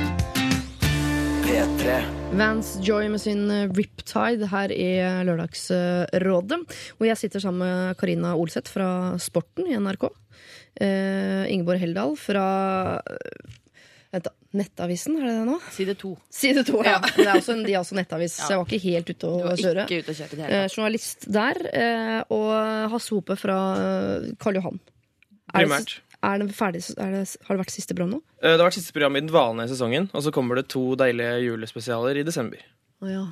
P3. 1.51 1.95
Vance 2.39 2.79
Joy 2.79 3.09
med 3.11 3.19
sin 3.19 3.49
eh, 3.51 3.67
Riptide 3.75 4.47
her 4.53 4.71
i 4.71 4.91
Lørdagsrådet. 5.27 6.59
Hvor 6.95 7.09
jeg 7.09 7.19
sitter 7.19 7.43
sammen 7.43 7.65
med 7.65 7.97
Karina 7.99 8.37
Olseth 8.39 8.71
fra 8.71 9.17
Sporten 9.19 9.67
i 9.67 9.75
NRK. 9.75 10.05
Uh, 10.79 11.51
Ingeborg 11.51 11.83
Heldal 11.83 12.15
fra 12.21 12.45
eh, 13.03 13.57
Vent, 14.15 14.29
da. 14.29 14.33
Nettavisen, 14.61 15.19
er 15.19 15.27
det 15.27 15.35
det 15.41 15.49
nå? 15.49 15.57
Side 15.75 15.97
to. 15.99 16.13
Side 16.35 16.63
to, 16.69 16.85
ja. 16.87 17.01
Det 17.17 17.27
er 17.27 17.33
også 17.35 17.57
en, 17.57 17.65
de 17.67 17.75
er 17.75 17.81
også 17.83 17.99
nettavis, 17.99 18.39
så 18.39 18.53
jeg 18.55 18.63
var 18.63 18.71
ikke 18.71 18.83
helt 18.87 19.11
ute 19.11 19.31
å 19.31 19.57
kjøre. 19.59 19.89
ikke 19.89 20.01
ute 20.05 20.15
å 20.15 20.19
kjøre 20.21 20.39
det 20.39 20.53
Eh, 20.55 20.65
journalist 20.71 21.27
der. 21.35 21.61
Eh, 21.83 22.21
og 22.35 22.95
Hasse 22.95 23.15
Hope 23.15 23.39
fra 23.39 23.59
eh, 23.81 24.31
Karl 24.39 24.59
Johan. 24.63 24.79
Primært. 25.51 25.99
Er 26.27 26.43
det 26.43 26.51
ferdig, 26.57 26.83
er 27.01 27.15
det, 27.15 27.23
har 27.47 27.57
det 27.57 27.63
vært 27.63 27.73
siste 27.75 27.97
program 27.97 28.17
nå? 28.17 28.21
Eh, 28.43 28.53
Det 28.53 28.59
har 28.59 28.67
vært 28.69 28.79
siste 28.79 28.93
program 28.97 29.17
i 29.17 29.23
den 29.25 29.33
vanlige 29.33 29.73
sesongen, 29.73 30.11
og 30.13 30.25
så 30.27 30.33
kommer 30.35 30.61
det 30.61 30.69
to 30.73 30.83
deilige 31.01 31.39
julespesialer 31.47 32.21
i 32.21 32.27
desember. 32.27 32.63
Å 33.01 33.09
ja. 33.09 33.23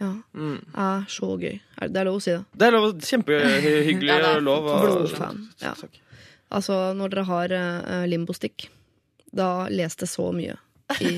ja. 0.00 0.12
Mm. 0.32 0.60
Er 0.72 1.02
så 1.12 1.34
gøy. 1.36 1.58
Er, 1.76 1.90
det 1.92 2.00
er 2.00 2.08
lov 2.08 2.16
å 2.16 2.22
si 2.24 2.32
det. 2.32 2.44
Det 2.56 2.68
er 2.68 2.72
lov, 2.72 2.86
kjempehyggelig 3.04 4.08
Ja, 4.14 4.32
er 4.38 4.44
lov. 4.44 4.70
Blodfan. 4.80 5.42
Ja. 5.60 5.74
Altså, 6.48 6.78
når 6.96 7.12
dere 7.12 7.26
har 7.28 7.52
uh, 7.52 8.06
limbostikk, 8.08 8.70
da 9.28 9.68
les 9.68 9.98
det 10.00 10.08
så 10.08 10.30
mye 10.32 10.56
i 11.04 11.10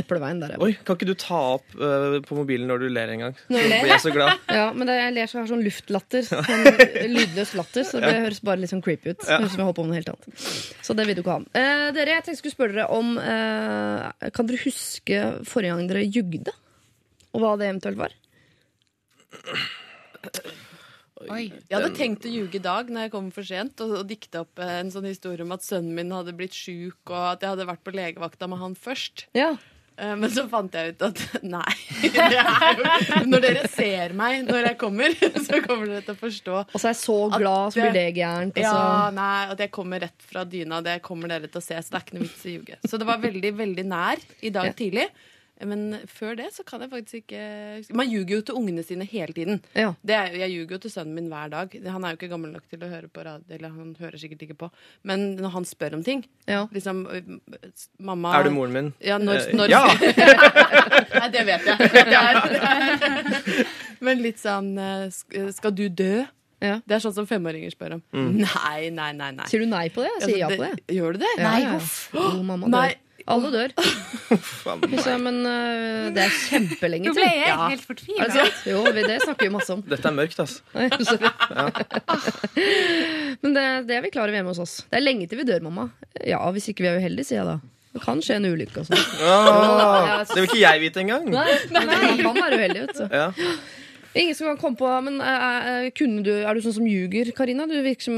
Epleveien 0.00 0.38
der 0.42 0.52
jeg 0.54 0.60
bor. 0.60 0.68
Oi, 0.70 0.74
Kan 0.86 0.96
ikke 0.98 1.08
du 1.08 1.14
ta 1.18 1.38
opp 1.56 1.72
uh, 1.80 2.20
på 2.22 2.36
mobilen 2.38 2.68
når 2.70 2.84
du 2.84 2.86
ler 2.94 3.10
en 3.14 3.24
gang? 3.24 3.34
Når 3.50 3.58
jeg 3.64 3.70
ler? 3.72 3.82
blir 3.84 3.92
jeg 3.94 4.04
så 4.04 4.12
glad. 4.14 4.44
Ja, 4.54 4.66
men 4.76 4.86
det, 4.90 4.96
jeg 5.00 5.14
ler 5.16 5.30
så 5.32 5.38
jeg 5.38 5.42
har 5.42 5.50
sånn 5.50 5.64
luftlatter. 5.66 6.22
Sånn 6.30 7.10
lydløs 7.16 7.54
latter. 7.58 7.86
Så 7.88 7.98
det 8.02 8.12
Ja. 8.14 8.22
høres 8.26 8.40
bare 8.46 8.62
litt 8.62 8.70
sånn 8.70 8.82
creepy 8.86 9.14
ut. 9.16 9.26
Ja. 9.26 9.40
Høres 9.42 9.56
som 9.56 9.62
jeg 9.64 9.68
holder 9.70 9.78
på 9.80 9.86
med 9.86 9.92
noe 9.92 10.00
helt 10.00 10.12
annet. 10.14 10.46
Så 10.86 10.96
det 10.98 11.06
vil 11.10 11.18
du 11.18 11.24
ikke 11.24 11.36
ha. 11.36 11.42
Eh, 11.58 11.86
dere, 11.98 12.14
jeg 12.16 12.22
tenkte 12.24 12.36
jeg 12.36 12.42
skulle 12.44 12.56
spørre 12.58 12.76
dere 12.78 12.88
om 13.00 13.12
eh, 13.18 14.30
Kan 14.36 14.46
dere 14.50 14.62
huske 14.64 15.20
forrige 15.50 15.74
gang 15.76 15.90
dere 15.90 16.06
jugde? 16.06 16.54
Og 17.34 17.42
hva 17.44 17.56
det 17.60 17.68
eventuelt 17.72 17.98
var? 18.00 18.14
Oi. 21.28 21.50
Jeg 21.68 21.74
hadde 21.76 21.90
tenkt 21.98 22.24
å 22.24 22.32
ljuge 22.32 22.56
i 22.56 22.62
dag 22.64 22.88
når 22.88 23.08
jeg 23.08 23.12
kom 23.16 23.26
for 23.34 23.44
sent, 23.44 23.80
og, 23.84 23.98
og 24.00 24.06
dikte 24.08 24.40
opp 24.46 24.62
eh, 24.62 24.78
en 24.80 24.92
sånn 24.94 25.04
historie 25.10 25.44
om 25.44 25.52
at 25.52 25.66
sønnen 25.66 25.92
min 25.98 26.14
hadde 26.16 26.32
blitt 26.38 26.56
sjuk, 26.56 26.96
og 27.12 27.18
at 27.34 27.44
jeg 27.44 27.52
hadde 27.52 27.68
vært 27.68 27.84
på 27.84 27.92
legevakta 27.92 28.48
med 28.48 28.62
han 28.62 28.78
først. 28.78 29.26
Ja. 29.36 29.50
Eh, 30.00 30.14
Men 30.16 30.30
så 30.32 30.46
fant 30.48 30.72
jeg 30.72 30.94
ut 30.94 31.02
at 31.10 31.20
nei. 31.56 31.74
Jo, 32.16 33.24
når 33.28 33.44
dere 33.44 33.64
ser 33.68 34.14
meg 34.16 34.46
når 34.48 34.70
jeg 34.70 34.78
kommer, 34.80 35.12
så 35.46 35.60
kommer 35.66 35.90
dere 35.90 36.04
til 36.06 36.14
å 36.16 36.20
forstå 36.22 36.54
Og 36.62 36.76
så 36.78 36.86
er 36.88 36.94
jeg 36.94 37.00
så 37.02 37.18
glad, 37.34 37.74
så 37.74 37.82
blir 37.84 37.96
det 37.98 38.06
gærent. 38.16 38.56
og 38.56 38.64
Ja, 38.64 39.10
nei, 39.12 39.34
at 39.52 39.60
jeg 39.66 39.72
kommer 39.76 40.00
rett 40.06 40.24
fra 40.30 40.46
dyna. 40.48 40.80
Det 40.86 40.96
kommer 41.04 41.28
dere 41.34 41.50
til 41.52 41.60
å 41.60 41.64
se, 41.64 41.76
så 41.76 41.92
det 41.92 42.00
er 42.00 42.06
ikke 42.06 42.16
noe 42.16 42.24
vits 42.30 42.46
i 42.46 42.48
å 42.48 42.54
ljuge. 42.56 42.80
Så 42.88 43.00
det 43.02 43.10
var 43.10 43.20
veldig, 43.20 43.52
veldig 43.60 43.84
nær 43.92 44.24
i 44.40 44.54
dag 44.56 44.72
tidlig. 44.78 45.10
Men 45.66 45.98
før 46.08 46.36
det 46.38 46.46
så 46.54 46.64
kan 46.64 46.80
jeg 46.80 46.90
faktisk 46.92 47.18
ikke. 47.20 47.94
Man 47.96 48.08
ljuger 48.08 48.38
jo 48.38 48.40
til 48.48 48.54
ungene 48.60 48.84
sine 48.86 49.04
hele 49.04 49.34
tiden. 49.36 49.58
Ja. 49.76 49.90
Det 50.06 50.14
er, 50.16 50.36
jeg 50.40 50.54
ljuger 50.54 50.76
jo 50.78 50.80
til 50.86 50.92
sønnen 50.94 51.14
min 51.18 51.28
hver 51.28 51.50
dag. 51.52 51.74
Han 51.92 52.04
er 52.06 52.14
jo 52.14 52.20
ikke 52.20 52.30
gammel 52.32 52.54
nok 52.54 52.64
til 52.70 52.80
å 52.86 52.88
høre 52.88 53.10
på 53.12 53.24
radio, 53.26 53.44
eller 53.58 53.74
han 53.74 53.92
hører 54.00 54.16
sikkert 54.22 54.46
ikke 54.46 54.56
på. 54.62 54.70
Men 55.04 55.36
når 55.36 55.54
han 55.58 55.68
spør 55.68 55.98
om 55.98 56.04
ting 56.06 56.24
Ja. 56.48 56.62
liksom 56.72 57.04
Mamma 58.00 58.32
Er 58.38 58.44
du 58.48 58.50
moren 58.56 58.72
min? 58.72 58.92
Ja, 59.04 59.18
når, 59.18 59.40
Eh, 59.50 59.54
når 59.56 59.68
ja. 59.70 59.84
Nei, 61.20 61.28
det 61.34 61.44
vet 61.46 61.66
jeg. 61.66 61.78
Det 61.78 62.18
er. 62.18 62.90
Men 64.04 64.20
litt 64.24 64.40
sånn 64.40 64.72
eh, 64.80 65.08
Skal 65.52 65.74
du 65.76 65.86
dø? 65.88 66.22
Ja. 66.60 66.74
Det 66.84 66.92
er 66.98 67.00
sånn 67.00 67.14
som 67.16 67.24
femåringer 67.28 67.72
spør 67.72 67.94
om. 67.96 68.02
Mm. 68.12 68.32
Nei, 68.42 68.90
nei, 68.92 69.10
nei. 69.16 69.30
nei. 69.38 69.46
Sier 69.48 69.62
du 69.64 69.68
nei 69.70 69.86
på 69.94 70.02
det? 70.04 70.10
Sier 70.26 70.42
ja 70.42 70.48
Altså, 70.50 70.58
på 70.60 70.66
det. 70.68 70.96
Gjør 70.98 71.16
du 71.16 71.22
det? 71.22 71.30
Ja, 71.38 71.44
Nei, 71.46 71.60
ja, 71.62 71.70
ja. 71.70 71.78
huff. 71.78 71.94
Jo, 72.12 72.42
mamma 72.44 72.68
Nei. 72.74 72.90
Alle 73.30 73.50
dør. 73.54 73.72
Så, 75.04 75.16
men 75.22 75.40
øh, 75.46 76.08
det 76.14 76.22
er 76.24 76.32
kjempelenge 76.48 77.08
Nå 77.10 77.14
ble 77.16 77.24
til. 77.26 77.38
jeg 77.40 77.48
Ja. 77.50 77.68
helt 77.70 77.82
Er 77.82 77.86
fortvila. 77.88 78.28
det? 78.34 78.46
Jo, 78.70 78.84
det 78.96 79.16
snakker 79.24 79.46
vi 79.46 79.50
masse 79.54 79.74
om. 79.74 79.82
Dette 79.90 80.08
er 80.10 80.14
mørkt, 80.16 80.38
altså. 80.42 80.62
ja. 81.56 81.66
Men 83.42 83.54
det, 83.56 83.64
det 83.88 83.96
er 83.96 84.04
vi 84.04 84.10
klar 84.14 84.26
over 84.28 84.36
hjemme 84.38 84.52
hos 84.54 84.62
oss. 84.62 84.74
Det 84.90 84.98
er 85.00 85.04
lenge 85.04 85.28
til 85.30 85.40
vi 85.40 85.46
dør, 85.48 85.62
mamma. 85.66 85.88
Ja, 86.26 86.40
hvis 86.54 86.68
ikke 86.72 86.84
vi 86.86 86.90
er 86.92 86.98
uheldige, 87.00 87.28
sier 87.30 87.40
jeg 87.42 87.48
da. 87.52 87.58
Det 87.90 88.02
kan 88.04 88.20
skje 88.22 88.36
en 88.38 88.46
ulykke 88.52 88.82
og 88.82 88.86
sånn. 88.86 89.00
Ja, 89.18 90.18
det 90.22 90.36
vil 90.36 90.46
ikke 90.46 90.60
jeg 90.62 90.82
vite 90.84 91.00
engang. 91.02 91.24
Nei, 91.32 91.46
nei, 91.74 91.86
man 92.22 92.36
kan 92.36 92.44
være 92.44 92.58
uheldig, 92.60 92.82
vet 92.86 93.00
du. 93.00 93.06
Ja. 93.10 93.30
Ingen 94.20 94.34
som 94.34 94.48
kan 94.50 94.58
komme 94.58 94.78
på 94.78 94.88
Men 95.06 95.20
øh, 95.22 95.70
øh, 95.70 95.88
kunne 95.98 96.22
du, 96.26 96.30
er 96.42 96.54
du 96.58 96.62
sånn 96.64 96.76
som 96.80 96.86
ljuger, 96.90 97.30
Karina? 97.34 97.66
Du 97.70 97.74
virker 97.82 98.08
som 98.10 98.16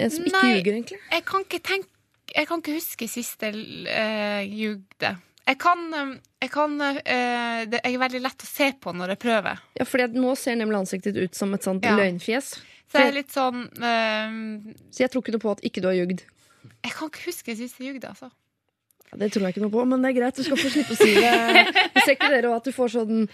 en 0.00 0.10
som 0.14 0.26
ikke 0.26 0.44
ljuger, 0.54 0.72
egentlig. 0.78 0.98
Jeg 1.12 1.24
kan 1.28 1.42
ikke 1.46 1.60
tenke 1.66 1.90
Jeg 2.34 2.46
kan 2.48 2.62
ikke 2.62 2.76
huske 2.76 3.08
sist 3.10 3.42
jeg 3.42 3.56
uh, 3.56 4.42
jugde. 4.46 5.16
Jeg 5.50 5.58
kan, 5.58 5.80
eh, 5.94 6.10
jeg 6.44 6.50
kan 6.52 6.74
eh, 6.80 7.62
det, 7.66 7.80
Jeg 7.82 7.94
er 7.96 8.02
veldig 8.02 8.20
lett 8.22 8.44
å 8.44 8.48
se 8.48 8.68
på 8.78 8.92
når 8.94 9.14
jeg 9.14 9.20
prøver. 9.24 9.62
Ja, 9.80 9.86
for 9.88 10.04
Nå 10.14 10.34
ser 10.38 10.58
nemlig 10.60 10.78
ansiktet 10.78 11.16
ditt 11.16 11.30
ut 11.32 11.38
som 11.38 11.54
et 11.56 11.66
sånt 11.66 11.86
Ja. 11.86 11.96
løgnfjes. 11.98 12.52
Så 12.90 12.98
jeg 12.98 13.08
er 13.08 13.16
litt 13.16 13.32
sånn 13.34 13.64
eh, 13.82 14.36
Så 14.90 15.02
jeg 15.04 15.10
tror 15.10 15.24
ikke 15.24 15.34
noe 15.34 15.42
på 15.42 15.54
at 15.56 15.64
ikke 15.66 15.82
du 15.82 15.88
har 15.90 15.96
jugd. 15.98 16.22
Jeg 16.84 16.92
kan 16.94 17.10
ikke 17.10 17.26
huske 17.26 17.56
sist 17.56 17.80
jeg 17.80 17.94
jugde, 17.94 18.12
altså. 18.12 18.30
Ja, 19.10 19.18
Det 19.18 19.32
tror 19.32 19.48
jeg 19.48 19.56
ikke 19.56 19.64
noe 19.64 19.74
på, 19.74 19.86
men 19.90 20.02
det 20.04 20.12
er 20.12 20.18
greit. 20.20 20.36
Du 20.38 20.46
skal 20.46 20.60
få 20.60 20.70
slippe 20.70 20.94
å 20.94 21.00
si 21.00 21.14
det. 21.18 21.66
Ser 22.04 22.14
ikke 22.14 22.30
dere 22.30 22.54
at 22.54 22.68
du 22.68 22.72
får 22.76 22.94
sånn 22.94 23.26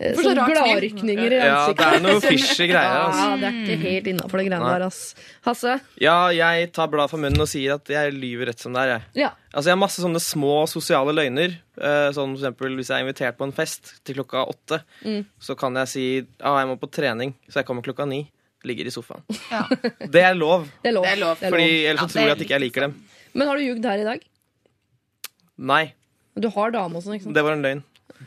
Sånn 0.00 0.34
rart 0.34 0.50
gladrykninger 0.50 1.34
i 1.36 1.38
Ja, 1.46 1.58
det 1.78 1.84
er 1.86 2.00
noe 2.02 2.18
fishy 2.24 2.64
greier. 2.66 2.90
Ja, 2.90 3.02
Altså. 3.06 3.26
det 3.38 3.46
er 3.46 3.58
ikke 3.60 3.76
helt 3.84 4.06
innafor 4.10 4.40
det 4.40 4.46
greiene 4.48 4.70
der, 4.72 4.84
ass. 4.88 5.14
Hasse? 5.44 5.74
Ja, 6.02 6.16
jeg 6.34 6.72
tar 6.74 6.88
bladet 6.90 7.10
fra 7.12 7.20
munnen 7.22 7.38
og 7.44 7.46
sier 7.46 7.74
at 7.76 7.86
jeg 7.92 8.12
lyver 8.16 8.48
rett 8.50 8.58
som 8.58 8.72
det 8.74 8.82
er. 8.82 8.88
Jeg. 8.96 9.02
Ja. 9.22 9.28
Altså, 9.52 9.68
jeg 9.70 9.76
har 9.76 9.82
masse 9.84 10.02
sånne 10.02 10.18
små 10.24 10.54
sosiale 10.66 11.14
løgner. 11.14 11.54
eh, 11.78 12.08
Sånn 12.16 12.34
for 12.34 12.40
eksempel 12.42 12.74
Hvis 12.80 12.88
jeg 12.90 12.98
er 12.98 13.04
invitert 13.06 13.36
på 13.38 13.44
en 13.46 13.52
fest 13.52 13.92
til 14.04 14.16
klokka 14.16 14.42
åtte, 14.48 14.82
Mm. 15.04 15.24
så 15.40 15.56
kan 15.56 15.74
jeg 15.76 15.88
si 15.88 16.26
ah, 16.40 16.58
jeg 16.58 16.66
må 16.72 16.78
på 16.80 16.90
trening, 16.90 17.34
så 17.48 17.60
jeg 17.62 17.66
kommer 17.66 17.82
klokka 17.82 18.08
ni. 18.08 18.30
Ligger 18.64 18.86
i 18.86 18.90
sofaen. 18.90 19.22
Ja. 19.52 19.66
Det 20.10 20.22
er 20.22 20.34
lov. 20.34 20.66
Det 20.82 20.90
er 20.90 20.92
lov. 20.94 21.04
Det 21.04 21.12
er 21.12 21.20
lov. 21.20 21.36
Fordi 21.38 21.70
ellers 21.86 22.00
Ja, 22.00 22.06
tror 22.06 22.22
jeg 22.26 22.30
at 22.32 22.38
ikke 22.42 22.54
jeg 22.58 22.60
liker 22.60 22.80
dem. 22.88 23.04
Men 23.34 23.46
har 23.48 23.56
du 23.56 23.62
jugd 23.62 23.84
her 23.84 23.98
i 23.98 24.04
dag? 24.04 24.20
Nei, 25.58 25.94
Du 26.38 26.48
har 26.48 26.70
dame 26.72 26.96
og 26.96 27.02
sånn, 27.04 27.14
ikke 27.18 27.24
sant? 27.28 27.34
det 27.36 27.42
var 27.44 27.52
en 27.52 27.62
løgn. 27.62 27.82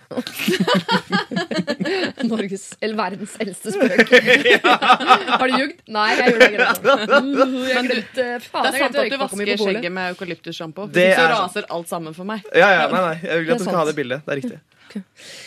Norges, 2.29 2.63
eller 2.81 2.95
verdens 2.97 3.35
eldste 3.41 3.71
spøk. 3.75 4.09
har 4.13 5.47
du 5.51 5.55
jugd? 5.59 5.77
Nei, 5.95 6.05
jeg 6.15 6.33
gjorde 6.33 6.45
det 6.45 6.53
greit. 6.55 6.79
Uh, 6.85 6.89
faen, 6.91 7.87
Det 8.15 8.69
er 8.69 8.77
sant 8.79 8.95
at 9.01 9.11
du 9.11 9.17
vasker 9.21 9.57
skjegget 9.63 9.93
med 9.97 10.03
eukalyptussjampo. 10.13 10.81
Det 10.93 11.09
Så 11.15 11.21
er- 11.25 11.33
raser 11.35 11.63
alt 11.77 11.87
sammen 11.91 12.13
for 12.17 12.25
meg. 12.29 12.39
Ja, 12.53 12.67
ja, 12.75 12.83
nei, 12.91 13.01
nei, 13.09 13.17
jeg 13.23 13.35
vil 13.43 13.51
at 13.55 13.59
du 13.61 13.65
skal 13.67 13.79
ha 13.81 13.85
det 13.89 13.95
bildet. 13.99 14.19
Det 14.25 14.31
er 14.35 14.39
riktig. 14.43 14.59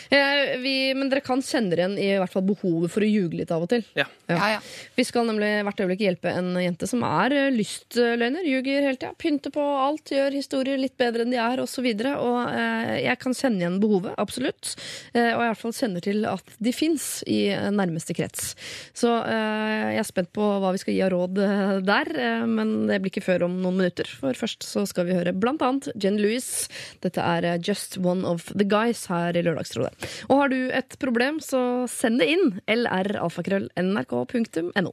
Eh, 0.09 0.57
vi, 0.63 0.75
men 0.97 1.11
dere 1.11 1.23
kan 1.25 1.41
kjenne 1.45 1.77
igjen 1.77 1.97
i 2.01 2.09
hvert 2.19 2.33
fall 2.33 2.45
behovet 2.47 2.91
for 2.93 3.05
å 3.05 3.09
ljuge 3.09 3.39
litt 3.39 3.51
av 3.53 3.65
og 3.65 3.71
til. 3.71 3.83
Ja. 3.97 4.07
Ja, 4.29 4.37
ja. 4.55 4.59
Vi 4.95 5.05
skal 5.07 5.25
nemlig 5.29 5.49
hvert 5.65 5.81
øyeblikk 5.81 6.03
hjelpe 6.05 6.31
en 6.33 6.51
jente 6.61 6.87
som 6.89 7.03
er 7.07 7.33
eh, 7.35 7.49
lystløgner. 7.53 8.45
Ljuger 8.45 8.85
hele 8.85 8.97
tida. 8.97 9.13
Pynter 9.19 9.53
på 9.53 9.63
alt, 9.63 10.13
gjør 10.13 10.35
historier 10.37 10.79
litt 10.81 10.97
bedre 10.99 11.25
enn 11.25 11.33
de 11.33 11.39
er, 11.41 11.61
osv. 11.63 11.85
Og, 11.85 12.03
så 12.03 12.15
og 12.19 12.39
eh, 12.53 12.95
jeg 13.05 13.21
kan 13.21 13.37
kjenne 13.37 13.63
igjen 13.63 13.79
behovet, 13.81 14.13
absolutt. 14.21 14.73
Eh, 15.13 15.31
og 15.33 15.43
i 15.43 15.49
hvert 15.49 15.61
fall 15.63 15.75
kjenner 15.75 16.05
til 16.05 16.25
at 16.29 16.55
de 16.59 16.73
fins 16.75 17.07
i 17.29 17.39
eh, 17.53 17.69
nærmeste 17.73 18.15
krets. 18.17 18.53
Så 18.97 19.11
eh, 19.23 19.95
jeg 19.95 20.03
er 20.03 20.09
spent 20.09 20.31
på 20.35 20.45
hva 20.61 20.73
vi 20.75 20.81
skal 20.81 20.95
gi 20.95 21.03
av 21.05 21.13
råd 21.15 21.41
der, 21.87 22.13
eh, 22.19 22.45
men 22.49 22.75
det 22.89 23.01
blir 23.01 23.13
ikke 23.13 23.25
før 23.25 23.47
om 23.49 23.59
noen 23.63 23.81
minutter. 23.81 24.09
For 24.21 24.37
først 24.37 24.67
så 24.67 24.85
skal 24.89 25.09
vi 25.09 25.17
høre 25.17 25.35
blant 25.35 25.63
annet 25.65 25.89
Jen 25.99 26.19
Lewis. 26.21 26.67
Dette 27.03 27.23
er 27.23 27.49
Just 27.65 27.97
One 28.01 28.27
of 28.27 28.49
the 28.55 28.67
Guys 28.67 29.07
her 29.11 29.38
i 29.39 29.43
Lørdagsrådet. 29.47 29.93
Og 30.29 30.35
har 30.43 30.47
du 30.53 30.59
et 30.75 30.91
problem, 31.01 31.35
så 31.43 31.59
send 31.91 32.15
det 32.21 32.27
inn. 32.35 32.47
lralfakrøll.nrk.no. 32.69 34.91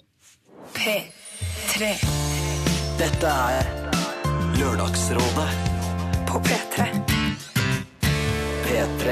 P3 0.77 1.81
Dette 2.97 3.31
er 3.53 3.65
Lørdagsrådet 4.57 5.51
på 6.31 6.37
P3. 6.47 6.77
P3. 8.67 9.07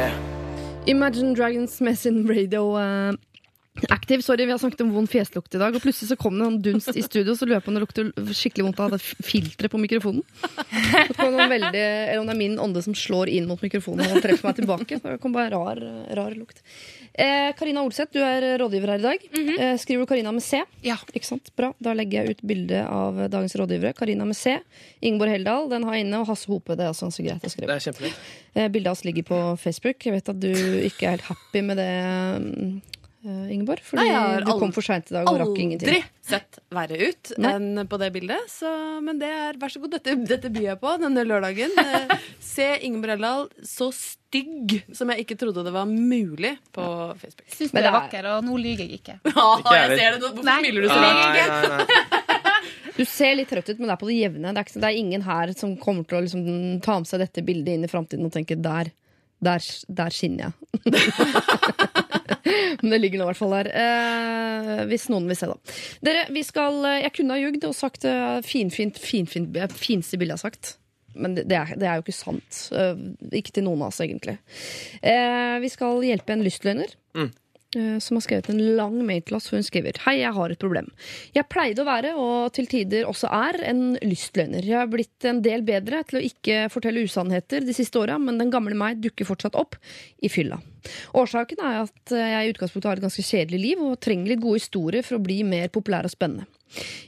Imagine 0.87 1.35
Dragons 1.37 1.81
med 1.81 1.99
sin 1.99 2.29
radio 2.29 2.77
eh, 2.81 3.13
Active. 3.91 4.23
Sorry, 4.23 4.45
vi 4.47 4.51
har 4.55 4.59
snakket 4.59 4.81
om 4.85 4.93
vond 4.95 5.11
fjeslukt 5.11 5.55
i 5.55 5.59
dag, 5.59 5.75
og 5.75 5.83
plutselig 5.83 6.13
så 6.13 6.17
kom 6.19 6.37
det 6.39 6.47
en 6.47 6.59
dunst 6.63 6.95
i 6.95 7.03
studio, 7.03 7.35
så 7.35 7.47
løp 7.51 7.67
han 7.67 7.81
og 7.81 7.83
lukter 7.83 8.11
skikkelig 8.31 8.69
vondt 8.69 8.83
av 8.85 8.93
det 8.95 9.01
filteret 9.03 9.73
på 9.73 9.81
mikrofonen. 9.83 10.23
Så 11.09 11.17
kom 11.19 11.35
det 11.35 11.49
veldig, 11.51 11.81
eller 11.83 12.21
om 12.23 12.29
det 12.31 12.37
er 12.37 12.39
min 12.39 12.55
ånde 12.63 12.85
som 12.87 12.95
slår 12.95 13.33
inn 13.35 13.49
mot 13.51 13.61
mikrofonen 13.65 14.07
og 14.15 14.23
treffer 14.23 14.47
meg 14.47 14.61
tilbake. 14.61 15.01
Så 15.03 15.17
det 15.17 15.21
kom 15.25 15.35
bare 15.35 15.51
rar, 15.57 15.81
rar 16.15 16.37
lukt. 16.39 16.63
Eh, 17.15 17.51
Olseth, 17.83 18.13
du 18.15 18.21
er 18.23 18.47
rådgiver 18.63 18.95
her 18.95 19.03
i 19.03 19.07
dag. 19.09 19.27
eh, 19.59 19.77
skriver 19.79 20.07
du 20.07 20.07
Karina 20.07 20.33
med 20.33 20.43
C? 20.43 20.63
Ja. 20.83 20.97
Ikke 21.13 21.27
sant? 21.27 21.51
Bra. 21.59 21.73
Da 21.83 21.93
legger 21.95 22.23
jeg 22.25 22.37
ut 22.39 22.43
bilde 22.47 22.81
av 22.87 23.19
dagens 23.31 23.55
rådgivere. 23.59 23.95
Karina 23.99 24.25
med 24.25 24.37
C. 24.39 24.57
Ingeborg 25.03 25.31
Heldal, 25.35 25.69
den 25.71 25.85
har 25.85 25.95
jeg 25.99 26.07
inne. 26.07 26.23
Og 26.23 26.31
Hasse 26.31 26.47
Hope. 26.51 26.75
Det 26.79 26.87
er 26.87 26.91
også 26.95 27.11
ganske 27.11 27.27
greit 27.27 27.43
å 27.43 27.47
Det 27.47 27.53
skrive. 27.55 27.75
er 27.75 27.85
kjempelett. 27.87 28.19
Eh, 28.55 28.69
Bildet 28.69 28.87
av 28.91 28.93
oss 28.99 29.05
ligger 29.05 29.23
på 29.29 29.39
Facebook. 29.59 29.99
Jeg 30.07 30.13
vet 30.15 30.29
at 30.29 30.41
du 30.41 30.51
ikke 30.51 31.07
er 31.07 31.17
helt 31.19 31.29
happy 31.31 31.63
med 31.63 31.77
det, 31.83 31.91
mm, 32.41 32.81
eh, 32.81 33.01
Ingeborg. 33.25 33.81
Fordi 33.87 34.03
Nei, 34.03 34.09
jeg 34.11 34.21
har 34.21 34.45
du 34.45 34.51
kom 34.61 34.73
for 34.77 34.85
seint 34.85 35.09
i 35.11 35.15
dag 35.17 35.29
og 35.31 35.39
rakk 35.41 35.59
ingenting. 35.63 35.89
Aldri 35.89 36.03
sett 36.25 36.59
verre 36.73 36.99
ut 37.09 37.31
Nei. 37.41 37.53
enn 37.57 37.87
på 37.89 37.99
det 38.01 38.11
bildet. 38.15 38.51
Så, 38.53 38.69
men 39.05 39.19
det 39.21 39.31
er, 39.33 39.57
vær 39.61 39.73
så 39.73 39.81
god, 39.81 39.95
dette, 39.97 40.15
dette 40.29 40.51
byr 40.53 40.67
jeg 40.71 40.81
på 40.83 40.93
denne 41.05 41.25
lørdagen. 41.29 41.73
Eh, 41.85 42.13
se 42.45 42.67
Ingeborg 42.87 43.15
Heldal 43.15 43.47
så 43.67 43.89
stygg 43.95 44.75
som 44.97 45.11
jeg 45.13 45.25
ikke 45.25 45.37
trodde 45.41 45.63
det 45.67 45.73
var 45.75 45.87
mulig 45.89 46.55
på 46.75 46.85
Facebook. 47.21 47.47
Syns 47.55 47.73
du 47.73 47.79
er 47.81 47.89
er- 47.89 47.95
vakker, 47.97 48.29
og 48.35 48.45
nå 48.47 48.57
lyver 48.61 48.85
jeg 48.85 49.01
ikke. 49.01 49.17
Ja, 49.35 49.49
jeg 49.79 49.99
ser 49.99 50.17
det 50.17 50.21
nå. 50.23 50.31
Hvorfor 50.35 50.49
Nei. 50.49 50.59
smiler 50.63 50.81
du 50.85 50.89
så 50.93 51.01
lenge? 51.05 52.31
Du 52.95 53.03
ser 53.11 53.33
litt 53.35 53.49
trøtt 53.51 53.67
ut, 53.73 53.79
men 53.81 53.89
det 53.91 53.95
er 53.97 53.99
på 53.99 54.07
det 54.07 54.15
jevne. 54.21 54.53
Det 54.55 54.61
er, 54.61 54.67
ikke, 54.69 54.81
det 54.85 54.89
er 54.93 54.99
ingen 55.01 55.23
her 55.27 55.51
som 55.59 55.73
kommer 55.83 56.05
til 56.07 56.21
å 56.21 56.21
liksom, 56.23 56.45
ta 56.85 56.95
med 57.03 57.09
seg 57.11 57.25
dette 57.25 57.43
bildet 57.43 57.75
inn 57.75 57.87
i 57.89 57.91
framtiden 57.91 58.29
og 58.29 58.31
tenke 58.37 58.55
der, 58.63 58.93
der, 59.43 59.67
der 59.99 60.15
skinner 60.15 60.53
jeg. 60.53 60.95
men 62.83 62.91
det 62.93 63.01
ligger 63.03 63.21
nå 63.21 63.27
i 63.27 63.31
hvert 63.33 63.41
fall 63.41 63.55
der. 63.57 63.71
Eh, 63.85 64.85
hvis 64.91 65.09
noen 65.13 65.29
vil 65.31 65.39
se, 65.39 65.49
da. 65.51 65.77
Dere, 66.05 66.25
vi 66.35 66.43
skal 66.47 66.81
Jeg 67.03 67.13
kunne 67.17 67.37
ha 67.37 67.43
jugd 67.43 67.65
og 67.69 67.77
sagt 67.77 68.05
eh, 68.09 68.41
finfint, 68.47 68.99
finfint, 69.01 69.57
eh, 69.57 69.71
fineste 69.73 70.21
bildet 70.21 70.37
jeg 70.37 70.43
har 70.43 70.51
sagt. 70.53 70.75
Men 71.15 71.37
det, 71.39 71.47
er, 71.55 71.77
det 71.79 71.87
er 71.87 72.01
jo 72.01 72.05
ikke 72.07 72.17
sant. 72.17 72.61
Eh, 72.75 72.95
ikke 73.39 73.55
til 73.55 73.67
noen 73.69 73.85
av 73.87 73.93
oss, 73.93 74.01
egentlig. 74.03 74.37
Eh, 75.01 75.57
vi 75.63 75.71
skal 75.73 76.03
hjelpe 76.03 76.35
en 76.35 76.43
lystløgner. 76.47 76.95
eh, 77.23 77.31
Som 77.75 78.19
har 78.19 78.25
skrevet 78.25 78.51
en 78.53 78.63
lang 78.79 78.97
mail 79.07 79.23
til 79.27 79.39
oss 79.39 79.51
hun 79.53 79.65
skriver 79.65 79.99
Hei, 80.05 80.19
jeg 80.21 80.35
har 80.37 80.53
et 80.53 80.61
problem. 80.61 80.91
Jeg 81.35 81.49
pleide 81.51 81.83
å 81.83 81.89
være, 81.89 82.15
og 82.21 82.53
til 82.57 82.69
tider 82.71 83.09
også 83.09 83.31
er, 83.35 83.61
en 83.71 83.83
lystløgner. 84.03 84.67
Jeg 84.67 84.79
har 84.79 84.91
blitt 84.93 85.27
en 85.29 85.43
del 85.45 85.65
bedre 85.67 86.03
til 86.09 86.21
å 86.21 86.25
ikke 86.25 86.69
fortelle 86.73 87.05
usannheter 87.05 87.67
de 87.67 87.77
siste 87.77 88.01
åra, 88.01 88.19
men 88.21 88.39
den 88.41 88.53
gamle 88.55 88.77
meg 88.79 89.03
dukker 89.05 89.29
fortsatt 89.29 89.59
opp 89.59 89.79
i 90.25 90.31
fylla. 90.33 90.61
Årsaken 91.17 91.63
er 91.65 91.81
at 91.85 92.15
jeg 92.15 92.45
i 92.45 92.53
utgangspunktet 92.53 92.91
har 92.91 93.01
et 93.01 93.07
ganske 93.07 93.25
kjedelig 93.25 93.63
liv 93.63 93.83
og 93.85 93.99
trenger 94.05 94.35
litt 94.35 94.45
gode 94.45 94.61
historier 94.61 95.07
for 95.07 95.19
å 95.19 95.25
bli 95.25 95.41
mer 95.47 95.73
populær 95.75 96.07
og 96.09 96.13
spennende. 96.13 96.47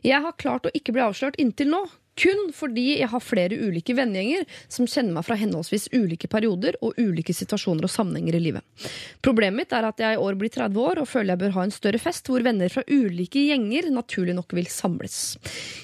Jeg 0.06 0.22
har 0.22 0.36
klart 0.40 0.68
å 0.68 0.74
ikke 0.76 0.94
bli 0.94 1.04
avslørt 1.04 1.38
inntil 1.42 1.72
nå. 1.72 1.86
Kun 2.16 2.50
fordi 2.56 2.86
jeg 3.00 3.10
har 3.12 3.22
flere 3.22 3.58
ulike 3.60 3.94
vennegjenger 3.96 4.46
som 4.72 4.88
kjenner 4.88 5.18
meg 5.18 5.26
fra 5.26 5.36
henholdsvis 5.38 5.90
ulike 5.92 6.30
perioder 6.32 6.78
og 6.80 6.96
ulike 6.96 7.34
situasjoner 7.36 7.84
og 7.84 7.92
sammenhenger 7.92 8.38
i 8.38 8.42
livet. 8.48 8.88
Problemet 9.24 9.60
mitt 9.60 9.74
er 9.76 9.88
at 9.88 10.00
jeg 10.00 10.16
i 10.16 10.22
år 10.22 10.38
blir 10.40 10.52
30 10.52 10.80
år 10.80 11.02
og 11.02 11.10
føler 11.10 11.34
jeg 11.34 11.42
bør 11.44 11.56
ha 11.58 11.66
en 11.66 11.74
større 11.74 12.00
fest 12.00 12.30
hvor 12.30 12.44
venner 12.46 12.72
fra 12.72 12.84
ulike 12.88 13.44
gjenger 13.50 13.90
naturlig 13.92 14.36
nok 14.36 14.56
vil 14.56 14.68
samles. 14.72 15.36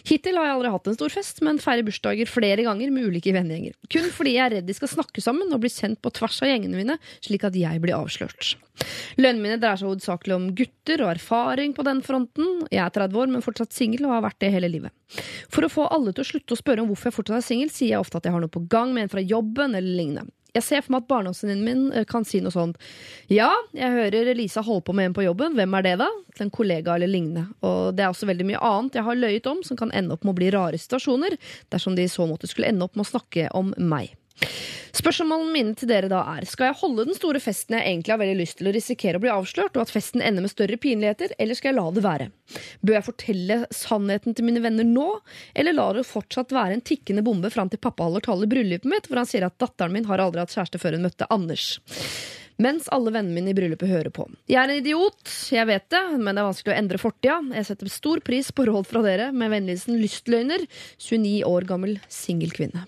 Hittil 0.09 0.41
har 0.41 0.49
jeg 0.49 0.57
aldri 0.57 0.73
hatt 0.75 0.91
en 0.91 0.99
stor 0.99 1.13
fest, 1.13 1.43
men 1.45 1.61
feirer 1.63 1.87
bursdager 1.87 2.31
flere 2.31 2.65
ganger 2.67 2.93
med 2.95 3.11
ulike 3.11 3.35
vennegjenger. 3.37 3.77
Kun 3.93 4.09
fordi 4.15 4.37
jeg 4.39 4.45
er 4.47 4.57
redd 4.57 4.69
de 4.69 4.77
skal 4.77 4.93
snakke 4.93 5.25
sammen 5.25 5.53
og 5.53 5.63
bli 5.63 5.73
kjent 5.73 6.01
på 6.03 6.13
tvers 6.17 6.41
av 6.45 6.53
gjengene 6.53 6.81
mine, 6.81 6.99
slik 7.25 7.45
at 7.49 7.57
jeg 7.59 7.83
blir 7.85 7.99
avslørt. 7.99 8.55
Lønnene 9.21 9.45
mine 9.45 9.61
dreier 9.61 9.81
seg 9.81 9.91
hovedsakelig 9.91 10.37
om 10.37 10.51
gutter 10.57 11.05
og 11.05 11.13
erfaring 11.13 11.75
på 11.77 11.85
den 11.87 12.03
fronten. 12.05 12.63
Jeg 12.73 12.83
er 12.85 12.95
30 12.95 13.23
år, 13.23 13.33
men 13.33 13.45
fortsatt 13.45 13.75
singel 13.77 14.07
og 14.09 14.17
har 14.17 14.27
vært 14.27 14.41
det 14.45 14.53
hele 14.55 14.71
livet. 14.73 15.19
For 15.53 15.67
å 15.67 15.73
få 15.73 15.89
alle 15.93 16.15
til 16.15 16.25
å 16.25 16.31
slutte 16.31 16.57
å 16.57 16.61
spørre 16.61 16.85
om 16.85 16.93
hvorfor 16.93 17.11
jeg 17.11 17.19
fortsatt 17.19 17.43
er 17.43 17.49
singel, 17.49 17.73
sier 17.73 17.95
jeg 17.95 18.05
ofte 18.05 18.21
at 18.21 18.29
jeg 18.29 18.35
har 18.35 18.45
noe 18.45 18.53
på 18.53 18.65
gang 18.73 18.95
med 18.95 19.07
en 19.07 19.13
fra 19.13 19.25
jobben 19.25 19.77
eller 19.77 19.99
lignende. 20.01 20.33
Jeg 20.53 20.65
ser 20.67 20.83
for 20.85 20.93
meg 20.93 21.05
at 21.05 21.09
barndomsvenninnen 21.09 21.65
min 21.65 21.85
eh, 21.97 22.05
kan 22.09 22.27
si 22.29 22.43
noe 22.45 22.53
sånt. 22.53 22.81
Ja, 23.33 23.49
jeg 23.77 23.95
hører 23.95 24.35
Lisa 24.37 24.61
holde 24.65 24.85
på 24.85 24.95
med 24.97 25.09
en 25.09 25.15
på 25.17 25.25
jobben. 25.25 25.57
Hvem 25.57 25.77
er 25.79 25.87
det, 25.87 25.95
da? 26.03 26.11
Til 26.37 26.47
en 26.47 26.53
kollega 26.53 26.97
eller 26.97 27.09
lignende. 27.09 27.47
Og 27.65 27.95
det 27.97 28.05
er 28.05 28.13
også 28.13 28.29
veldig 28.29 28.51
mye 28.51 28.65
annet 28.69 28.99
jeg 29.01 29.07
har 29.07 29.21
løyet 29.21 29.49
om 29.49 29.63
som 29.65 29.81
kan 29.81 29.95
ende 29.97 30.13
opp 30.13 30.27
med 30.27 30.35
å 30.35 30.41
bli 30.43 30.51
rare 30.53 30.81
situasjoner, 30.81 31.39
dersom 31.73 31.97
de 31.97 32.05
i 32.05 32.13
så 32.13 32.29
måte 32.29 32.51
skulle 32.51 32.69
ende 32.69 32.85
opp 32.85 32.99
med 32.99 33.07
å 33.07 33.13
snakke 33.15 33.49
om 33.57 33.73
meg. 33.81 34.13
Spørsmålene 34.93 35.55
mine 35.55 35.73
til 35.79 35.89
dere 35.89 36.11
da 36.13 36.21
er 36.35 36.45
Skal 36.49 36.69
jeg 36.69 36.79
holde 36.83 37.07
den 37.09 37.17
store 37.17 37.41
festen 37.43 37.79
jeg 37.79 37.89
egentlig 37.89 38.13
har 38.13 38.21
veldig 38.21 38.39
lyst 38.43 38.59
til, 38.59 38.69
og 38.69 38.77
risikere 38.77 39.19
å 39.19 39.23
bli 39.23 39.33
avslørt, 39.33 39.77
og 39.77 39.87
at 39.87 39.93
festen 39.95 40.23
ender 40.25 40.45
med 40.45 40.53
større 40.53 40.79
pinligheter, 40.81 41.33
eller 41.41 41.59
skal 41.59 41.73
jeg 41.73 41.79
la 41.79 41.87
det 41.97 42.05
være? 42.05 42.29
Bør 42.85 42.99
jeg 42.99 43.07
fortelle 43.09 43.59
sannheten 43.75 44.37
til 44.37 44.47
mine 44.47 44.63
venner 44.65 44.87
nå, 44.89 45.09
eller 45.57 45.77
la 45.79 45.89
det 45.97 46.07
fortsatt 46.09 46.53
være 46.55 46.77
en 46.77 46.85
tikkende 46.85 47.25
bombe 47.25 47.51
fram 47.53 47.73
til 47.73 47.81
pappa 47.83 48.07
holder 48.07 48.29
tall 48.29 48.45
i 48.45 48.51
bryllupet 48.53 48.89
mitt, 48.93 49.09
hvor 49.09 49.23
han 49.23 49.29
sier 49.29 49.49
at 49.49 49.59
datteren 49.63 49.97
min 49.97 50.09
har 50.11 50.23
aldri 50.23 50.45
hatt 50.45 50.55
kjæreste 50.55 50.83
før 50.83 50.99
hun 50.99 51.09
møtte 51.09 51.29
Anders? 51.33 51.75
Mens 52.63 52.87
alle 52.93 53.11
vennene 53.15 53.35
mine 53.35 53.51
i 53.51 53.57
bryllupet 53.57 53.91
hører 53.91 54.13
på. 54.15 54.29
Jeg 54.51 54.61
er 54.61 54.71
en 54.71 54.83
idiot, 54.83 55.37
jeg 55.51 55.67
vet 55.67 55.89
det, 55.91 56.03
men 56.19 56.37
det 56.37 56.43
er 56.43 56.51
vanskelig 56.51 56.75
å 56.75 56.79
endre 56.79 57.01
fortida. 57.01 57.39
Jeg 57.57 57.69
setter 57.71 57.91
stor 57.91 58.23
pris 58.23 58.53
på 58.53 58.69
råd 58.69 58.89
fra 58.91 59.03
dere, 59.07 59.31
med 59.33 59.55
vennligheten 59.55 59.99
Lystløgner, 60.03 60.67
29 61.01 61.39
år 61.49 61.67
gammel 61.71 61.97
singelkvinne. 62.13 62.85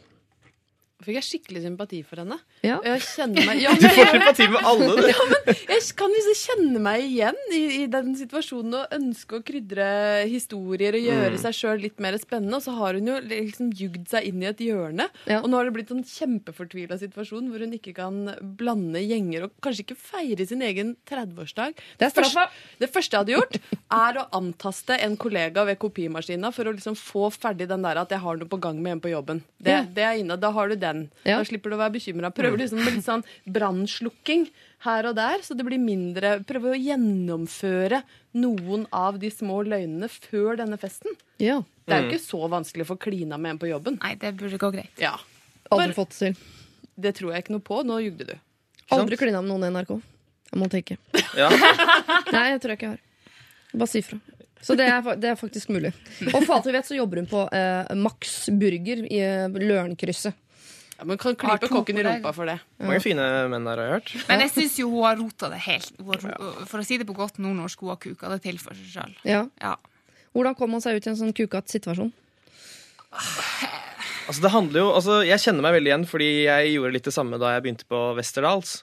Fikk 1.04 1.18
jeg 1.20 1.26
skikkelig 1.28 1.62
sympati 1.66 2.00
for 2.06 2.22
henne. 2.22 2.38
Ja. 2.64 2.78
Jeg 2.84 3.02
kjenner 3.04 3.46
meg, 3.48 3.60
ja, 3.64 3.74
Du 3.78 3.86
får 3.88 4.10
sympati 4.14 4.48
med 4.54 4.64
alle, 4.70 4.88
du. 4.96 5.08
Ja, 5.14 5.26
men 5.30 5.52
jeg 5.54 5.82
kan 5.98 6.14
liksom 6.14 6.38
kjenne 6.40 6.80
meg 6.84 7.04
igjen 7.04 7.38
i, 7.52 7.62
i 7.82 7.86
den 7.92 8.14
situasjonen 8.18 8.74
og 8.80 8.94
ønske 8.96 9.38
å 9.38 9.44
krydre 9.44 9.88
historier 10.30 10.96
og 10.98 11.04
gjøre 11.04 11.22
Mm. 11.34 11.40
seg 11.40 11.54
sjøl 11.56 11.80
litt 11.82 12.00
mer 12.02 12.16
spennende. 12.20 12.58
Og 12.58 12.62
så 12.66 12.72
har 12.76 12.94
hun 12.98 13.06
jo 13.08 13.14
liksom 13.24 13.70
jugd 13.76 14.08
seg 14.10 14.26
inn 14.28 14.42
i 14.42 14.48
et 14.50 14.60
hjørne. 14.64 15.06
Og 15.40 15.46
nå 15.50 15.56
har 15.58 15.68
det 15.68 15.74
blitt 15.76 15.90
en 15.94 16.02
kjempefortvila 16.04 16.98
situasjon 17.00 17.48
hvor 17.50 17.62
hun 17.64 17.74
ikke 17.76 17.94
kan 17.96 18.18
blande 18.58 19.00
gjenger 19.04 19.46
og 19.48 19.54
kanskje 19.64 19.84
ikke 19.86 19.96
feire 20.00 20.46
sin 20.48 20.62
egen 20.66 20.94
30-årsdag. 21.10 21.78
Det 22.00 22.10
første, 22.16 22.46
det 22.82 22.90
første 22.94 23.16
jeg 23.16 23.24
hadde 23.24 23.34
gjort, 23.36 23.58
er 23.98 24.20
å 24.20 24.26
antaste 24.38 24.96
en 25.04 25.16
kollega 25.20 25.64
ved 25.68 25.78
kopimaskina 25.82 26.52
for 26.54 26.70
å 26.70 26.74
liksom 26.76 26.96
få 26.98 27.28
ferdig 27.34 27.68
den 27.70 27.84
der 27.86 28.00
at 28.04 28.12
jeg 28.14 28.22
har 28.24 28.38
noe 28.40 28.50
på 28.50 28.60
gang 28.62 28.80
med 28.84 28.96
en 28.98 29.02
på 29.04 29.12
jobben. 29.12 29.42
Det, 29.58 29.72
Ja. 29.74 29.82
det 29.96 30.04
er 30.04 30.20
inne, 30.20 30.36
Da 30.40 30.50
har 30.54 30.68
du 30.70 30.76
den. 30.76 30.93
Ja. 31.26 31.38
Da 31.40 31.44
slipper 31.48 31.72
du 31.72 31.76
å 31.76 31.80
være 31.82 31.94
bekymra. 31.96 32.30
Prøver 32.34 32.60
liksom 32.62 32.80
med 32.84 32.94
litt 32.96 33.06
sånn 33.06 33.24
brannslukking 33.46 34.46
her 34.86 35.08
og 35.10 35.16
der, 35.18 35.42
så 35.46 35.56
det 35.56 35.64
blir 35.66 35.80
mindre 35.80 36.36
Prøver 36.46 36.74
å 36.74 36.80
gjennomføre 36.80 38.02
noen 38.40 38.86
av 38.94 39.18
de 39.22 39.30
små 39.32 39.60
løgnene 39.66 40.08
før 40.12 40.58
denne 40.60 40.78
festen. 40.80 41.14
Ja. 41.42 41.60
Det 41.86 41.92
er 41.94 42.02
jo 42.02 42.08
Mm. 42.08 42.12
ikke 42.14 42.24
så 42.24 42.48
vanskelig 42.48 42.84
å 42.86 42.90
få 42.94 42.98
klina 42.98 43.38
med 43.38 43.50
en 43.54 43.58
på 43.58 43.68
jobben. 43.70 43.98
Nei, 44.02 44.14
det 44.16 44.34
burde 44.36 44.58
gå 44.58 44.70
greit. 44.72 44.90
Ja. 44.98 45.16
Aldri 45.70 45.94
fått 45.96 46.10
det 46.10 46.18
til. 46.18 46.36
Det 47.00 47.14
tror 47.16 47.32
jeg 47.34 47.44
ikke 47.44 47.54
noe 47.56 47.64
på. 47.64 47.82
Nå 47.84 47.98
jugde 48.04 48.26
du. 48.26 48.34
Aldri 48.94 49.16
klina 49.16 49.40
med 49.42 49.50
noen 49.50 49.64
i 49.66 49.70
NRK. 49.74 50.00
Jeg 50.52 50.60
må 50.60 50.68
tenke. 50.70 50.96
Ja. 51.36 51.48
Nei, 52.34 52.50
jeg 52.54 52.60
tror 52.62 52.74
jeg 52.74 52.78
ikke 52.78 52.88
jeg 52.90 52.94
har. 52.94 53.00
Bare 53.74 53.90
si 53.90 53.98
ifra. 54.04 54.20
Så 54.64 54.76
det 54.78 54.86
er, 54.88 55.02
det 55.20 55.28
er 55.28 55.36
faktisk 55.36 55.68
mulig. 55.74 55.90
Og 56.32 56.44
for 56.46 56.54
alt 56.56 56.64
vi 56.68 56.72
vet, 56.72 56.86
så 56.88 56.94
jobber 56.96 57.20
hun 57.20 57.26
på 57.28 57.40
eh, 57.52 57.90
Max 58.00 58.46
Burger 58.48 59.02
i 59.10 59.18
eh, 59.20 59.48
Lørenkrysset. 59.60 60.32
Ja, 61.04 61.08
men 61.10 61.18
kan 61.20 61.34
klype 61.36 61.68
kokken 61.68 61.98
i 62.00 62.02
rumpa 62.06 62.30
for 62.32 62.48
det. 62.48 62.54
Mange 62.80 63.02
fine 63.04 63.24
menn 63.52 63.66
her, 63.68 63.76
har 63.76 63.90
jeg 63.90 63.92
hørt. 63.98 64.12
Men 64.30 64.40
jeg 64.40 64.52
syns 64.54 64.78
jo 64.80 64.86
hun 64.88 65.02
har 65.04 65.18
rota 65.20 65.50
det 65.52 65.58
helt. 65.66 65.90
Hun 66.00 66.14
har, 66.14 66.46
for 66.70 66.80
å 66.80 66.84
si 66.88 66.96
det 66.96 67.04
på 67.04 67.16
godt 67.18 67.36
nordnorsk, 67.44 67.82
hun 67.84 67.92
har 67.92 67.98
kuka 68.00 68.30
det 68.32 68.38
til 68.46 68.56
for 68.62 68.78
seg 68.78 68.94
sjøl. 68.94 69.12
Ja. 69.28 69.42
Ja. 69.60 69.74
Hvordan 70.32 70.56
kom 70.56 70.72
man 70.72 70.80
seg 70.80 70.96
ut 70.96 71.04
i 71.04 71.10
en 71.12 71.18
sånn 71.20 71.36
kukete 71.36 71.76
situasjon? 71.76 72.08
Altså, 74.24 74.40
det 74.40 74.54
handler 74.54 74.80
jo, 74.80 74.86
altså, 74.96 75.18
jeg 75.28 75.44
kjenner 75.44 75.66
meg 75.66 75.76
veldig 75.76 75.90
igjen, 75.92 76.08
fordi 76.08 76.30
jeg 76.46 76.72
gjorde 76.72 76.94
litt 76.96 77.10
det 77.10 77.12
samme 77.18 77.42
da 77.42 77.52
jeg 77.52 77.66
begynte 77.66 77.90
på 77.92 78.00
Westerdals. 78.16 78.78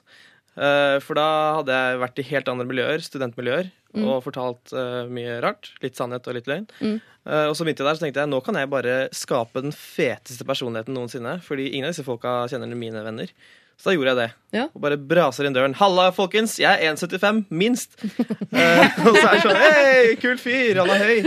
Eh, 0.56 0.98
for 1.00 1.16
da 1.16 1.28
hadde 1.60 1.72
jeg 1.78 2.00
vært 2.02 2.18
i 2.20 2.26
helt 2.28 2.48
andre 2.52 2.66
miljøer, 2.68 3.04
studentmiljøer, 3.04 3.70
Mm. 3.92 4.06
og 4.08 4.22
fortalt 4.24 4.70
uh, 4.72 5.04
mye 5.12 5.34
rart. 5.44 5.66
Litt 5.82 5.98
sannhet 6.00 6.24
og 6.24 6.32
litt 6.32 6.46
løgn. 6.48 6.62
Mm. 6.80 6.94
Uh, 7.28 7.50
og 7.50 7.56
så 7.58 7.60
begynte 7.66 7.82
jeg 7.84 7.88
der, 7.90 7.96
så 7.98 8.04
tenkte 8.06 8.22
jeg 8.22 8.30
nå 8.32 8.38
kan 8.40 8.56
jeg 8.56 8.70
bare 8.72 8.94
skape 9.12 9.60
den 9.60 9.74
feteste 9.76 10.46
personligheten 10.48 10.96
noensinne. 10.96 11.34
Fordi 11.44 11.66
ingen 11.74 11.84
av 11.84 11.92
disse 11.92 12.06
folka 12.06 12.46
kjenner 12.48 12.72
mine 12.72 13.02
venner. 13.04 13.28
Så 13.76 13.90
da 13.90 13.94
gjorde 13.98 14.14
jeg 14.14 14.16
det. 14.22 14.28
Ja. 14.56 14.64
Og 14.72 14.80
bare 14.80 14.96
braser 14.96 15.44
inn 15.44 15.52
døren. 15.52 15.74
'Halla, 15.76 16.06
folkens! 16.16 16.54
Jeg 16.56 16.72
er 16.72 16.94
1,75, 16.94 17.42
minst!' 17.52 17.98
uh, 18.00 18.96
og 19.04 19.12
så 19.18 19.26
er 19.26 19.34
det 19.36 19.42
sånn 19.44 19.60
'Hei, 19.60 20.16
kul 20.24 20.40
fyr! 20.40 20.80
Han 20.80 20.92
er 20.94 21.04
høy!' 21.04 21.20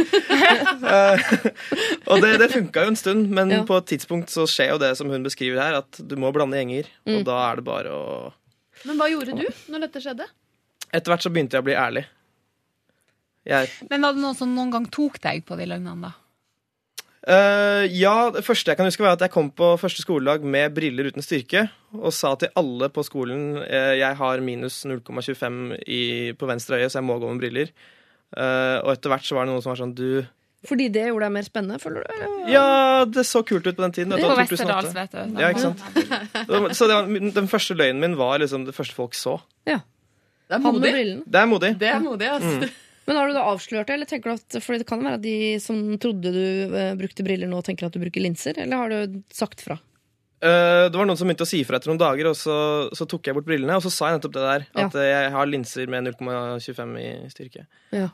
Uh, 0.82 1.52
og 2.16 2.22
det, 2.26 2.32
det 2.42 2.50
funka 2.54 2.82
jo 2.88 2.94
en 2.94 2.98
stund, 2.98 3.30
men 3.30 3.54
Ja. 3.54 3.62
på 3.68 3.78
et 3.78 3.86
tidspunkt 3.94 4.34
så 4.34 4.48
skjer 4.50 4.74
jo 4.74 4.80
det 4.82 4.96
som 4.98 5.10
hun 5.14 5.22
beskriver 5.26 5.62
her, 5.62 5.78
at 5.84 6.02
du 6.02 6.16
må 6.18 6.34
blande 6.34 6.58
gjenger. 6.58 6.90
Mm. 7.06 7.20
Og 7.20 7.30
da 7.30 7.38
er 7.52 7.62
det 7.62 7.66
bare 7.70 7.94
å 7.94 8.10
Men 8.86 9.00
hva 9.00 9.10
gjorde 9.12 9.38
du 9.38 9.46
når 9.72 9.88
dette 9.88 10.04
skjedde? 10.04 10.28
Etter 10.92 11.12
hvert 11.12 11.26
så 11.26 11.32
begynte 11.34 11.58
jeg 11.58 11.66
å 11.66 11.68
bli 11.68 11.78
ærlig. 11.80 12.06
Jeg 13.46 13.70
Men 13.90 14.06
var 14.06 14.16
det 14.16 14.24
noen 14.24 14.38
som 14.38 14.54
noen 14.54 14.72
gang 14.74 14.86
tok 14.94 15.20
deg 15.22 15.44
på 15.46 15.58
de 15.60 15.68
løgnene, 15.70 16.10
da? 16.10 16.14
Eh, 17.26 17.88
ja, 17.98 18.30
det 18.30 18.44
første 18.46 18.70
jeg 18.70 18.78
kan 18.78 18.86
huske 18.86 19.02
var 19.02 19.16
at 19.16 19.24
jeg 19.26 19.34
kom 19.34 19.48
på 19.50 19.72
første 19.82 20.04
skoledag 20.04 20.44
med 20.46 20.76
briller 20.76 21.08
uten 21.10 21.26
styrke 21.26 21.64
og 21.98 22.14
sa 22.14 22.36
til 22.38 22.52
alle 22.60 22.92
på 22.94 23.02
skolen 23.08 23.64
eh, 23.66 23.96
jeg 23.98 24.18
har 24.20 24.44
minus 24.46 24.84
0,25 24.86 26.36
på 26.38 26.50
venstre 26.52 26.78
øye, 26.78 26.90
så 26.90 27.00
jeg 27.00 27.08
må 27.08 27.18
gå 27.18 27.32
med 27.32 27.42
briller. 27.42 27.72
Eh, 28.38 28.78
og 28.84 28.92
etter 28.94 29.10
hvert 29.10 29.26
så 29.26 29.40
var 29.40 29.48
det 29.48 29.56
noen 29.56 29.66
som 29.66 29.74
var 29.74 29.82
sånn 29.82 29.96
Du 29.98 30.22
Fordi 30.70 30.88
det 30.94 31.08
gjorde 31.10 31.28
deg 31.28 31.36
mer 31.36 31.48
spennende, 31.48 31.80
føler 31.82 32.06
du? 32.06 32.14
eller? 32.16 32.38
Ja, 32.52 32.70
det 33.10 33.26
så 33.30 33.42
kult 33.46 33.68
ut 33.68 33.76
på 33.76 33.84
den 33.84 33.96
tiden. 33.96 34.16
På 34.16 34.22
2008. 34.22 34.48
Westerdals, 34.52 34.96
vet 34.96 35.14
du. 35.16 35.42
Ja, 35.42 35.52
ikke 35.52 35.66
sant? 35.68 36.78
Så 36.78 36.90
det 36.90 36.98
var, 36.98 37.12
den 37.40 37.52
første 37.52 37.78
løgnen 37.78 38.02
min 38.04 38.18
var 38.20 38.40
liksom 38.44 38.66
det 38.68 38.76
første 38.78 38.98
folk 38.98 39.18
så. 39.18 39.38
Ja. 39.70 39.82
Det 40.46 40.60
er 40.60 40.66
modig. 40.66 40.94
Det 41.26 41.42
er 41.42 41.50
modig. 41.50 41.72
Det 41.82 41.90
er 41.90 42.04
modig, 42.04 42.30
altså. 42.30 42.58
Mm. 42.62 42.82
Men 43.06 43.20
har 43.20 43.30
du 43.30 43.36
da 43.38 43.48
avslørt 43.52 43.90
det, 43.90 43.98
eller 44.00 44.10
tenker 44.10 44.32
du 44.32 44.40
at 44.40 44.58
For 44.66 44.78
det 44.82 44.88
kan 44.90 45.04
være 45.06 45.20
at 45.20 45.26
de 45.26 45.58
som 45.62 45.82
trodde 46.02 46.32
du 46.34 46.46
eh, 46.74 46.94
brukte 46.98 47.26
briller, 47.26 47.50
nå 47.50 47.62
tenker 47.66 47.88
at 47.88 47.94
du 47.94 48.02
bruker 48.02 48.24
linser, 48.24 48.58
eller 48.62 48.82
har 48.82 48.94
du 48.94 49.20
sagt 49.34 49.62
fra? 49.66 49.78
Uh, 50.44 50.92
det 50.92 50.98
var 50.98 51.08
noen 51.08 51.18
som 51.18 51.30
begynte 51.30 51.46
å 51.46 51.50
si 51.50 51.62
fra 51.66 51.80
etter 51.80 51.90
noen 51.90 52.02
dager, 52.02 52.28
og 52.30 52.36
så, 52.38 52.56
så 52.94 53.08
tok 53.10 53.30
jeg 53.30 53.38
bort 53.38 53.48
brillene. 53.48 53.78
Og 53.78 53.86
så 53.86 53.94
sa 53.94 54.10
jeg 54.10 54.20
nettopp 54.20 54.36
det 54.36 54.46
der, 54.46 54.68
at 54.84 54.98
ja. 55.00 55.06
jeg 55.10 55.34
har 55.38 55.50
linser 55.50 55.90
med 55.92 56.12
0,25 56.12 56.96
i 57.02 57.10
styrke. 57.34 57.66
Ja. 57.96 58.10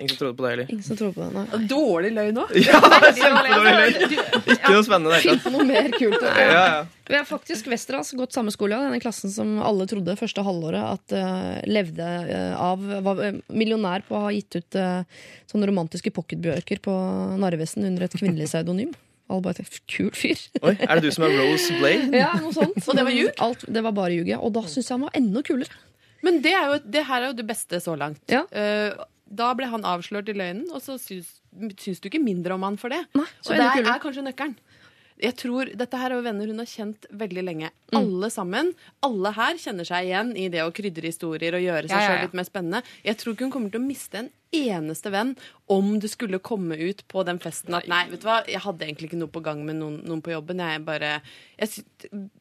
Ingen 0.00 0.12
som 0.12 0.18
trodde 0.20 0.36
på 0.38 0.44
det 0.44 0.50
heller. 0.52 0.72
Ingen 0.72 0.84
som 0.86 0.98
trodde 0.98 1.16
på 1.16 1.24
det, 1.24 1.28
nei. 1.36 1.60
Dårlig 1.70 2.10
løgn 2.16 2.42
òg. 2.42 2.52
Ja, 2.66 2.80
kjempedårlig 3.16 3.72
løgn. 3.76 4.14
Ikke 4.56 4.74
noe 4.74 4.84
spennende. 4.86 5.20
Finn 5.24 5.40
på 5.44 5.52
noe 5.54 5.66
mer 5.68 5.88
kult. 5.94 6.26
Ja, 6.26 6.46
ja. 6.50 6.82
Vi 7.06 7.14
har 7.14 7.26
faktisk 7.28 7.68
Westerdals 7.70 8.10
gått 8.18 8.34
samme 8.34 8.50
skole, 8.54 8.78
denne 8.82 9.00
klassen 9.02 9.30
som 9.30 9.56
alle 9.62 9.86
trodde 9.90 10.18
første 10.18 10.42
halvåret 10.46 10.82
at 10.82 11.14
uh, 11.14 11.56
levde 11.70 12.02
uh, 12.02 12.54
av 12.58 12.82
Var 13.06 13.24
eh, 13.28 13.40
millionær 13.54 14.02
på 14.08 14.16
å 14.18 14.24
ha 14.24 14.32
gitt 14.34 14.58
ut 14.58 14.78
uh, 14.80 15.06
sånne 15.50 15.68
romantiske 15.70 16.10
pocketbøker 16.16 16.82
på 16.82 16.94
Narvesen 17.38 17.86
under 17.86 18.08
et 18.08 18.16
kvinnelig 18.18 18.50
pseudonym. 18.50 18.94
Alle 19.26 19.42
bare 19.42 19.58
tenkte, 19.58 19.82
Kul 19.90 20.12
fyr. 20.14 20.38
Oi, 20.62 20.76
Er 20.78 20.98
det 20.98 21.08
du 21.08 21.14
som 21.14 21.26
er 21.26 21.34
Rose 21.34 21.74
Blade? 21.80 22.10
Ja, 22.22 22.32
noe 22.42 22.54
sånt. 22.54 22.78
Og 22.82 22.98
det 22.98 23.06
var 23.06 23.14
ljug? 23.14 23.30
Alt, 23.42 23.66
det 23.66 23.82
var 23.86 23.94
bare 23.96 24.14
ljug, 24.14 24.30
ja. 24.30 24.38
Og 24.38 24.54
da 24.54 24.62
syns 24.70 24.90
jeg 24.90 24.94
han 24.94 25.06
var 25.08 25.18
enda 25.18 25.42
kulere. 25.46 25.82
Men 26.26 26.40
det, 26.42 26.54
er 26.58 26.70
jo, 26.70 26.78
det 26.94 27.02
her 27.06 27.22
er 27.22 27.30
jo 27.30 27.36
det 27.38 27.46
beste 27.46 27.80
så 27.82 27.94
langt. 27.98 28.22
Ja. 28.32 28.44
Eh, 28.50 28.94
da 29.26 29.50
ble 29.58 29.68
han 29.70 29.86
avslørt 29.86 30.30
i 30.30 30.36
løgnen, 30.36 30.68
og 30.70 30.82
så 30.84 30.96
syns, 31.02 31.40
syns 31.80 32.02
du 32.02 32.08
ikke 32.10 32.22
mindre 32.22 32.54
om 32.54 32.66
han 32.66 32.78
for 32.80 32.94
det. 32.94 33.02
Nei, 33.18 33.26
og 33.26 33.52
det 33.52 33.66
er, 33.66 33.88
er 33.96 34.02
kanskje 34.02 34.24
nøkkelen. 34.26 34.56
Jeg 35.16 35.32
tror, 35.40 35.70
Dette 35.80 35.96
her 35.96 36.12
er 36.12 36.18
jo 36.18 36.24
venner 36.26 36.50
hun 36.50 36.60
har 36.60 36.68
kjent 36.68 37.06
veldig 37.16 37.44
lenge. 37.46 37.70
Mm. 37.88 37.96
Alle 38.02 38.28
sammen. 38.32 38.72
Alle 39.06 39.32
her 39.32 39.56
kjenner 39.60 39.88
seg 39.88 40.10
igjen 40.10 40.34
i 40.36 40.50
det 40.52 40.60
å 40.60 40.72
krydre 40.76 41.08
historier 41.08 41.56
og 41.56 41.64
gjøre 41.64 41.88
seg 41.88 41.94
Ja, 41.94 42.02
ja, 42.02 42.08
selv 42.10 42.18
sjøl 42.18 42.26
litt 42.28 42.36
mer 42.36 42.48
spennende. 42.48 42.82
Jeg 43.06 43.20
tror 43.22 43.32
ikke 43.32 43.48
hun 43.48 43.54
kommer 43.54 43.72
til 43.72 43.80
å 43.80 43.86
miste 43.86 44.20
en 44.20 44.28
eneste 44.56 45.12
venn 45.14 45.32
om 45.72 45.96
det 45.98 46.12
skulle 46.12 46.38
komme 46.38 46.76
ut 46.78 47.02
på 47.10 47.24
den 47.26 47.40
festen 47.42 47.74
at 47.74 47.88
nei, 47.90 48.04
vet 48.12 48.22
du 48.22 48.28
hva, 48.28 48.38
jeg 48.46 48.62
hadde 48.62 48.86
egentlig 48.86 49.08
ikke 49.10 49.18
noe 49.18 49.32
på 49.34 49.42
gang 49.42 49.64
med 49.66 49.80
noen, 49.80 49.96
noen 50.06 50.22
på 50.22 50.30
jobben. 50.30 50.62
Jeg 50.62 50.84
bare 50.86 51.16
jeg 51.56 51.72
sy 51.72 51.82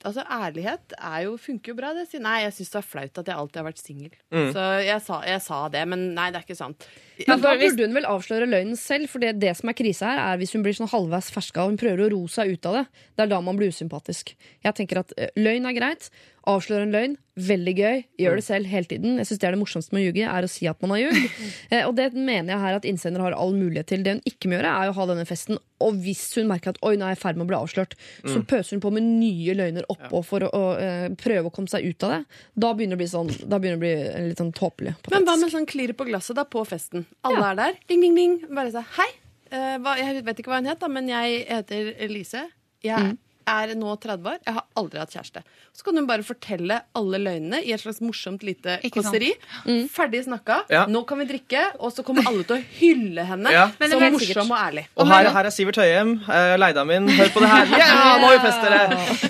Altså, 0.05 0.21
ærlighet 0.29 0.93
er 0.99 1.21
jo, 1.25 1.37
funker 1.41 1.71
jo 1.71 1.77
bra. 1.79 1.93
Det. 1.95 2.05
Jeg 2.11 2.21
Nei, 2.21 2.35
jeg 2.43 2.53
syns 2.57 2.73
det 2.73 2.79
er 2.81 2.85
flaut 2.85 3.19
at 3.21 3.29
jeg 3.31 3.39
alltid 3.41 3.61
har 3.61 3.65
vært 3.65 3.81
singel. 3.81 4.11
Mm. 4.29 4.51
Så 4.53 4.65
jeg 4.85 5.03
sa, 5.07 5.19
jeg 5.25 5.41
sa 5.41 5.59
det, 5.73 5.81
men 5.89 6.03
nei, 6.17 6.27
det 6.33 6.41
er 6.41 6.45
ikke 6.45 6.59
sant. 6.59 6.85
Men 7.23 7.41
da 7.41 7.55
burde 7.57 7.87
hun 7.87 7.95
vel 7.95 8.07
avsløre 8.09 8.49
løgnen 8.49 8.77
selv, 8.79 9.09
for 9.09 9.23
det, 9.23 9.37
det 9.41 9.55
som 9.57 9.71
er 9.71 9.77
krise 9.79 10.05
her, 10.05 10.21
er 10.21 10.39
hvis 10.41 10.53
hun 10.53 10.65
blir 10.65 10.75
sånn 10.77 10.91
halvveis 10.91 11.31
ferska 11.33 11.63
og 11.63 11.73
hun 11.73 11.81
prøver 11.81 12.05
å 12.05 12.11
ro 12.13 12.21
seg 12.31 12.53
ut 12.53 12.69
av 12.69 12.81
det. 12.81 12.85
Det 13.15 13.25
er 13.25 13.31
da 13.31 13.41
man 13.45 13.57
blir 13.59 13.73
usympatisk. 13.73 14.35
Jeg 14.67 14.77
tenker 14.77 15.01
at 15.01 15.15
eh, 15.17 15.31
løgn 15.39 15.69
er 15.71 15.77
greit. 15.77 16.11
Avsløre 16.45 16.85
en 16.85 16.93
løgn, 16.93 17.15
veldig 17.41 17.73
gøy. 17.79 18.03
Gjør 18.21 18.37
det 18.37 18.45
selv 18.45 18.69
hele 18.69 18.89
tiden. 18.89 19.15
Jeg 19.17 19.31
synes 19.31 19.41
Det 19.41 19.47
er 19.47 19.55
det 19.55 19.61
morsomste 19.63 19.95
med 19.95 20.03
å 20.03 20.05
ljuge, 20.05 20.27
er 20.29 20.45
å 20.45 20.51
si 20.51 20.67
at 20.69 20.83
man 20.83 20.93
har 20.93 21.05
ljugd. 21.07 21.39
Eh, 21.73 21.81
og 21.87 21.95
det 21.97 22.11
mener 22.13 22.53
jeg 22.53 22.61
her 22.61 22.75
at 22.77 22.85
innsender 23.15 23.31
har 23.31 23.35
all 23.39 23.53
mulighet 23.55 23.87
til. 23.87 24.03
Det 24.03 24.13
hun 24.15 24.21
ikke 24.25 24.49
må 24.49 24.57
gjøre, 24.57 24.71
er 24.83 24.89
å 24.91 24.95
ha 24.95 25.05
denne 25.09 25.25
festen. 25.25 25.57
Og 25.81 25.93
hvis 26.03 26.23
hun 26.37 26.47
merker 26.49 26.73
at 26.73 26.79
oi, 26.83 26.95
nå 26.95 27.05
er 27.05 27.13
jeg 27.15 27.19
i 27.19 27.23
ferd 27.23 27.37
med 27.39 27.45
å 27.45 27.49
bli 27.51 27.57
avslørt, 27.59 27.95
så 28.25 28.39
Mm. 28.39 28.45
pøser 28.47 28.71
hun 28.75 28.81
på 28.81 28.91
med 28.91 29.03
nye 29.03 29.53
løgner 29.55 29.85
oppå 29.89 30.23
for 30.23 30.39
å, 30.41 30.49
å 30.51 30.63
uh, 30.75 31.15
prøve 31.15 31.47
å 31.49 31.53
komme 31.53 31.67
seg 31.67 31.85
ut 31.85 32.03
av 32.03 32.11
det. 32.11 32.25
Da 32.55 32.73
begynner 32.73 32.95
det 32.95 32.99
å 32.99 33.03
bli 33.03 33.11
sånn 33.13 33.49
det 33.49 33.55
å 33.55 33.59
bli 33.79 33.93
litt 34.29 34.37
sånn 34.37 34.53
tåpelig. 34.53 34.95
Men 35.11 35.25
hva 35.25 35.37
med 35.39 35.51
sånn 35.51 35.65
klirr 35.67 35.93
på 35.93 36.07
glasset 36.07 36.35
da 36.35 36.43
på 36.43 36.63
festen? 36.67 37.05
Alle 37.23 37.51
er 37.51 37.55
der. 37.55 37.73
Ding, 37.87 38.01
ding, 38.01 38.15
ding. 38.15 38.39
Bare 38.49 38.71
si 38.71 38.83
Hei. 38.99 39.11
Uh, 39.51 39.77
hva, 39.79 39.95
jeg 39.97 40.23
vet 40.25 40.39
ikke 40.39 40.49
hva 40.51 40.59
hun 40.59 40.67
het, 40.67 40.79
da, 40.79 40.87
men 40.87 41.07
jeg 41.07 41.45
heter 41.47 41.93
Lise. 42.09 42.47
Jeg, 42.83 43.17
er 43.49 43.75
nå 43.79 43.95
30 44.01 44.31
år, 44.31 44.39
jeg 44.45 44.57
har 44.57 44.65
aldri 44.79 45.01
hatt 45.01 45.15
kjæreste. 45.15 45.43
Så 45.75 45.87
kan 45.87 45.97
hun 45.99 46.07
bare 46.07 46.25
fortelle 46.25 46.79
alle 46.95 47.19
løgnene 47.21 47.61
i 47.65 47.73
et 47.75 47.81
slags 47.81 48.01
morsomt 48.03 48.45
lite 48.47 48.77
kåseri. 48.93 49.33
Mm. 49.65 49.85
Ferdig 49.91 50.23
snakka. 50.27 50.61
Ja. 50.71 50.85
Nå 50.91 51.03
kan 51.09 51.19
vi 51.23 51.27
drikke, 51.29 51.65
og 51.79 51.93
så 51.95 52.05
kommer 52.05 52.27
alle 52.29 52.45
til 52.47 52.59
å 52.59 52.63
hylle 52.79 53.25
henne 53.27 53.53
Ja. 53.55 53.67
Som 53.85 54.01
morsom 54.15 54.35
morsom 54.35 54.51
og 54.53 54.59
ærlig. 54.59 54.85
Og 54.95 55.09
her, 55.09 55.29
her 55.35 55.49
er 55.49 55.53
Sivert 55.53 55.79
Høyem, 55.79 56.13
uh, 56.27 56.55
leida 56.59 56.85
min. 56.87 57.09
Hør 57.17 57.31
på 57.33 57.43
det 57.43 57.51
her. 57.51 57.73
Ja, 57.81 58.17
nå 58.19 58.29
har 58.29 58.35
vi 58.35 58.41
fest, 58.43 58.63
dere! 58.65 58.83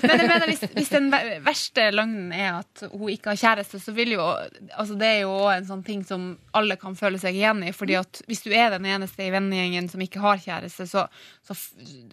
Men 0.06 0.22
jeg 0.22 0.30
mener, 0.30 0.46
hvis, 0.50 0.64
hvis 0.76 0.92
den 0.92 1.08
verste 1.44 1.86
løgnen 1.94 2.32
er 2.36 2.60
at 2.60 2.86
hun 2.92 3.10
ikke 3.12 3.32
har 3.32 3.40
kjæreste, 3.40 3.80
så 3.82 3.94
vil 3.96 4.14
jo 4.16 4.24
altså 4.26 4.96
Det 4.98 5.08
er 5.08 5.20
jo 5.24 5.34
en 5.52 5.66
sånn 5.68 5.84
ting 5.86 6.02
som 6.06 6.28
alle 6.56 6.78
kan 6.80 6.96
føle 6.98 7.20
seg 7.22 7.36
igjen 7.38 7.62
i. 7.66 7.72
fordi 7.76 7.98
at 7.98 8.22
hvis 8.28 8.44
du 8.46 8.52
er 8.54 8.72
den 8.76 8.86
eneste 8.88 9.26
i 9.26 9.32
vennegjengen 9.34 9.90
som 9.92 10.02
ikke 10.04 10.22
har 10.24 10.40
kjæreste, 10.42 10.88
så, 10.90 11.06
så 11.46 11.58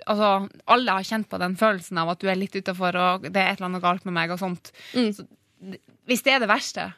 Altså, 0.08 0.48
alle 0.72 0.94
har 0.96 1.06
kjent 1.08 1.28
på 1.32 1.38
den 1.42 1.56
følelsen 1.60 1.93
av 1.98 2.10
at 2.10 2.20
du 2.20 2.28
er 2.30 2.36
litt 2.36 2.56
utafor, 2.56 2.96
og 2.96 3.22
det 3.30 3.36
er 3.42 3.52
et 3.54 3.60
eller 3.60 3.70
annet 3.72 3.82
galt 3.82 4.06
med 4.06 4.14
meg, 4.14 4.32
og 4.32 4.40
sånt. 4.40 4.72
Så, 4.94 5.26
hvis 6.08 6.24
det 6.24 6.34
er 6.34 6.40
det 6.44 6.50
verste, 6.50 6.94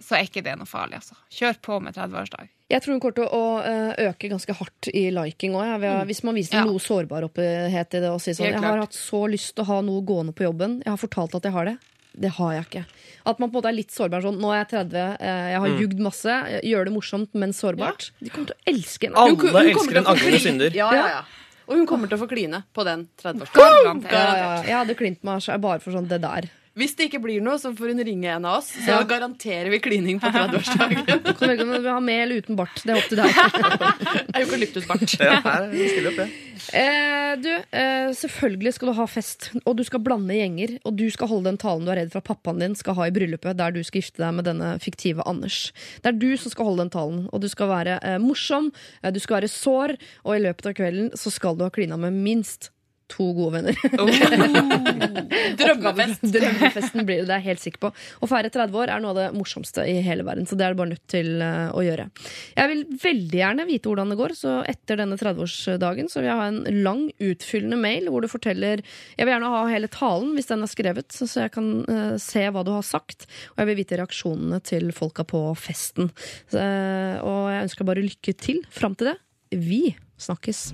så 0.00 0.16
er 0.18 0.26
ikke 0.28 0.42
det 0.44 0.56
noe 0.58 0.66
farlig, 0.68 1.00
altså. 1.00 1.16
Kjør 1.32 1.56
på 1.62 1.80
med 1.82 1.94
30-årsdag. 1.96 2.48
Jeg 2.68 2.82
tror 2.82 2.92
hun 2.96 3.00
kommer 3.00 3.14
til 3.14 3.28
å 3.30 3.42
eh, 3.62 4.08
øke 4.10 4.28
ganske 4.28 4.52
hardt 4.58 4.88
i 4.92 5.04
liking 5.14 5.54
òg. 5.54 5.84
Hvis 6.08 6.24
man 6.26 6.34
viser 6.34 6.58
Ja. 6.58 6.64
noe 6.66 6.78
sårbarhet 6.82 7.94
i 7.94 8.00
det 8.02 8.10
og 8.10 8.18
sier 8.20 8.34
sånn 8.34 8.50
Jeg 8.50 8.58
har 8.60 8.78
hatt 8.82 8.92
så 8.92 9.22
lyst 9.30 9.54
til 9.54 9.62
å 9.64 9.66
ha 9.68 9.80
noe 9.86 10.02
gående 10.02 10.34
på 10.34 10.42
jobben. 10.48 10.82
Jeg 10.84 10.90
har 10.90 10.98
fortalt 10.98 11.34
at 11.38 11.42
jeg 11.46 11.52
har 11.54 11.64
det. 11.64 11.76
Det 12.18 12.30
har 12.38 12.52
jeg 12.56 12.64
ikke. 12.66 12.84
At 13.26 13.38
man 13.38 13.50
på 13.50 13.56
en 13.56 13.60
måte 13.62 13.68
er 13.68 13.76
litt 13.76 13.90
sårbar. 13.92 14.22
Sånn, 14.24 14.38
nå 14.40 14.50
er 14.50 14.64
jeg 14.64 14.68
30, 14.72 15.16
eh, 15.20 15.50
jeg 15.52 15.60
har 15.60 15.68
Mm. 15.68 15.78
jugd 15.80 15.98
masse. 16.00 16.36
Gjør 16.64 16.84
det 16.84 16.92
morsomt, 16.94 17.28
men 17.34 17.52
sårbart. 17.52 18.10
De 18.20 18.30
kommer 18.30 18.46
til 18.48 18.56
å 18.56 18.72
elske 18.74 19.04
henne. 19.06 19.16
Alle 19.16 19.36
Hun- 19.36 19.50
hun 19.52 19.68
elsker 19.70 19.96
en 19.98 20.04
angrende 20.06 20.40
synder. 20.40 20.70
Ja, 20.74 20.90
ja, 20.92 21.06
ja. 21.08 21.22
Og 21.66 21.74
hun 21.80 21.86
kommer 21.88 22.10
til 22.10 22.18
å 22.18 22.22
få 22.22 22.28
kline 22.30 22.62
på 22.76 22.84
den 22.86 23.06
30-årsdagen. 23.22 23.82
Garantert. 23.82 24.12
Ja, 24.14 24.22
ja, 24.22 24.36
ja. 24.38 24.62
Jeg 24.68 24.76
hadde 24.80 24.96
klint 24.98 25.26
meg 25.26 25.42
bare 25.64 25.82
for 25.82 25.96
sånn 25.96 26.06
det 26.10 26.20
der. 26.22 26.46
Hvis 26.76 26.92
det 26.92 27.06
ikke 27.08 27.22
blir 27.24 27.40
noe, 27.40 27.56
så 27.56 27.70
får 27.72 27.94
hun 27.94 28.02
ringe 28.04 28.28
en 28.28 28.44
av 28.44 28.58
oss. 28.58 28.68
Så 28.84 28.96
garanterer 29.08 29.70
vi 29.72 29.78
klining 29.80 30.18
på 30.20 30.28
30-årsdagen. 30.28 31.06
Så 31.38 31.48
velger 31.48 31.64
om 31.64 31.72
du 31.72 31.78
vil 31.78 31.88
ha 31.88 32.02
med 32.04 32.22
eller 32.26 32.42
uten 32.44 32.58
bart. 32.58 32.82
Det 32.84 32.92
er 32.92 33.00
opp 33.00 33.08
til 33.08 33.22
deg. 33.22 33.38
Eukalyptusbart. 34.42 35.14
Ja, 35.16 35.38
her 35.40 35.70
stiller 35.72 36.10
opp, 36.10 36.20
jeg. 36.20 36.42
Eh, 36.76 37.32
du, 37.40 37.48
eh, 37.80 38.10
selvfølgelig 38.20 38.74
skal 38.76 38.90
du 38.90 38.94
ha 38.98 39.08
fest, 39.08 39.48
og 39.62 39.78
du 39.78 39.84
skal 39.88 40.04
blande 40.04 40.36
gjenger. 40.36 40.76
Og 40.84 41.00
du 41.00 41.06
skal 41.14 41.32
holde 41.32 41.48
den 41.48 41.60
talen 41.64 41.88
du 41.88 41.94
er 41.94 42.02
redd 42.02 42.12
for 42.12 42.20
at 42.20 42.28
pappaen 42.28 42.60
din 42.60 42.76
skal 42.76 42.98
ha 43.00 43.08
i 43.08 43.16
bryllupet, 43.16 43.56
der 43.56 43.72
du 43.72 43.80
skal 43.80 44.04
gifte 44.04 44.20
deg 44.20 44.36
med 44.36 44.48
denne 44.50 44.74
fiktive 44.82 45.24
Anders. 45.24 45.70
Det 46.04 46.12
er 46.12 46.20
du 46.20 46.28
som 46.36 46.52
skal 46.52 46.68
holde 46.68 46.84
den 46.84 46.92
talen, 46.92 47.26
og 47.32 47.40
du 47.40 47.48
skal 47.52 47.72
være 47.72 47.98
eh, 48.04 48.20
morsom, 48.20 48.68
eh, 49.00 49.12
du 49.16 49.20
skal 49.24 49.40
være 49.40 49.52
sår, 49.52 49.96
og 50.28 50.36
i 50.36 50.44
løpet 50.44 50.72
av 50.74 50.76
kvelden 50.76 51.12
så 51.16 51.32
skal 51.32 51.56
du 51.56 51.64
ha 51.64 51.72
klina 51.72 51.96
med 52.00 52.20
minst 52.20 52.70
to 53.12 53.28
gode 53.36 53.58
venner. 53.58 53.76
Drømmefest. 55.60 56.24
Drømmefesten 56.34 57.06
blir 57.06 57.22
det, 57.22 57.28
det 57.28 57.36
er 57.36 57.42
jeg 57.42 57.46
helt 57.52 57.62
sikker 57.62 57.82
på. 57.86 57.92
Å 57.94 58.28
feire 58.30 58.50
30 58.52 58.80
år 58.82 58.92
er 58.92 59.02
noe 59.02 59.12
av 59.14 59.20
det 59.20 59.26
morsomste 59.36 59.84
i 59.86 60.00
hele 60.04 60.26
verden, 60.26 60.48
så 60.48 60.58
det 60.58 60.66
er 60.66 60.74
du 60.74 60.80
bare 60.80 60.92
nødt 60.94 61.06
til 61.12 61.42
eh, 61.44 61.68
å 61.70 61.84
gjøre. 61.86 62.08
Jeg 62.56 62.72
vil 62.72 62.82
veldig 63.04 63.40
gjerne 63.42 63.68
vite 63.68 63.90
hvordan 63.90 64.12
det 64.12 64.18
går, 64.20 64.36
så 64.38 64.56
etter 64.66 65.00
denne 65.02 65.18
30-årsdagen 65.20 66.10
så 66.12 66.20
vil 66.20 66.30
jeg 66.30 66.40
ha 66.40 66.48
en 66.50 66.62
lang, 66.86 67.06
utfyllende 67.22 67.78
mail 67.80 68.08
hvor 68.10 68.24
du 68.24 68.28
forteller 68.30 68.80
Jeg 68.80 69.26
vil 69.26 69.32
gjerne 69.32 69.50
ha 69.52 69.60
hele 69.70 69.88
talen 69.92 70.32
hvis 70.36 70.48
den 70.50 70.64
er 70.64 70.70
skrevet, 70.70 71.08
så 71.14 71.28
så 71.30 71.44
jeg 71.44 71.54
kan 71.56 71.70
eh, 71.92 72.16
se 72.22 72.46
hva 72.48 72.64
du 72.66 72.72
har 72.74 72.86
sagt, 72.86 73.28
og 73.54 73.62
jeg 73.62 73.70
vil 73.70 73.80
vite 73.82 74.00
reaksjonene 74.00 74.62
til 74.64 74.90
folka 74.96 75.26
på 75.28 75.42
festen. 75.60 76.10
Eh, 76.56 77.16
og 77.20 77.52
jeg 77.52 77.68
ønsker 77.68 77.88
bare 77.88 78.06
lykke 78.06 78.36
til 78.40 78.64
fram 78.72 78.96
til 78.96 79.12
det. 79.12 79.18
Vi 79.56 79.82
snakkes. 80.16 80.70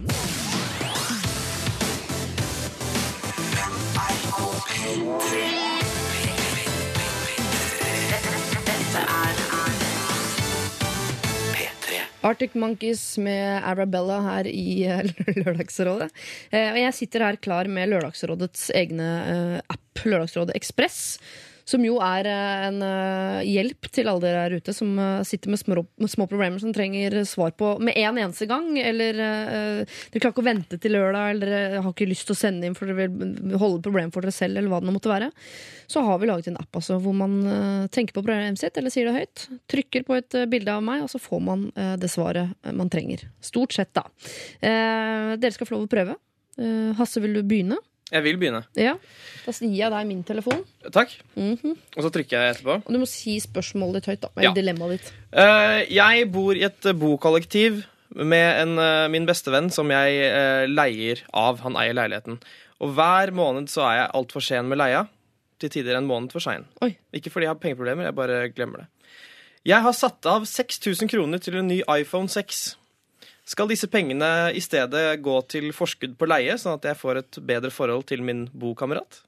Arctic 12.22 12.55
Monkeys 12.55 13.18
med 13.18 13.64
Arabella 13.66 14.20
her 14.22 14.47
i 14.47 14.84
eh, 14.86 15.03
Lørdagsrådet. 15.43 16.11
Eh, 16.55 16.68
Og 16.70 16.78
jeg 16.78 16.95
sitter 16.95 17.24
her 17.26 17.38
klar 17.43 17.66
med 17.70 17.90
Lørdagsrådets 17.90 18.68
egne 18.78 19.09
eh, 19.26 19.57
app, 19.74 20.05
Lørdagsrådet 20.07 20.55
Ekspress. 20.59 21.18
Som 21.68 21.84
jo 21.86 21.98
er 22.02 22.26
eh, 22.28 22.64
en 22.68 22.80
eh, 22.84 23.42
hjelp 23.46 23.88
til 23.94 24.08
alle 24.10 24.24
dere 24.24 24.44
der 24.46 24.62
ute 24.62 24.74
som 24.74 24.92
eh, 24.98 25.22
sitter 25.26 25.52
med 25.52 25.60
små, 25.60 25.84
små 26.10 26.26
problemer 26.30 26.62
som 26.62 26.72
trenger 26.74 27.20
svar 27.28 27.54
på 27.58 27.74
med 27.82 27.96
en 27.98 28.18
eneste 28.18 28.48
gang. 28.50 28.70
Eller 28.78 29.18
uh, 29.18 29.98
dere 30.12 30.22
klarer 30.22 30.32
ikke 30.34 30.42
å 30.42 30.46
vente 30.46 30.78
til 30.82 30.94
lørdag, 30.96 31.34
eller 31.34 31.52
dere 31.52 31.82
har 31.84 31.94
ikke 31.94 32.08
lyst 32.10 32.26
til 32.28 32.36
å 32.36 32.40
sende 32.40 32.68
inn 32.68 32.76
for 32.78 32.90
dere 32.90 33.06
vil 33.08 33.56
holde 33.60 33.82
problemet 33.84 34.14
for 34.14 34.24
dere 34.24 34.34
selv, 34.34 34.58
eller 34.58 34.72
hva 34.72 34.80
det 34.82 34.88
nå 34.88 34.96
måtte 34.96 35.12
være. 35.12 35.30
Så 35.90 36.02
har 36.06 36.18
vi 36.20 36.30
laget 36.30 36.50
en 36.50 36.58
app 36.60 36.80
altså, 36.80 36.98
hvor 37.02 37.16
man 37.16 37.38
uh, 37.46 37.86
tenker 37.92 38.16
på 38.16 38.24
problemet 38.24 38.60
sitt, 38.60 38.76
eller 38.80 38.94
sier 38.94 39.08
det 39.08 39.16
høyt. 39.20 39.46
Trykker 39.70 40.06
på 40.08 40.18
et 40.18 40.38
uh, 40.38 40.48
bilde 40.50 40.74
av 40.74 40.84
meg, 40.84 41.06
og 41.06 41.12
så 41.12 41.20
får 41.22 41.42
man 41.44 41.68
det 41.72 42.08
svaret 42.10 42.52
man 42.74 42.90
trenger. 42.92 43.24
Stort 43.44 43.74
sett, 43.74 43.90
da. 43.96 44.04
Dere 44.62 45.50
skal 45.54 45.68
få 45.68 45.76
lov 45.76 45.86
å 45.86 45.90
prøve. 45.90 46.16
Hasse, 46.98 47.20
vil 47.22 47.38
du 47.38 47.42
begynne? 47.46 47.78
Jeg 48.12 48.24
vil 48.26 48.36
begynne. 48.40 48.62
Ja. 48.76 48.94
Da 49.42 49.52
gir 49.56 49.72
jeg 49.74 49.90
deg 49.90 50.06
min 50.06 50.20
telefon. 50.28 50.60
Takk. 50.92 51.14
Mhm. 51.34 51.72
Og 51.96 52.04
så 52.04 52.10
trykker 52.14 52.36
jeg 52.38 52.56
etterpå. 52.56 52.76
Og 52.84 52.92
du 52.92 52.98
må 53.00 53.08
si 53.08 53.38
spørsmålet 53.42 54.02
ditt 54.02 54.10
høyt, 54.12 54.20
da. 54.20 54.28
Eller 54.36 54.48
Ja. 54.50 54.52
dilemmaet 54.54 54.98
ditt. 54.98 55.12
Uh, 55.32 55.80
jeg 55.90 56.28
bor 56.32 56.52
i 56.54 56.62
et 56.68 56.86
eh, 56.86 56.92
bokollektiv 56.92 57.84
med 58.14 58.60
en, 58.62 58.78
uh, 58.78 59.08
min 59.08 59.26
bestevenn 59.26 59.70
som 59.72 59.88
jeg 59.88 60.28
uh, 60.28 60.66
leier 60.68 61.24
av. 61.32 61.60
Han 61.64 61.74
eier 61.80 61.96
leiligheten. 61.96 62.38
Og 62.82 62.94
hver 62.94 63.32
måned 63.32 63.68
så 63.72 63.86
er 63.88 63.96
jeg 64.02 64.10
altfor 64.20 64.44
sen 64.44 64.68
med 64.68 64.78
leia. 64.78 65.06
Til 65.62 65.70
tider 65.70 65.96
en 65.96 66.06
måned 66.06 66.32
for 66.34 66.40
sein. 66.42 66.64
Ikke 67.14 67.30
fordi 67.30 67.46
jeg 67.46 67.54
har 67.54 67.60
pengeproblemer, 67.62 68.04
jeg 68.10 68.14
bare 68.18 68.48
glemmer 68.50 68.82
det. 68.82 68.86
Jeg 69.64 69.80
har 69.80 69.92
satt 69.94 70.26
av 70.26 70.42
6000 70.44 71.08
kroner 71.08 71.38
til 71.38 71.54
en 71.60 71.68
ny 71.68 71.82
iPhone 71.86 72.26
6. 72.28 72.76
Skal 73.49 73.66
disse 73.70 73.88
pengene 73.90 74.53
i 74.55 74.61
stedet 74.62 75.16
gå 75.22 75.34
til 75.51 75.72
forskudd 75.74 76.14
på 76.20 76.28
leie, 76.30 76.55
sånn 76.61 76.76
at 76.78 76.86
jeg 76.86 76.99
får 77.01 77.22
et 77.24 77.40
bedre 77.49 77.72
forhold 77.74 78.07
til 78.11 78.22
min 78.22 78.45
bokamerat? 78.55 79.22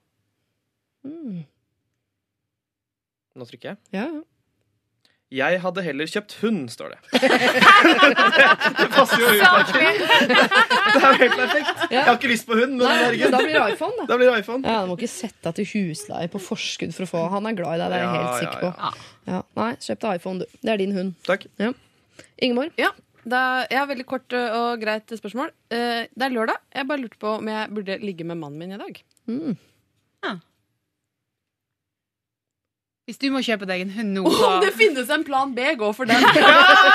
Mm. 1.04 1.42
Nå 3.34 3.48
trykker 3.48 3.72
jeg. 3.74 3.82
Ja, 3.96 4.06
ja. 4.06 4.22
Jeg 5.34 5.58
hadde 5.64 5.82
heller 5.82 6.06
kjøpt 6.06 6.36
hund, 6.44 6.68
står 6.70 6.92
det. 6.92 6.98
det 8.78 8.86
passer 8.92 9.18
jo 9.18 9.30
utmerket. 9.32 10.02
Det 10.28 11.00
er 11.00 11.06
jo 11.08 11.16
helt 11.24 11.34
perfekt. 11.40 11.80
Jeg 11.90 12.04
har 12.06 12.18
ikke 12.20 12.30
lyst 12.30 12.46
på 12.46 12.58
hund, 12.60 12.76
men 12.76 12.84
Nei, 12.84 12.92
men 12.92 13.02
herregud. 13.02 13.32
da 13.34 13.40
blir 13.42 13.56
det 13.56 13.64
iPhone, 13.74 13.96
da. 13.98 14.06
Da 14.12 14.18
blir 14.20 14.30
det 14.30 14.36
iPhone. 14.44 14.62
Ja, 14.68 14.76
Du 14.84 14.92
må 14.92 14.98
ikke 15.00 15.10
sette 15.10 15.42
deg 15.48 15.56
til 15.58 15.66
husleie 15.72 16.30
på 16.30 16.42
forskudd 16.44 16.94
for 16.94 17.06
å 17.06 17.10
få 17.10 17.24
Han 17.34 17.48
er 17.50 17.56
glad 17.58 17.80
i 17.80 17.82
deg, 17.82 17.90
det 17.90 17.98
er 17.98 18.04
jeg 18.04 18.06
Ja, 18.06 18.12
helt 18.14 18.28
ja, 18.30 18.36
sikker 18.44 18.62
på. 18.62 18.92
Ja. 19.32 19.40
Nei, 19.58 19.70
kjøp 19.88 20.04
deg 20.04 20.20
iPhone, 20.20 20.44
du. 20.44 20.60
Det 20.62 20.74
er 20.76 20.82
din 20.84 20.94
hund. 21.00 21.10
Takk. 21.26 21.48
Ja. 21.64 21.72
Ingeborg? 22.46 22.70
Ja, 22.78 22.92
da, 23.26 23.40
jeg 23.70 23.78
har 23.80 23.86
veldig 23.90 24.06
kort 24.06 24.32
og 24.36 24.80
greit 24.82 25.08
spørsmål. 25.16 25.50
Eh, 25.72 26.06
Det 26.14 26.26
er 26.26 26.34
lørdag. 26.34 26.56
Jeg 26.74 26.86
bare 26.88 27.00
lurte 27.02 27.18
på 27.20 27.36
om 27.38 27.46
jeg 27.48 27.70
burde 27.74 27.98
ligge 28.02 28.24
med 28.24 28.36
mannen 28.40 28.58
min 28.58 28.72
i 28.72 28.78
dag. 28.80 29.02
Mm. 29.28 29.56
Hvis 33.04 33.18
du 33.20 33.26
må 33.28 33.42
kjøpe 33.44 33.66
deg 33.68 33.82
en 33.84 33.90
hund 33.92 34.14
nå, 34.16 34.22
Om 34.24 34.62
det 34.64 34.70
finnes 34.78 35.10
en 35.12 35.24
plan 35.28 35.50
B, 35.52 35.60
gå 35.76 35.90
for 35.92 36.08
den! 36.08 36.22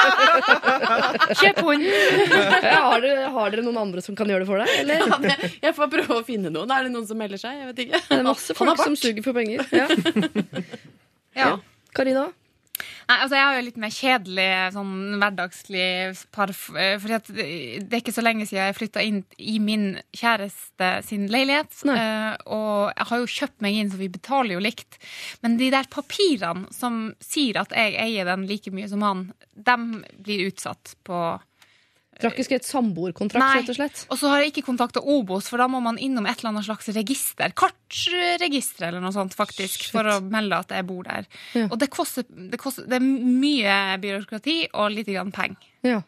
kjøp 1.38 1.60
hund! 1.68 1.84
Ja, 1.86 2.80
har, 2.88 3.04
dere, 3.04 3.28
har 3.36 3.54
dere 3.54 3.62
noen 3.68 3.78
andre 3.78 4.02
som 4.02 4.18
kan 4.18 4.26
gjøre 4.32 4.42
det 4.42 4.50
for 4.50 4.58
deg? 4.58 4.72
Eller? 4.82 5.04
Ja, 5.06 5.20
det- 5.22 5.52
Jeg 5.68 5.76
får 5.78 5.92
prøve 5.94 6.18
å 6.18 6.24
finne 6.26 6.50
noen. 6.50 6.74
Er 6.74 6.88
det 6.88 6.96
noen 6.96 7.06
som 7.06 7.20
melder 7.22 7.38
seg? 7.38 7.60
Jeg 7.62 7.70
vet 7.70 7.84
ikke. 7.86 8.02
Det 8.10 8.18
er 8.18 8.26
masse 8.26 8.56
folk 8.58 8.82
som 8.82 8.98
suger 8.98 9.22
for 9.28 9.38
penger. 9.38 9.62
Ja. 9.70 9.86
Ja. 11.38 11.52
Karina? 11.94 12.26
Nei, 13.10 13.16
altså 13.24 13.40
Jeg 13.40 13.46
har 13.48 13.56
jo 13.58 13.66
litt 13.66 13.80
mer 13.82 13.94
kjedelig, 13.94 14.50
sånn 14.76 14.92
hverdagslig 15.18 15.86
parf... 16.36 16.68
eh, 16.78 17.08
at 17.18 17.32
det 17.34 17.88
er 17.90 18.04
ikke 18.04 18.14
så 18.14 18.22
lenge 18.22 18.46
siden 18.46 18.68
jeg 18.68 18.78
flytta 18.78 19.02
inn 19.02 19.24
i 19.42 19.56
min 19.64 19.88
kjæreste 20.14 20.92
sin 21.08 21.26
leilighet. 21.34 21.74
Eh, 21.90 22.36
og 22.54 22.92
jeg 22.94 23.10
har 23.10 23.24
jo 23.24 23.32
kjøpt 23.40 23.66
meg 23.66 23.80
inn, 23.80 23.90
så 23.90 23.98
vi 23.98 24.12
betaler 24.14 24.54
jo 24.54 24.62
likt. 24.62 25.00
Men 25.42 25.58
de 25.58 25.72
der 25.74 25.90
papirene 25.90 26.70
som 26.76 27.16
sier 27.24 27.64
at 27.64 27.74
jeg 27.74 27.98
eier 27.98 28.30
den 28.30 28.46
like 28.50 28.70
mye 28.78 28.92
som 28.92 29.02
han, 29.06 29.26
dem 29.58 30.04
blir 30.22 30.46
utsatt 30.52 30.94
på 31.08 31.24
Har 32.20 32.34
ikke 32.34 32.46
skrevet 32.50 32.68
samboerkontrakt, 32.68 33.62
rett 33.62 33.72
og 33.72 33.78
slett? 33.78 34.02
Og 34.12 34.20
så 34.20 34.32
har 34.32 34.42
jeg 34.44 34.52
ikke 34.52 34.66
kontakta 34.68 35.00
Obos, 35.00 35.48
for 35.48 35.62
da 35.62 35.70
må 35.72 35.80
man 35.84 36.00
innom 36.02 36.28
et 36.28 36.42
eller 36.42 36.52
annet 36.52 36.68
slags 36.68 36.92
register. 36.96 37.54
Kartregister 37.56 38.90
eller 38.90 39.04
noe 39.04 39.16
sånt, 39.16 39.38
faktisk, 39.38 39.86
Shit. 39.86 39.94
for 39.96 40.04
å 40.04 40.18
melde 40.26 40.60
at 40.60 40.74
jeg 40.76 40.88
bor 40.90 41.08
der. 41.08 41.30
Ja. 41.56 41.70
Og 41.70 41.78
det 41.80 41.88
koster, 41.94 42.28
det 42.28 42.60
koster 42.60 42.90
Det 42.92 43.00
er 43.00 43.06
mye 43.06 43.80
byråkrati 44.04 44.58
og 44.74 44.92
lite 44.98 45.16
grann 45.16 45.32
penger. 45.36 45.72
Ja. 45.88 46.02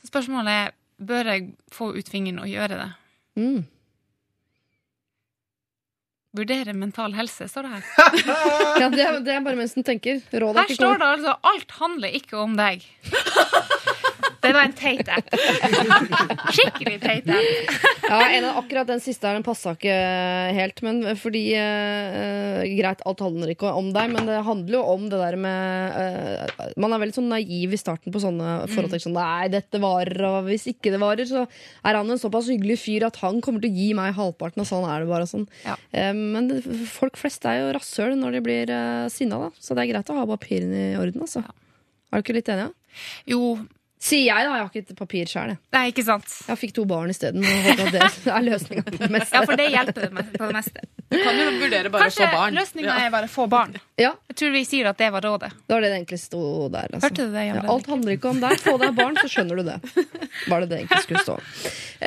Så 0.00 0.08
spørsmålet 0.08 0.54
er 0.54 0.76
bør 0.98 1.34
jeg 1.34 1.50
få 1.72 1.92
ut 1.94 2.08
fingeren 2.10 2.40
og 2.42 2.48
gjøre 2.50 2.78
det. 2.80 2.88
Mm. 3.38 3.66
Vurdere 6.38 6.74
mental 6.76 7.14
helse, 7.16 7.48
står 7.48 7.66
det 7.66 7.70
her. 7.76 7.84
ja 8.82 8.88
det, 8.92 9.04
er, 9.04 9.20
det 9.24 9.36
er 9.36 9.44
bare 9.44 9.58
mens 9.58 9.74
den 9.76 9.86
tenker. 9.86 10.20
Rådet 10.32 10.64
er 10.64 10.68
Her 10.68 10.80
står 10.80 11.00
det 11.00 11.10
altså 11.14 11.36
alt 11.52 11.76
handler 11.78 12.18
ikke 12.20 12.40
om 12.40 12.56
deg. 12.58 12.84
Det 14.40 14.52
var 14.54 14.68
en 14.68 14.74
teit 14.76 15.08
app. 15.10 15.32
Skikkelig 16.54 16.98
teit 17.02 17.30
app. 17.34 17.72
Ja, 18.08 18.20
en 18.30 18.46
av, 18.46 18.58
akkurat 18.60 18.88
den 18.88 19.02
siste 19.02 19.26
her, 19.26 19.38
den 19.38 19.46
passa 19.46 19.74
ikke 19.74 19.94
helt. 20.54 20.82
Men 20.86 21.02
fordi 21.18 21.42
eh, 21.58 22.62
Greit, 22.78 23.02
alt 23.08 23.22
handler 23.24 23.52
ikke 23.52 23.72
om 23.74 23.90
deg, 23.94 24.12
men 24.14 24.28
det 24.30 24.38
handler 24.46 24.78
jo 24.78 24.84
om 24.94 25.08
det 25.10 25.20
der 25.20 25.38
med 25.40 25.98
eh, 25.98 26.70
Man 26.78 26.94
er 26.94 27.02
veldig 27.02 27.18
sånn 27.18 27.30
naiv 27.32 27.74
i 27.74 27.80
starten 27.80 28.14
på 28.14 28.22
sånne 28.22 28.54
forhold. 28.70 28.94
Mm. 28.94 29.04
Sånn, 29.08 29.18
Nei, 29.18 29.50
dette 29.52 29.82
varer, 29.82 30.22
og 30.30 30.48
hvis 30.48 30.68
ikke 30.70 30.94
det 30.94 31.02
varer, 31.02 31.28
så 31.28 31.44
er 31.44 31.98
han 31.98 32.14
en 32.14 32.20
såpass 32.20 32.50
hyggelig 32.52 32.78
fyr 32.84 33.08
at 33.08 33.18
han 33.24 33.42
kommer 33.44 33.64
til 33.64 33.72
å 33.72 33.80
gi 33.82 33.88
meg 33.98 34.16
halvparten, 34.18 34.62
og 34.62 34.70
sånn 34.70 34.86
er 34.88 35.02
det 35.02 35.10
bare. 35.10 35.28
Sånn. 35.28 35.48
Ja. 35.66 35.74
Eh, 35.90 36.12
men 36.14 36.52
folk 36.88 37.18
flest 37.20 37.46
er 37.48 37.62
jo 37.62 37.72
rasshøl 37.76 38.14
når 38.18 38.38
de 38.38 38.44
blir 38.44 38.70
uh, 38.72 39.08
sinna, 39.12 39.40
da. 39.48 39.50
Så 39.58 39.74
det 39.74 39.84
er 39.84 39.92
greit 39.92 40.12
å 40.12 40.20
ha 40.20 40.28
papirene 40.30 40.92
i 40.92 41.00
orden, 41.00 41.26
altså. 41.26 41.42
Er 42.08 42.20
du 42.20 42.24
ikke 42.24 42.38
litt 42.38 42.48
enig? 42.52 42.68
Ja? 42.68 42.74
Jo, 43.34 43.40
Sier 43.98 44.28
jeg, 44.28 44.44
da. 44.46 44.52
Jeg 44.54 44.62
har 44.62 44.68
ikke 44.70 44.78
et 44.84 44.92
papir 44.98 45.26
sjøl, 45.26 45.48
jeg. 45.50 45.58
nei, 45.74 45.80
ikke 45.90 46.04
sant. 46.06 46.30
Jeg 46.46 46.58
fikk 46.60 46.72
to 46.76 46.84
barn 46.86 47.10
isteden. 47.10 47.42
og 47.42 47.90
Det 47.90 47.98
er 48.30 48.44
løsninga 48.46 48.84
på 48.86 48.92
det 49.00 49.08
meste. 49.10 49.34
Ja, 49.34 49.40
for 49.48 49.58
det 49.58 49.66
hjelper 49.74 50.06
på 50.14 50.46
det 50.46 50.54
meste. 50.54 50.84
Du 51.08 51.16
kan 51.24 51.34
jo 51.40 51.46
vurdere 51.58 51.90
bare 51.90 52.06
å 52.06 52.10
få 52.14 52.28
barn. 52.30 52.54
løsninga 52.54 52.94
er 53.02 53.10
bare 53.10 53.26
å 53.26 53.32
få 53.32 53.48
barn. 53.50 53.74
Ja, 53.98 54.12
Jeg 54.30 54.36
tror 54.38 54.50
vi 54.54 54.62
sier 54.68 54.86
at 54.92 54.98
det 55.00 55.08
var 55.10 55.22
rådet. 55.26 55.50
Det 55.66 55.74
var 55.74 55.82
det 55.82 55.90
det 55.90 55.96
egentlig 55.98 56.20
sto 56.22 56.42
der. 56.70 56.86
Altså. 56.94 57.08
Hørte 57.08 57.26
du 57.26 57.32
det, 57.34 57.42
Ja, 57.48 57.58
alt 57.74 57.86
handler 57.90 58.12
ikke 58.14 58.30
om 58.30 58.38
deg. 58.44 58.54
Få 58.62 58.76
deg 58.78 58.94
barn, 58.94 59.18
så 59.18 59.26
skjønner 59.32 59.58
du 59.58 59.64
det. 59.66 59.78
Var 60.46 60.58
det 60.62 60.68
det 60.70 60.78
egentlig 60.84 61.02
skulle 61.08 61.24
stå. 61.26 61.34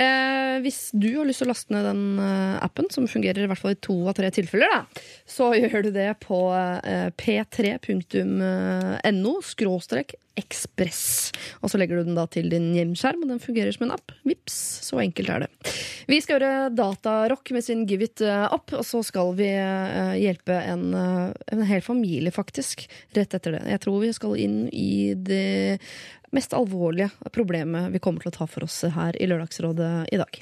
Eh, 0.05 0.55
hvis 0.63 0.79
du 0.95 1.09
har 1.17 1.27
lyst 1.27 1.39
til 1.43 1.49
å 1.49 1.51
laste 1.51 1.75
ned 1.75 1.83
den 1.89 2.03
eh, 2.23 2.55
appen, 2.63 2.87
som 2.93 3.03
fungerer 3.11 3.43
i 3.43 3.49
hvert 3.51 3.59
fall 3.59 3.75
i 3.75 3.81
to 3.83 3.99
av 4.07 4.15
tre 4.15 4.31
tilfeller, 4.31 4.71
da, 4.71 4.87
så 5.27 5.51
gjør 5.59 5.83
du 5.89 5.91
det 5.97 6.07
på 6.23 6.39
eh, 6.55 7.11
p3.no 7.19 9.33
skråstrek 9.43 10.15
ekspress. 10.39 11.31
Og 11.61 11.71
så 11.71 11.79
legger 11.79 11.99
du 11.99 12.09
den 12.09 12.17
da 12.17 12.25
til 12.31 12.49
din 12.51 12.71
hjemskjerm, 12.75 13.23
og 13.25 13.33
den 13.33 13.41
fungerer 13.43 13.75
som 13.75 13.87
en 13.87 13.95
app. 13.95 14.13
Vips, 14.27 14.57
så 14.87 15.01
enkelt 15.03 15.31
er 15.33 15.45
det. 15.45 15.73
Vi 16.11 16.21
skal 16.23 16.39
gjøre 16.39 16.71
Datarock 16.75 17.51
med 17.55 17.65
sin 17.65 17.85
Give 17.89 18.07
It 18.07 18.23
eh, 18.25 18.47
Up, 18.53 18.73
og 18.77 18.85
så 18.87 19.03
skal 19.05 19.33
vi 19.39 19.49
eh, 19.51 20.15
hjelpe 20.21 20.57
en, 20.61 20.87
eh, 20.97 21.27
en 21.53 21.65
hel 21.67 21.83
familie, 21.85 22.33
faktisk, 22.35 22.87
rett 23.17 23.37
etter 23.37 23.57
det. 23.57 23.65
Jeg 23.75 23.83
tror 23.85 24.01
vi 24.05 24.13
skal 24.15 24.39
inn 24.39 24.63
i 24.71 25.13
det 25.17 25.89
mest 26.31 26.53
alvorlige 26.55 27.09
problemet 27.35 27.91
vi 27.91 27.99
kommer 27.99 28.23
til 28.23 28.31
å 28.31 28.37
ta 28.37 28.47
for 28.47 28.63
oss 28.63 28.77
her 28.95 29.17
i 29.19 29.27
Lørdagsrådet 29.27 29.91
i 30.15 30.21
dag. 30.21 30.41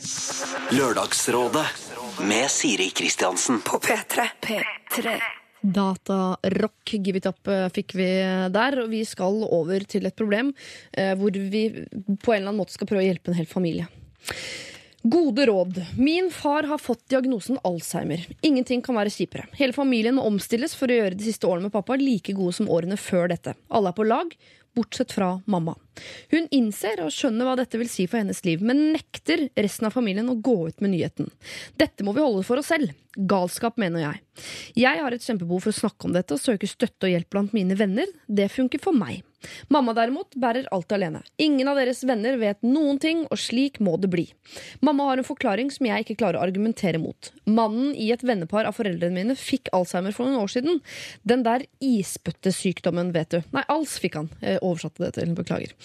Lørdagsrådet 0.78 1.66
med 2.30 2.46
Siri 2.54 2.92
Kristiansen. 2.94 3.64
På 3.66 3.82
P3. 3.82 4.30
P3. 4.46 5.39
Datarock, 5.62 6.94
Give 7.04 7.20
It 7.20 7.28
Up 7.30 7.48
eh, 7.52 7.68
fikk 7.76 7.96
vi 8.00 8.08
der, 8.54 8.80
og 8.84 8.90
vi 8.94 9.04
skal 9.08 9.44
over 9.50 9.84
til 9.90 10.08
et 10.08 10.18
problem 10.18 10.54
eh, 10.94 11.14
hvor 11.20 11.36
vi 11.36 11.68
på 11.70 12.34
en 12.34 12.40
eller 12.40 12.50
annen 12.50 12.62
måte 12.62 12.76
skal 12.78 12.90
prøve 12.90 13.04
å 13.04 13.10
hjelpe 13.10 13.34
en 13.34 13.40
hel 13.40 13.50
familie. 13.50 13.90
Gode 15.02 15.46
råd. 15.48 15.78
Min 15.96 16.28
far 16.32 16.66
har 16.68 16.78
fått 16.78 17.06
diagnosen 17.08 17.60
Alzheimer. 17.64 18.26
Ingenting 18.44 18.82
kan 18.84 18.98
være 19.00 19.14
kjipere. 19.14 19.46
Hele 19.56 19.72
familien 19.72 20.18
må 20.18 20.26
omstilles 20.28 20.76
for 20.76 20.92
å 20.92 20.98
gjøre 20.98 21.16
de 21.16 21.24
siste 21.30 21.48
årene 21.48 21.70
med 21.70 21.76
pappa 21.76 21.96
like 21.96 22.36
gode 22.36 22.58
som 22.58 22.68
årene 22.68 22.98
før 23.00 23.32
dette. 23.32 23.54
Alle 23.72 23.94
er 23.94 23.96
på 23.96 24.08
lag, 24.08 24.34
bortsett 24.78 25.14
fra 25.16 25.34
mamma. 25.50 25.76
Hun 26.32 26.48
innser 26.56 27.02
og 27.04 27.14
skjønner 27.14 27.48
hva 27.48 27.56
dette 27.60 27.80
vil 27.82 27.90
si 27.92 28.06
for 28.08 28.22
hennes 28.22 28.42
liv, 28.46 28.64
men 28.66 28.92
nekter 28.94 29.48
resten 29.60 29.90
av 29.90 29.96
familien 29.96 30.32
å 30.32 30.38
gå 30.40 30.58
ut 30.70 30.84
med 30.84 30.94
nyheten. 30.94 31.32
Dette 31.80 32.06
må 32.08 32.16
vi 32.16 32.24
holde 32.24 32.46
for 32.48 32.62
oss 32.62 32.72
selv. 32.72 32.94
Galskap, 33.16 33.80
mener 33.82 34.06
jeg. 34.06 34.22
Jeg 34.86 35.04
har 35.04 35.16
et 35.16 35.26
kjempebehov 35.26 35.66
for 35.66 35.74
å 35.74 35.82
snakke 35.82 36.08
om 36.08 36.16
dette 36.16 36.36
og 36.36 36.44
søke 36.44 36.70
støtte 36.70 37.10
og 37.10 37.16
hjelp 37.16 37.34
blant 37.34 37.56
mine 37.58 37.78
venner. 37.80 38.08
Det 38.28 38.48
funker 38.54 38.82
for 38.84 38.96
meg. 38.96 39.24
Mamma 39.72 39.94
derimot 39.98 40.36
bærer 40.40 40.68
alt 40.76 40.92
alene. 40.96 41.22
Ingen 41.42 41.70
av 41.72 41.80
deres 41.80 42.02
venner 42.08 42.38
vet 42.42 42.62
noen 42.66 43.00
ting, 43.02 43.26
og 43.30 43.40
slik 43.40 43.80
må 43.84 43.96
det 44.02 44.12
bli. 44.12 44.28
Mamma 44.86 45.10
har 45.10 45.22
en 45.22 45.28
forklaring 45.28 45.72
som 45.74 45.88
jeg 45.90 46.06
ikke 46.06 46.18
klarer 46.22 46.40
å 46.40 46.46
argumentere 46.46 47.02
mot. 47.02 47.32
Mannen 47.50 47.94
i 47.96 48.10
et 48.14 48.24
vennepar 48.26 48.68
av 48.70 48.78
foreldrene 48.78 49.16
mine 49.16 49.38
fikk 49.40 49.72
Alzheimer 49.76 50.16
for 50.16 50.28
noen 50.28 50.42
år 50.44 50.54
siden. 50.54 50.82
Den 51.28 51.46
der 51.48 51.66
isbøttesykdommen, 51.84 53.14
vet 53.16 53.36
du. 53.36 53.40
Nei, 53.56 53.66
als 53.72 53.98
fikk 54.02 54.20
han. 54.20 54.32
Jeg 54.44 54.62
oversatte 54.66 55.06
det 55.06 55.14
til, 55.18 55.34
beklager. 55.38 55.76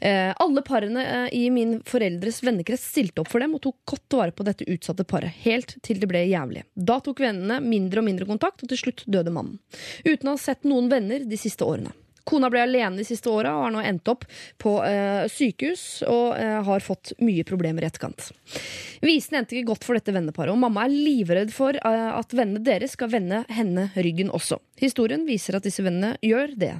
Eh, 0.00 0.30
alle 0.42 0.64
parene 0.66 1.06
eh, 1.06 1.26
i 1.42 1.46
min 1.54 1.78
foreldres 1.88 2.42
vennekrets 2.44 2.88
stilte 2.92 3.22
opp 3.22 3.30
for 3.32 3.42
dem 3.42 3.56
og 3.56 3.64
tok 3.66 3.78
godt 3.94 4.18
vare 4.18 4.36
på 4.36 4.46
dette 4.46 4.66
utsatte 4.70 5.06
paret, 5.08 5.34
helt 5.44 5.76
til 5.84 6.00
det 6.02 6.10
ble 6.10 6.24
jævlig. 6.26 6.66
Da 6.74 6.98
tok 7.04 7.22
vennene 7.22 7.60
mindre 7.64 8.02
og 8.02 8.08
mindre 8.08 8.28
kontakt, 8.28 8.62
og 8.62 8.72
til 8.72 8.80
slutt 8.80 9.04
døde 9.06 9.34
mannen. 9.34 9.58
Uten 10.06 10.30
å 10.30 10.36
ha 10.36 10.40
sett 10.40 10.66
noen 10.68 10.90
venner 10.92 11.26
de 11.28 11.40
siste 11.40 11.66
årene. 11.66 11.94
Kona 12.28 12.50
ble 12.52 12.62
alene 12.62 13.00
de 13.00 13.06
siste 13.06 13.30
åra 13.30 13.54
og 13.56 13.66
har 13.66 13.74
nå 13.74 13.82
endt 13.86 14.10
opp 14.12 14.26
på 14.62 14.76
eh, 14.86 15.24
sykehus 15.30 16.04
og 16.08 16.36
eh, 16.38 16.58
har 16.66 16.84
fått 16.84 17.14
mye 17.22 17.44
problemer 17.48 17.84
i 17.84 17.88
etterkant. 17.88 18.30
Visene 19.02 19.42
endte 19.42 19.56
ikke 19.56 19.72
godt 19.72 19.86
for 19.86 19.98
dette 19.98 20.14
venneparet, 20.14 20.54
og 20.54 20.62
mamma 20.62 20.86
er 20.86 20.94
livredd 20.94 21.52
for 21.54 21.76
eh, 21.78 22.08
at 22.12 22.36
vennene 22.36 22.62
deres 22.64 22.96
skal 22.96 23.10
vende 23.12 23.42
henne 23.52 23.88
ryggen 23.96 24.30
også. 24.32 24.60
Historien 24.82 25.26
viser 25.28 25.58
at 25.58 25.66
disse 25.66 25.84
vennene 25.84 26.14
gjør 26.22 26.54
det. 26.58 26.76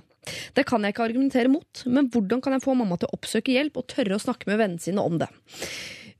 Det 0.54 0.62
kan 0.68 0.84
jeg 0.84 0.94
ikke 0.94 1.08
argumentere 1.08 1.50
mot, 1.50 1.82
men 1.90 2.06
hvordan 2.12 2.42
kan 2.44 2.54
jeg 2.54 2.62
få 2.62 2.76
mamma 2.78 2.98
til 3.00 3.10
å 3.10 3.18
oppsøke 3.18 3.56
hjelp 3.56 3.80
og 3.80 3.88
tørre 3.90 4.14
å 4.14 4.22
snakke 4.22 4.46
med 4.50 4.60
vennene 4.60 4.84
sine 4.84 5.02
om 5.02 5.18
det? 5.18 5.28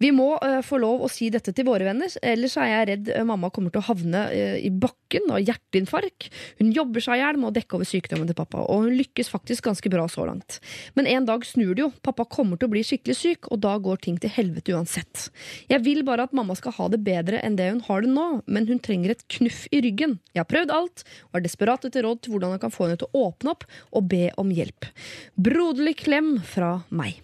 Vi 0.02 0.10
må 0.14 0.32
uh, 0.42 0.58
få 0.66 0.80
lov 0.82 1.04
å 1.04 1.10
si 1.12 1.28
dette 1.30 1.52
til 1.54 1.66
våre 1.68 1.86
venner, 1.86 2.10
ellers 2.26 2.56
er 2.58 2.70
jeg 2.70 2.86
redd 2.90 3.10
eh, 3.12 3.26
mamma 3.26 3.52
kommer 3.54 3.70
til 3.70 3.82
å 3.82 3.86
havne 3.86 4.24
uh, 4.32 4.56
i 4.58 4.70
bakken 4.70 5.30
og 5.30 5.46
hjerteinfarkt. 5.46 6.28
Hun 6.58 6.72
jobber 6.74 7.04
seg 7.04 7.20
i 7.20 7.22
hjel 7.22 7.38
med 7.38 7.52
å 7.52 7.54
dekke 7.54 7.78
over 7.78 7.88
sykdommen 7.88 8.26
til 8.26 8.38
pappa, 8.38 8.64
og 8.64 8.88
hun 8.88 8.96
lykkes 8.98 9.30
faktisk 9.30 9.68
ganske 9.68 9.92
bra 9.92 10.08
så 10.10 10.26
langt. 10.26 10.58
Men 10.98 11.06
en 11.10 11.28
dag 11.28 11.46
snur 11.46 11.76
det 11.76 11.84
jo, 11.84 11.90
pappa 12.02 12.26
kommer 12.26 12.58
til 12.58 12.70
å 12.70 12.74
bli 12.74 12.84
skikkelig 12.86 13.18
syk, 13.18 13.50
og 13.54 13.62
da 13.62 13.76
går 13.82 14.02
ting 14.02 14.18
til 14.22 14.34
helvete 14.34 14.74
uansett. 14.74 15.28
Jeg 15.70 15.84
vil 15.86 16.02
bare 16.08 16.26
at 16.26 16.34
mamma 16.36 16.56
skal 16.58 16.74
ha 16.80 16.90
det 16.92 17.02
bedre 17.06 17.42
enn 17.46 17.58
det 17.60 17.70
hun 17.70 17.82
har 17.86 18.02
det 18.02 18.12
nå, 18.12 18.28
men 18.50 18.66
hun 18.70 18.82
trenger 18.82 19.14
et 19.14 19.26
knuff 19.38 19.64
i 19.70 19.84
ryggen. 19.86 20.18
Jeg 20.34 20.42
har 20.42 20.50
prøvd 20.50 20.74
alt, 20.74 21.06
og 21.30 21.38
er 21.38 21.46
desperat 21.46 21.86
etter 21.86 22.08
råd 22.08 22.24
til 22.24 22.34
hvordan 22.34 22.56
jeg 22.56 22.64
kan 22.66 22.74
få 22.74 22.88
henne 22.88 22.98
til 23.02 23.12
å 23.12 23.28
åpne 23.28 23.54
opp 23.54 23.68
og 23.92 24.08
be 24.10 24.24
om 24.40 24.50
hjelp. 24.50 24.88
Broderlig 25.38 26.00
klem 26.02 26.40
fra 26.46 26.80
meg. 26.90 27.20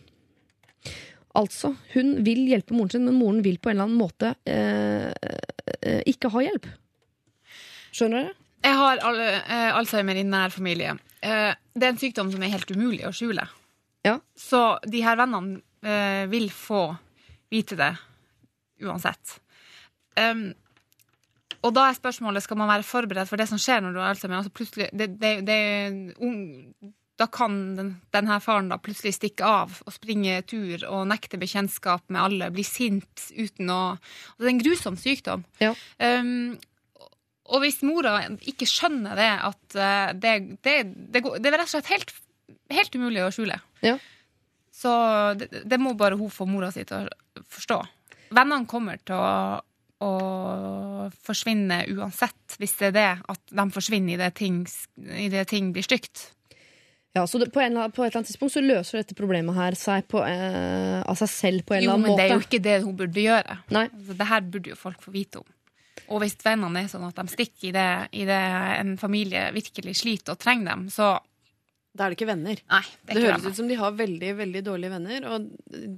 Altså, 1.37 1.75
hun 1.93 2.15
vil 2.27 2.47
hjelpe 2.49 2.75
moren 2.75 2.93
sin, 2.95 3.05
men 3.07 3.19
moren 3.19 3.43
vil 3.45 3.59
på 3.61 3.71
en 3.71 3.77
eller 3.77 3.89
annen 3.89 4.01
måte 4.01 4.33
eh, 4.49 5.13
eh, 5.83 6.03
ikke 6.09 6.31
ha 6.33 6.45
hjelp. 6.47 6.69
Skjønner 7.93 8.25
dere? 8.25 8.37
Jeg 8.65 8.75
har 8.75 9.03
al 9.07 9.21
eh, 9.23 9.69
Alzheimer 9.77 10.19
i 10.19 10.25
nær 10.27 10.51
familie. 10.51 10.97
Eh, 11.23 11.53
det 11.55 11.87
er 11.87 11.93
en 11.93 12.01
sykdom 12.01 12.33
som 12.33 12.43
er 12.43 12.55
helt 12.55 12.71
umulig 12.75 13.05
å 13.07 13.15
skjule. 13.15 13.45
Ja. 14.07 14.17
Så 14.39 14.63
de 14.89 15.03
her 15.05 15.19
vennene 15.21 15.61
eh, 15.85 16.25
vil 16.31 16.49
få 16.55 16.89
vite 17.53 17.79
det 17.79 17.93
uansett. 18.85 19.39
Um, 20.19 20.51
og 21.67 21.73
da 21.75 21.89
er 21.89 21.97
spørsmålet 21.97 22.45
skal 22.45 22.59
man 22.61 22.71
være 22.71 22.87
forberedt 22.87 23.31
for 23.31 23.41
det 23.41 23.49
som 23.51 23.59
skjer 23.61 23.83
når 23.83 23.95
du 23.95 24.01
har 24.03 24.13
Alzheimer. 24.13 24.43
Altså 24.43 24.79
det, 24.93 25.09
det, 25.19 25.33
det, 25.47 25.59
da 27.19 27.27
kan 27.27 27.55
den, 27.75 27.91
denne 28.15 28.39
faren 28.43 28.71
da 28.71 28.79
plutselig 28.79 29.17
stikke 29.17 29.47
av 29.47 29.81
og 29.85 29.95
springe 29.95 30.39
tur 30.47 30.85
og 30.87 31.09
nekte 31.11 31.41
bekjentskap 31.41 32.05
med 32.15 32.23
alle, 32.23 32.51
bli 32.55 32.65
sint 32.67 33.29
uten 33.35 33.73
å 33.75 33.81
altså 33.99 34.39
Det 34.39 34.47
er 34.47 34.53
en 34.53 34.63
grusom 34.63 34.99
sykdom. 35.01 35.45
Ja. 35.63 35.73
Um, 35.99 36.59
og 37.49 37.65
hvis 37.65 37.81
mora 37.87 38.21
ikke 38.51 38.69
skjønner 38.69 39.17
det, 39.19 39.31
at 39.49 39.77
eh, 39.81 40.11
det, 40.21 40.33
det, 40.65 40.75
det, 41.15 41.23
går, 41.25 41.39
det 41.41 41.49
er 41.49 41.57
rett 41.57 41.71
og 41.71 41.73
slett 41.73 41.93
helt, 41.95 42.13
helt 42.77 42.99
umulig 42.99 43.23
å 43.25 43.31
skjule. 43.33 43.57
Ja. 43.81 43.95
Så 44.75 44.93
det, 45.41 45.65
det 45.65 45.79
må 45.81 45.95
bare 45.99 46.19
hun 46.21 46.31
få 46.33 46.45
mora 46.49 46.69
si 46.75 46.85
til 46.87 47.09
å 47.09 47.45
forstå. 47.49 47.79
Vennene 48.37 48.69
kommer 48.69 49.01
til 49.01 49.17
å, 49.17 49.63
å 50.05 50.13
forsvinne 51.25 51.87
uansett, 51.97 52.59
hvis 52.61 52.77
det 52.83 52.91
er 52.91 52.99
det 52.99 53.11
at 53.33 53.57
de 53.63 53.67
forsvinner 53.73 54.19
i 54.19 54.21
det 54.21 54.35
ting, 54.37 54.61
i 55.09 55.31
det 55.33 55.49
ting 55.49 55.73
blir 55.73 55.89
stygt. 55.89 56.29
Ja, 57.19 57.27
så 57.27 57.41
det, 57.43 57.51
på, 57.55 57.61
en, 57.65 57.77
på 57.91 58.05
et 58.05 58.09
eller 58.09 58.21
annet 58.23 58.31
tidspunkt 58.31 58.55
så 58.55 58.63
løser 58.65 59.01
dette 59.03 59.17
problemet 59.19 59.57
her 59.59 59.77
seg 59.79 60.07
på, 60.11 60.23
eh, 60.25 60.99
av 61.03 61.19
seg 61.21 61.31
selv 61.35 61.67
på 61.69 61.75
en 61.77 61.83
Jo, 61.83 61.91
eller 61.91 61.99
annen 61.99 62.09
måte. 62.09 62.11
Jo, 62.11 62.17
men 62.17 62.23
det 62.23 62.27
er 62.29 62.35
jo 62.37 62.47
ikke 62.47 62.65
det 62.71 62.77
hun 62.87 62.99
burde 63.03 63.25
gjøre. 63.25 63.57
Nei. 63.75 63.87
Altså, 63.91 64.17
det 64.23 64.29
her 64.33 64.45
burde 64.55 64.73
jo 64.73 64.79
folk 64.79 65.03
få 65.05 65.15
vite 65.15 65.43
om. 65.43 65.49
Og 66.09 66.23
hvis 66.23 66.39
vennene 66.41 66.85
er 66.85 66.89
sånn 66.89 67.05
at 67.09 67.19
de 67.19 67.33
stikker 67.35 67.69
i 67.69 67.73
det, 67.75 67.89
i 68.17 68.25
det 68.29 68.39
en 68.79 68.95
familie 69.01 69.49
virkelig 69.53 69.97
sliter 70.01 70.33
og 70.37 70.41
trenger 70.41 70.71
dem, 70.73 70.87
så 70.95 71.17
Da 71.99 72.05
er 72.07 72.13
det 72.13 72.19
ikke 72.21 72.29
venner. 72.31 72.61
Nei, 72.71 72.83
det 73.09 73.15
Det, 73.17 73.23
høres 73.25 73.41
venner. 73.41 73.51
ut 73.51 73.57
som 73.59 73.69
de 73.69 73.75
har 73.81 73.95
veldig 73.99 74.31
veldig 74.39 74.61
dårlige 74.63 74.91
venner, 74.93 75.25
og 75.27 75.49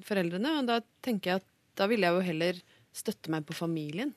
foreldrene. 0.08 0.52
Og 0.62 0.66
da 0.70 0.78
tenker 1.04 1.30
jeg 1.34 1.42
at 1.42 1.46
da 1.76 1.86
ville 1.90 2.06
jeg 2.08 2.16
jo 2.16 2.22
heller 2.30 2.60
støtte 2.96 3.28
meg 3.34 3.44
på 3.44 3.52
familien. 3.58 4.14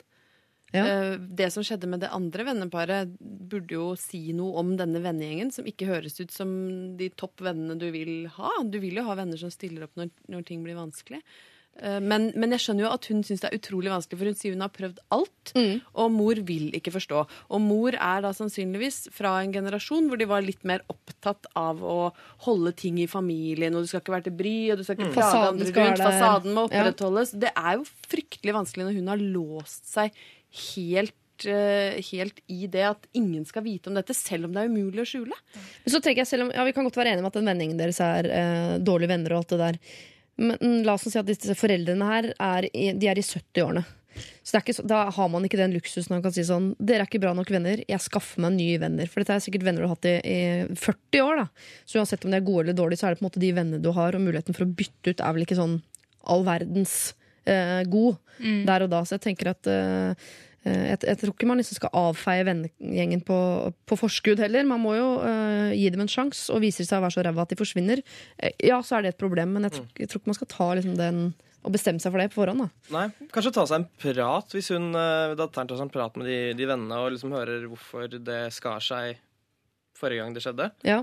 Ja. 0.73 0.83
Eh, 0.85 1.17
Det 1.17 1.51
som 1.53 1.63
skjedde 1.63 1.87
med 1.87 1.99
det 2.01 2.09
andre 2.11 2.43
venneparet, 2.49 3.15
burde 3.21 3.69
jo 3.77 3.95
si 3.95 4.33
noe 4.33 4.57
om 4.57 4.75
denne 4.77 5.01
vennegjengen, 5.03 5.51
som 5.53 5.65
ikke 5.65 5.85
høres 5.87 6.19
ut 6.19 6.31
som 6.31 6.97
de 6.97 7.09
topp 7.09 7.37
vennene 7.45 7.77
du 7.77 7.91
vil 7.91 8.27
ha. 8.27 8.49
Du 8.65 8.79
vil 8.79 8.95
jo 8.95 9.03
ha 9.05 9.15
venner 9.15 9.37
som 9.37 9.49
stiller 9.53 9.83
opp 9.85 9.95
når, 9.95 10.09
når 10.29 10.45
ting 10.45 10.63
blir 10.65 10.75
vanskelig. 10.75 11.21
Eh, 11.81 11.99
Men, 11.99 12.31
men 12.37 12.51
jeg 12.53 12.59
skjønner 12.61 12.85
jo 12.85 12.91
at 12.93 13.05
hun 13.09 13.23
syns 13.25 13.41
det 13.41 13.49
er 13.49 13.57
utrolig 13.57 13.89
vanskelig, 13.89 14.17
for 14.19 14.29
hun 14.29 14.35
sier 14.37 14.53
hun 14.53 14.61
har 14.61 14.69
prøvd 14.69 14.99
alt, 15.09 15.53
og 15.95 16.11
mor 16.13 16.35
vil 16.45 16.67
ikke 16.77 16.91
forstå. 16.93 17.23
Og 17.49 17.61
mor 17.61 17.93
er 17.97 18.21
da 18.21 18.29
sannsynligvis 18.31 19.09
fra 19.11 19.39
en 19.41 19.51
generasjon 19.55 20.05
hvor 20.09 20.17
de 20.21 20.25
var 20.29 20.41
litt 20.45 20.61
mer 20.69 20.81
opptatt 20.89 21.45
av 21.57 21.81
å 21.81 22.11
holde 22.45 22.75
ting 22.77 22.99
i 23.01 23.07
familien, 23.09 23.73
og 23.73 23.81
du 23.81 23.87
skal 23.89 24.01
ikke 24.01 24.13
være 24.17 24.23
til 24.29 24.37
bry, 24.37 24.55
og 24.71 24.77
du 24.77 24.83
skal 24.85 24.97
ikke 24.97 25.09
Mm. 25.09 25.17
plage 25.17 25.47
andre 25.49 25.71
rundt, 25.73 25.97
fasaden 26.05 26.53
må 26.53 26.69
Ja. 26.69 26.83
opprettholdes. 26.83 27.33
Det 27.39 27.51
er 27.57 27.73
jo 27.77 27.83
fryktelig 28.05 28.53
vanskelig 28.53 28.85
når 28.85 28.93
hun 29.01 29.07
har 29.07 29.17
låst 29.17 29.85
seg 29.89 30.11
helt 30.53 31.45
eh, 31.49 31.99
helt 32.11 32.39
i 32.51 32.67
det 32.71 32.85
at 32.87 33.07
ingen 33.17 33.45
skal 33.45 33.65
vite 33.65 33.89
om 33.89 33.97
dette, 33.97 34.15
selv 34.17 34.47
om 34.47 34.53
det 34.53 34.63
er 34.63 34.71
umulig 34.71 35.03
å 35.03 35.09
skjule. 35.09 35.39
Men 35.83 35.95
så 35.95 36.01
tenker 36.01 36.23
jeg 36.23 36.31
selv 36.31 36.47
om, 36.47 36.53
ja, 36.55 36.63
Vi 36.67 36.75
kan 36.75 36.87
godt 36.87 36.99
være 36.99 37.13
enige 37.13 37.25
om 37.25 37.31
at 37.31 37.39
den 37.39 37.49
vendingen 37.49 37.79
deres 37.79 37.99
er 38.03 38.29
eh, 38.29 38.77
dårlige 38.79 39.13
venner. 39.15 39.33
og 39.33 39.43
alt 39.43 39.55
det 39.55 39.63
der 39.63 39.81
Men 40.37 40.83
la 40.85 40.95
oss 40.95 41.09
si 41.09 41.19
at 41.19 41.29
disse 41.29 41.57
foreldrene 41.57 42.07
her 42.09 42.31
er 42.39 42.69
i, 42.73 42.91
de 42.93 43.09
er 43.09 43.19
i 43.19 43.25
70-årene. 43.25 43.85
Så 44.45 44.59
ikke, 44.59 44.75
Da 44.85 45.09
har 45.09 45.29
man 45.29 45.45
ikke 45.45 45.57
den 45.57 45.73
luksusen 45.73 46.13
man 46.13 46.21
kan 46.21 46.33
si 46.35 46.43
sånn 46.45 46.75
Dere 46.77 47.05
er 47.05 47.09
ikke 47.09 47.21
bra 47.23 47.33
nok 47.33 47.49
venner, 47.49 47.81
jeg 47.87 48.03
skaffer 48.03 48.43
meg 48.45 48.53
nye 48.57 48.77
venner. 48.81 49.09
For 49.09 49.23
dette 49.23 49.39
er 49.39 49.45
sikkert 49.45 49.65
venner 49.65 49.83
du 49.83 49.87
har 49.87 49.95
hatt 49.95 50.09
i, 50.09 50.15
i 50.21 50.39
40 50.77 51.25
år. 51.25 51.41
da 51.41 51.47
Så 51.85 51.97
uansett 51.97 52.25
om 52.25 52.33
de 52.33 52.37
er 52.37 52.45
gode 52.45 52.67
eller 52.67 52.77
dårlige, 52.77 53.01
så 53.01 53.09
er 53.09 53.15
det 53.15 53.21
på 53.21 53.25
en 53.25 53.29
måte 53.31 53.43
de 53.43 53.51
vennene 53.57 53.81
du 53.81 53.91
har, 53.95 54.13
og 54.13 54.21
muligheten 54.25 54.57
for 54.57 54.67
å 54.67 54.73
bytte 54.81 55.13
ut 55.13 55.23
er 55.23 55.35
vel 55.35 55.47
ikke 55.47 55.59
sånn 55.59 55.79
all 56.29 56.45
verdens 56.47 57.13
eh, 57.45 57.83
god 57.89 58.17
Mm. 58.43 58.63
der 58.65 58.81
og 58.83 58.89
da. 58.89 59.03
Så 59.05 59.13
jeg 59.13 59.21
tenker 59.21 59.51
at 59.51 59.67
eh, 59.69 60.15
eh, 60.65 60.83
jeg, 60.89 60.97
jeg 61.05 61.17
tror 61.21 61.31
ikke 61.35 61.45
man 61.47 61.59
liksom 61.61 61.77
skal 61.77 61.91
avfeie 61.93 62.43
vennegjengen 62.47 63.21
på, 63.23 63.35
på 63.85 63.97
forskudd 63.99 64.41
heller. 64.41 64.65
Man 64.65 64.81
må 64.81 64.95
jo 64.97 65.09
eh, 65.21 65.75
gi 65.77 65.85
dem 65.93 66.01
en 66.01 66.09
sjanse, 66.11 66.49
og 66.51 66.63
viser 66.65 66.83
seg 66.87 66.97
å 66.97 67.05
være 67.05 67.13
så 67.13 67.23
ræva 67.27 67.45
at 67.45 67.53
de 67.53 67.59
forsvinner, 67.61 68.01
eh, 68.41 68.51
ja, 68.65 68.81
så 68.81 68.97
er 68.97 69.05
det 69.05 69.13
et 69.13 69.21
problem. 69.21 69.53
Men 69.53 69.67
jeg 69.69 69.75
tror, 69.77 69.85
jeg 70.01 70.09
tror 70.09 70.23
ikke 70.23 70.31
man 70.33 70.39
skal 70.41 70.51
ta 70.55 70.69
liksom 70.79 70.97
den 70.97 71.21
og 71.63 71.71
bestemme 71.71 72.01
seg 72.03 72.11
for 72.11 72.19
det 72.19 72.31
på 72.33 72.41
forhånd. 72.41 72.65
da 72.65 72.97
Nei, 72.97 73.05
Kanskje 73.31 73.53
ta 73.55 73.63
seg 73.69 73.77
en 73.83 73.85
prat 74.01 74.57
hvis 74.57 74.67
hun, 74.73 74.89
eh, 74.99 75.35
datteren 75.39 75.69
tar 75.69 75.77
seg 75.79 75.85
en 75.87 75.93
prat 75.93 76.17
med 76.19 76.27
de, 76.27 76.39
de 76.59 76.65
vennene 76.67 76.97
og 77.05 77.13
liksom 77.13 77.31
hører 77.37 77.69
hvorfor 77.69 78.09
det 78.19 78.41
skar 78.51 78.81
seg 78.83 79.21
forrige 79.95 80.25
gang 80.25 80.33
det 80.35 80.43
skjedde. 80.43 80.71
Ja. 80.83 80.97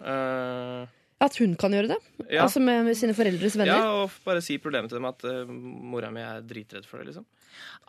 Eh, 0.00 0.86
At 1.22 1.36
hun 1.38 1.54
kan 1.58 1.72
gjøre 1.72 1.92
det. 1.94 1.98
Ja. 2.26 2.42
Altså 2.44 2.60
med, 2.60 2.84
med 2.88 2.96
sine 2.98 3.14
foreldres 3.16 3.54
venner. 3.56 3.70
ja, 3.70 4.02
og 4.02 4.14
bare 4.26 4.42
si 4.44 4.58
problemet 4.62 4.90
til 4.90 4.98
dem 4.98 5.06
at 5.08 5.24
uh, 5.28 5.48
mora 5.48 6.10
mi 6.14 6.24
er 6.24 6.42
dritredd 6.44 6.88
for 6.88 7.00
det, 7.00 7.12
liksom. 7.12 7.26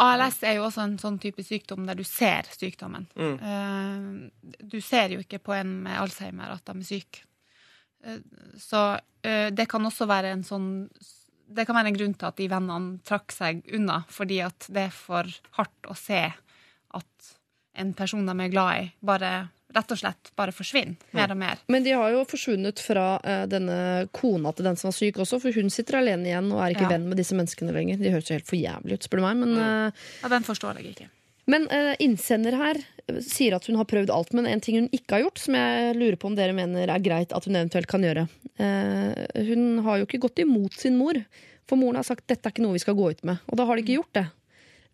ALS 0.05 0.41
er 0.45 0.59
jo 0.59 0.67
også 0.67 0.83
en 0.83 0.97
sånn 1.01 1.17
type 1.23 1.43
sykdom 1.45 1.87
der 1.87 1.97
du 1.97 2.03
ser 2.05 2.47
sykdommen. 2.53 3.07
Mm. 3.17 3.35
Uh, 3.41 4.55
du 4.61 4.77
ser 4.83 5.15
jo 5.15 5.23
ikke 5.23 5.41
på 5.41 5.55
en 5.57 5.79
med 5.87 5.97
Alzheimer 6.03 6.53
at 6.53 6.65
de 6.69 6.77
er 6.77 6.87
syke. 6.87 7.25
Uh, 8.05 8.21
så 8.61 8.87
eh, 9.25 9.49
det 9.55 9.65
kan 9.71 9.85
også 9.87 10.05
være 10.05 10.35
en 10.35 10.43
sånn 10.45 10.67
Det 11.45 11.63
kan 11.65 11.77
være 11.77 11.89
en 11.89 11.97
grunn 11.97 12.13
til 12.13 12.27
at 12.27 12.37
de 12.37 12.45
vennene 12.49 12.99
trakk 13.05 13.33
seg 13.33 13.65
unna, 13.73 14.03
fordi 14.09 14.39
at 14.45 14.65
det 14.69 14.87
er 14.87 14.93
for 14.93 15.29
hardt 15.57 15.89
å 15.89 15.97
se 15.97 16.21
at 16.95 17.33
en 17.77 17.91
person 17.97 18.25
de 18.25 18.33
er 18.33 18.53
glad 18.53 18.79
i, 18.81 18.87
bare 19.05 19.31
rett 19.75 19.91
og 19.91 19.99
slett 19.99 20.31
bare 20.39 20.53
forsvinner 20.55 20.95
mer 21.17 21.33
og 21.33 21.37
mer. 21.41 21.59
Men 21.71 21.83
de 21.85 21.91
har 21.97 22.13
jo 22.13 22.23
forsvunnet 22.31 22.79
fra 22.81 23.05
uh, 23.19 23.43
denne 23.51 24.07
kona 24.15 24.53
til 24.55 24.65
den 24.69 24.79
som 24.79 24.89
var 24.89 24.95
syk 24.97 25.19
også, 25.23 25.41
for 25.43 25.51
hun 25.59 25.69
sitter 25.73 25.99
alene 25.99 26.31
igjen 26.31 26.47
og 26.53 26.61
er 26.63 26.75
ikke 26.77 26.87
Ja. 26.87 26.93
venn 26.95 27.09
med 27.11 27.19
disse 27.19 27.35
menneskene 27.37 27.75
lenger. 27.75 27.99
De 28.01 28.13
høres 28.13 28.29
jo 28.31 28.37
helt 28.39 28.47
for 28.49 28.57
jævlig 28.59 28.97
ut, 28.97 29.05
spør 29.09 29.21
du 29.21 29.25
meg. 29.27 29.37
Men, 29.43 29.53
uh, 29.59 30.07
Ja, 30.23 30.31
den 30.31 30.47
forstår 30.47 30.79
jeg 30.79 30.95
ikke. 30.95 31.09
men 31.51 31.67
uh, 31.69 31.93
innsender 31.99 32.55
her 32.57 32.79
sier 33.21 33.53
at 33.53 33.67
hun 33.69 33.75
har 33.77 33.85
prøvd 33.85 34.09
alt, 34.09 34.31
men 34.33 34.47
en 34.49 34.61
ting 34.65 34.79
hun 34.79 34.89
ikke 34.89 35.13
har 35.19 35.25
gjort, 35.27 35.37
som 35.43 35.53
jeg 35.59 35.91
lurer 35.99 36.15
på 36.17 36.25
om 36.31 36.35
dere 36.39 36.55
mener 36.57 36.89
er 36.89 37.03
greit 37.05 37.35
at 37.37 37.45
hun 37.45 37.53
eventuelt 37.59 37.85
kan 37.91 38.01
gjøre. 38.01 38.23
Hun 39.45 39.79
har 39.85 39.99
jo 39.99 40.07
ikke 40.07 40.21
gått 40.23 40.39
imot 40.41 40.73
sin 40.73 40.97
mor, 40.97 41.19
for 41.69 41.77
moren 41.77 41.99
har 41.99 42.07
sagt 42.07 42.25
dette 42.29 42.47
er 42.49 42.53
ikke 42.55 42.63
noe 42.65 42.73
vi 42.77 42.81
skal 42.81 42.97
gå 42.97 43.11
ut 43.13 43.21
med. 43.29 43.43
Og 43.49 43.59
da 43.59 43.65
har 43.69 43.77
de 43.77 43.83
ikke 43.85 43.97
gjort 43.99 44.17
det. 44.17 44.25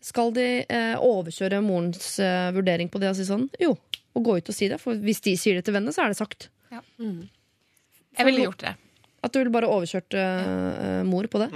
Skal 0.04 0.32
de 0.36 0.46
eh, 0.66 0.96
overkjøre 0.98 1.60
morens 1.64 2.16
eh, 2.20 2.50
vurdering 2.56 2.90
på 2.92 3.00
det 3.00 3.12
og 3.12 3.18
si 3.20 3.24
sånn 3.28 3.44
jo, 3.62 3.76
og 4.16 4.26
gå 4.26 4.38
ut 4.40 4.52
og 4.52 4.56
si 4.56 4.70
det? 4.72 4.80
For 4.82 4.98
hvis 5.00 5.24
de 5.26 5.36
sier 5.40 5.60
det 5.60 5.66
til 5.68 5.76
vennene, 5.76 5.94
så 5.96 6.06
er 6.06 6.14
det 6.14 6.20
sagt. 6.20 6.50
Jeg 6.72 8.28
ville 8.28 8.48
gjort 8.48 8.66
det. 8.66 8.74
At 9.22 9.34
du 9.34 9.40
ville 9.40 9.54
bare 9.54 9.70
overkjørt 9.70 10.18
uh, 10.18 11.02
mor 11.08 11.28
på 11.32 11.44
det? 11.44 11.52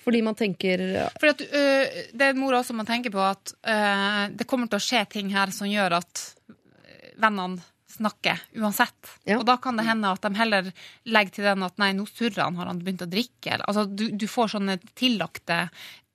Fordi 0.00 0.22
man 0.24 0.36
tenker 0.36 0.80
Fordi 1.20 1.32
at, 1.34 1.42
uh, 1.52 1.98
det 2.16 2.30
mor 2.38 2.56
også 2.56 2.74
man 2.76 2.88
tenker 2.88 3.12
på 3.12 3.20
at 3.22 3.52
uh, 3.68 4.24
det 4.32 4.48
kommer 4.48 4.70
til 4.70 4.80
å 4.80 4.86
skje 4.86 5.04
ting 5.12 5.34
her 5.34 5.52
som 5.54 5.68
gjør 5.70 5.98
at 6.00 6.24
vennene 7.20 7.60
snakker 7.90 8.38
uansett. 8.56 9.10
Og 9.36 9.42
da 9.44 9.58
kan 9.60 9.76
det 9.76 9.84
hende 9.84 10.12
at 10.14 10.22
de 10.24 10.30
heller 10.38 10.68
legger 11.10 11.34
til 11.36 11.48
den 11.50 11.66
at 11.66 11.80
nei, 11.82 11.90
nå 11.98 12.06
surrer 12.08 12.46
han, 12.46 12.56
har 12.56 12.70
han 12.70 12.80
begynt 12.80 13.02
å 13.04 13.10
drikke? 13.10 13.50
Eller, 13.50 13.66
altså, 13.68 13.84
du, 13.84 14.06
du 14.16 14.24
får 14.30 14.54
sånne 14.54 14.78
tillagte 14.96 15.64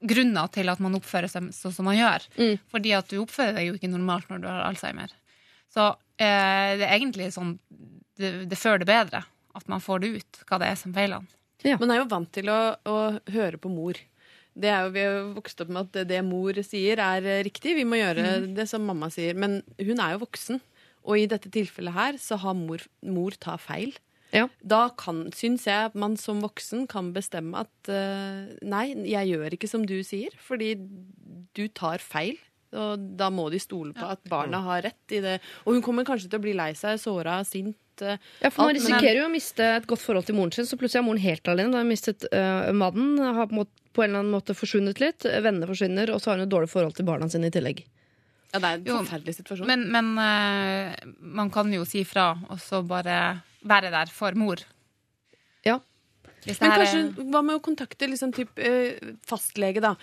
grunner 0.05 0.49
til 0.55 0.71
at 0.71 0.81
man 0.83 0.95
oppfører 0.97 1.29
seg 1.31 1.51
sånn 1.53 1.75
som 1.75 1.87
man 1.87 1.97
gjør. 1.99 2.25
Fordi 2.71 2.95
at 2.97 3.11
du 3.11 3.19
oppfører 3.21 3.59
deg 3.59 3.69
jo 3.69 3.77
ikke 3.77 3.91
normalt 3.91 4.31
når 4.31 4.41
du 4.41 4.49
har 4.49 4.63
Alzheimer. 4.69 5.13
Så 5.75 5.89
eh, 5.91 6.71
det 6.79 6.87
er 6.87 6.95
egentlig 6.95 7.29
sånn 7.35 7.57
det, 8.15 8.45
det 8.47 8.57
fører 8.59 8.79
det 8.85 8.87
bedre 8.89 9.25
at 9.55 9.69
man 9.71 9.83
får 9.83 10.01
det 10.03 10.11
ut, 10.21 10.41
hva 10.47 10.59
det 10.61 10.69
er 10.71 10.77
som 10.79 10.93
feiler 10.95 11.19
han. 11.21 11.27
Man 11.81 11.91
er 11.91 12.01
jo 12.01 12.09
vant 12.11 12.29
til 12.35 12.49
å, 12.51 12.59
å 12.87 12.95
høre 13.33 13.59
på 13.59 13.71
mor. 13.71 13.97
Det 14.55 14.69
er 14.71 14.85
jo, 14.85 14.91
vi 14.95 15.03
har 15.03 15.13
jo 15.17 15.33
vokst 15.35 15.59
opp 15.63 15.71
med 15.73 15.81
at 15.87 15.93
det, 15.97 16.03
det 16.13 16.19
mor 16.27 16.55
sier, 16.63 16.99
er 17.03 17.25
riktig. 17.43 17.73
Vi 17.75 17.83
må 17.87 17.97
gjøre 17.99 18.23
Mm. 18.23 18.49
det 18.55 18.65
som 18.71 18.83
mamma 18.87 19.09
sier. 19.11 19.35
Men 19.35 19.57
hun 19.79 19.99
er 19.99 20.13
jo 20.15 20.21
voksen. 20.23 20.61
Og 21.05 21.19
i 21.19 21.25
dette 21.31 21.51
tilfellet 21.51 21.93
her 21.95 22.19
så 22.21 22.37
har 22.41 22.55
mor, 22.57 22.83
mor 23.03 23.35
tar 23.39 23.59
feil. 23.61 23.91
Da 24.63 24.89
kan, 24.99 25.25
syns 25.35 25.67
jeg 25.67 25.89
at 25.91 25.95
man 25.95 26.15
som 26.19 26.39
voksen 26.43 26.87
kan 26.91 27.11
bestemme 27.15 27.61
at 27.63 27.91
uh, 27.91 28.47
nei, 28.65 28.87
jeg 29.07 29.31
gjør 29.33 29.55
ikke 29.55 29.69
som 29.71 29.83
du 29.87 29.99
sier, 30.07 30.33
fordi 30.43 30.73
du 31.55 31.65
tar 31.71 32.03
feil. 32.03 32.35
Og 32.75 33.07
da 33.17 33.29
må 33.33 33.47
de 33.53 33.59
stole 33.63 33.95
på 33.95 34.05
at 34.11 34.21
barna 34.29 34.59
har 34.67 34.85
rett 34.89 35.15
i 35.15 35.21
det. 35.23 35.39
Og 35.65 35.77
hun 35.77 35.83
kommer 35.85 36.07
kanskje 36.07 36.29
til 36.29 36.41
å 36.41 36.45
bli 36.45 36.53
lei 36.57 36.73
seg, 36.77 36.99
såra, 37.01 37.39
sint. 37.47 37.77
eh, 38.01 38.17
Ja, 38.41 38.49
for 38.51 38.67
Man 38.67 38.75
risikerer 38.75 39.21
jo 39.21 39.25
å 39.29 39.31
miste 39.31 39.63
et 39.77 39.87
godt 39.87 40.03
forhold 40.03 40.27
til 40.27 40.35
moren 40.35 40.51
sin, 40.51 40.67
så 40.67 40.77
plutselig 40.79 41.01
er 41.03 41.07
moren 41.07 41.23
helt 41.23 41.47
alene. 41.47 41.71
Da 41.71 41.79
har 41.79 41.85
hun 41.87 41.93
mistet 41.93 42.27
uh, 42.33 42.71
mannen, 42.75 43.17
har 43.23 43.47
på, 43.47 43.63
en 43.63 43.67
på 43.95 44.03
en 44.03 44.09
eller 44.09 44.19
annen 44.19 44.33
måte 44.35 44.55
forsvunnet 44.57 44.99
litt, 44.99 45.23
vennene 45.23 45.67
forsvinner, 45.69 46.11
og 46.11 46.19
så 46.19 46.31
har 46.33 46.39
hun 46.41 46.47
et 46.47 46.51
dårlig 46.51 46.69
forhold 46.73 46.97
til 46.97 47.07
barna 47.07 47.29
sine 47.31 47.47
i 47.47 47.55
tillegg. 47.55 47.85
Ja, 48.51 48.59
det 48.59 48.67
er 48.67 48.77
en 48.79 49.05
forferdelig 49.05 49.37
situasjon. 49.39 49.67
Men, 49.67 49.87
men 49.91 50.13
uh, 50.19 50.91
man 51.19 51.51
kan 51.51 51.71
jo 51.73 51.85
si 51.87 52.03
fra, 52.07 52.33
og 52.49 52.59
så 52.63 52.83
bare 52.87 53.41
være 53.65 53.91
der 53.95 54.11
for 54.11 54.35
mor. 54.37 54.59
Men 56.45 56.71
er- 56.71 56.83
kanskje, 56.83 57.29
hva 57.31 57.41
med 57.43 57.55
å 57.57 57.63
kontakte 57.65 58.07
liksom 58.09 58.33
typ, 58.35 58.59
eh, 58.59 59.13
fastlege, 59.25 59.81
da? 59.81 59.95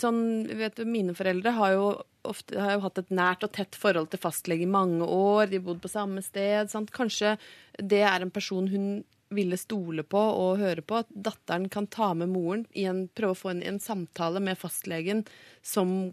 Sånn, 0.00 0.46
vet 0.58 0.76
du, 0.76 0.84
mine 0.84 1.14
foreldre 1.14 1.52
har 1.54 1.72
jo, 1.72 2.02
ofte, 2.24 2.58
har 2.58 2.72
jo 2.76 2.80
hatt 2.80 2.98
et 2.98 3.10
nært 3.10 3.44
og 3.44 3.52
tett 3.52 3.74
forhold 3.78 4.10
til 4.10 4.18
fastlege 4.22 4.62
i 4.62 4.70
mange 4.70 5.06
år. 5.06 5.50
De 5.50 5.58
har 5.58 5.66
bodd 5.66 5.82
på 5.84 5.90
samme 5.92 6.22
sted. 6.24 6.70
Sant? 6.70 6.90
Kanskje 6.90 7.36
det 7.78 8.02
er 8.02 8.22
en 8.22 8.30
person 8.34 8.68
hun 8.68 9.04
ville 9.34 9.56
stole 9.58 10.02
på 10.06 10.18
og 10.18 10.58
høre 10.58 10.82
på. 10.82 10.98
At 11.04 11.08
datteren 11.14 11.68
kan 11.70 11.86
ta 11.86 12.12
med 12.14 12.28
moren 12.30 12.66
i 12.74 12.84
en, 12.90 13.08
prøve 13.08 13.34
å 13.34 13.40
få 13.44 13.50
en, 13.54 13.62
en 13.62 13.78
samtale 13.82 14.40
med 14.40 14.58
fastlegen 14.58 15.24
som 15.62 16.12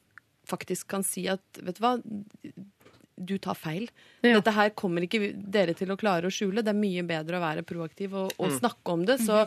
faktisk 0.49 0.87
kan 0.87 1.03
si 1.03 1.27
at 1.31 1.41
vet 1.61 1.77
du 1.77 1.81
hva, 1.85 1.95
du 3.25 3.35
tar 3.41 3.55
feil. 3.59 3.85
Dette 4.23 4.51
her 4.55 4.69
kommer 4.77 5.05
ikke 5.05 5.31
dere 5.37 5.73
til 5.77 5.91
å 5.93 5.97
klare 5.99 6.27
å 6.29 6.33
skjule. 6.33 6.63
Det 6.65 6.73
er 6.73 6.77
mye 6.79 7.03
bedre 7.07 7.37
å 7.39 7.43
være 7.43 7.63
proaktiv 7.67 8.13
og, 8.17 8.33
og 8.37 8.49
Mm. 8.51 8.57
snakke 8.59 8.93
om 8.95 9.05
det. 9.05 9.19
Så, 9.23 9.43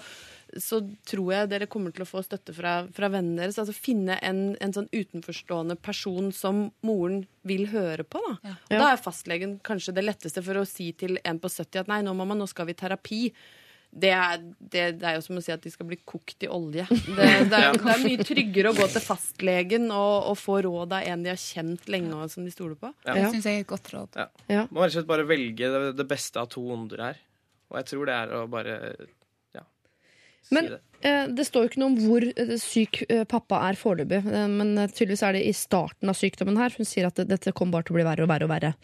så 0.60 0.78
tror 1.06 1.32
jeg 1.34 1.48
dere 1.50 1.66
kommer 1.70 1.92
til 1.94 2.04
å 2.04 2.08
få 2.08 2.22
støtte 2.24 2.54
fra, 2.54 2.86
fra 2.94 3.08
vennene 3.10 3.42
deres. 3.42 3.58
Altså 3.58 3.74
finne 3.74 4.16
en, 4.22 4.56
en 4.60 4.72
sånn 4.76 4.88
utenforstående 4.94 5.76
person 5.82 6.30
som 6.32 6.70
moren 6.86 7.24
vil 7.42 7.66
høre 7.74 8.04
på. 8.06 8.22
Da. 8.42 8.54
Og 8.70 8.78
da 8.78 8.92
er 8.94 9.02
fastlegen 9.02 9.58
kanskje 9.66 9.94
det 9.98 10.04
letteste 10.06 10.42
for 10.44 10.62
å 10.62 10.66
si 10.68 10.92
til 10.92 11.18
en 11.24 11.38
på 11.42 11.50
70 11.50 11.80
at 11.84 11.88
nei, 11.92 12.00
nå 12.06 12.14
mamma, 12.14 12.34
nå 12.38 12.46
skal 12.50 12.66
vi 12.70 12.72
i 12.76 12.80
terapi. 12.80 13.22
Det 13.94 14.10
er, 14.10 14.40
det, 14.58 14.84
det 14.98 15.06
er 15.06 15.14
jo 15.16 15.22
som 15.22 15.36
å 15.38 15.42
si 15.44 15.52
at 15.54 15.62
de 15.62 15.70
skal 15.70 15.86
bli 15.86 16.00
kokt 16.02 16.42
i 16.42 16.48
olje. 16.50 16.82
Det, 16.90 17.28
det, 17.46 17.58
er, 17.60 17.76
det 17.78 17.92
er 17.92 18.00
mye 18.02 18.24
tryggere 18.26 18.72
å 18.72 18.76
gå 18.78 18.88
til 18.90 19.04
fastlegen 19.04 19.84
og, 19.94 20.30
og 20.32 20.38
få 20.40 20.56
råd 20.66 20.96
av 20.98 21.06
en 21.12 21.22
de 21.22 21.30
har 21.30 21.38
kjent 21.38 21.86
lenge 21.92 22.10
og 22.16 22.32
som 22.32 22.42
de 22.46 22.50
stoler 22.50 22.74
på. 22.80 22.90
Ja. 23.06 23.14
Det 23.20 23.28
syns 23.36 23.46
jeg 23.46 23.60
er 23.60 23.66
et 23.66 23.70
godt 23.70 23.92
råd. 23.94 24.18
Ja. 24.50 24.64
Må 24.70 24.82
rett 24.82 24.90
og 24.90 24.96
slett 24.98 25.10
bare 25.12 25.26
velge 25.30 25.70
det, 25.76 25.82
det 26.00 26.08
beste 26.10 26.42
av 26.42 26.50
to 26.50 26.64
onder 26.74 27.06
her. 27.08 27.20
Og 27.70 27.78
jeg 27.80 27.88
tror 27.92 28.10
det 28.10 28.16
er 28.18 28.34
å 28.34 28.42
bare 28.50 28.74
ja, 29.54 29.62
si 30.44 30.54
Men 30.58 30.68
det. 30.74 30.80
eh, 31.06 31.24
det 31.38 31.46
står 31.48 31.64
jo 31.64 31.70
ikke 31.72 31.82
noe 31.84 31.92
om 31.94 31.98
hvor 32.04 32.26
eh, 32.34 32.54
syk 32.62 33.00
eh, 33.08 33.22
pappa 33.30 33.62
er 33.70 33.78
foreløpig. 33.78 34.20
Men 34.58 34.74
tydeligvis 34.90 35.24
er 35.30 35.38
det 35.38 35.44
i 35.48 35.54
starten 35.56 36.10
av 36.10 36.18
sykdommen 36.18 36.58
her. 36.60 36.74
Hun 36.74 36.88
sier 36.88 37.08
at 37.12 37.22
dette 37.30 37.54
kommer 37.54 37.78
bare 37.78 37.88
til 37.88 37.94
å 37.96 38.00
bli 38.02 38.08
verre 38.10 38.26
og 38.26 38.30
verre 38.34 38.48
og 38.50 38.52
verre. 38.58 38.74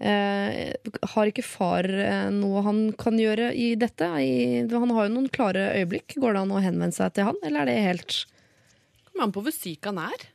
Eh, 0.00 0.72
har 1.12 1.30
ikke 1.30 1.44
far 1.44 1.84
eh, 1.84 2.28
noe 2.32 2.64
han 2.64 2.82
kan 2.98 3.18
gjøre 3.20 3.50
i 3.52 3.74
dette? 3.80 4.08
I, 4.24 4.64
han 4.72 4.96
har 4.96 5.08
jo 5.08 5.14
noen 5.14 5.30
klare 5.32 5.70
øyeblikk. 5.76 6.16
Går 6.20 6.36
det 6.36 6.44
an 6.44 6.52
å 6.56 6.64
henvende 6.64 6.96
seg 6.96 7.14
til 7.16 7.28
han, 7.28 7.40
eller 7.44 7.64
er 7.64 7.72
det 7.72 7.80
helt 7.88 8.20
Kommer 9.10 9.26
an 9.26 9.32
på 9.34 9.42
hvor 9.44 9.52
syk 9.54 9.88
han 9.90 9.98
er. 10.00 10.28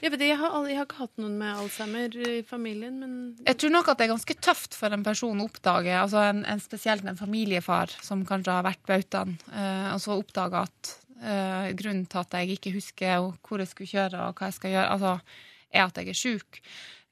Jeg, 0.00 0.14
vet, 0.14 0.22
jeg, 0.24 0.36
har, 0.40 0.54
jeg 0.64 0.78
har 0.78 0.86
ikke 0.86 1.02
hatt 1.02 1.20
noen 1.20 1.34
med 1.38 1.58
Alzheimer 1.60 2.14
i 2.24 2.38
familien, 2.48 2.96
men 3.02 3.12
Jeg 3.44 3.58
tror 3.60 3.74
nok 3.74 3.90
at 3.92 4.00
det 4.00 4.06
er 4.06 4.14
ganske 4.14 4.36
tøft 4.40 4.76
for 4.76 4.96
en 4.96 5.04
person 5.04 5.42
å 5.42 5.46
oppdage, 5.46 5.92
altså 5.92 6.22
en, 6.24 6.40
en 6.48 6.62
spesielt 6.64 7.04
en 7.04 7.20
familiefar 7.20 7.92
som 8.00 8.24
kanskje 8.26 8.56
har 8.56 8.64
vært 8.64 8.82
bautaen, 8.88 9.36
eh, 9.52 9.90
og 9.92 10.00
så 10.00 10.16
oppdage 10.16 10.64
at 10.64 10.94
Eh, 11.20 11.72
grunnen 11.76 12.06
til 12.08 12.22
at 12.22 12.32
jeg 12.32 12.56
ikke 12.56 12.72
husker 12.72 13.26
hvor 13.44 13.60
jeg 13.60 13.68
skulle 13.68 13.90
kjøre 13.90 14.22
og 14.24 14.38
hva 14.38 14.48
jeg 14.48 14.56
skal 14.56 14.72
gjøre, 14.72 14.92
altså, 14.94 15.10
er 15.68 15.82
at 15.84 16.00
jeg 16.00 16.08
er 16.08 16.16
sjuk. 16.16 16.60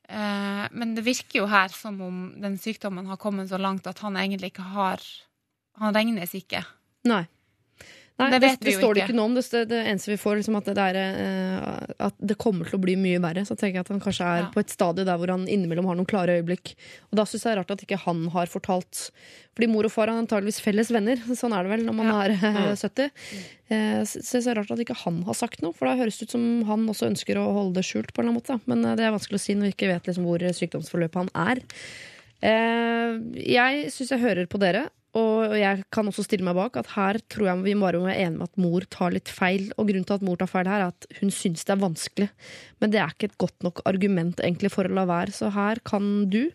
Eh, 0.08 0.66
men 0.72 0.94
det 0.96 1.04
virker 1.04 1.42
jo 1.42 1.48
her 1.50 1.72
som 1.74 2.00
om 2.00 2.20
den 2.40 2.56
sykdommen 2.60 3.06
har 3.10 3.20
kommet 3.20 3.50
så 3.50 3.60
langt 3.60 3.86
at 3.86 4.00
han 4.04 4.16
egentlig 4.16 4.54
ikke 4.54 4.70
har 4.74 5.02
Han 5.78 5.94
regnes 5.94 6.32
ikke. 6.34 6.64
Nei. 7.06 7.22
Nei, 8.18 8.30
Det 8.34 8.38
det, 8.42 8.48
det, 8.66 8.72
står 8.74 8.94
det 8.98 9.02
ikke. 9.04 9.14
noe 9.14 9.28
om. 9.28 9.34
Det, 9.38 9.44
det, 9.52 9.60
det 9.70 9.80
eneste 9.86 10.10
vi 10.10 10.16
får, 10.18 10.40
liksom 10.40 10.56
at, 10.58 10.66
det 10.74 10.84
er, 10.90 10.96
uh, 11.14 12.06
at 12.08 12.16
det 12.18 12.34
kommer 12.42 12.66
til 12.66 12.74
å 12.80 12.82
bli 12.82 12.96
mye 12.98 13.20
verre. 13.22 13.44
Så 13.46 13.54
tenker 13.54 13.78
jeg 13.78 13.84
at 13.86 13.92
han 13.94 14.00
kanskje 14.02 14.26
er 14.26 14.40
Ja. 14.42 14.48
på 14.54 14.58
et 14.64 14.72
stadie 14.74 15.06
der 15.06 15.20
hvor 15.20 15.30
han 15.30 15.44
innimellom 15.46 15.86
har 15.86 15.94
noen 16.00 16.08
klare 16.10 16.34
øyeblikk. 16.40 16.72
Og 17.12 17.20
da 17.20 17.22
syns 17.30 17.44
jeg 17.44 17.52
det 17.52 17.54
er 17.54 17.60
rart 17.62 17.70
at 17.76 17.84
ikke 17.86 18.00
han 18.02 18.24
har 18.34 18.50
fortalt 18.50 19.10
Fordi 19.58 19.68
mor 19.70 19.86
og 19.86 19.90
far 19.90 20.06
er 20.10 20.18
antageligvis 20.18 20.60
felles 20.62 20.90
venner. 20.94 21.16
Sånn 21.34 21.54
er 21.54 21.62
det 21.66 21.70
vel 21.76 21.86
når 21.86 21.96
man 21.98 22.10
er 22.14 22.34
uh, 22.38 22.74
70. 22.78 23.08
Uh, 23.70 24.02
Så 24.06 24.20
så 24.26 24.42
det 24.42 24.50
er 24.52 24.60
rart 24.62 24.70
at 24.74 24.82
ikke 24.82 24.98
han 25.04 25.22
har 25.26 25.34
sagt 25.38 25.62
noe, 25.62 25.74
for 25.74 25.86
da 25.86 25.94
høres 25.98 26.18
det 26.18 26.26
ut 26.28 26.34
som 26.36 26.44
han 26.66 26.86
også 26.90 27.08
ønsker 27.12 27.38
å 27.38 27.46
holde 27.54 27.78
det 27.78 27.86
skjult. 27.86 28.10
på 28.14 28.22
en 28.22 28.28
eller 28.28 28.34
annen 28.34 28.58
måte. 28.58 28.60
Men 28.70 28.84
eh, 28.84 28.96
det 28.98 29.06
er 29.06 29.14
vanskelig 29.14 29.38
å 29.38 29.42
si 29.46 29.54
når 29.54 29.70
vi 29.70 29.74
ikke 29.76 29.90
vet 29.94 30.06
liksom 30.10 30.26
hvor 30.26 30.42
sykdomsforløpet 30.58 31.22
han 31.22 31.30
er. 31.54 31.62
Eh, 32.42 33.18
jeg 33.50 33.90
syns 33.94 34.12
jeg 34.14 34.22
hører 34.22 34.46
på 34.50 34.60
dere, 34.62 34.84
og 35.18 35.54
jeg 35.58 35.84
kan 35.94 36.08
også 36.08 36.24
stille 36.26 36.46
meg 36.46 36.56
bak 36.58 36.76
at 36.80 36.92
her 36.94 37.18
tror 37.30 37.50
jeg 37.50 37.64
vi 37.64 37.74
bare 37.78 38.00
må 38.00 38.08
være 38.08 38.26
enige 38.26 38.38
med 38.38 38.50
at 38.50 38.60
mor 38.62 38.86
tar 38.92 39.14
litt 39.14 39.32
feil. 39.32 39.66
Og 39.76 39.88
grunnen 39.90 40.06
til 40.08 40.18
at 40.18 40.26
mor 40.26 40.38
tar 40.40 40.50
feil 40.50 40.70
her, 40.70 40.84
er 40.84 40.92
at 40.94 41.08
hun 41.20 41.32
syns 41.34 41.66
det 41.66 41.74
er 41.74 41.82
vanskelig. 41.82 42.28
Men 42.82 42.94
det 42.94 43.02
er 43.02 43.12
ikke 43.14 43.30
et 43.32 43.40
godt 43.42 43.66
nok 43.66 43.82
argument 43.88 44.40
egentlig 44.44 44.72
for 44.74 44.88
å 44.88 44.94
la 44.94 45.04
være. 45.08 45.34
Så 45.34 45.50
her 45.54 45.82
kan 45.88 46.28
du, 46.30 46.50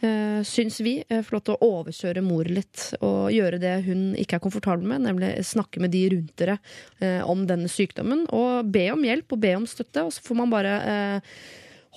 eh, 0.00 0.40
syns 0.48 0.80
vi, 0.80 1.04
eh, 1.08 1.22
få 1.22 1.36
lov 1.36 1.44
til 1.44 1.56
å 1.56 1.68
overkjøre 1.68 2.24
mor 2.24 2.44
litt 2.44 2.94
og 3.00 3.30
gjøre 3.34 3.60
det 3.60 3.84
hun 3.84 4.14
ikke 4.16 4.36
er 4.36 4.44
komfortabel 4.44 4.84
med, 4.86 5.02
nemlig 5.06 5.44
snakke 5.44 5.80
med 5.80 5.92
de 5.92 6.08
rundt 6.14 6.36
dere 6.36 6.58
eh, 7.00 7.22
om 7.22 7.46
denne 7.46 7.68
sykdommen. 7.68 8.26
Og 8.32 8.70
be 8.72 8.90
om 8.90 9.02
hjelp 9.02 9.32
og 9.32 9.40
be 9.40 9.54
om 9.54 9.66
støtte, 9.66 10.04
og 10.04 10.12
så 10.12 10.22
får 10.24 10.36
man 10.42 10.50
bare 10.50 10.76
eh, 10.82 11.20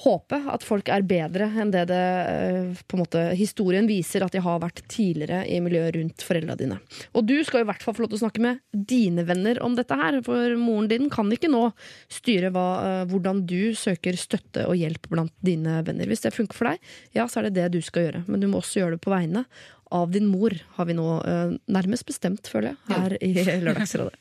håpe 0.02 0.38
at 0.50 0.64
folk 0.66 0.90
er 0.90 1.04
bedre 1.06 1.50
enn 1.60 1.72
det 1.74 1.84
det 1.92 2.00
eh, 2.32 2.80
på 2.88 2.96
en 2.96 3.02
måte 3.04 3.24
historien 3.38 3.88
viser 3.90 4.24
at 4.26 4.34
de 4.34 4.42
har 4.44 4.62
vært 4.64 4.84
tidligere 4.92 5.44
i 5.52 5.60
miljøet 5.64 5.96
rundt 5.98 6.26
foreldra 6.26 6.56
dine. 6.60 6.80
Og 7.18 7.28
du 7.28 7.36
skal 7.48 7.64
i 7.64 7.68
hvert 7.68 7.84
fall 7.84 7.96
få 7.98 8.06
lov 8.06 8.14
til 8.14 8.22
å 8.22 8.24
snakke 8.24 8.44
med 8.44 8.62
dine 8.72 9.26
venner 9.28 9.60
om 9.66 9.76
dette 9.78 9.98
her, 10.00 10.22
for 10.26 10.56
moren 10.60 10.90
din 10.92 11.10
kan 11.14 11.30
ikke 11.32 11.52
nå 11.52 11.68
styre 12.12 12.54
hva, 12.56 12.68
eh, 12.86 13.04
hvordan 13.12 13.44
du 13.50 13.76
søker 13.78 14.18
støtte 14.20 14.66
og 14.70 14.80
hjelp 14.80 15.12
blant 15.12 15.36
dine 15.44 15.82
venner. 15.88 16.10
Hvis 16.10 16.26
det 16.26 16.34
funker 16.36 16.58
for 16.58 16.72
deg, 16.72 16.92
ja, 17.18 17.28
så 17.28 17.42
er 17.42 17.50
det 17.50 17.58
det 17.60 17.70
du 17.76 17.82
skal 17.86 18.08
gjøre. 18.08 18.26
Men 18.32 18.44
du 18.44 18.50
må 18.52 18.62
også 18.62 18.82
gjøre 18.82 18.98
det 18.98 19.06
på 19.06 19.14
vegne 19.14 19.46
av 19.92 20.12
din 20.14 20.30
mor, 20.32 20.56
har 20.78 20.88
vi 20.88 20.96
nå 20.96 21.08
eh, 21.28 21.58
nærmest 21.68 22.08
bestemt, 22.08 22.48
føler 22.48 22.72
jeg, 22.72 22.80
her 22.96 23.18
i 23.20 23.34
Lørdagsrådet. 23.66 24.16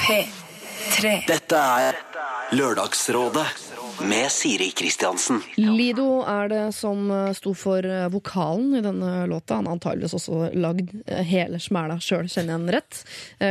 P3. 0.00 1.18
Dette 1.28 1.60
er 1.60 2.00
Lørdagsrådet 2.56 3.69
med 4.02 4.30
Siri 4.32 4.70
Kristiansen. 4.70 5.42
Lido 5.56 6.22
er 6.28 6.48
det 6.48 6.62
som 6.76 7.10
eh, 7.10 7.32
sto 7.36 7.52
for 7.56 7.84
eh, 7.86 8.08
vokalen 8.12 8.74
i 8.78 8.82
denne 8.84 9.26
låta. 9.30 9.58
Han 9.58 9.68
har 9.68 9.76
antageligvis 9.76 10.14
også 10.18 10.50
lagd 10.56 10.94
eh, 11.06 11.22
hele 11.26 11.60
smæla 11.60 11.98
sjøl, 12.02 12.28
kjenner 12.30 12.54
jeg 12.54 12.62
den 12.64 12.74
rett. 12.76 13.00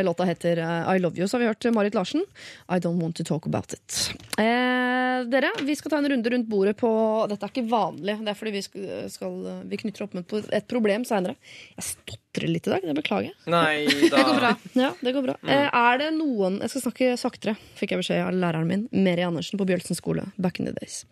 Låta 0.05 0.25
heter 0.27 0.61
I 0.61 0.99
Love 1.01 1.19
You, 1.19 1.27
så 1.27 1.37
har 1.37 1.43
vi 1.43 1.49
hørt 1.49 1.69
Marit 1.75 1.97
Larsen. 1.97 2.23
I 2.69 2.79
Don't 2.79 3.01
Want 3.01 3.17
To 3.17 3.25
Talk 3.27 3.47
About 3.47 3.73
It. 3.73 3.99
Eh, 4.37 5.25
dere, 5.29 5.51
vi 5.65 5.75
skal 5.75 5.91
ta 5.91 5.99
en 5.99 6.09
runde 6.09 6.29
rundt 6.33 6.49
bordet 6.49 6.77
på 6.79 6.89
Dette 7.29 7.45
er 7.45 7.53
ikke 7.53 7.69
vanlig, 7.69 8.17
det 8.23 8.31
er 8.31 8.39
fordi 8.39 8.55
vi, 8.55 8.63
skal, 9.11 9.39
vi 9.69 9.79
knytter 9.81 10.05
opp 10.05 10.15
med 10.17 10.35
et 10.55 10.67
problem 10.69 11.05
seinere. 11.07 11.35
Jeg 11.75 11.89
stotrer 12.29 12.47
litt 12.47 12.67
i 12.67 12.69
dag, 12.69 12.81
det 12.83 12.93
beklager 12.95 13.29
jeg. 13.29 13.35
Nei 13.49 13.85
da. 14.11 14.17
Det 14.17 14.23
går 14.23 14.37
bra. 14.39 14.51
Ja, 14.73 14.89
det 15.01 15.13
går 15.15 15.25
bra. 15.25 15.35
Eh, 15.47 15.69
er 15.73 15.97
det 16.01 16.09
noen 16.13 16.59
Jeg 16.61 16.69
skal 16.69 16.83
snakke 16.83 17.17
saktere, 17.17 17.55
fikk 17.79 17.91
jeg 17.95 18.01
beskjed 18.03 18.21
av 18.23 18.33
læreren 18.37 18.67
min, 18.69 18.87
Meri 18.91 19.23
Andersen 19.25 19.59
på 19.59 19.65
Bjølsen 19.65 19.97
skole. 19.97 20.27
Back 20.37 20.59
in 20.59 20.69
the 20.69 20.73
days. 20.77 21.05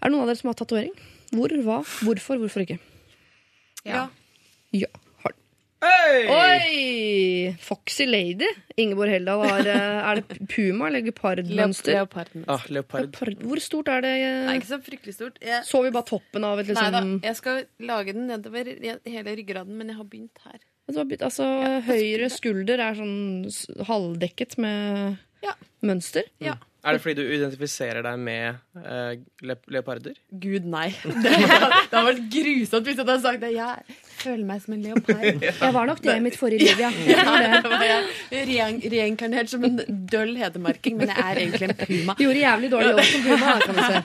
Er 0.00 0.08
det 0.08 0.14
noen 0.14 0.24
av 0.24 0.32
dere 0.32 0.40
som 0.40 0.50
har 0.50 0.58
tatovering? 0.58 0.94
Hvor, 1.34 1.52
hva, 1.66 1.80
hvorfor, 2.04 2.40
hvorfor 2.40 2.64
ikke? 2.64 2.78
Ja. 3.84 4.06
Ja, 4.74 4.88
Hei! 5.84 6.20
Oi! 6.32 7.56
Foxy 7.60 8.06
Lady. 8.08 8.46
Ingeborg 8.80 9.12
Heldal 9.12 9.42
har 9.44 9.66
eh, 9.68 9.96
Er 10.08 10.20
det 10.22 10.38
puma 10.48 10.88
eller 10.88 11.04
gepardmønster? 11.04 11.98
Leoparden. 11.98 12.46
Ah, 12.48 12.64
leopard. 12.72 13.10
Leopard. 13.10 13.42
Hvor 13.44 13.60
stort 13.62 13.90
er 13.92 14.04
det? 14.06 14.12
Nei, 14.48 14.54
ikke 14.60 14.70
så 14.70 14.78
fryktelig 14.86 15.16
stort. 15.18 15.36
Jeg, 15.44 15.60
Så 15.68 15.82
vi 15.84 15.92
bare 15.94 16.08
toppen 16.08 16.46
av 16.48 16.62
et 16.62 16.70
nei 16.72 16.76
da, 16.88 17.02
liksom 17.02 17.18
jeg 17.26 17.38
skal 17.40 17.62
lage 17.90 18.14
den 18.16 18.28
nedover 18.32 18.70
hele 18.72 19.36
ryggraden, 19.40 19.76
men 19.76 19.92
jeg 19.92 19.98
har 20.00 20.08
begynt 20.08 20.46
her. 20.46 20.60
Altså, 20.88 21.44
ja, 21.64 21.78
høyre 21.86 22.28
skulder 22.32 22.80
er 22.84 22.96
sånn 22.98 23.84
halvdekket 23.88 24.58
med 24.60 25.18
Ja. 25.44 25.52
mønster. 25.84 26.28
Ja. 26.44 26.56
Er 26.84 26.98
det 26.98 27.00
fordi 27.00 27.22
du 27.24 27.30
identifiserer 27.32 28.04
deg 28.04 28.18
med 28.20 28.58
uh, 28.76 29.14
le 29.40 29.54
leoparder? 29.72 30.18
Gud, 30.36 30.66
nei. 30.68 30.90
Det, 31.24 31.32
det 31.32 31.96
har 31.96 32.04
vært 32.10 32.26
grusomt 32.34 32.84
hvis 32.90 32.98
jeg 32.98 33.06
hadde 33.06 33.14
sagt 33.24 33.40
det. 33.40 33.54
Jeg 33.56 33.96
føler 34.24 34.44
meg 34.48 34.58
som 34.64 34.72
en 34.76 34.82
leopard. 34.84 35.44
Jeg 35.64 35.72
var 35.76 35.84
nok 35.88 36.00
det 36.04 36.12
i 36.16 36.24
mitt 36.24 36.38
forrige 36.38 36.60
liv, 36.64 36.78
ja. 36.80 36.90
Reinkarnert 38.94 39.48
som 39.52 39.60
en 39.66 39.76
døll 40.10 40.34
hedemarking, 40.38 40.94
men 41.00 41.08
jeg 41.12 41.24
er 41.24 41.34
egentlig 41.42 41.66
en 41.68 41.78
puma. 41.78 42.12
Gjorde 42.22 42.40
jævlig 42.40 42.68
dårlig 42.72 42.90
jobb 42.90 43.00
som 43.10 43.22
puma, 43.28 43.50
kan 43.62 43.74
du 43.78 43.82
se. 43.84 43.98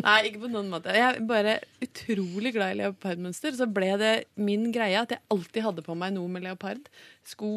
Nei, 0.00 0.20
ikke 0.28 0.40
på 0.44 0.50
noen 0.52 0.68
måte. 0.72 0.88
Jeg 0.94 1.04
er 1.08 1.14
bare 1.28 1.54
utrolig 1.84 2.50
glad 2.56 2.68
i 2.74 2.78
leopardmønster. 2.82 3.50
Så 3.58 3.66
ble 3.70 3.90
det 4.00 4.14
min 4.40 4.64
greie 4.74 4.98
at 5.00 5.12
jeg 5.14 5.20
alltid 5.34 5.62
hadde 5.66 5.82
på 5.86 5.92
meg 5.98 6.10
noe 6.16 6.28
med 6.30 6.42
leopard. 6.46 6.82
Sko, 7.24 7.50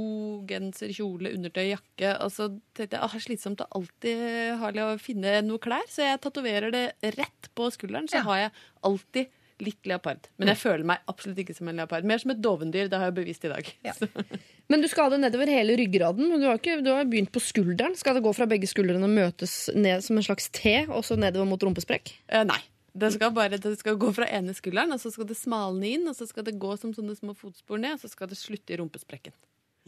genser, 0.47 0.93
kjole, 0.95 1.33
undertøy, 1.35 1.65
jakke. 1.73 2.09
Og 2.23 2.29
så 2.33 2.43
tenkte 2.77 2.95
jeg 2.95 3.03
at 3.03 3.11
det 3.11 3.19
er 3.19 3.27
slitsomt 3.27 3.63
å 3.65 3.71
alltid 3.79 4.17
ha, 4.61 4.67
å 4.87 5.01
finne 5.01 5.41
noe 5.45 5.63
klær, 5.63 5.87
så 5.91 5.99
jeg 6.07 6.23
tatoverer 6.23 6.69
det 6.73 6.85
rett 7.17 7.43
på 7.57 7.63
skulderen. 7.73 8.09
Så 8.11 8.23
har 8.27 8.47
jeg 8.47 8.55
alltid 8.87 9.33
litt 9.63 9.87
leopard. 9.89 10.29
Men 10.37 10.51
jeg 10.51 10.59
føler 10.61 10.85
meg 10.87 11.03
absolutt 11.11 11.41
ikke 11.43 11.55
som 11.57 11.69
en 11.71 11.81
leopard. 11.81 12.05
Mer 12.07 12.21
som 12.21 12.33
et 12.33 12.41
dovendyr. 12.43 12.89
Det 12.91 12.99
har 12.99 13.09
jeg 13.09 13.17
bevist 13.17 13.45
i 13.47 13.51
dag. 13.51 13.71
Ja. 13.87 13.95
Men 14.71 14.83
du 14.83 14.87
skal 14.91 15.07
ha 15.07 15.13
det 15.13 15.21
nedover 15.23 15.49
hele 15.51 15.77
ryggraden. 15.79 16.33
Du 16.37 16.47
har, 16.47 16.59
ikke, 16.59 16.79
du 16.83 16.91
har 16.91 17.07
begynt 17.07 17.31
på 17.33 17.43
skulderen. 17.43 17.95
Skal 17.99 18.17
det 18.17 18.25
gå 18.25 18.33
fra 18.35 18.47
begge 18.49 18.69
skuldrene 18.69 19.07
og 19.07 19.13
møtes 19.15 19.59
ned 19.75 20.03
som 20.05 20.19
en 20.19 20.27
slags 20.27 20.49
T, 20.53 20.81
og 20.87 21.05
så 21.07 21.15
nedover 21.19 21.47
mot 21.49 21.63
rumpesprekk? 21.63 22.11
Eh, 22.27 22.43
nei. 22.47 22.59
Det 22.97 23.11
skal 23.13 23.29
bare 23.35 23.59
det 23.61 23.75
skal 23.77 23.97
gå 24.01 24.09
fra 24.15 24.25
ene 24.33 24.55
skulderen, 24.57 24.95
og 24.95 25.01
så 25.01 25.11
skal 25.13 25.27
det 25.29 25.37
smalne 25.37 25.85
inn, 25.85 26.07
og 26.09 26.17
så 26.17 26.25
skal 26.25 26.47
det 26.47 26.55
gå 26.57 26.71
som 26.81 26.95
sånne 26.97 27.13
små 27.17 27.35
fotspor 27.37 27.77
ned, 27.81 27.97
og 27.97 28.01
så 28.01 28.09
skal 28.09 28.31
det 28.31 28.39
slutte 28.39 28.73
i 28.73 28.79
rumpesprekken. 28.81 29.35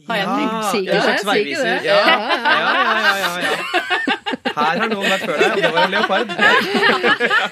Har 0.08 0.16
jeg 0.16 0.26
tenkt? 0.26 0.64
Sier 0.70 0.92
det, 0.92 1.00
sier 1.20 1.64
det. 1.64 1.84
Ja. 1.84 1.96
Ja, 2.00 2.18
ja, 2.40 2.72
ja, 3.00 3.14
ja, 3.20 3.30
ja. 3.40 3.54
Her 4.50 4.78
har 4.82 4.88
noen 4.90 5.06
vært 5.06 5.22
før 5.24 5.38
deg, 5.40 5.50
og 5.52 5.60
det 5.62 5.68
var 5.72 5.84
en 5.84 5.92
leopard. 5.94 6.32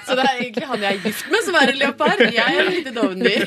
Så 0.09 0.17
det 0.19 0.25
er 0.25 0.41
egentlig 0.43 0.67
han 0.69 0.83
jeg 0.83 0.97
er 0.97 1.05
gift 1.05 1.29
med, 1.31 1.45
som 1.47 1.59
er 1.61 1.73
en 1.73 1.79
leopard. 1.83 2.23
Jeg 2.35 2.43
er 2.43 2.59
et 2.65 2.71
lite 2.75 2.93
dovendyr. 2.97 3.45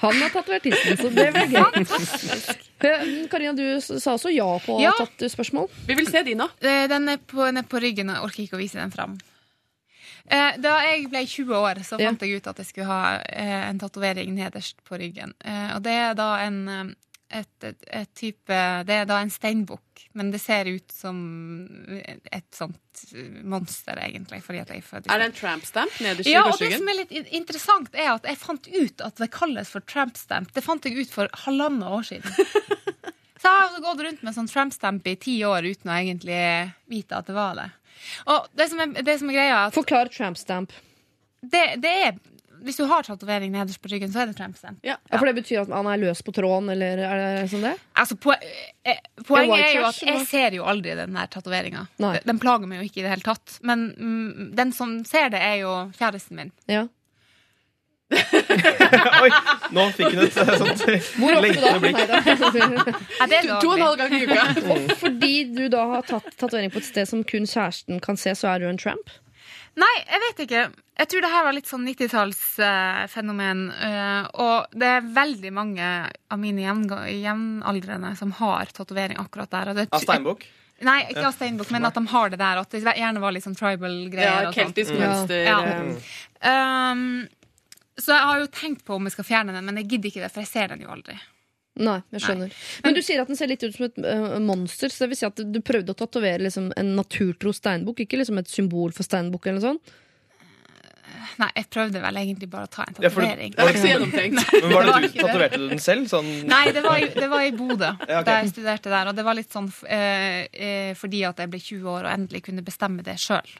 Han 0.00 0.18
har 0.22 0.32
tatovert 0.32 0.64
tissen, 0.64 0.96
så 1.00 1.10
det 1.14 1.26
blir 1.34 1.52
gøy. 1.52 1.84
Eh, 2.84 3.04
Karina, 3.32 3.52
du 3.56 3.66
sa 3.84 4.14
også 4.16 4.32
ja 4.34 4.48
på 4.64 4.78
Ja. 4.82 4.92
tatt 4.98 5.26
spørsmål. 5.32 5.68
Vi 5.88 5.94
vil 6.00 6.08
se 6.10 6.22
de 6.26 6.34
nå. 6.40 6.48
Eh, 6.62 6.86
Den 6.90 7.08
er 7.08 7.16
på, 7.20 7.44
den 7.46 7.56
er 7.62 7.68
på 7.68 7.80
ryggen, 7.84 8.10
og 8.10 8.16
jeg 8.16 8.24
orker 8.30 8.42
ikke 8.46 8.58
å 8.58 8.62
vise 8.64 8.80
den 8.80 8.90
fram. 8.96 9.14
Eh, 10.30 10.56
Da 10.60 10.78
jeg 10.88 11.08
ble 11.12 11.24
20 11.26 11.54
år, 11.54 11.80
så 11.84 12.00
Ja. 12.00 12.08
fant 12.10 12.20
jeg 12.22 12.36
ut 12.40 12.46
at 12.46 12.56
jeg 12.58 12.66
skulle 12.66 12.86
ha 12.86 13.20
eh, 13.28 13.68
en 13.70 13.78
tatovering 13.78 14.34
nederst 14.34 14.76
på 14.88 14.98
ryggen. 14.98 15.34
Eh, 15.44 15.76
Og 15.76 15.82
det 15.82 15.92
er 15.92 16.14
da 16.14 16.36
en 16.46 16.68
eh, 16.68 16.84
et, 17.32 17.64
et, 17.64 17.84
et 17.88 18.10
type 18.14 18.56
Det 18.86 18.94
er 18.94 19.06
da 19.08 19.18
en 19.22 19.32
steinbukk, 19.32 20.04
men 20.18 20.30
det 20.30 20.40
ser 20.42 20.68
ut 20.70 20.92
som 20.92 21.16
et 21.98 22.46
sånt 22.54 23.04
monster, 23.42 23.98
egentlig. 23.98 24.42
Fordi 24.44 24.60
at 24.62 24.72
jeg 24.74 24.84
født 24.86 25.08
i 25.08 25.12
Er 25.14 25.22
det 25.22 25.30
en 25.30 25.36
tramp 25.38 25.66
stamp 25.66 25.94
nederst 26.04 26.30
ja, 26.30 26.44
i 26.44 26.52
og 26.52 26.60
det 26.60 26.70
som 26.76 26.90
er 26.92 26.98
litt 27.00 27.14
interessant, 27.34 27.94
er 27.94 28.12
at 28.14 28.28
jeg 28.28 28.40
fant 28.40 28.68
ut 28.70 29.06
at 29.08 29.22
det 29.22 29.30
kalles 29.34 29.72
for 29.74 29.86
tramp 29.90 30.18
stamp. 30.20 30.52
Det 30.54 30.64
fant 30.64 30.84
jeg 30.86 31.00
ut 31.00 31.14
for 31.14 31.32
halvannet 31.46 31.96
år 31.98 32.10
siden. 32.12 32.36
Så 33.44 33.50
jeg 33.50 33.72
har 33.74 33.80
gått 33.84 34.04
rundt 34.06 34.22
med 34.24 34.36
sånn 34.36 34.48
tramp 34.48 34.72
stamp 34.72 35.08
i 35.10 35.16
ti 35.20 35.34
år 35.44 35.66
uten 35.66 35.90
å 35.90 35.96
egentlig 35.98 36.38
vite 36.88 37.18
at 37.18 37.26
det 37.28 37.34
var 37.36 37.58
det. 37.58 37.66
Og 38.32 38.46
det 38.56 38.68
som 38.70 38.80
er, 38.80 38.94
det 39.04 39.18
som 39.20 39.28
er 39.28 39.36
greia, 39.36 39.58
at 39.66 39.76
Forklar 39.76 40.08
tramp 40.12 40.38
stamp. 40.40 40.72
det, 41.44 41.66
det 41.82 41.92
er 42.06 42.14
Hvis 42.64 42.78
du 42.80 42.84
har 42.88 43.04
tatovering 43.04 43.52
nederst 43.52 43.82
på 43.82 43.90
ryggen, 43.92 44.12
så 44.12 44.22
er 44.22 44.30
det 44.30 44.38
tramp 44.38 44.56
Ja. 44.82 44.96
Ja, 45.10 45.18
for 45.18 45.26
det 45.28 45.34
betyr 45.36 45.62
at 45.64 45.72
han 45.74 45.86
er 45.90 46.00
løs 46.00 46.22
på 46.24 46.32
tråden, 46.32 46.70
eller 46.72 47.02
er 47.04 47.22
det 47.42 47.50
sånn 47.52 47.66
det? 47.66 47.74
Altså, 48.00 48.16
po 48.16 48.32
eh, 48.32 49.00
poenget 49.26 49.58
er, 49.58 49.68
er 49.68 49.76
jo 49.76 49.86
at 49.90 50.02
jeg 50.08 50.26
ser 50.30 50.56
jo 50.56 50.66
aldri 50.70 50.96
den 50.96 51.16
der 51.18 51.28
tatoveringa. 51.28 51.86
Den 52.24 52.40
plager 52.40 52.70
meg 52.70 52.80
jo 52.80 52.88
ikke 52.88 53.02
i 53.02 53.06
det 53.06 53.12
hele 53.12 53.26
tatt. 53.26 53.58
Men 53.62 53.88
mm, 53.92 54.52
den 54.56 54.72
som 54.72 55.00
ser 55.08 55.32
det, 55.34 55.42
er 55.44 55.60
jo 55.64 55.74
kjæresten 55.98 56.40
min. 56.40 56.54
Ja. 56.70 56.86
Oi, 59.24 59.30
nå 59.74 59.84
fikk 59.96 60.12
hun 60.12 60.22
et 60.26 60.36
eh, 60.38 60.52
sånt 60.60 60.82
lengtende 60.86 61.80
blikk. 61.82 62.00
To 63.64 63.70
og 63.70 63.76
en 63.78 63.84
halv 63.84 63.98
gang 64.00 64.14
i 64.14 64.22
uka. 64.28 64.46
Og 64.74 64.94
fordi 65.00 65.34
du 65.56 65.66
da 65.72 65.84
har 65.96 66.08
tatt 66.08 66.28
tatovering 66.36 66.72
på 66.74 66.82
et 66.82 66.88
sted 66.88 67.08
som 67.10 67.24
kun 67.26 67.48
kjæresten 67.48 68.02
kan 68.04 68.20
se, 68.20 68.34
så 68.38 68.54
er 68.54 68.62
du 68.62 68.68
en 68.70 68.80
tramp? 68.80 69.12
Nei, 69.80 69.94
jeg 70.06 70.22
vet 70.22 70.42
ikke. 70.44 70.64
Jeg 70.94 71.10
tror 71.10 71.24
det 71.24 71.30
her 71.32 71.46
var 71.46 71.54
litt 71.56 71.66
sånn 71.70 71.86
90-tallsfenomen. 71.88 73.62
og 74.38 74.76
det 74.78 74.90
er 74.98 75.08
veldig 75.16 75.50
mange 75.56 75.88
av 76.30 76.38
mine 76.38 76.62
jevnaldrende 76.62 78.12
som 78.18 78.30
har 78.38 78.70
tatovering 78.76 79.18
akkurat 79.18 79.50
der. 79.50 79.72
Og 79.72 79.80
det, 79.80 79.88
Av 79.90 80.04
steinbukk? 80.04 80.46
Nei, 80.84 81.00
ikke 81.10 81.26
av 81.28 81.34
steinbukk, 81.34 81.70
men 81.74 81.86
at 81.86 81.98
de 81.98 82.02
har 82.10 82.30
det 82.30 82.38
der. 82.38 82.60
At 82.62 82.74
det 82.74 82.82
gjerne 82.84 83.22
var 83.22 83.34
litt 83.34 83.46
sånn 83.46 83.58
tribal-greier. 83.58 84.30
Ja, 84.30 84.48
og 84.48 84.54
sånt. 84.54 84.60
keltisk 84.60 84.94
mønster. 84.98 85.42
Ja. 85.48 85.58
eh. 85.64 86.14
Um, 86.44 87.28
så 87.98 88.14
jeg 88.14 88.26
har 88.30 88.40
jo 88.42 88.50
tenkt 88.50 88.82
på 88.86 88.96
om 88.98 89.06
jeg 89.06 89.14
skal 89.14 89.26
fjerne 89.28 89.54
den, 89.54 89.64
men 89.68 89.78
jeg 89.80 89.92
gidder 89.92 90.10
ikke 90.10 90.24
det, 90.24 90.32
for 90.34 90.42
jeg 90.42 90.50
ser 90.50 90.74
den 90.74 90.82
jo 90.82 90.90
aldri. 90.94 91.18
Nei, 91.76 91.96
jeg 92.14 92.20
skjønner. 92.22 92.52
Men 92.84 92.94
du 92.94 93.00
sier 93.02 93.20
at 93.24 93.26
den 93.26 93.36
ser 93.36 93.48
litt 93.50 93.64
ut 93.66 93.74
som 93.74 93.86
et 93.88 93.96
uh, 93.98 94.38
monster, 94.38 94.92
så 94.94 95.04
det 95.04 95.08
vil 95.10 95.18
si 95.18 95.26
at 95.26 95.40
du 95.42 95.58
prøvde 95.60 95.90
å 95.90 95.98
tatovere 95.98 96.44
liksom 96.46 96.68
en 96.78 96.92
naturtro 96.94 97.50
steinbukk, 97.56 98.04
ikke 98.04 98.20
liksom 98.20 98.38
et 98.38 98.48
symbol 98.52 98.92
for 98.94 99.02
steinbukk 99.02 99.48
eller 99.50 99.58
noe 99.58 99.72
sånt? 99.72 99.94
Nei, 101.40 101.48
jeg 101.56 101.66
prøvde 101.72 101.98
vel 102.02 102.18
egentlig 102.20 102.46
bare 102.52 102.68
å 102.68 102.70
ta 102.70 102.84
en 102.86 102.94
Ja, 103.02 103.10
for- 103.10 103.22
tatovering. 103.26 103.54
Det 103.56 103.64
var 103.64 103.72
ikke 103.74 103.82
så. 103.82 104.60
Men 104.62 104.72
var 104.72 104.86
det 104.86 105.10
du. 105.10 105.18
Tatoverte 105.18 105.58
du 105.58 105.68
den 105.72 105.82
selv? 105.82 106.06
Sånn 106.10 106.28
Nei, 106.46 106.64
det 106.70 106.82
var, 106.84 106.98
i- 107.02 107.10
det 107.14 107.28
var 107.30 107.42
i 107.42 107.50
Bodø, 107.50 107.90
Ja, 108.08 108.20
okay. 108.20 108.24
da 108.28 108.36
jeg 108.42 108.52
studerte 108.54 108.90
der. 108.92 109.10
Og 109.10 109.16
det 109.18 109.24
var 109.26 109.34
litt 109.34 109.50
sånn 109.50 109.66
eh, 109.88 110.46
eh, 110.52 110.94
fordi 110.94 111.24
at 111.26 111.42
jeg 111.42 111.50
ble 111.50 111.58
20 111.58 111.90
år 111.90 112.06
og 112.06 112.12
endelig 112.14 112.44
kunne 112.46 112.62
bestemme 112.62 113.02
det 113.02 113.16
sjøl. 113.18 113.50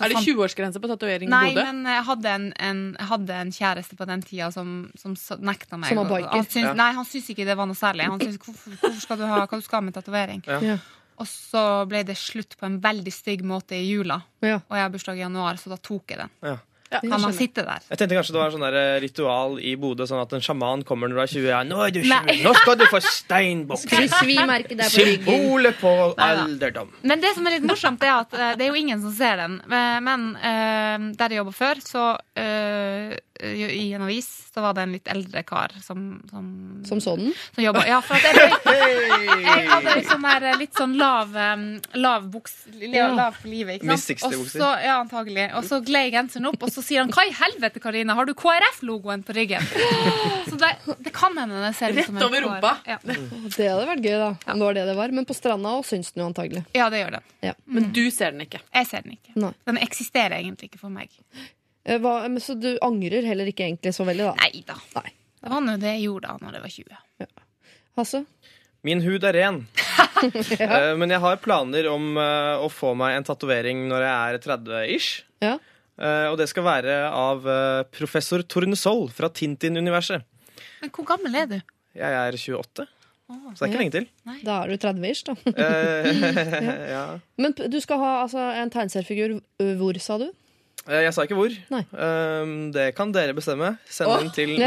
Er 0.00 0.12
det 0.12 0.22
20-årsgrense 0.24 0.80
på 0.82 0.90
tatovering 0.90 1.28
i 1.28 1.32
Nei, 1.32 1.42
Bodø? 1.52 1.64
men 1.68 1.84
jeg 1.92 2.04
hadde 2.08 2.32
en, 2.32 2.46
en, 2.68 2.80
jeg 2.98 3.08
hadde 3.12 3.36
en 3.44 3.52
kjæreste 3.56 3.98
på 3.98 4.08
den 4.10 4.24
tida 4.26 4.50
som, 4.54 4.72
som 4.98 5.14
nekta 5.40 5.78
meg. 5.80 5.92
Som 5.92 6.02
var 6.02 6.10
biker? 6.14 6.32
Han 6.32 6.48
syns, 6.48 6.66
Ja. 6.70 6.74
Nei, 6.78 6.88
han 6.96 7.08
syntes 7.08 7.30
ikke 7.34 7.46
det 7.48 7.56
var 7.60 7.68
noe 7.70 7.78
særlig. 7.78 8.08
Han 8.10 8.20
syntes, 8.24 8.40
hvorfor, 8.44 8.76
hvorfor 8.80 9.00
skal 9.06 9.22
du 9.22 9.24
ha 9.28 9.44
hva 9.46 9.60
du 9.60 9.64
skal 9.68 9.86
med 9.86 9.94
tatovering? 9.98 10.42
Ja. 10.48 10.60
Ja. 10.72 10.78
Og 11.22 11.28
så 11.28 11.62
ble 11.86 12.00
det 12.08 12.16
slutt 12.18 12.56
på 12.58 12.66
en 12.66 12.80
veldig 12.82 13.12
stygg 13.14 13.42
måte 13.46 13.76
i 13.76 13.84
jula. 13.86 14.16
Ja. 14.42 14.56
Og 14.66 14.78
jeg 14.78 14.86
har 14.86 14.92
bursdag 14.94 15.18
i 15.20 15.22
januar, 15.26 15.60
så 15.60 15.70
da 15.70 15.76
tok 15.78 16.14
jeg 16.14 16.22
den. 16.24 16.32
Ja. 16.92 17.00
kan 17.00 17.20
man 17.24 17.32
sitte 17.32 17.62
der. 17.64 17.80
Jeg 17.88 17.98
tenkte 17.98 18.18
kanskje 18.18 18.34
det 18.36 18.40
var 18.42 18.52
sånn 18.52 18.66
eh, 18.68 19.00
ritual 19.00 19.58
i 19.64 19.72
Bodø, 19.80 20.04
sånn 20.08 20.20
at 20.20 20.32
en 20.36 20.44
sjaman 20.44 20.82
kommer 20.84 21.08
når 21.08 21.16
du 21.16 21.22
er 21.24 21.32
20. 21.32 21.48
Ja, 21.48 21.62
nå 21.64 21.80
er 21.86 21.94
du 21.94 22.02
20, 22.04 22.42
nå 22.44 22.52
skal 22.60 22.76
du 22.78 22.84
få 22.90 23.00
steinbukk! 23.00 23.86
Symbolet 24.92 25.78
på 25.80 25.92
Neida. 26.16 26.42
alderdom. 26.44 26.90
Men 27.02 27.20
det 27.22 27.34
som 27.34 27.46
er 27.48 27.56
litt 27.56 27.66
morsomt, 27.68 28.02
er 28.04 28.14
at 28.20 28.34
eh, 28.36 28.52
det 28.58 28.66
er 28.66 28.72
jo 28.72 28.80
ingen 28.82 29.00
som 29.02 29.12
ser 29.16 29.36
den. 29.40 29.58
Eh, 29.64 29.98
Men 30.02 30.28
der 31.16 31.32
jeg 31.32 31.40
jobba 31.42 31.52
før, 31.56 31.80
så 31.84 32.04
eh, 32.38 33.16
i 33.42 33.92
en 33.96 34.02
avis, 34.06 34.28
så 34.54 34.60
var 34.60 34.74
det 34.76 34.82
en 34.84 34.92
litt 34.92 35.08
eldre 35.08 35.42
kar 35.48 35.72
som 35.80 36.20
Som, 36.30 36.46
Som 36.84 37.00
så 37.00 37.16
den? 37.16 37.32
som 37.54 37.64
jobba 37.64 37.86
Ja, 37.88 38.00
for 38.04 38.14
at 38.16 38.22
jeg, 38.22 38.52
jeg 39.42 39.68
hadde 39.70 39.94
litt 39.96 40.08
sånn 40.10 40.26
der, 40.26 40.46
litt 40.60 40.74
sånn 40.76 40.96
lav, 41.00 41.32
lav 41.94 42.26
buks 42.32 42.54
Ja. 42.92 43.08
Lav 43.16 43.38
på 43.42 43.48
livet, 43.48 43.78
ikke 43.80 43.96
sant? 43.96 44.04
60-bukser. 44.22 44.38
Og 44.42 44.48
så, 44.52 44.68
ja, 44.84 44.98
antagelig. 45.00 45.46
Og 45.56 45.64
så 45.68 45.80
gled 45.84 46.10
genseren 46.12 46.50
opp, 46.50 46.62
og 46.62 46.72
så 46.74 46.82
sier 46.84 47.00
han 47.04 47.10
'Hva 47.12 47.24
i 47.28 47.32
helvete, 47.32 47.80
Karina, 47.80 48.14
har 48.14 48.26
du 48.28 48.34
KrF-logoen 48.34 49.22
på 49.24 49.32
ryggen?' 49.36 49.64
Så 50.50 50.58
det, 50.60 50.72
det 51.04 51.12
kan 51.12 51.36
hende 51.38 51.62
det 51.64 51.74
ser 51.76 51.94
ut 51.96 52.04
som 52.04 52.16
en 52.16 52.22
Rett 52.22 52.28
over 52.28 52.40
rumpa. 52.46 52.72
Ja. 52.86 52.98
Det 53.02 53.68
hadde 53.70 53.86
vært 53.88 54.04
gøy, 54.04 54.18
da. 54.20 54.30
Om 54.52 54.58
det 54.58 54.66
var 54.68 54.74
det 54.74 54.86
det 54.86 54.96
var. 54.96 55.08
Men 55.16 55.24
på 55.24 55.34
stranda 55.34 55.68
også 55.78 55.96
syns 55.96 56.12
den 56.12 56.22
jo 56.24 56.28
antagelig. 56.28 56.64
ja, 56.74 56.90
det 56.90 57.00
gjør 57.02 57.10
den. 57.18 57.22
Ja. 57.42 57.54
Men 57.64 57.92
du 57.92 58.04
ser 58.10 58.30
den 58.36 58.40
ikke. 58.46 58.60
Jeg 58.74 58.86
ser 58.86 59.02
den 59.02 59.12
ikke. 59.16 59.32
Nei. 59.36 59.52
Den 59.66 59.78
eksisterer 59.78 60.36
egentlig 60.38 60.70
ikke 60.70 60.78
for 60.82 60.90
meg. 60.92 61.08
Eh, 61.84 61.98
Hva, 62.02 62.20
men 62.28 62.40
så 62.42 62.54
du 62.58 62.70
angrer 62.84 63.24
heller 63.26 63.48
ikke 63.50 63.66
egentlig 63.66 63.92
så 63.96 64.06
veldig, 64.06 64.30
da? 64.30 64.34
Nei 64.44 64.62
da. 64.68 64.76
Nei. 65.00 65.10
Det 65.42 65.50
var 65.50 65.64
nå 65.66 65.74
det 65.82 65.96
jeg 65.96 66.04
gjorde 66.06 66.28
da 66.30 66.36
når 66.46 66.58
jeg 66.58 66.62
var 66.66 66.74
20. 66.78 67.26
Hasse? 67.98 68.20
Min 68.86 69.02
hud 69.04 69.24
er 69.26 69.36
ren. 69.36 69.58
ja. 70.58 70.94
Men 70.98 71.10
jeg 71.12 71.20
har 71.22 71.36
planer 71.42 71.86
om 71.90 72.16
eh, 72.18 72.62
å 72.62 72.70
få 72.72 72.94
meg 72.98 73.18
en 73.18 73.26
tatovering 73.26 73.84
når 73.90 74.04
jeg 74.06 74.14
er 74.14 74.40
30-ish. 74.46 75.10
Ja. 75.42 75.56
Eh, 75.98 76.26
Og 76.30 76.38
det 76.40 76.48
skal 76.50 76.64
være 76.66 76.96
av 77.10 77.46
eh, 77.46 77.82
professor 77.94 78.42
Tornesoll 78.42 79.08
fra 79.14 79.30
Tintin-universet. 79.30 80.24
Men 80.82 80.90
hvor 80.94 81.06
gammel 81.12 81.36
er 81.42 81.46
du? 81.50 81.58
Jeg 81.98 82.16
er 82.16 82.34
28, 82.38 82.86
så 83.28 83.34
det 83.52 83.66
er 83.66 83.68
ikke 83.70 83.80
lenge 83.82 83.94
til. 83.98 84.06
Da 84.46 84.54
er 84.64 84.70
du 84.72 84.78
30-ish, 84.82 85.26
da. 85.28 85.34
Eh, 85.52 86.22
ja. 86.94 87.02
Men 87.42 87.54
du 87.58 87.78
skal 87.84 88.00
ha 88.02 88.12
altså, 88.24 88.46
en 88.62 88.72
tegneseriefigur. 88.72 89.36
Hvor, 89.78 89.98
sa 90.02 90.16
du? 90.22 90.30
Eh, 90.88 91.02
Jeg 91.06 91.12
sa 91.14 91.22
ikke 91.26 91.36
hvor. 91.38 91.52
Nei. 91.70 91.82
Um, 91.94 92.54
det 92.74 92.88
kan 92.98 93.12
dere 93.14 93.34
bestemme. 93.36 93.76
Send 93.86 94.10
den 94.18 94.30
til 94.34 94.50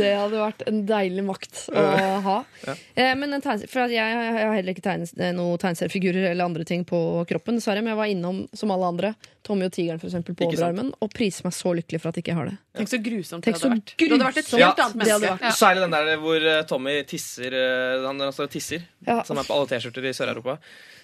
Det 0.00 0.10
hadde 0.16 0.40
vært 0.40 0.62
en 0.70 0.80
deilig 0.88 1.24
makt 1.26 1.54
å 1.72 1.84
ha. 2.26 2.36
Ja. 2.66 2.74
Eh, 2.96 3.12
men 3.18 3.28
en 3.36 3.42
tegnes- 3.44 3.68
for 3.70 3.80
jeg, 3.92 3.96
jeg 3.96 4.46
har 4.48 4.54
heller 4.56 4.72
ikke 4.74 4.84
tegnes, 4.86 5.12
eh, 5.18 5.32
noen 5.36 5.58
tegneseriefigurer 5.62 6.24
eller 6.32 6.44
andre 6.48 6.64
ting 6.68 6.82
på 6.88 6.98
kroppen, 7.28 7.54
dessverre. 7.60 7.82
Men 7.84 7.92
jeg 7.94 8.00
var 8.00 8.08
innom, 8.12 8.36
som 8.56 8.72
alle 8.74 8.86
andre, 8.88 9.08
Tommy 9.46 9.64
og 9.68 9.72
Tigeren 9.76 10.00
for 10.02 10.08
eksempel, 10.10 10.32
på 10.34 10.48
overarmen, 10.48 10.88
og 11.02 11.08
priser 11.14 11.42
meg 11.46 11.54
så 11.54 11.70
lykkelig 11.78 12.00
for 12.02 12.08
at 12.10 12.16
jeg 12.18 12.24
ikke 12.26 12.38
har 12.40 12.46
det. 12.50 12.56
Tenk 12.80 12.88
så 12.90 12.98
grusomt 13.04 13.42
Tenk 13.46 13.54
det 13.56 13.62
hadde 13.62 13.76
vært. 13.76 13.90
Du 14.00 14.04
hadde 14.10 14.26
vært 14.26 14.40
et 14.42 14.50
helt 14.50 14.64
annet 14.64 14.80
hadde 15.06 15.30
menneske. 15.30 15.52
Særlig 15.60 15.80
den 15.86 15.94
der 15.96 16.04
hvor 16.24 16.40
eh, 16.56 16.64
Tommy 16.72 16.94
tisser 17.08 17.50
eh, 17.54 18.02
Han 18.08 18.16
han 18.26 18.34
står 18.34 18.46
og 18.50 18.54
tisser. 18.56 18.80
Ja. 19.06 19.20
Som 19.28 19.38
er 19.38 19.44
på 19.46 19.54
alle 19.54 19.68
T-skjorter 19.70 20.02
i 20.08 20.10
Sør-Europa. 20.16 20.54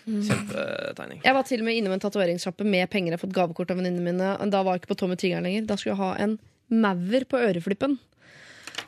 Mm. 0.03 0.19
Kjempetegning. 0.27 1.19
Jeg 1.23 1.35
var 1.37 1.45
til 1.47 1.61
og 1.63 1.67
med 1.69 1.77
innom 1.79 1.93
en 1.95 2.03
tatoveringssjappe 2.23 2.65
med 2.65 2.91
penger 2.91 3.13
jeg 3.13 3.19
har 3.19 3.27
fått 3.27 3.37
gavekort 3.37 3.71
av 3.71 3.81
venninnene 3.81 4.13
mine. 4.13 4.51
Da 4.51 4.63
var 4.63 4.77
jeg 4.77 4.83
ikke 4.83 4.95
på 4.95 5.01
Tommy 5.03 5.19
Tigeren 5.19 5.47
lenger. 5.47 5.67
Da 5.67 5.77
skulle 5.77 5.95
jeg 5.97 6.03
ha 6.03 6.15
en 6.23 6.39
maur 6.73 7.29
på 7.29 7.41
øreflippen. 7.41 7.99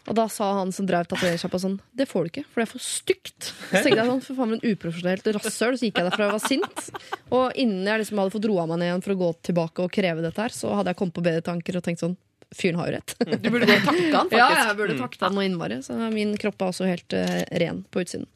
Og 0.05 0.17
da 0.17 0.27
sa 0.29 0.51
han 0.59 0.73
som 0.73 0.87
drev 0.89 1.07
tatoveringssjappa 1.09 1.59
sånn 1.61 1.79
Det 1.97 2.05
får 2.09 2.25
du 2.25 2.31
ikke, 2.31 2.43
for 2.53 2.61
det 2.61 2.67
er 2.67 2.71
for 2.71 2.85
stygt. 2.85 3.47
Så 3.47 3.81
tenkte 3.81 4.01
jeg 4.03 4.11
sånn, 4.11 4.23
for 4.25 4.37
faen 4.37 4.55
en 4.57 4.65
uprofesjonelt 4.65 5.31
rasshøl. 5.37 5.79
Så 5.81 5.89
gikk 5.89 6.01
jeg 6.01 6.09
derfra 6.11 6.29
og 6.29 6.37
var 6.37 6.45
sint. 6.45 6.85
Og 7.33 7.57
innen 7.61 7.89
jeg 7.89 8.05
liksom 8.05 8.21
hadde 8.21 8.35
fått 8.37 8.49
roa 8.51 8.69
meg 8.69 8.81
ned 8.81 8.91
igjen 8.91 9.05
for 9.07 9.17
å 9.17 9.21
gå 9.25 9.33
tilbake 9.49 9.87
og 9.87 9.93
kreve 9.97 10.25
dette 10.25 10.45
her, 10.45 10.55
så 10.55 10.73
hadde 10.77 10.93
jeg 10.93 11.01
kommet 11.01 11.17
på 11.17 11.25
bedre 11.25 11.45
tanker 11.45 11.81
og 11.81 11.87
tenkt 11.87 12.05
sånn 12.05 12.17
Fyren 12.55 12.77
har 12.79 12.87
jo 12.87 12.93
rett. 12.95 13.15
Du 13.43 13.49
burde 13.51 13.67
gå 13.67 13.75
og 13.75 13.87
takke 13.89 14.03
han, 14.15 14.29
faktisk. 14.31 14.37
Ja, 14.39 14.67
jeg 14.69 14.77
burde 14.79 14.99
takke 15.01 15.23
han 15.25 15.35
noe 15.35 15.47
innmari. 15.49 15.81
Så 15.83 15.97
min 16.13 16.37
kropp 16.39 16.61
er 16.63 16.71
også 16.71 16.87
helt 16.87 17.17
uh, 17.17 17.41
ren 17.65 17.81
på 17.91 18.05
utsiden. 18.05 18.29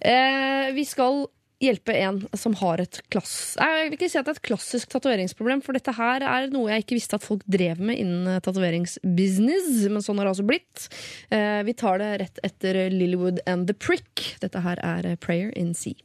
Eh, 0.00 0.66
vi 0.76 0.84
skal 0.84 1.22
hjelpe 1.60 1.94
en 2.00 2.22
som 2.36 2.54
har 2.60 2.80
et 2.82 3.00
klass... 3.12 3.56
Jeg 3.60 3.90
vil 3.90 3.98
ikke 3.98 4.10
si 4.10 4.18
at 4.20 4.26
det 4.26 4.34
er 4.34 4.40
et 4.40 4.48
klassisk 4.48 4.94
tatoveringsproblem, 4.94 5.62
for 5.64 5.76
dette 5.76 5.94
her 5.96 6.24
er 6.24 6.48
noe 6.54 6.72
jeg 6.72 6.86
ikke 6.86 6.98
visste 6.98 7.20
at 7.20 7.26
folk 7.26 7.44
drev 7.50 7.82
med 7.82 8.00
innen 8.00 8.30
eh, 8.30 8.40
tatoveringsbusiness, 8.44 9.70
men 9.92 10.04
sånn 10.04 10.20
har 10.20 10.28
det 10.28 10.34
altså 10.34 10.48
blitt. 10.48 10.88
Eh, 11.34 11.60
vi 11.68 11.76
tar 11.76 12.00
det 12.02 12.10
rett 12.24 12.42
etter 12.46 12.82
Lillywood 12.94 13.42
and 13.50 13.68
The 13.70 13.76
Prick. 13.76 14.36
Dette 14.44 14.64
her 14.64 14.80
er 14.84 15.12
eh, 15.12 15.20
Prayer 15.20 15.52
in 15.58 15.74
Sea. 15.76 15.98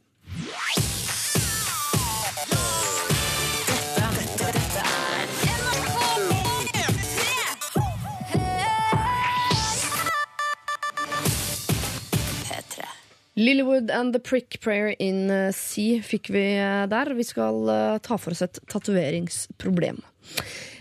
Lilywood 13.36 13.90
and 13.90 14.14
The 14.14 14.20
Prick 14.20 14.60
Prayer 14.64 14.94
in 14.98 15.30
eh, 15.30 15.52
Sea 15.52 16.00
fikk 16.00 16.30
vi 16.32 16.44
eh, 16.56 16.86
der. 16.88 17.12
Vi 17.14 17.26
skal 17.28 17.68
eh, 17.68 17.98
ta 18.00 18.16
for 18.16 18.32
oss 18.32 18.40
et 18.46 18.60
tatoveringsproblem. 18.72 20.00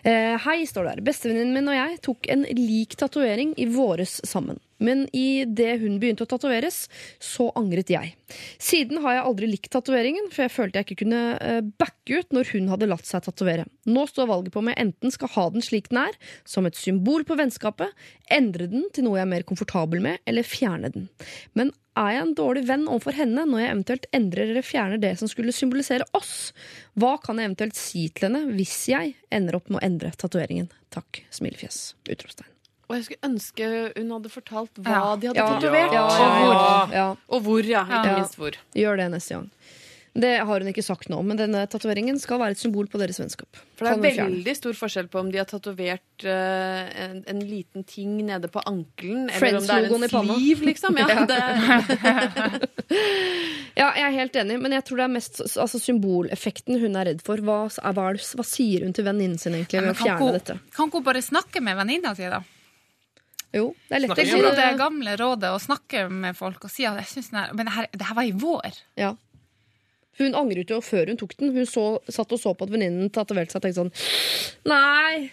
Eh, 0.06 0.36
hei, 0.40 0.62
står 0.70 0.86
det 0.86 0.94
her. 0.94 1.02
Bestevenninnen 1.04 1.52
min 1.56 1.68
og 1.68 1.76
jeg 1.76 2.00
tok 2.06 2.30
en 2.32 2.46
lik 2.56 2.96
tatovering 3.00 3.56
i 3.60 3.68
våres 3.74 4.20
sammen. 4.24 4.62
Men 4.78 5.06
i 5.16 5.46
det 5.48 5.78
hun 5.82 6.00
begynte 6.02 6.26
å 6.26 6.30
tatoveres, 6.30 6.84
så 7.20 7.48
angret 7.60 7.90
jeg. 7.92 8.12
Siden 8.62 9.00
har 9.04 9.16
jeg 9.16 9.28
aldri 9.28 9.50
likt 9.50 9.72
tatoveringen, 9.74 10.28
for 10.34 10.46
jeg 10.46 10.54
følte 10.56 10.80
jeg 10.80 10.88
ikke 10.88 11.00
kunne 11.04 11.22
eh, 11.40 11.62
backe 11.80 12.20
ut 12.20 12.36
når 12.36 12.52
hun 12.56 12.70
hadde 12.72 12.90
latt 12.92 13.08
seg 13.08 13.24
tatovere. 13.26 13.68
Nå 13.88 14.04
står 14.12 14.30
valget 14.32 14.56
på 14.56 14.62
om 14.64 14.70
jeg 14.72 14.80
enten 14.84 15.16
skal 15.16 15.32
ha 15.36 15.48
den 15.56 15.66
slik 15.66 15.90
den 15.92 16.04
er, 16.04 16.20
som 16.48 16.68
et 16.68 16.80
symbol 16.80 17.28
på 17.28 17.40
vennskapet, 17.40 17.96
endre 18.32 18.70
den 18.72 18.88
til 18.94 19.08
noe 19.08 19.20
jeg 19.20 19.28
er 19.28 19.34
mer 19.36 19.48
komfortabel 19.48 20.04
med, 20.04 20.22
eller 20.28 20.48
fjerne 20.48 20.92
den. 20.94 21.10
Men 21.58 21.74
er 21.98 22.10
jeg 22.16 22.22
en 22.26 22.34
dårlig 22.36 22.66
venn 22.68 22.88
overfor 22.88 23.14
henne 23.16 23.46
når 23.48 23.60
jeg 23.64 23.72
eventuelt 23.76 24.06
endrer 24.14 24.50
eller 24.52 24.62
fjerner 24.68 25.00
det 25.00 25.14
som 25.20 25.28
skulle 25.32 25.54
symbolisere 25.56 26.04
oss? 26.14 26.52
Hva 27.00 27.16
kan 27.24 27.38
jeg 27.40 27.50
eventuelt 27.52 27.76
si 27.80 28.08
til 28.10 28.28
henne 28.30 28.54
hvis 28.58 28.88
jeg 28.92 29.16
ender 29.32 29.56
opp 29.56 29.70
med 29.70 29.80
å 29.82 29.86
endre 29.86 30.12
tatoveringen? 30.12 30.70
Takk. 30.92 31.24
Smilefjes. 31.32 31.94
Utropstegn. 32.10 32.52
Og 32.86 32.98
jeg 33.00 33.06
skulle 33.08 33.32
ønske 33.32 33.68
hun 33.98 34.12
hadde 34.14 34.30
fortalt 34.30 34.76
hva 34.78 34.92
Ja. 34.94 35.16
de 35.16 35.28
hadde 35.32 35.38
Ja. 35.42 35.48
tatovert. 35.56 35.92
Ja, 35.92 36.06
ja, 36.06 36.06
Og 36.06 36.36
hvor. 36.38 36.54
ja. 36.54 36.88
Ja. 36.94 37.16
Og 37.30 37.42
hvor, 37.44 37.64
ja. 37.66 37.84
Ikke 37.86 38.06
Ja. 38.12 38.16
minst 38.20 38.36
hvor. 38.38 38.54
Gjør 38.76 38.98
det 38.98 39.12
neste 39.12 39.30
gang. 39.40 39.50
Det 40.16 40.32
har 40.48 40.64
hun 40.64 40.70
ikke 40.72 40.84
sagt 40.86 41.10
nå, 41.12 41.18
men 41.28 41.36
denne 41.36 41.66
tatoveringen 41.68 42.16
skal 42.24 42.40
være 42.40 42.56
et 42.56 42.60
symbol 42.62 42.88
på 42.88 43.00
deres 43.02 43.18
vennskap. 43.20 43.58
For 43.76 43.84
det 44.00 44.14
er 44.14 44.22
veldig 44.24 44.54
stor 44.56 44.78
forskjell 44.80 45.10
på 45.12 45.20
om 45.20 45.32
de 45.34 45.42
har 45.42 45.50
tatovert 45.50 46.24
uh, 46.24 46.86
en, 47.04 47.18
en 47.28 47.42
liten 47.44 47.84
ting 47.84 48.14
nede 48.24 48.48
på 48.48 48.64
ankelen, 48.64 49.26
eller 49.28 49.60
om 49.60 49.68
det 49.68 49.76
er 49.76 49.90
en 49.92 50.32
sliv, 50.38 50.64
liksom. 50.70 51.02
Ja, 51.02 51.10
Ja. 51.12 51.26
det, 51.34 52.70
Ja, 53.76 53.90
jeg 53.92 54.06
er 54.08 54.14
helt 54.16 54.38
enig, 54.40 54.56
men 54.64 54.72
jeg 54.72 54.86
tror 54.88 55.02
det 55.02 55.06
er 55.10 55.14
mest 55.18 55.42
altså, 55.44 55.80
symboleffekten 55.84 56.80
hun 56.80 56.96
er 56.96 57.10
redd 57.10 57.24
for. 57.26 57.42
Hva, 57.44 57.66
er, 57.68 57.96
hva, 57.98 58.06
er 58.14 58.20
hva 58.40 58.46
sier 58.48 58.86
hun 58.88 58.96
til 58.96 59.04
venninnen 59.08 59.42
sin 59.42 59.58
egentlig 59.58 59.82
ved 59.84 59.92
å 59.92 59.98
fjerne 60.00 60.22
hun- 60.22 60.38
dette? 60.38 60.56
Kan 60.78 60.88
ikke 60.88 61.02
hun 61.02 61.08
bare 61.10 61.24
snakke 61.26 61.64
med 61.66 61.76
venninna 61.82 62.16
si, 62.16 62.30
da? 62.32 62.40
Jo, 63.56 63.70
det 63.88 63.96
er 63.98 64.02
lett 64.04 64.16
Det 64.16 64.26
å 64.36 64.40
det 64.48 64.56
det. 64.56 64.72
gamle 64.80 65.16
rådet 65.20 65.52
å 65.56 65.60
snakke 65.64 66.10
med 66.12 66.36
folk 66.36 66.66
og 66.68 66.72
si 66.72 66.84
at 66.88 66.98
jeg 67.00 67.08
synes 67.08 67.52
Men 67.56 67.68
det 67.68 67.74
her, 67.76 67.88
det 67.92 68.08
her 68.08 68.16
var 68.16 68.24
i 68.28 68.32
vår. 68.32 68.80
Ja. 69.00 69.14
Hun 70.20 70.38
angret 70.38 70.72
jo 70.72 70.82
før 70.84 71.12
hun 71.12 71.20
tok 71.20 71.34
den. 71.40 71.54
Hun 71.56 71.68
så, 71.70 71.88
satt 72.08 72.32
og 72.32 72.40
så 72.42 72.54
på 72.56 72.68
at 72.68 72.72
venninnen 72.72 73.12
tatoverte 73.14 73.56
seg 73.56 73.60
og 73.60 73.66
tenkte 73.66 73.82
sånn 73.82 73.92
Nei, 74.72 75.32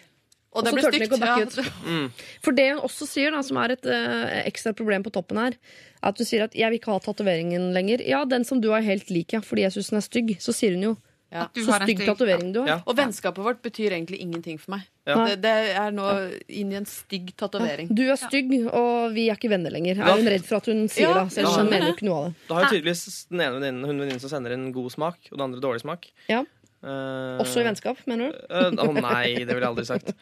Og 0.52 0.66
det 0.66 0.74
ble 0.76 0.82
stygt. 0.84 1.14
ut. 1.16 1.70
Mm. 1.86 2.08
For 2.44 2.56
det 2.56 2.66
hun 2.74 2.82
også 2.84 3.08
sier, 3.08 3.32
da, 3.32 3.40
som 3.46 3.60
er 3.62 3.76
et 3.76 3.86
uh, 3.88 4.42
ekstra 4.42 4.74
problem 4.76 5.06
på 5.06 5.14
toppen 5.14 5.40
her, 5.40 5.56
er 6.02 6.10
at 6.10 6.18
hun 6.18 6.28
sier 6.28 6.44
at 6.44 6.56
'jeg 6.58 6.68
vil 6.68 6.80
ikke 6.80 6.92
ha 6.92 6.98
tatoveringen 7.00 7.70
lenger'. 7.72 8.04
Ja, 8.04 8.24
den 8.24 8.44
som 8.44 8.60
du 8.60 8.68
har 8.74 8.82
helt 8.82 9.08
lik, 9.08 9.32
ja, 9.32 9.40
fordi 9.40 9.62
jeg 9.64 9.72
syns 9.72 9.90
den 9.90 10.02
er 10.02 10.08
stygg. 10.08 10.36
Så 10.42 10.52
sier 10.52 10.74
hun 10.76 10.82
jo 10.90 10.96
Ja. 11.32 11.46
du 11.48 11.62
så 11.64 11.72
har 11.72 11.84
stygg 11.86 12.02
tatovering 12.04 12.50
du 12.52 12.60
har. 12.60 12.68
Ja. 12.68 12.78
Og 12.84 12.96
vennskapet 12.98 13.44
vårt 13.44 13.62
betyr 13.64 13.94
egentlig 13.96 14.20
ingenting 14.20 14.58
for 14.60 14.74
meg. 14.74 14.86
Ja. 15.08 15.16
Det, 15.26 15.38
det 15.42 15.52
er 15.80 15.94
nå 15.96 16.08
inn 16.52 16.72
i 16.74 16.78
en 16.78 16.88
stygg 16.88 17.32
tatovering. 17.40 17.88
Du 17.90 18.02
er 18.04 18.18
stygg, 18.20 18.52
og 18.68 19.14
vi 19.16 19.26
er 19.32 19.40
ikke 19.40 19.50
venner 19.52 19.72
lenger. 19.74 20.02
Er 20.02 20.18
hun 20.20 20.28
redd 20.28 20.44
for 20.46 20.60
at 20.60 20.68
hun 20.70 20.84
sier 20.92 21.08
Ja, 21.08 21.22
da? 21.22 21.26
Selv 21.32 21.50
om 21.50 21.62
hun 21.62 21.72
mener 21.72 21.88
jo 21.88 21.94
ikke 21.96 22.08
noe 22.08 22.18
av 22.18 22.26
det. 22.28 22.34
Da 22.48 22.58
har 22.58 22.66
jo 22.66 22.74
tydeligvis 22.76 23.22
den 23.32 23.44
ene 23.46 23.56
venninnen 23.56 23.88
hun 23.88 23.94
venninnen 23.96 24.22
som 24.22 24.34
sender 24.34 24.56
en 24.58 24.68
god 24.76 24.92
smak, 24.94 25.30
og 25.30 25.38
den 25.38 25.46
andre 25.48 25.64
dårlig 25.64 25.84
smak. 25.86 26.10
Ja. 26.28 26.42
Uh, 26.82 27.38
Også 27.42 27.62
i 27.62 27.66
vennskap, 27.66 28.00
mener 28.10 28.28
du? 28.28 28.42
Å 28.50 28.68
uh, 28.68 28.84
oh, 28.84 28.92
nei, 28.96 29.38
det 29.40 29.54
ville 29.54 29.62
jeg 29.62 29.70
aldri 29.70 29.86
sagt. 29.88 30.12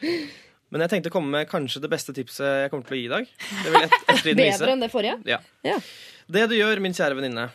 Men 0.71 0.85
jeg 0.85 0.93
tenkte 0.93 1.11
å 1.11 1.13
komme 1.17 1.33
med 1.33 1.49
kanskje 1.51 1.81
det 1.83 1.89
beste 1.91 2.13
tipset 2.15 2.45
jeg 2.47 2.71
kommer 2.71 2.87
til 2.87 2.95
å 2.95 2.99
gi 2.99 3.07
i 3.09 3.11
dag. 3.11 3.31
Det 3.51 3.73
vil 3.73 3.81
et, 3.81 3.95
vise. 4.07 4.35
Bedre 4.39 4.75
enn 4.77 4.83
det 4.85 4.91
forrige? 4.93 5.17
Ja. 5.27 5.41
Ja. 5.67 5.81
Det 6.31 6.45
du 6.47 6.55
gjør, 6.55 6.79
min 6.83 6.95
kjære 6.95 7.17
venninne, 7.17 7.49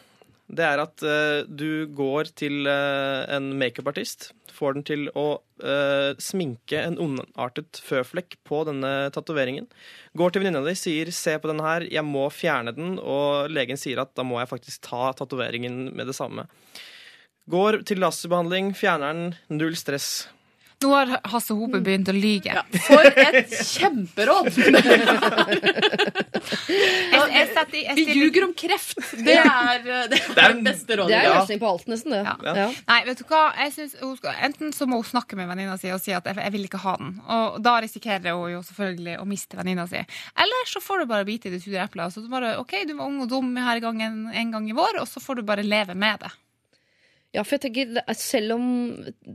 det 0.46 0.62
er 0.62 0.78
at 0.78 1.02
uh, 1.02 1.42
du 1.48 1.86
går 1.90 2.30
til 2.38 2.68
uh, 2.70 3.26
en 3.34 3.50
makeupartist, 3.58 4.30
får 4.54 4.76
den 4.76 4.84
til 4.86 5.08
å 5.18 5.26
uh, 5.42 6.12
sminke 6.22 6.78
en 6.78 6.98
ondartet 7.02 7.80
føflekk 7.82 8.38
på 8.46 8.62
denne 8.68 9.10
tatoveringen. 9.14 9.66
Går 10.16 10.32
til 10.32 10.44
venninna 10.44 10.62
di, 10.62 10.76
sier 10.78 11.10
'se 11.10 11.34
på 11.42 11.50
den 11.50 11.64
her, 11.64 11.88
jeg 11.90 12.06
må 12.06 12.28
fjerne 12.30 12.76
den', 12.76 13.00
og 13.02 13.50
legen 13.50 13.76
sier 13.80 14.00
at 14.04 14.14
da 14.14 14.22
må 14.22 14.38
jeg 14.38 14.52
faktisk 14.54 14.86
ta 14.86 15.10
tatoveringen 15.18 15.90
med 15.96 16.06
det 16.06 16.14
samme. 16.14 16.46
Går 17.50 17.82
til 17.86 18.00
laserbehandling, 18.02 18.72
fjerner 18.74 19.12
den, 19.14 19.34
null 19.50 19.74
stress. 19.78 20.28
Nå 20.84 20.90
har 20.92 21.08
Hasse 21.32 21.54
Hope 21.56 21.78
begynt 21.80 22.08
å 22.08 22.12
lyge. 22.12 22.52
For 22.84 23.06
et 23.08 23.48
kjemperåd! 23.64 24.50
Jeg, 26.66 27.22
jeg 27.32 27.46
setter, 27.54 27.76
jeg 27.80 27.94
Vi 27.96 28.04
ljuger 28.14 28.44
om 28.46 28.52
kreft. 28.56 28.98
Det 29.24 29.34
er 29.40 29.80
det, 29.82 30.18
er 30.36 30.54
det 30.54 30.62
beste 30.66 30.96
Det 30.98 31.06
er 31.16 31.24
Ja. 31.26 31.32
løsning 31.40 31.58
på 31.62 31.68
alt, 31.70 31.86
nesten. 31.90 32.12
det. 32.12 32.20
Ja. 32.26 32.54
Ja. 32.60 32.66
Nei, 32.90 32.98
vet 33.08 33.18
du 33.18 33.24
hva? 33.30 33.40
Jeg 33.56 33.72
synes 33.74 33.96
hun 34.02 34.16
skal, 34.20 34.36
enten 34.46 34.72
så 34.76 34.86
må 34.88 35.00
hun 35.00 35.08
snakke 35.08 35.36
med 35.38 35.48
venninna 35.50 35.76
si 35.80 35.90
og 35.94 36.00
si 36.04 36.12
at 36.14 36.24
jeg, 36.28 36.36
jeg 36.38 36.52
vil 36.54 36.64
ikke 36.68 36.82
ha 36.84 36.96
den. 37.00 37.16
Og 37.24 37.58
da 37.64 37.76
risikerer 37.82 38.36
hun 38.36 38.52
jo 38.52 38.62
selvfølgelig 38.68 39.16
å 39.22 39.26
miste 39.28 39.58
venninna 39.58 39.86
si. 39.90 40.02
Eller 40.36 40.70
så 40.70 40.82
får 40.84 41.02
du 41.02 41.06
bare 41.10 41.24
bite 41.28 41.48
i 41.50 41.54
det 41.56 41.62
sure 41.64 41.82
eplet. 41.82 42.12
Så 42.14 42.22
du 42.22 42.28
bare, 42.32 42.56
OK, 42.60 42.76
du 42.86 42.94
var 42.98 43.06
ung 43.08 43.20
og 43.24 43.28
dum 43.32 43.54
her 43.56 43.80
gangen, 43.80 44.26
en 44.32 44.50
gang 44.54 44.68
i 44.70 44.76
vår, 44.76 45.00
og 45.02 45.08
så 45.10 45.20
får 45.24 45.40
du 45.40 45.46
bare 45.48 45.64
leve 45.66 45.96
med 45.98 46.20
det. 46.22 46.30
Ja, 47.36 47.42
for 47.44 47.58
jeg 47.58 47.66
tenker, 47.66 47.98
er- 48.00 48.16
Selv 48.16 48.54
om 48.56 48.66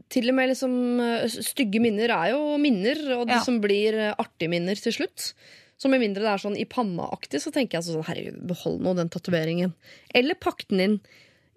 til 0.09 0.29
og 0.31 0.35
med 0.35 0.49
liksom, 0.51 0.73
eh, 1.05 1.27
stygge 1.29 1.79
minner 1.83 2.09
er 2.15 2.31
jo 2.33 2.57
minner, 2.57 2.97
og 3.19 3.27
det 3.29 3.37
Ja. 3.37 3.43
som 3.45 3.59
blir 3.61 3.93
eh, 3.93 4.15
artige 4.17 4.49
minner 4.49 4.75
til 4.75 4.91
slutt 4.95 5.33
Så 5.81 5.89
med 5.89 6.01
mindre 6.01 6.21
det 6.25 6.29
er 6.33 6.41
sånn 6.43 6.57
i 6.59 6.65
panna-aktig, 6.65 7.39
så 7.41 7.51
tenker 7.53 7.79
jeg 7.79 7.83
sånn 7.87 8.05
herregud, 8.05 8.41
behold 8.45 8.81
nå 8.85 8.95
den 8.95 9.09
tatoveringen. 9.09 9.73
Eller 10.13 10.35
pakk 10.35 10.67
den 10.69 10.79
inn 10.79 10.99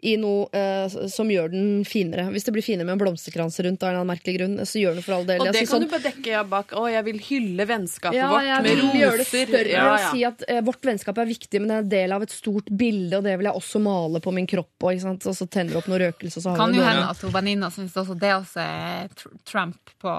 i 0.05 0.17
noe 0.21 0.45
eh, 0.53 0.85
som 1.09 1.31
gjør 1.33 1.49
den 1.55 1.69
finere. 1.89 2.27
Hvis 2.35 2.45
det 2.45 2.53
blir 2.53 2.65
finere 2.67 2.85
med 2.85 2.93
en 2.99 3.01
blomsterkrans 3.01 3.57
rundt 3.65 3.81
av 3.83 3.89
en 3.89 3.95
eller 3.95 4.03
annen 4.03 4.11
merkelig 4.13 4.35
grunn, 4.37 4.57
så 4.69 4.83
gjør 4.83 4.99
den 4.99 5.05
for 5.07 5.15
all 5.17 5.25
del. 5.29 5.41
Og 5.41 5.49
det 5.49 5.63
kan 5.65 5.71
sånn- 5.71 5.87
du 5.87 5.93
bare 5.95 6.05
dekke 6.11 6.43
bak. 6.51 6.75
Å, 6.77 6.83
jeg 6.93 7.05
vil 7.07 7.21
hylle 7.31 7.67
vennskapet 7.71 8.19
ja, 8.19 8.29
vårt 8.29 8.45
jeg 8.45 8.63
med 8.67 8.69
vil 8.83 9.01
gjøre 9.01 9.17
det 9.17 9.25
roser. 9.25 9.47
større 9.49 9.73
Ja, 9.73 9.85
og 9.89 9.99
ja. 10.03 10.11
si 10.13 10.25
at 10.29 10.45
eh, 10.49 10.61
vårt 10.67 10.85
vennskap 10.91 11.19
er 11.25 11.31
viktig, 11.33 11.61
men 11.65 11.69
det 11.73 11.77
er 11.79 11.85
en 11.87 11.93
del 11.95 12.17
av 12.19 12.27
et 12.27 12.35
stort 12.37 12.69
bilde, 12.85 13.17
og 13.17 13.25
det 13.25 13.39
vil 13.41 13.49
jeg 13.49 13.61
også 13.63 13.81
male 13.81 14.21
på 14.21 14.35
min 14.37 14.47
kropp. 14.47 14.75
Og, 14.85 15.07
og 15.15 15.35
så 15.41 15.49
tenner 15.49 15.73
du 15.73 15.79
opp 15.81 15.89
noe 15.89 16.03
røkelse, 16.05 16.43
så 16.45 16.53
har 16.53 16.61
Kan 16.61 16.73
vi 16.77 16.83
jo 16.83 16.85
hende 16.85 17.09
at 17.09 17.25
venninna 17.39 17.71
syns 17.73 17.97
også 17.97 18.19
det 18.21 18.35
også 18.37 18.61
er 18.61 19.09
tr- 19.17 19.39
Trump 19.49 19.95
på, 20.05 20.13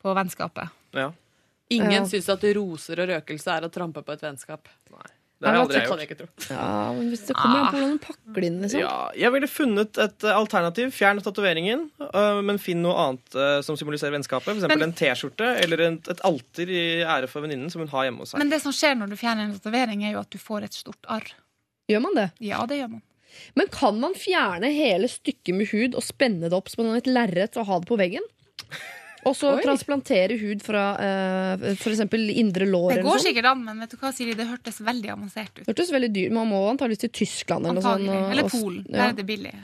på 0.00 0.14
vennskapet. 0.16 0.72
Ja. 0.96 1.10
Ingen 1.72 1.92
Ja. 1.92 2.04
syns 2.08 2.28
at 2.32 2.42
roser 2.56 3.00
og 3.04 3.08
røkelse 3.08 3.52
er 3.58 3.68
å 3.68 3.70
trampe 3.72 4.00
på 4.04 4.12
et 4.16 4.20
vennskap. 4.24 4.68
Det 5.44 5.50
har 5.50 5.58
jeg 5.58 5.64
aldri 5.64 6.06
gjort. 6.08 6.36
jeg. 6.40 6.56
Ja, 6.56 6.92
men 6.96 7.08
hvis 7.12 7.24
det 7.28 7.34
kommer 7.36 7.58
an 7.60 7.66
på 7.68 7.76
hvordan 7.76 7.94
du 7.98 8.02
pakker 8.06 8.40
det 8.40 8.48
inn, 8.48 8.58
liksom. 8.64 8.80
Ja, 8.80 8.96
jeg 9.20 9.34
ville 9.34 9.48
funnet 9.50 10.00
et 10.00 10.24
eh, 10.24 10.32
alternativ. 10.34 10.90
Fjern 10.96 11.20
tatoveringen, 11.24 11.86
eh, 12.08 12.40
men 12.48 12.60
finn 12.62 12.80
noe 12.84 12.96
annet 13.02 13.36
eh, 13.36 13.58
som 13.66 13.76
symboliserer 13.76 14.14
vennskapet. 14.16 14.56
Eksempel 14.56 14.86
en 14.88 14.96
T-skjorte 14.96 15.50
eller 15.60 15.84
en, 15.84 16.00
et 16.14 16.24
alter 16.24 16.72
i 16.72 16.84
ære 17.04 17.28
for 17.30 17.44
venninnen 17.44 17.72
som 17.72 17.84
hun 17.84 17.92
har 17.92 18.08
hjemme 18.08 18.24
hos 18.24 18.32
seg. 18.32 18.40
Men 18.40 18.52
det 18.54 18.62
som 18.64 18.74
skjer 18.74 18.96
når 19.00 19.12
du 19.12 19.18
fjerner 19.20 19.48
en 19.50 19.56
tatovering, 19.58 20.06
er 20.08 20.16
jo 20.16 20.24
at 20.24 20.32
du 20.32 20.40
får 20.40 20.70
et 20.70 20.80
stort 20.80 21.12
arr. 21.12 21.28
Gjør 21.92 22.06
man 22.06 22.16
det? 22.16 22.30
Ja, 22.40 22.64
det 22.68 22.80
gjør 22.80 22.96
man. 22.96 23.04
Men 23.58 23.68
kan 23.72 24.00
man 24.00 24.14
fjerne 24.16 24.70
hele 24.72 25.10
stykket 25.10 25.56
med 25.58 25.68
hud 25.74 25.96
og 25.98 26.04
spenne 26.06 26.48
det 26.48 26.56
opp 26.56 26.70
som 26.72 26.88
et 26.94 27.10
lerret 27.10 27.58
og 27.60 27.68
ha 27.68 27.80
det 27.82 27.90
på 27.90 27.98
veggen? 28.00 28.24
Og 29.24 29.36
så 29.38 29.54
transplantere 29.64 30.38
hud 30.40 30.62
fra 30.64 30.84
uh, 30.98 31.66
f.eks. 31.74 32.04
indre 32.34 32.68
lår 32.68 32.98
Det 32.98 33.04
går 33.06 33.10
noe 33.10 33.24
sikkert 33.24 33.50
an, 33.54 33.64
men 33.66 33.84
vet 33.84 33.94
du 33.94 33.98
hva, 34.00 34.12
Siri, 34.14 34.36
det 34.38 34.48
hørtes 34.50 34.80
veldig 34.84 35.12
avansert 35.16 35.60
ut. 35.60 35.66
Hørtes 35.68 35.92
veldig 35.94 36.10
dyrt 36.14 36.34
Man 36.36 36.50
må 36.50 36.62
antakeligvis 36.70 37.04
til 37.06 37.14
Tyskland 37.24 37.68
eller 37.68 37.80
noe 37.80 37.86
sånt. 37.86 38.32
Eller 38.34 38.48
Polen. 38.48 38.64
Polen. 38.64 38.88
Der 38.92 39.06
er 39.10 39.18
det 39.18 39.26
billig. 39.28 39.54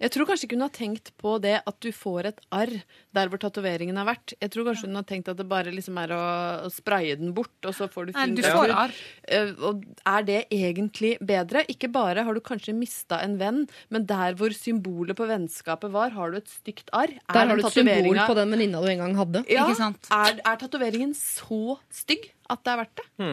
Jeg 0.00 0.12
tror 0.14 0.24
kanskje 0.30 0.46
ikke 0.48 0.56
hun 0.56 0.64
har 0.64 0.72
tenkt 0.72 1.10
på 1.20 1.34
det 1.44 1.58
at 1.60 1.76
du 1.84 1.90
får 1.92 2.28
et 2.30 2.38
arr 2.56 2.70
der 3.16 3.28
hvor 3.28 3.40
tatoveringen 3.42 3.98
har 4.00 4.06
vært. 4.08 4.32
Jeg 4.40 4.48
tror 4.54 4.64
kanskje 4.70 4.88
hun 4.88 4.96
har 4.96 5.04
tenkt 5.08 5.28
at 5.28 5.36
det 5.36 5.44
bare 5.50 5.74
liksom 5.74 5.98
er 6.00 6.14
å, 6.16 6.20
å 6.64 6.70
spraye 6.72 7.18
den 7.20 7.34
bort, 7.36 7.52
og 7.68 7.74
så 7.76 7.84
får 7.92 8.08
du 8.08 8.14
får 8.46 8.72
arr. 8.72 8.94
Eh, 9.28 9.50
Og 9.68 9.82
er 10.08 10.24
det 10.24 10.38
egentlig 10.56 11.12
bedre? 11.20 11.66
Ikke 11.68 11.90
bare 11.92 12.24
har 12.24 12.32
du 12.32 12.40
kanskje 12.40 12.72
mista 12.76 13.18
en 13.20 13.36
venn, 13.40 13.66
men 13.92 14.06
der 14.08 14.38
hvor 14.40 14.54
symbolet 14.56 15.18
på 15.18 15.28
vennskapet 15.28 15.92
var, 15.92 16.14
har 16.16 16.32
du 16.32 16.38
et 16.40 16.48
stygt 16.48 16.88
arr. 16.96 17.12
Er 17.28 17.36
Der 17.36 17.52
har 17.52 17.60
du 17.60 17.66
et 17.66 17.76
symbol 17.76 18.22
på 18.24 18.38
den 18.40 18.56
venninna 18.56 18.80
du 18.80 18.88
en 18.94 19.04
gang 19.04 19.18
hadde. 19.20 19.44
Ja, 19.52 19.66
Ikke 19.68 19.82
sant? 19.82 20.08
Er, 20.16 20.40
er 20.40 20.56
tatoveringen 20.64 21.12
så 21.18 21.76
stygg 21.92 22.30
at 22.48 22.64
det 22.64 22.72
er 22.72 22.80
verdt 22.86 23.04
det? 23.04 23.30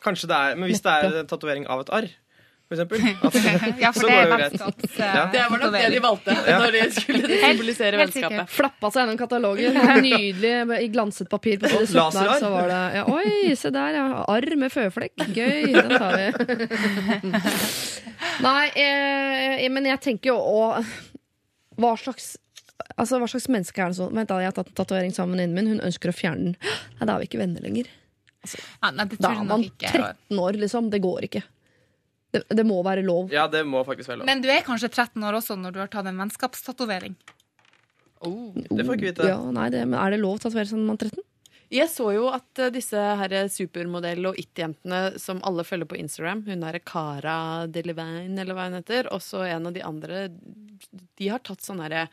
Kanskje 0.00 0.28
det 0.30 0.36
er, 0.40 0.56
Men 0.56 0.70
hvis 0.70 0.80
det 0.80 0.94
er 0.94 1.20
en 1.20 1.28
tatovering 1.28 1.68
av 1.68 1.84
et 1.84 1.92
arr, 2.00 2.08
for 2.68 2.76
eksempel 2.76 3.00
at, 3.28 3.80
Ja, 3.80 3.90
for 3.96 4.08
det 4.08 4.16
er 4.18 4.32
vennskaps... 4.32 4.96
Ja. 4.98 5.24
Det 5.32 5.44
var 5.50 5.62
nok 5.62 5.74
det 5.74 5.84
de 5.94 6.00
valgte 6.04 6.34
når 6.36 6.74
de 6.74 6.82
skulle 6.92 7.38
symbolisere 7.42 8.00
vennskapet. 8.02 8.50
Flappa 8.52 8.90
seg 8.92 9.02
gjennom 9.04 9.20
katalogen. 9.20 9.78
Nydelig 10.04 10.82
i 10.84 10.90
glanset 10.92 11.30
papir 11.32 11.60
på 11.62 11.70
side 11.72 11.86
17 11.88 12.18
der, 12.18 12.34
Så 12.42 12.50
var 12.52 12.68
det 12.68 12.82
ja, 12.98 13.04
Oi, 13.14 13.54
se 13.58 13.72
der, 13.74 13.96
ja. 13.96 14.06
Arr 14.28 14.56
med 14.60 14.74
føflekk. 14.74 15.24
Gøy. 15.32 15.72
Den 15.72 15.94
tar 15.96 16.18
vi. 16.18 16.26
Nei, 18.44 18.64
eh, 18.76 19.64
men 19.72 19.88
jeg 19.88 20.02
tenker 20.04 20.32
jo 20.34 20.36
òg 20.38 20.92
Hva 21.78 21.94
slags 21.98 22.36
Altså, 22.98 23.18
hva 23.20 23.28
slags 23.30 23.46
menneske 23.52 23.82
er 23.82 23.92
det 23.92 23.98
sånn? 23.98 24.14
Vent 24.14 24.30
da, 24.30 24.40
Jeg 24.42 24.50
har 24.50 24.56
tatt 24.56 24.70
en 24.72 24.78
tatovering 24.78 25.14
sammen 25.14 25.36
med 25.38 25.44
venninnen 25.46 25.68
min. 25.70 25.78
Hun 25.78 25.86
ønsker 25.88 26.10
å 26.10 26.14
fjerne 26.16 26.50
den. 26.50 26.56
Nei, 26.98 27.06
Da 27.06 27.14
er 27.14 27.22
vi 27.22 27.28
ikke 27.30 27.40
venner 27.40 27.62
lenger. 27.64 27.90
Ja, 28.48 28.90
nei, 28.94 29.06
det 29.10 29.18
Da 29.22 29.30
er 29.30 29.38
nok 29.40 29.50
man 29.50 29.64
ikke. 29.66 29.92
13 29.92 30.42
år, 30.42 30.58
liksom. 30.62 30.90
Det 30.90 31.00
går 31.04 31.26
ikke. 31.28 31.42
Det, 32.34 32.42
det 32.52 32.64
må 32.68 32.76
være 32.84 33.02
lov. 33.06 33.30
Ja, 33.32 33.46
det 33.48 33.62
må 33.66 33.80
faktisk 33.88 34.10
være 34.12 34.20
lov. 34.20 34.28
Men 34.28 34.42
du 34.44 34.50
er 34.52 34.64
kanskje 34.66 34.90
13 34.90 35.24
år 35.24 35.38
også 35.40 35.56
når 35.56 35.74
du 35.76 35.80
har 35.80 35.90
tatt 35.92 36.10
en 36.10 36.18
vennskapstatovering. 36.20 37.16
Det 38.18 38.84
får 38.84 38.98
ikke 38.98 39.10
vite. 39.12 39.28
Ja, 39.30 39.38
nei, 39.54 39.68
det, 39.72 39.84
men 39.86 39.98
Er 40.00 40.12
det 40.12 40.20
lov 40.20 40.36
å 40.40 40.42
tatovere 40.42 40.68
sånn 40.68 40.82
når 40.82 40.90
man 40.90 40.98
er 40.98 41.10
13? 41.12 41.27
Jeg 41.72 41.90
så 41.92 42.08
jo 42.14 42.28
at 42.32 42.62
eh, 42.62 42.70
disse 42.72 42.96
her 42.96 43.34
supermodell- 43.52 44.30
og 44.30 44.38
it-jentene 44.40 45.18
som 45.20 45.42
alle 45.46 45.64
følger 45.68 45.88
på 45.90 45.98
Instagram, 46.00 46.46
hun 46.48 46.64
derre 46.64 46.80
Cara 46.80 47.66
Delevingne, 47.68 48.40
eller 48.40 48.56
hva 48.56 48.68
hun 48.68 48.78
heter, 48.78 49.10
og 49.12 49.20
så 49.24 49.44
en 49.48 49.68
av 49.68 49.76
de 49.76 49.84
andre, 49.84 50.28
de 51.18 51.28
har 51.28 51.42
tatt 51.44 51.64
sånne 51.64 52.06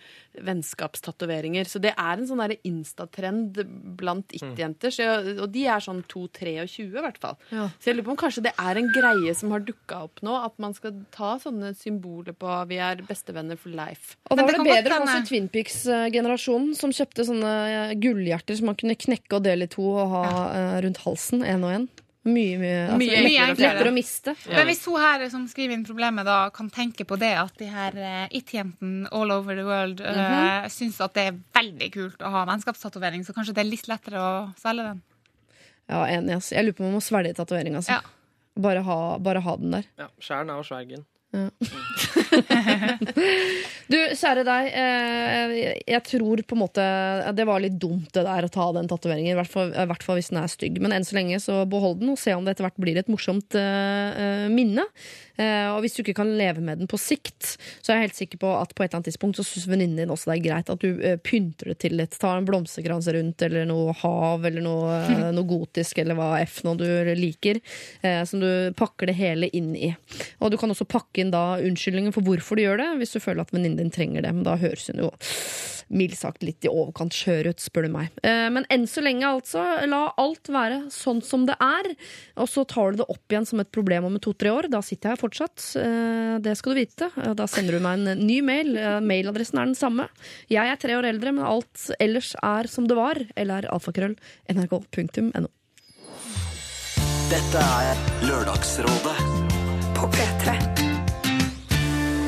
vennskapstatoveringer. 0.43 1.69
Så 1.69 1.79
det 1.83 1.93
er 1.95 2.17
en 2.17 2.27
sånn 2.27 2.43
instatrend 2.67 3.61
blant 3.97 4.35
it-jenter, 4.35 4.91
og 5.39 5.47
de 5.53 5.65
er 5.71 5.83
sånn 5.83 6.03
2-23 6.11 6.83
i 6.83 6.89
hvert 6.91 7.21
fall. 7.21 7.39
Ja. 7.55 7.69
Så 7.79 7.91
jeg 7.91 7.99
lurer 7.99 8.09
på 8.09 8.15
om 8.15 8.21
kanskje 8.25 8.45
det 8.49 8.55
er 8.59 8.81
en 8.81 8.91
greie 8.95 9.35
som 9.39 9.55
har 9.55 9.63
dukka 9.63 10.01
opp 10.09 10.23
nå, 10.25 10.35
at 10.35 10.59
man 10.61 10.75
skal 10.75 10.99
ta 11.15 11.35
sånne 11.41 11.71
symboler 11.79 12.35
på 12.35 12.59
vi 12.67 12.81
er 12.83 13.05
bestevenner 13.07 13.59
for 13.59 13.71
life. 13.75 14.17
Og 14.27 14.39
da 14.39 14.45
var 14.47 14.59
det 14.59 14.67
bedre 14.67 14.99
for 14.99 15.07
oss 15.07 15.15
i 15.21 15.29
Twin 15.31 15.49
Peaks-generasjonen, 15.53 16.75
som 16.75 16.93
kjøpte 16.95 17.27
sånne 17.29 17.55
eh, 17.71 17.95
gullhjerter 18.03 18.59
som 18.59 18.71
man 18.71 18.79
kunne 18.79 18.97
knekke 18.99 19.37
og 19.37 19.44
dele 19.45 19.69
i 19.69 19.71
to 19.71 19.85
og 19.93 20.09
ha 20.15 20.25
uh, 20.49 20.79
rundt 20.85 21.03
halsen, 21.05 21.45
én 21.45 21.63
og 21.65 21.73
én. 21.75 21.87
Mye, 22.25 22.57
mye, 22.57 22.77
altså, 22.87 22.97
Mye 22.97 23.17
lettere, 23.21 23.57
lettere 23.61 23.89
å 23.91 23.93
miste. 23.93 24.31
Men 24.49 24.65
hvis 24.65 24.79
hun 24.89 24.97
her 24.97 25.23
som 25.29 25.43
skriver 25.45 25.75
inn 25.75 25.83
problemet, 25.85 26.25
da 26.25 26.49
kan 26.53 26.71
tenke 26.73 27.05
på 27.05 27.19
det 27.21 27.35
at 27.37 27.53
de 27.61 27.67
her 27.69 27.99
uh, 28.01 28.23
it-jentene 28.33 29.11
all 29.13 29.33
over 29.35 29.57
the 29.57 29.65
world 29.67 30.01
uh, 30.01 30.65
syns 30.73 30.97
at 31.05 31.13
det 31.13 31.27
er 31.29 31.37
veldig 31.59 31.91
kult 31.93 32.25
å 32.25 32.31
ha 32.33 32.41
vennskapstatovering, 32.49 33.21
så 33.27 33.35
kanskje 33.37 33.53
det 33.53 33.61
er 33.61 33.69
litt 33.69 33.85
lettere 33.91 34.23
å 34.23 34.31
svelge 34.57 34.87
den. 34.89 35.03
Ja, 35.85 36.01
enig, 36.09 36.39
ass. 36.39 36.49
Jeg 36.49 36.65
lurer 36.65 36.79
på 36.79 36.81
om 36.81 36.89
man 36.89 36.97
må 36.97 37.05
svelge 37.05 37.37
tatoveringa 37.37 37.83
Altså. 37.83 37.99
Ja. 37.99 38.01
Bare, 38.65 38.81
ha, 38.87 38.99
bare 39.21 39.45
ha 39.45 39.57
den 39.61 39.77
der. 39.77 39.89
Ja, 39.99 40.09
Skjær 40.17 40.47
den 40.47 40.55
Ja 40.55 40.65
svergen. 40.65 41.05
Du, 43.85 43.99
kjære 44.17 44.41
deg. 44.47 44.67
Eh, 44.73 45.51
jeg 45.85 46.01
tror 46.07 46.41
på 46.41 46.55
en 46.55 46.61
måte 46.63 46.85
det 47.37 47.45
var 47.45 47.61
litt 47.61 47.75
dumt 47.77 48.09
det 48.15 48.23
der 48.25 48.47
å 48.47 48.51
ta 48.51 48.71
den 48.73 48.89
tatoveringen. 48.89 49.35
I 49.35 49.37
hvert 49.37 50.05
fall, 50.05 50.17
hvis 50.17 50.31
den 50.33 50.41
er 50.41 50.49
stygg. 50.49 50.79
Men 50.81 50.95
enn 50.95 51.05
så 51.05 51.19
lenge 51.19 51.37
så 51.43 51.61
behold 51.69 51.99
den, 52.01 52.15
og 52.15 52.21
se 52.21 52.33
om 52.33 52.45
det 52.45 52.55
etter 52.55 52.65
hvert 52.65 52.81
blir 52.81 52.97
et 52.97 53.11
morsomt 53.11 53.57
eh, 53.59 54.09
eh, 54.25 54.47
minne. 54.49 54.87
Eh, 55.41 55.67
og 55.73 55.81
hvis 55.83 55.97
du 55.97 56.01
ikke 56.03 56.17
kan 56.21 56.31
leve 56.39 56.63
med 56.63 56.79
den 56.81 56.89
på 56.89 56.99
sikt, 56.99 57.55
så 57.83 57.91
er 57.91 57.99
jeg 57.99 58.07
helt 58.07 58.19
sikker 58.19 58.41
på 58.41 58.51
at 58.55 58.71
på 58.75 58.83
et 58.83 58.89
eller 58.89 59.01
annet 59.01 59.09
tidspunkt 59.11 59.39
så 59.39 59.45
syns 59.47 59.67
venninnen 59.67 59.99
din 59.99 60.13
også 60.13 60.31
det 60.31 60.37
er 60.37 60.45
greit 60.45 60.71
at 60.71 60.83
du 60.83 61.01
eh, 61.03 61.17
pynter 61.19 61.73
det 61.73 61.77
til 61.83 61.97
litt. 61.99 62.15
Tar 62.21 62.39
en 62.39 62.47
blomsterkrans 62.47 63.09
rundt, 63.15 63.45
eller 63.45 63.67
noe 63.69 63.95
hav, 63.99 64.45
eller 64.47 64.63
noe, 64.63 65.01
eh, 65.03 65.27
noe 65.35 65.49
gotisk, 65.49 65.99
eller 66.03 66.17
hva 66.19 66.31
f 66.45 66.61
nå 66.65 66.75
du 66.79 66.87
liker. 67.15 67.59
Som 68.27 68.41
du 68.41 68.49
pakker 68.77 69.09
det 69.09 69.15
hele 69.17 69.47
inn 69.55 69.73
i. 69.77 69.89
Og 70.43 70.51
du 70.51 70.57
kan 70.59 70.71
også 70.71 70.87
pakke 70.87 71.21
inn 71.21 71.31
da 71.33 71.57
unnskyldningen 71.61 72.13
for 72.15 72.25
hvorfor 72.25 72.57
du 72.57 72.63
gjør 72.65 72.79
det, 72.81 72.89
hvis 72.99 73.15
du 73.15 73.21
føler 73.23 73.43
at 73.43 73.53
venninnen 73.53 73.79
din 73.79 73.93
trenger 73.93 74.25
det. 74.25 74.31
Men 74.35 74.45
da 74.47 74.55
høres 74.59 74.87
hun 74.91 75.01
jo 75.03 75.11
mildt 75.93 76.17
sagt 76.17 76.43
litt 76.45 76.65
i 76.65 76.71
overkant 76.71 77.13
skjør 77.13 77.51
ut, 77.51 77.61
spør 77.61 77.87
du 77.87 77.91
meg. 77.93 78.13
Men 78.23 78.65
enn 78.73 78.87
så 78.89 79.03
lenge, 79.05 79.27
altså, 79.27 79.63
la 79.85 80.01
alt 80.21 80.49
være 80.51 80.79
sånn 80.93 81.21
som 81.25 81.45
det 81.49 81.57
er. 81.61 81.91
Og 82.41 82.49
så 82.51 82.65
tar 82.69 82.93
du 82.93 83.03
det 83.03 83.09
opp 83.11 83.31
igjen 83.31 83.47
som 83.47 83.61
et 83.61 83.71
problem 83.75 84.07
om 84.09 84.17
to-tre 84.21 84.53
år. 84.53 84.69
Da 84.73 84.81
sitter 84.85 85.11
jeg 85.11 85.15
her 85.15 85.24
fortsatt. 85.25 85.65
Eh, 85.81 86.37
Det 86.45 86.55
skal 86.57 86.73
du 86.75 86.79
vite. 86.79 87.09
Eh, 87.17 87.33
Da 87.33 87.45
sender 87.47 87.73
du 87.77 87.79
meg 87.83 87.99
en 87.99 88.25
ny 88.27 88.39
mail. 88.41 88.75
Eh, 88.77 88.99
Mailadressen 89.01 89.59
er 89.59 89.65
den 89.65 89.75
samme. 89.75 90.07
Jeg 90.49 90.67
er 90.71 90.75
tre 90.77 90.93
år 90.95 91.09
eldre, 91.11 91.33
men 91.33 91.43
alt 91.45 91.89
ellers 91.99 92.35
er 92.43 92.67
som 92.71 92.87
det 92.87 92.95
var. 92.95 93.19
Eller 93.35 93.67
alfakrøll. 93.71 94.15
nrk.no. 94.49 95.47
Dette 97.25 97.57
er 97.57 97.97
Lørdagsrådet 98.21 99.17
På 99.97 100.05
P3. 100.13 100.53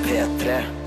P3. 0.08 0.87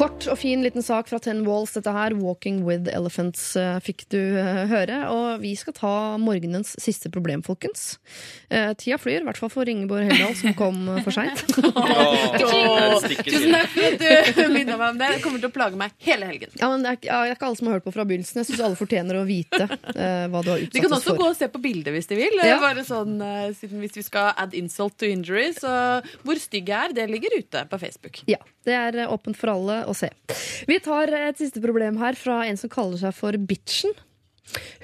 Kort 0.00 0.24
og 0.32 0.38
fin 0.40 0.62
liten 0.64 0.80
sak 0.80 1.10
fra 1.10 1.18
Ten 1.20 1.42
Walls, 1.44 1.74
dette 1.76 1.92
her. 1.92 2.14
'Walking 2.16 2.62
with 2.64 2.88
Elephants' 2.88 3.52
eh, 3.60 3.76
fikk 3.84 4.06
du 4.08 4.16
eh, 4.40 4.62
høre. 4.70 4.96
Og 5.12 5.42
vi 5.42 5.50
skal 5.60 5.74
ta 5.76 5.90
morgenens 6.16 6.72
siste 6.80 7.10
problem, 7.12 7.42
folkens. 7.44 7.98
Eh, 8.48 8.72
tida 8.80 8.96
flyr, 8.96 9.20
i 9.20 9.26
hvert 9.28 9.36
fall 9.36 9.52
for 9.52 9.68
Ingeborg 9.68 10.08
Heldal, 10.08 10.32
som 10.38 10.56
kom 10.56 10.78
for 11.04 11.12
seint. 11.12 11.42
Tusen 12.40 13.52
takk 13.52 13.68
for 13.74 13.88
at 13.90 14.00
du 14.38 14.46
minner 14.56 14.80
meg 14.80 14.86
om 14.86 15.02
det. 15.02 15.10
Det 15.18 15.20
kommer 15.26 15.42
til 15.42 15.50
å 15.50 15.52
plage 15.58 15.76
meg 15.82 15.92
hele 16.06 16.30
helgen. 16.30 16.56
Ja, 16.56 16.70
men 16.72 16.86
det 16.86 16.94
er, 16.94 17.00
ja, 17.10 17.20
det 17.20 17.34
er 17.34 17.36
ikke 17.36 17.50
alle 17.50 17.60
som 17.60 17.68
har 17.68 17.76
hørt 17.76 17.88
på 17.90 17.94
fra 17.98 18.08
begynnelsen. 18.08 18.40
Jeg 18.40 18.48
syns 18.54 18.64
alle 18.70 18.80
fortjener 18.80 19.20
å 19.20 19.26
vite 19.28 19.68
eh, 19.68 20.24
hva 20.32 20.40
du 20.40 20.48
har 20.54 20.64
De 20.64 20.70
utsatt 20.70 20.80
kan 20.86 20.96
også 20.96 21.16
gå 21.20 21.28
og 21.28 21.36
se 21.42 21.50
på 21.52 21.60
bildet 21.60 21.92
hvis 21.98 22.08
de 22.08 22.20
vil. 22.22 22.40
Ja. 22.40 22.56
Bare 22.64 22.86
sånn, 22.88 23.20
siden 23.60 23.84
Hvis 23.84 24.00
vi 24.00 24.06
skal 24.08 24.32
add 24.40 24.56
insult 24.56 24.96
to 24.96 25.12
injury, 25.12 25.50
så 25.60 26.00
hvor 26.24 26.40
stygg 26.40 26.72
jeg 26.72 26.88
er, 26.88 26.96
det 26.96 27.10
ligger 27.12 27.36
ute 27.36 27.66
på 27.68 27.82
Facebook. 27.84 28.24
Ja, 28.30 28.40
det 28.64 28.80
er 28.80 29.04
åpent 29.12 29.36
for 29.36 29.52
alle 29.52 29.82
å 29.90 29.96
se. 29.96 30.10
Vi 30.70 30.78
tar 30.84 31.12
et 31.18 31.40
siste 31.40 31.62
problem 31.62 31.98
her 32.00 32.18
fra 32.18 32.42
en 32.48 32.60
som 32.60 32.72
kaller 32.72 33.00
seg 33.00 33.16
for 33.16 33.36
Bitchen. 33.50 33.94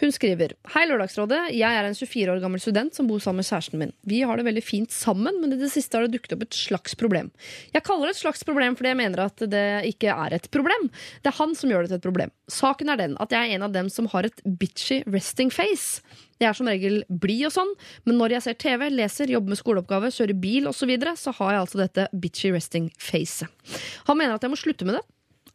Hun 0.00 0.12
skriver 0.14 0.52
Hei, 0.74 0.84
Lørdagsrådet. 0.86 1.38
Jeg 1.56 1.78
er 1.78 1.86
en 1.88 1.96
24 1.96 2.34
år 2.34 2.42
gammel 2.42 2.60
student 2.62 2.94
som 2.94 3.08
bor 3.08 3.22
sammen 3.22 3.42
med 3.42 3.48
kjæresten 3.48 3.80
min. 3.80 3.94
Vi 4.06 4.20
har 4.26 4.38
det 4.38 4.46
veldig 4.46 4.62
fint 4.64 4.92
sammen, 4.94 5.40
men 5.40 5.54
i 5.54 5.58
det 5.60 5.70
siste 5.72 5.96
har 5.96 6.06
det 6.06 6.14
dukket 6.14 6.36
opp 6.36 6.44
et 6.46 6.58
slags 6.58 6.94
problem. 6.98 7.32
Jeg 7.74 7.84
kaller 7.86 8.08
det 8.10 8.16
et 8.16 8.22
slags 8.22 8.44
problem 8.46 8.76
fordi 8.78 8.92
jeg 8.92 9.00
mener 9.00 9.24
at 9.26 9.46
det 9.50 9.66
ikke 9.90 10.12
er 10.12 10.36
et 10.36 10.50
problem. 10.54 10.88
Det 11.24 11.32
er 11.32 11.38
han 11.40 11.56
som 11.58 11.72
gjør 11.72 11.86
det 11.86 11.94
til 11.94 12.00
et 12.00 12.06
problem. 12.06 12.34
Saken 12.52 12.92
er 12.92 13.00
den 13.00 13.16
at 13.22 13.34
jeg 13.34 13.48
er 13.48 13.56
en 13.56 13.66
av 13.66 13.74
dem 13.74 13.90
som 13.92 14.10
har 14.12 14.28
et 14.28 14.44
bitchy 14.44 15.00
resting 15.08 15.50
face. 15.54 16.04
Jeg 16.36 16.50
er 16.50 16.58
som 16.58 16.68
regel 16.68 17.00
blid 17.08 17.46
og 17.48 17.54
sånn, 17.54 17.72
men 18.04 18.18
når 18.20 18.36
jeg 18.36 18.44
ser 18.44 18.58
TV, 18.60 18.90
leser, 18.92 19.32
jobber 19.32 19.54
med 19.54 19.60
skoleoppgave, 19.60 20.12
kjører 20.12 20.36
bil 20.36 20.68
osv., 20.68 20.92
så, 21.00 21.14
så 21.16 21.34
har 21.38 21.54
jeg 21.54 21.62
altså 21.64 21.80
dette 21.80 22.08
bitchy 22.12 22.52
resting 22.52 22.90
facet. 23.00 23.48
Han 24.10 24.20
mener 24.20 24.36
at 24.36 24.44
jeg 24.44 24.52
må 24.52 24.60
slutte 24.60 24.84
med 24.88 24.98
det, 24.98 25.04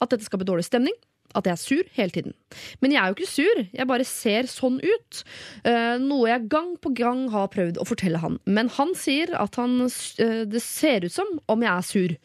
at 0.02 0.10
dette 0.10 0.26
skaper 0.26 0.48
dårlig 0.50 0.66
stemning, 0.66 0.98
at 1.38 1.48
jeg 1.48 1.54
er 1.56 1.62
sur 1.62 1.92
hele 1.98 2.16
tiden. 2.16 2.36
Men 2.84 2.94
jeg 2.94 3.02
er 3.02 3.12
jo 3.12 3.18
ikke 3.18 3.32
sur, 3.32 3.62
jeg 3.72 3.90
bare 3.90 4.08
ser 4.08 4.50
sånn 4.52 4.80
ut. 4.82 5.22
Eh, 5.68 5.98
noe 6.04 6.30
jeg 6.30 6.50
gang 6.52 6.74
på 6.82 6.94
gang 6.98 7.28
har 7.34 7.52
prøvd 7.54 7.80
å 7.82 7.88
fortelle 7.88 8.22
han. 8.22 8.40
Men 8.46 8.72
han 8.78 8.96
sier 8.98 9.34
at 9.40 9.60
han, 9.62 9.80
eh, 9.86 10.44
det 10.50 10.64
ser 10.66 11.08
ut 11.08 11.16
som 11.16 11.38
om 11.52 11.64
jeg 11.66 11.72
er 11.72 11.88
sur. 11.88 12.18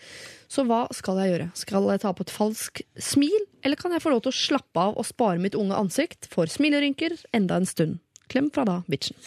Så 0.49 0.67
hva 0.67 0.85
skal 0.95 1.21
jeg 1.23 1.33
gjøre? 1.35 1.51
Skal 1.59 1.91
jeg 1.91 2.03
ta 2.05 2.13
på 2.15 2.27
et 2.27 2.35
falsk 2.35 2.83
smil, 3.03 3.47
eller 3.67 3.77
kan 3.77 3.95
jeg 3.95 4.05
få 4.05 4.15
lov 4.15 4.23
til 4.25 4.35
å 4.35 4.41
slappe 4.41 4.89
av 4.91 4.99
og 4.99 5.09
spare 5.09 5.43
mitt 5.43 5.59
unge 5.59 5.75
ansikt 5.75 6.29
for 6.31 6.47
smilerynker 6.51 7.19
enda 7.35 7.59
en 7.59 7.67
stund? 7.67 7.99
Klem 8.31 8.51
fra 8.55 8.67
da, 8.67 8.81
bitchen. 8.91 9.19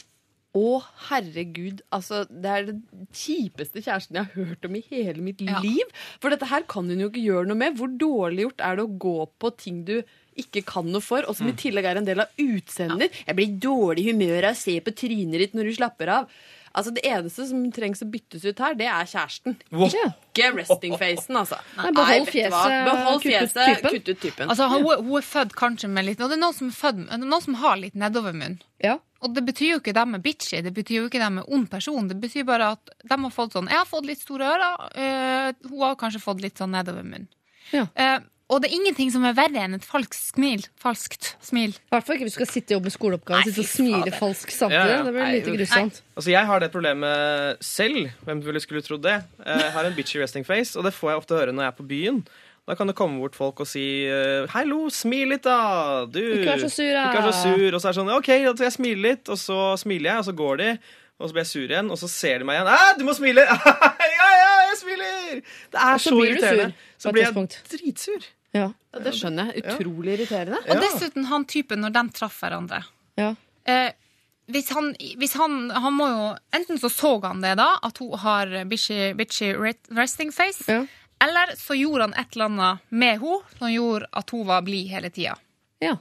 Å, 0.57 0.81
herregud. 1.11 1.81
Altså, 1.93 2.23
det 2.29 2.49
er 2.49 2.63
den 2.71 2.79
kjipeste 3.13 3.83
kjæresten 3.85 4.17
jeg 4.17 4.25
har 4.31 4.47
hørt 4.47 4.65
om 4.65 4.75
i 4.79 4.81
hele 4.89 5.21
mitt 5.21 5.41
Ja. 5.45 5.59
liv. 5.61 5.91
For 6.19 6.33
dette 6.33 6.47
her 6.49 6.63
kan 6.65 6.89
hun 6.89 6.99
jo 6.99 7.09
ikke 7.11 7.21
gjøre 7.23 7.45
noe 7.51 7.59
med. 7.59 7.77
Hvor 7.77 7.91
dårlig 8.01 8.47
gjort 8.47 8.63
er 8.65 8.75
det 8.79 8.85
å 8.87 8.97
gå 8.97 9.17
på 9.39 9.51
ting 9.57 9.83
du 9.85 10.01
ikke 10.39 10.63
kan 10.65 10.87
noe 10.89 11.01
for, 11.03 11.21
og 11.27 11.35
som 11.35 11.47
i 11.47 11.51
tillegg 11.53 11.85
er 11.85 11.97
en 11.97 12.05
del 12.07 12.21
av 12.23 12.27
utseendet 12.39 12.99
ditt? 13.11 13.19
Jeg 13.27 13.35
blir 13.35 13.45
i 13.51 13.59
dårlig 13.59 14.05
humør 14.09 14.47
av 14.49 14.55
å 14.55 14.61
se 14.63 14.79
på 14.81 14.95
trynet 14.95 15.37
ditt 15.43 15.53
når 15.53 15.69
du 15.69 15.75
slapper 15.75 16.07
av. 16.09 16.29
Altså, 16.73 16.93
Det 16.93 17.01
eneste 17.03 17.47
som 17.49 17.71
trengs 17.71 18.01
å 18.01 18.09
byttes 18.09 18.45
ut 18.45 18.57
her, 18.61 18.73
det 18.77 18.85
er 18.87 19.05
kjæresten. 19.05 19.55
Wow. 19.71 19.89
Ikke 19.89 20.49
resting-facen, 20.55 21.35
altså. 21.35 21.57
Nei, 21.77 21.91
behold 21.91 22.29
fjeset, 22.29 22.85
Behold 22.89 23.21
fjeset, 23.25 23.81
kutt 23.85 24.09
ut 24.09 24.19
typen. 24.21 24.49
Altså, 24.49 24.67
hun, 24.69 24.85
hun 25.05 25.17
er 25.17 25.25
født 25.25 25.53
kanskje 25.57 25.89
med 25.89 26.05
litt 26.05 26.21
Og 26.21 26.29
det 26.29 26.37
er 26.37 26.41
noen 26.41 26.53
som, 26.57 26.69
født, 26.71 27.05
noen 27.19 27.41
som 27.41 27.53
har 27.61 27.77
litt 27.81 27.93
nedovermunn. 27.97 28.59
Ja. 28.85 28.97
Og 29.19 29.35
det 29.35 29.43
betyr 29.47 29.73
jo 29.73 29.79
ikke 29.81 29.95
dem 29.95 30.15
er 30.15 30.23
bitchy, 30.23 30.61
det 30.63 30.71
betyr 30.75 31.01
jo 31.01 31.07
ikke 31.09 31.19
dem 31.21 31.41
er 31.41 31.51
ond 31.51 31.67
person. 31.71 32.07
Det 32.07 32.17
betyr 32.21 32.47
bare 32.47 32.73
at 32.77 32.91
de 33.03 33.17
har 33.19 33.33
fått 33.35 33.57
sånn 33.57 33.67
Jeg 33.67 33.81
har 33.81 33.89
fått 33.89 34.07
litt 34.07 34.21
store 34.23 34.47
ører, 34.47 34.89
eh, 34.95 35.53
hun 35.67 35.81
har 35.83 35.99
kanskje 35.99 36.23
fått 36.23 36.43
litt 36.43 36.59
sånn 36.61 36.71
nedovermunn. 36.75 37.27
Ja. 37.75 37.85
Uh, 37.93 38.19
og 38.49 38.63
det 38.63 38.71
er 38.71 38.79
ingenting 38.79 39.11
som 39.13 39.25
er 39.29 39.35
verre 39.37 39.61
enn 39.61 39.77
et 39.77 39.85
falskt 39.85 40.17
smil. 40.17 40.63
Falskt 40.81 41.35
smil. 41.45 41.75
I 41.75 41.93
hvert 41.93 42.05
fall 42.07 42.17
ikke 42.17 42.25
hvis 42.25 42.33
du 42.33 42.39
skal 42.39 42.49
sitte 42.49 42.73
og 42.73 42.79
jobbe 42.79 42.89
med 42.89 42.95
skoleoppgave 42.95 43.51
og 43.53 43.67
smile 43.69 44.13
falskt 44.15 44.55
samtidig. 44.55 44.79
Ja, 44.89 44.95
ja. 44.95 45.03
Det 45.05 45.13
blir 45.13 45.21
Nei, 45.21 45.33
litt 45.35 45.49
grusomt. 45.53 45.99
Altså, 46.15 46.31
Jeg 46.33 46.49
har 46.49 46.63
det 46.63 46.71
problemet 46.73 47.61
selv. 47.61 48.09
Hvem 48.25 48.41
ville 48.47 48.61
skulle 48.63 48.81
trodd 48.81 49.05
det? 49.05 49.19
Eh, 49.45 49.61
Jeg 49.67 49.71
har 49.75 49.85
en 49.85 49.97
bitchy 49.99 50.17
resting 50.23 50.47
face, 50.47 50.73
og 50.79 50.87
det 50.87 50.95
får 50.97 51.11
jeg 51.11 51.21
ofte 51.21 51.37
høre 51.37 51.53
når 51.53 51.67
jeg 51.67 51.75
er 51.75 51.77
på 51.77 51.87
byen. 51.93 52.23
Da 52.69 52.75
kan 52.77 52.85
det 52.85 52.93
komme 52.93 53.17
bort 53.17 53.33
folk 53.33 53.63
og 53.63 53.67
si 53.67 54.05
eh, 54.05 54.45
'Hallo, 54.53 54.91
smil 54.93 55.31
litt, 55.33 55.41
da!' 55.47 56.05
Du, 56.05 56.19
Ikke 56.21 56.53
vær 56.53 56.61
så 56.61 56.69
sur, 56.69 56.91
da.» 56.93 57.05
Ikke 57.09 57.23
vær 57.23 57.31
så 57.31 57.41
sur. 57.41 57.69
Og 57.73 57.81
så 57.81 57.87
er 57.89 57.95
det 57.95 57.97
sånn 57.97 58.11
'OK, 58.13 58.29
da 58.45 58.51
skal 58.53 58.67
jeg 58.67 58.75
smile 58.77 59.01
litt', 59.07 59.29
og 59.33 59.39
så 59.41 59.59
smiler 59.81 60.11
jeg, 60.11 60.17
og 60.21 60.25
så 60.27 60.33
går 60.37 60.59
de. 60.61 60.67
Og 61.19 61.27
så 61.27 61.33
blir 61.33 61.41
jeg 61.43 61.49
sur 61.49 61.65
igjen, 61.65 61.89
og 61.91 61.97
så 61.99 62.07
ser 62.07 62.37
de 62.39 62.45
meg 62.45 62.59
igjen. 62.59 62.69
«Æ, 62.69 62.97
'Du 62.99 63.05
må 63.07 63.15
smile!' 63.17 63.45
'Ja, 63.49 64.27
ja, 64.37 64.51
jeg 64.69 64.77
smiler!' 64.83 65.41
Det 65.73 65.79
er 65.81 65.97
så 65.97 66.03
så, 66.03 66.09
sur 66.09 66.21
irriterende. 66.25 66.67
på 66.69 67.01
Så 67.01 67.11
blir 67.11 67.25
jeg 67.25 67.49
dritsur. 67.73 68.27
Ja. 68.53 68.67
Ja, 68.93 68.99
det 69.05 69.13
skjønner 69.17 69.49
jeg. 69.53 69.63
Utrolig 69.65 70.13
irriterende. 70.19 70.61
Og 70.69 70.77
dessuten 70.85 71.25
han 71.29 71.45
typen 71.45 71.81
når 71.81 71.89
de 71.97 72.05
traff 72.13 72.37
hverandre. 72.41 72.83
Ja. 73.17 73.33
Eh, 73.65 73.91
hvis 74.49 74.69
han, 74.73 74.95
hvis 75.17 75.33
han, 75.37 75.69
han 75.69 75.93
må 75.93 76.07
jo 76.09 76.29
Enten 76.57 76.79
så 76.81 76.89
så 76.89 77.19
han 77.21 77.41
det 77.41 77.57
da, 77.59 77.75
at 77.85 77.97
hun 78.01 78.17
har 78.17 78.47
bitchy, 78.65 79.13
bitchy 79.13 79.53
resting 79.93 80.31
face, 80.33 80.65
Ja. 80.67 80.85
Eller 81.23 81.53
så 81.57 81.75
gjorde 81.75 82.09
han 82.09 82.17
et 82.17 82.33
eller 82.35 82.49
annet 82.49 82.89
med 82.89 83.21
henne 83.21 83.59
som 83.59 83.71
gjorde 83.71 84.09
at 84.11 84.33
hun 84.35 84.47
var 84.47 84.65
blid 84.67 84.91
hele 84.91 85.11
tida. 85.13 85.37
ja. 85.79 85.97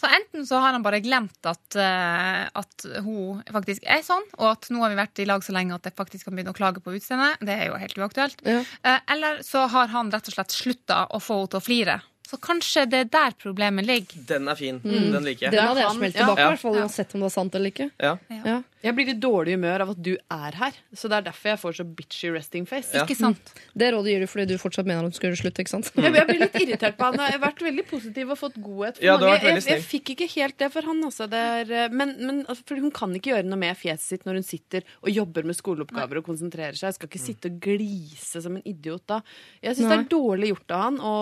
Så 0.00 0.06
enten 0.06 0.46
så 0.46 0.56
har 0.56 0.72
han 0.72 0.82
bare 0.82 1.00
glemt 1.00 1.46
at, 1.46 1.76
eh, 1.76 2.46
at 2.52 2.86
hun 3.04 3.42
faktisk 3.52 3.84
er 3.84 4.00
sånn, 4.02 4.24
og 4.38 4.46
at 4.54 4.70
nå 4.72 4.80
har 4.82 4.90
vi 4.90 4.98
vært 4.98 5.20
i 5.22 5.26
lag 5.28 5.44
så 5.44 5.52
lenge 5.54 5.76
at 5.76 5.84
jeg 5.86 5.94
faktisk 5.98 6.26
kan 6.26 6.34
begynne 6.34 6.54
å 6.54 6.56
klage 6.56 6.80
på 6.82 6.94
utseendet. 6.96 7.42
Det 7.44 7.52
er 7.54 7.68
jo 7.68 7.76
helt 7.78 8.00
uaktuelt. 8.00 8.40
Ja. 8.48 8.62
Eh, 8.82 8.98
eller 9.12 9.42
så 9.46 9.66
har 9.70 9.92
han 9.92 10.10
rett 10.10 10.32
og 10.32 10.34
slett 10.38 10.56
slutta 10.56 11.04
å 11.10 11.20
få 11.22 11.42
henne 11.42 11.52
til 11.52 11.60
å 11.60 11.66
flire. 11.66 12.00
Så 12.30 12.38
kanskje 12.38 12.86
det 12.86 12.98
er 13.04 13.08
der 13.10 13.36
problemet 13.38 13.86
ligger. 13.86 14.24
Den 14.26 14.48
er 14.48 14.58
fin. 14.58 14.76
Den 14.84 15.24
liker 15.26 15.48
jeg. 15.48 15.54
Den 15.54 15.66
hadde 15.66 15.82
jeg 15.82 15.90
smelt 15.90 15.98
smelt 15.98 16.14
ja. 16.14 16.26
tilbake, 16.26 16.42
i 16.42 16.50
hvert 16.54 16.62
fall 16.62 16.76
uansett 16.78 17.14
om 17.14 17.20
det 17.20 17.26
var 17.26 17.34
sant 17.34 17.56
eller 17.58 17.74
ikke. 17.74 17.88
Ja. 17.98 18.12
Ja. 18.30 18.60
Jeg 18.82 18.94
blir 18.96 19.10
i 19.12 19.14
dårlig 19.20 19.54
humør 19.58 19.82
av 19.84 19.90
at 19.92 19.98
du 20.00 20.14
er 20.16 20.54
her. 20.56 20.76
Så 20.96 21.08
det 21.10 21.18
er 21.18 21.24
derfor 21.26 21.50
jeg 21.52 21.60
får 21.60 21.74
så 21.80 21.84
bitchy 21.84 22.30
resting 22.32 22.64
face. 22.68 22.94
Ja. 22.96 23.02
Ikke 23.04 23.16
sant? 23.18 23.50
Det 23.76 23.90
rådet 23.92 24.14
gir 24.14 24.20
du 24.24 24.28
fordi 24.30 24.46
du 24.48 24.54
fortsatt 24.62 24.86
mener 24.88 25.04
at 25.04 25.12
du 25.12 25.18
skal 25.18 25.30
gjøre 25.30 25.40
slutt, 25.42 25.60
ikke 25.60 25.72
sant? 25.74 25.90
Jeg, 26.00 26.14
jeg 26.16 26.26
blir 26.30 26.40
litt 26.40 26.56
irritert 26.62 26.96
på 26.96 27.04
han. 27.10 27.18
Jeg 27.20 27.34
har 27.36 27.42
vært 27.44 27.60
veldig 27.66 27.84
positiv 27.90 28.32
og 28.32 28.38
fått 28.40 28.56
godhet. 28.64 28.96
For 29.00 29.04
Ja, 29.04 29.18
mange. 29.20 29.36
jeg, 29.44 29.64
jeg 29.68 29.84
fikk 29.84 30.14
ikke 30.14 30.28
helt 30.36 30.56
det 30.62 30.70
for 30.72 30.88
han. 30.88 31.02
også. 31.10 31.28
Det 31.30 31.42
er, 31.60 31.74
eh, 31.84 31.92
men 31.92 32.14
men 32.20 32.40
for 32.56 32.80
hun 32.80 32.90
kan 32.94 33.12
ikke 33.16 33.34
gjøre 33.34 33.48
noe 33.50 33.60
med 33.60 33.76
fjeset 33.76 34.06
sitt 34.14 34.24
når 34.28 34.40
hun 34.40 34.46
sitter 34.48 34.82
og 35.04 35.10
jobber 35.12 35.44
med 35.48 35.56
skoleoppgaver 35.60 36.22
og 36.22 36.26
konsentrerer 36.30 36.72
seg. 36.78 36.88
Jeg 36.90 36.98
skal 36.98 37.10
ikke 37.12 37.22
sitte 37.26 37.52
og 37.52 37.60
glise 37.62 38.40
som 38.44 38.56
en 38.56 38.64
idiot 38.66 39.04
da. 39.12 39.20
Jeg 39.62 39.76
syns 39.76 39.90
det 39.92 39.98
er 40.00 40.08
dårlig 40.12 40.50
gjort 40.54 40.74
av 40.76 40.82
han 40.86 40.98
å, 41.04 41.14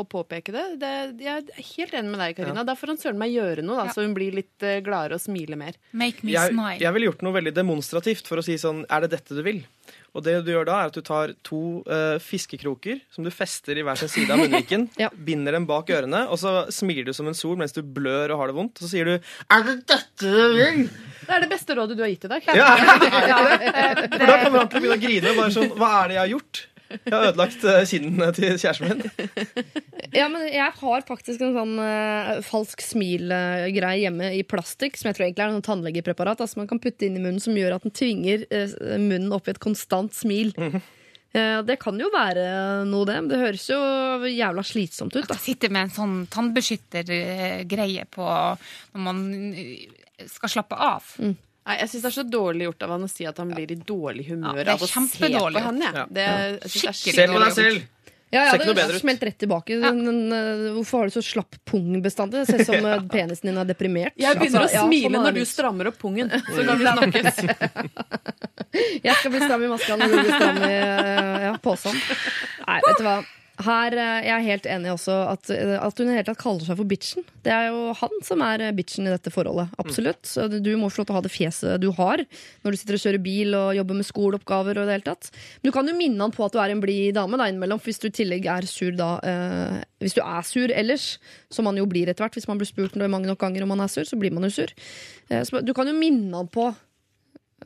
å 0.00 0.02
påpeke 0.08 0.52
det. 0.54 0.64
det. 0.82 0.94
Jeg 1.22 1.44
er 1.44 1.68
helt 1.76 1.94
enig 2.00 2.10
med 2.16 2.20
deg, 2.24 2.36
Karina. 2.40 2.64
Da 2.64 2.74
får 2.78 2.94
han 2.94 3.00
søren 3.04 3.20
meg 3.20 3.36
gjøre 3.36 3.62
noe, 3.66 3.76
da, 3.82 3.86
Ja. 3.90 3.92
så 3.94 4.02
hun 4.06 4.14
blir 4.16 4.32
litt 4.36 4.62
eh, 4.66 4.80
gladere 4.84 5.20
og 5.20 5.22
smiler 5.24 5.60
mer. 5.60 5.76
Make 5.92 6.24
me 6.24 6.32
jeg, 6.34 6.52
smile. 6.54 6.78
jeg 6.80 6.94
ville 7.02 7.10
gjort 7.10 7.22
noe 7.26 7.34
veldig 7.34 7.52
demonstrativt 7.56 8.28
for 8.30 8.38
å 8.38 8.44
si 8.46 8.54
sånn 8.62 8.84
Er 8.88 9.02
det 9.04 9.10
dette 9.18 9.34
du 9.34 9.42
vil? 9.44 9.60
Og 10.14 10.22
det 10.26 10.34
du 10.44 10.50
gjør 10.52 10.66
da, 10.68 10.74
er 10.84 10.90
at 10.90 10.96
du 10.96 11.00
tar 11.04 11.30
to 11.44 11.80
uh, 11.88 12.18
fiskekroker 12.20 12.98
som 13.14 13.24
du 13.24 13.30
fester 13.32 13.78
i 13.80 13.84
hver 13.84 13.96
sin 13.96 14.10
side 14.12 14.30
av 14.34 14.38
munnviken, 14.42 14.86
Ja. 15.00 15.08
binder 15.12 15.56
dem 15.56 15.64
bak 15.66 15.88
ørene, 15.90 16.26
og 16.28 16.36
så 16.38 16.66
smiler 16.72 17.06
du 17.08 17.14
som 17.16 17.26
en 17.30 17.34
sol 17.38 17.56
mens 17.56 17.72
du 17.72 17.80
blør 17.82 18.34
og 18.34 18.42
har 18.42 18.52
det 18.52 18.56
vondt. 18.58 18.76
Og 18.76 18.84
så 18.86 18.90
sier 18.92 19.08
du 19.08 19.14
Er 19.16 19.64
det 19.66 19.78
dette 19.88 20.28
du 20.28 20.58
vil? 20.58 20.84
Det 21.22 21.32
er 21.32 21.46
det 21.46 21.50
beste 21.54 21.74
rådet 21.78 21.96
du 21.96 22.04
har 22.04 22.12
gitt 22.12 22.26
i 22.28 22.32
dag. 22.34 22.50
Ja, 22.52 22.68
For 24.12 24.26
da 24.28 24.36
kommer 24.44 24.58
han 24.62 24.68
til 24.68 24.78
å 24.78 24.84
begynne 24.84 24.98
å 24.98 25.02
grine. 25.06 25.34
Bare 25.38 25.54
sånn, 25.54 25.72
Hva 25.80 25.90
er 26.02 26.12
det 26.12 26.18
jeg 26.18 26.24
har 26.26 26.32
gjort? 26.36 26.62
Jeg 26.92 27.14
har 27.14 27.28
ødelagt 27.30 27.66
eh, 27.68 27.82
kinnene 27.88 28.30
til 28.36 28.56
kjæresten 28.60 28.88
min. 28.88 29.02
Ja, 30.12 30.26
men 30.28 30.42
jeg 30.44 30.74
har 30.76 31.04
faktisk 31.08 31.40
en 31.40 31.54
sånn 31.56 31.78
uh, 31.80 32.42
falsk 32.44 32.82
smil-greie 32.84 34.02
hjemme 34.02 34.28
i 34.36 34.42
plastikk, 34.44 34.98
som 35.00 35.08
jeg 35.08 35.16
tror 35.16 35.24
egentlig 35.24 35.46
er 35.46 35.54
noe 35.54 35.64
tannlegepreparat, 35.64 36.42
altså 36.44 36.60
man 36.60 36.68
kan 36.68 36.82
putte 36.82 37.06
inn 37.06 37.16
i 37.16 37.22
munnen 37.22 37.40
som 37.40 37.56
gjør 37.56 37.78
at 37.78 37.86
den 37.86 37.94
tvinger 37.96 38.44
uh, 38.52 38.74
munnen 39.00 39.32
opp 39.32 39.48
i 39.48 39.54
et 39.54 39.62
konstant 39.62 40.12
smil. 40.12 40.52
Eh, 41.32 41.58
det 41.64 41.78
kan 41.80 41.96
jo 42.00 42.10
være 42.12 42.44
noe, 42.88 43.06
det. 43.08 43.16
Men 43.22 43.30
det 43.30 43.40
høres 43.40 43.68
jo 43.70 43.78
jævla 44.28 44.64
slitsomt 44.66 45.16
ut. 45.16 45.28
Da. 45.28 45.38
sitter 45.40 45.72
med 45.72 45.88
en 45.88 45.94
sånn 45.96 46.18
tannbeskyttergreie 46.32 48.04
på 48.12 48.26
når 48.26 49.06
man 49.08 49.24
eh, 49.56 49.88
skal 50.28 50.52
slappe 50.58 50.76
av. 50.76 51.14
Nei, 51.62 51.78
jeg 51.78 51.90
syns 51.92 52.02
det 52.02 52.10
er 52.10 52.14
så 52.16 52.26
dårlig 52.26 52.66
gjort 52.66 52.84
av 52.86 52.94
han 52.96 53.06
å 53.06 53.08
si 53.10 53.26
at 53.28 53.36
han 53.38 53.50
blir 53.54 53.70
i 53.70 53.78
dårlig 53.78 54.24
humør 54.32 54.70
av 54.74 54.82
å 54.82 54.88
se 54.90 55.02
på 55.22 55.62
henne. 55.62 55.90
Ja. 55.94 56.06
Det, 56.10 56.28
jeg 56.28 56.70
synes 56.72 56.82
det 56.82 56.90
er 56.90 56.96
Skikkelig 56.98 57.18
Se 57.20 57.26
på 57.30 57.42
deg 57.44 57.58
selv! 57.58 57.90
Ja, 58.32 58.46
jeg 58.48 58.64
hadde 58.64 58.96
smelt 58.96 59.24
rett 59.28 59.36
tilbake. 59.42 59.76
Ja. 59.76 59.90
eh, 59.92 60.62
hvorfor 60.72 61.02
har 61.02 61.10
du 61.10 61.12
så 61.12 61.22
slapp 61.22 61.58
pung 61.68 61.98
bestandig? 62.00 62.40
Det 62.40 62.46
ser 62.48 62.62
ut 62.62 62.70
som 62.70 62.86
ja. 62.88 62.94
penisen 63.12 63.50
din 63.50 63.60
er 63.60 63.68
deprimert. 63.68 64.16
Jeg 64.16 64.38
begynner 64.40 64.64
Altså, 64.64 64.80
å 64.80 64.88
smile 64.88 65.20
når 65.20 65.36
du 65.36 65.42
strammer 65.50 65.90
opp 65.92 65.98
pungen. 66.00 66.32
Så 66.48 66.64
kan 66.64 66.80
vi 66.80 66.88
snakkes. 66.88 67.42
Jeg 69.04 69.18
skal 69.20 69.34
bli 69.34 69.42
stram 69.44 69.66
i 69.66 69.68
maska 69.68 69.98
når 70.00 70.08
du 70.08 70.16
blir 70.16 70.32
stram 70.32 70.62
i 70.64 70.72
eh, 70.72 71.44
ja, 71.44 71.52
posen. 71.60 71.98
Nei, 72.64 72.80
vet 72.88 73.02
du 73.02 73.04
hva. 73.04 73.18
Her, 73.62 73.94
eh, 73.96 74.26
jeg 74.26 74.34
er 74.34 74.46
helt 74.46 74.66
enig 74.70 74.92
også 74.92 75.14
at, 75.32 75.50
eh, 75.54 75.74
at 75.78 75.98
hun 75.98 76.08
i 76.08 76.10
det 76.10 76.18
hele 76.18 76.28
tatt 76.28 76.40
kaller 76.42 76.66
seg 76.66 76.78
for 76.78 76.88
bitchen. 76.88 77.26
Det 77.46 77.52
er 77.54 77.70
jo 77.70 77.92
han 77.98 78.18
som 78.26 78.42
er 78.44 78.66
eh, 78.66 78.74
bitchen 78.76 79.08
i 79.08 79.12
dette 79.12 79.32
forholdet. 79.34 79.72
Absolutt. 79.82 80.28
Du 80.62 80.70
må 80.80 80.90
få 80.90 81.02
lov 81.02 81.08
til 81.08 81.14
å 81.14 81.18
ha 81.18 81.24
det 81.24 81.32
fjeset 81.32 81.82
du 81.82 81.90
har 81.96 82.24
når 82.62 82.74
du 82.74 82.80
sitter 82.80 82.98
og 82.98 83.04
kjører 83.04 83.22
bil 83.22 83.56
og 83.58 83.72
jobber 83.78 83.98
med 83.98 84.08
skoleoppgaver. 84.08 84.78
og 84.78 84.88
det 84.88 84.98
hele 84.98 85.08
tatt. 85.08 85.30
Men 85.62 85.70
du 85.70 85.76
kan 85.76 85.88
jo 85.88 85.96
minne 85.96 86.26
han 86.26 86.34
på 86.34 86.46
at 86.46 86.54
du 86.54 86.60
er 86.62 86.74
en 86.74 86.82
blid 86.82 87.16
dame 87.18 87.40
da 87.40 87.48
innimellom, 87.50 87.82
hvis 87.82 88.02
du 88.02 88.08
i 88.08 88.14
tillegg 88.22 88.48
er 88.50 88.68
sur 88.68 88.92
da. 88.98 89.14
Eh, 89.22 89.82
hvis 90.02 90.16
du 90.18 90.22
er 90.24 90.46
sur 90.46 90.72
ellers, 90.74 91.18
som 91.52 91.68
man 91.68 91.78
jo 91.78 91.86
blir 91.86 92.10
etter 92.10 92.26
hvert. 92.26 92.38
Hvis 92.38 92.48
man 92.50 92.60
blir 92.60 92.70
spurt 92.70 92.96
mange 92.98 93.28
nok 93.30 93.40
ganger 93.42 93.64
om 93.64 93.74
man 93.74 93.84
er 93.84 93.92
sur, 93.92 94.04
så 94.08 94.18
blir 94.18 94.34
man 94.34 94.48
jo 94.48 94.54
sur. 94.62 94.72
Eh, 95.30 95.42
så 95.46 95.62
du 95.64 95.74
kan 95.74 95.86
jo 95.86 95.96
minne 95.96 96.34
han 96.36 96.50
på 96.50 96.72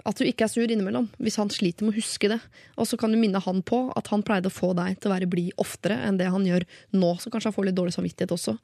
at 0.05 0.19
du 0.19 0.27
ikke 0.27 0.47
er 0.47 0.51
sur 0.53 0.71
innimellom, 0.71 1.09
hvis 1.23 1.39
han 1.41 1.51
sliter 1.53 1.87
med 1.87 1.95
å 1.95 1.99
huske 2.01 2.29
det. 2.31 2.39
Og 2.77 2.89
så 2.89 2.99
kan 3.01 3.13
du 3.13 3.19
minne 3.21 3.41
han 3.43 3.63
på 3.67 3.87
at 3.97 4.11
han 4.13 4.25
pleide 4.27 4.51
å 4.51 4.55
få 4.55 4.73
deg 4.77 4.99
til 5.01 5.11
å 5.11 5.15
være 5.15 5.29
blid 5.31 5.55
oftere 5.63 5.99
enn 6.07 6.19
det 6.21 6.29
han 6.33 6.45
gjør 6.47 6.67
nå. 6.97 7.13
Så 7.23 7.33
kanskje 7.33 7.51
han 7.51 7.57
får 7.57 7.69
litt 7.71 7.79
dårlig 7.79 7.95
samvittighet 7.97 8.35
også. 8.37 8.57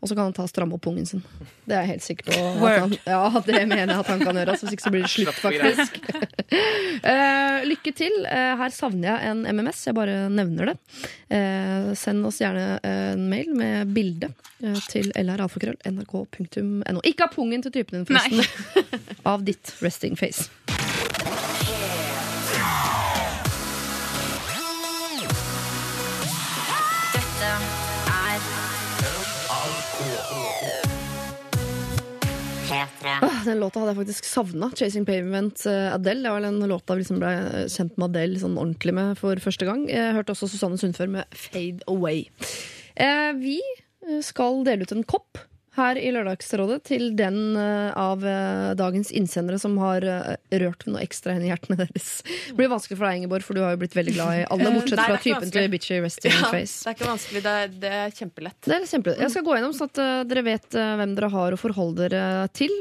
Og 0.00 0.10
så 0.10 0.14
kan 0.14 0.28
han 0.28 0.36
ta 0.36 0.44
og 0.46 0.52
stramme 0.52 0.76
opp 0.76 0.84
pungen 0.86 1.08
sin. 1.08 1.24
Det 1.66 1.76
er 1.76 1.84
jeg 1.84 1.92
helt 1.94 2.06
sikker 2.06 2.30
på. 2.30 2.38
At 2.68 2.84
han, 2.84 2.96
ja, 3.02 3.42
det 3.48 3.62
mener 3.64 3.84
jeg 3.84 3.98
at 3.98 4.12
han 4.12 4.24
kan 4.24 4.40
gjøre. 4.40 4.56
Altså, 4.56 4.68
hvis 4.68 4.78
ikke 4.78 4.86
så 4.86 4.94
blir 4.94 5.06
det 5.06 5.12
slutt, 5.12 5.40
faktisk. 5.42 6.00
uh, 7.02 7.58
lykke 7.72 7.94
til. 7.96 8.18
Uh, 8.26 8.52
her 8.62 8.74
savner 8.76 9.10
jeg 9.12 9.32
en 9.32 9.44
MMS. 9.56 9.86
Jeg 9.88 9.98
bare 9.98 10.18
nevner 10.32 10.72
det. 10.72 10.76
Uh, 11.32 11.92
send 11.98 12.26
oss 12.28 12.42
gjerne 12.42 12.76
en 12.86 13.26
mail 13.30 13.50
med 13.56 13.94
bilde 13.96 14.30
til 14.88 15.10
lralfakrøll.nrk.no. 15.12 17.02
Ikke 17.04 17.26
av 17.26 17.34
pungen 17.34 17.64
til 17.66 17.74
typen 17.74 18.00
din, 18.00 18.08
forresten. 18.08 18.86
av 19.32 19.44
ditt 19.46 19.74
resting 19.84 20.16
face. 20.16 20.50
Den 33.46 33.62
låta 33.62 33.80
hadde 33.80 33.94
jeg 33.94 34.00
faktisk 34.02 34.28
savna. 34.28 34.70
'Chasing 34.74 35.06
Pavement' 35.08 35.66
eh, 35.70 35.94
Adele. 35.94 36.22
Det 36.26 36.34
var 36.34 36.44
den 36.44 36.60
låta 36.68 36.94
vi 36.94 37.02
liksom 37.04 37.20
ble 37.22 37.32
kjent 37.72 37.96
med 37.96 38.10
Adele 38.10 38.40
sånn 38.42 38.58
ordentlig 38.58 38.94
med 38.94 39.18
for 39.18 39.40
første 39.42 39.68
gang. 39.68 39.86
Jeg 39.88 40.14
hørte 40.16 40.34
også 40.34 40.50
Susanne 40.50 40.78
Sundfør 40.80 41.08
med 41.08 41.24
'Fade 41.32 41.86
Away'. 41.88 42.26
Eh, 42.96 43.32
vi 43.40 43.60
skal 44.22 44.62
dele 44.64 44.86
ut 44.86 44.92
en 44.94 45.04
kopp 45.04 45.38
her 45.76 45.98
i 46.00 46.10
Lørdagsrådet 46.14 46.78
til 46.88 47.10
den 47.18 47.56
eh, 47.60 47.90
av 47.96 48.24
eh, 48.26 48.72
dagens 48.78 49.12
innsendere 49.16 49.58
som 49.60 49.76
har 49.80 50.04
eh, 50.06 50.36
rørt 50.62 50.86
noe 50.88 51.02
ekstra 51.04 51.36
inn 51.36 51.44
i 51.46 51.50
hjertene 51.50 51.78
deres. 51.82 52.22
Det 52.26 52.56
blir 52.58 52.70
vanskelig 52.72 52.98
for 52.98 53.06
deg, 53.08 53.20
Ingeborg, 53.20 53.44
for 53.46 53.58
du 53.58 53.62
har 53.64 53.74
jo 53.74 53.80
blitt 53.82 53.96
veldig 53.98 54.14
glad 54.16 54.40
i 54.40 54.46
alle, 54.56 54.72
bortsett 54.76 55.02
fra 55.02 55.20
typen 55.22 55.52
til 55.52 55.68
bitchy 55.72 56.00
resting 56.04 56.34
Ja, 56.34 56.50
face. 56.52 56.80
det 56.82 56.92
er 56.92 56.98
ikke 56.98 57.10
vanskelig. 57.10 57.44
Det 57.46 57.54
er, 57.60 57.76
det 57.84 57.92
er 58.00 58.16
kjempelett. 58.16 58.58
Det 58.66 58.78
er 58.78 58.88
kjempelett. 58.90 59.22
Jeg 59.26 59.34
skal 59.36 59.46
gå 59.46 59.58
gjennom 59.58 59.76
sånn 59.76 59.92
at 59.92 60.02
dere 60.32 60.46
vet 60.46 60.80
hvem 60.80 61.14
dere 61.18 61.32
har 61.36 61.56
å 61.56 61.60
forholde 61.60 62.08
dere 62.08 62.24
til. 62.56 62.72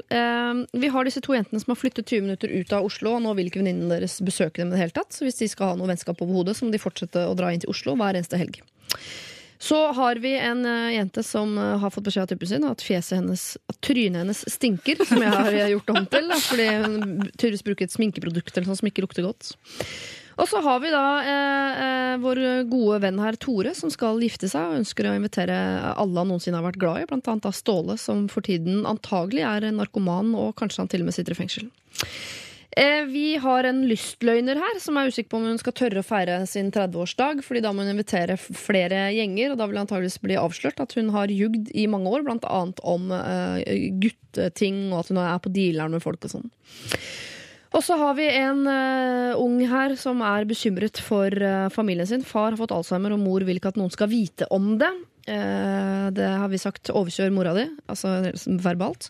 Vi 0.73 0.91
har 0.95 1.07
disse 1.07 1.23
to 1.25 1.35
jentene 1.35 1.61
som 1.61 1.73
har 1.73 1.79
flyttet 1.79 2.07
20 2.09 2.25
minutter 2.27 2.51
ut 2.55 2.73
av 2.75 2.87
Oslo, 2.87 3.15
og 3.17 3.23
nå 3.25 3.35
vil 3.37 3.51
ikke 3.51 3.61
venninnen 3.63 3.91
deres 3.91 4.17
besøke 4.25 4.61
dem 4.61 4.71
i 4.71 4.77
det 4.77 4.83
hele 4.85 4.95
tatt. 4.95 5.13
Så 5.15 5.27
hvis 5.27 5.39
de 5.41 5.49
skal 5.51 5.73
ha 5.73 5.79
noe 5.79 5.89
vennskap 5.91 6.21
over 6.23 6.41
hodet, 6.41 6.57
så 6.57 6.67
må 6.67 6.73
de 6.73 6.81
fortsette 6.81 7.27
å 7.27 7.37
dra 7.37 7.51
inn 7.53 7.63
til 7.63 7.73
Oslo 7.73 7.97
hver 7.99 8.17
eneste 8.17 8.39
helg. 8.41 8.61
Så 9.57 9.77
har 9.91 10.15
vi 10.15 10.33
en 10.37 10.65
eh, 10.65 10.95
jente 10.97 11.23
som 11.23 11.57
eh, 11.57 11.77
har 11.79 11.93
fått 11.93 12.03
beskjed 12.07 12.25
av 12.25 12.33
typen 12.33 12.49
sin 12.49 12.67
at 12.67 12.83
fjeset 12.83 13.19
hennes, 13.21 13.45
at 13.71 13.79
trynet 13.85 14.23
hennes 14.23 14.43
stinker, 14.51 14.99
som 15.07 15.23
jeg 15.23 15.31
har 15.31 15.53
eh, 15.53 15.71
gjort 15.71 15.93
om 15.95 16.03
til, 16.11 16.27
da, 16.31 16.39
fordi 16.43 16.67
hun 16.73 16.99
tydeligvis 17.37 17.65
bruker 17.65 17.87
et 17.87 17.95
sminkeprodukt 17.95 18.51
eller 18.51 18.69
sånn 18.69 18.81
som 18.81 18.91
ikke 18.91 19.05
lukter 19.05 19.25
godt. 19.25 19.53
Og 20.35 20.49
så 20.51 20.59
har 20.59 20.81
vi 20.83 20.91
da 20.91 21.05
eh, 21.23 22.13
vår 22.19 22.41
gode 22.67 22.99
venn 23.05 23.21
her, 23.23 23.37
Tore, 23.39 23.71
som 23.77 23.91
skal 23.93 24.19
gifte 24.19 24.49
seg 24.51 24.67
og 24.67 24.81
ønsker 24.81 25.07
å 25.07 25.15
invitere 25.15 25.55
alle 25.95 26.19
han 26.19 26.33
noensinne 26.33 26.59
har 26.59 26.67
vært 26.67 26.81
glad 26.81 27.05
i, 27.05 27.09
blant 27.11 27.29
annet 27.31 27.55
Ståle, 27.55 27.95
som 28.01 28.27
for 28.31 28.43
tiden 28.43 28.83
antagelig 28.89 29.45
er 29.47 29.69
narkoman, 29.71 30.35
og 30.35 30.57
kanskje 30.59 30.83
han 30.83 30.91
til 30.91 31.05
og 31.05 31.09
med 31.09 31.15
sitter 31.15 31.37
i 31.37 31.39
fengsel. 31.39 31.71
Eh, 32.75 33.05
vi 33.07 33.37
har 33.39 33.63
en 33.63 33.77
lystløgner 33.87 34.59
her 34.59 34.79
som 34.83 34.97
er 34.99 35.07
usikker 35.07 35.29
på 35.31 35.39
om 35.39 35.45
hun 35.47 35.59
skal 35.61 35.75
tørre 35.77 36.01
å 36.01 36.05
feire 36.05 36.41
sin 36.49 36.73
30-årsdag, 36.75 37.39
fordi 37.45 37.61
da 37.63 37.71
må 37.71 37.85
hun 37.85 37.93
invitere 37.93 38.35
flere 38.35 39.05
gjenger, 39.15 39.53
og 39.53 39.61
da 39.61 39.69
vil 39.71 39.79
det 39.79 40.09
bli 40.25 40.35
avslørt 40.35 40.81
at 40.83 40.97
hun 40.99 41.13
har 41.15 41.31
jugd 41.31 41.71
i 41.71 41.85
mange 41.87 42.11
år, 42.11 42.25
blant 42.27 42.43
annet 42.51 42.81
om 42.83 43.13
uh, 43.15 43.63
gutteting, 44.03 44.89
og 44.91 45.05
at 45.05 45.13
hun 45.13 45.21
er 45.23 45.39
på 45.39 45.53
dealeren 45.55 45.95
med 45.95 46.03
folk 46.03 46.27
og 46.27 46.35
sånn. 46.35 46.51
Og 47.75 47.83
så 47.83 47.95
har 47.99 48.19
vi 48.19 48.27
en 48.27 48.67
uh, 48.67 49.39
ung 49.39 49.61
her 49.71 49.95
som 49.99 50.19
er 50.27 50.47
bekymret 50.47 50.99
for 50.99 51.31
uh, 51.31 51.71
familien 51.71 52.11
sin. 52.11 52.27
Far 52.27 52.51
har 52.51 52.59
fått 52.59 52.75
alzheimer, 52.75 53.15
og 53.15 53.23
mor 53.23 53.47
vil 53.47 53.55
ikke 53.55 53.71
at 53.71 53.79
noen 53.79 53.95
skal 53.95 54.11
vite 54.11 54.51
om 54.51 54.73
det. 54.83 54.91
Eh, 55.25 56.11
det 56.13 56.27
har 56.37 56.51
vi 56.51 56.61
sagt 56.61 56.91
overkjør 56.93 57.33
mora 57.33 57.55
di, 57.57 57.65
altså 57.89 58.19
verbalt. 58.61 59.09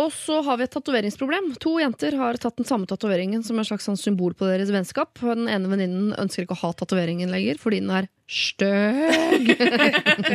Og 0.00 0.08
så 0.14 0.38
har 0.46 0.56
vi 0.56 0.64
et 0.64 0.72
tatoveringsproblem. 0.72 1.50
To 1.62 1.74
jenter 1.78 2.16
har 2.16 2.38
tatt 2.40 2.56
den 2.58 2.66
samme 2.66 2.88
tatoveringen 2.88 3.44
som 3.44 3.58
en 3.60 3.66
slags 3.68 3.84
sånn 3.86 4.00
symbol 4.00 4.32
på 4.34 4.48
deres 4.48 4.72
vennskap. 4.72 5.20
Den 5.20 5.50
ene 5.52 5.68
venninnen 5.68 6.14
ønsker 6.18 6.46
ikke 6.46 6.56
å 6.56 6.62
ha 6.62 6.72
tatoveringen 6.80 7.32
lenger 7.32 7.60
fordi 7.60 7.82
den 7.84 7.92
er 7.92 8.08
støg. 8.32 9.52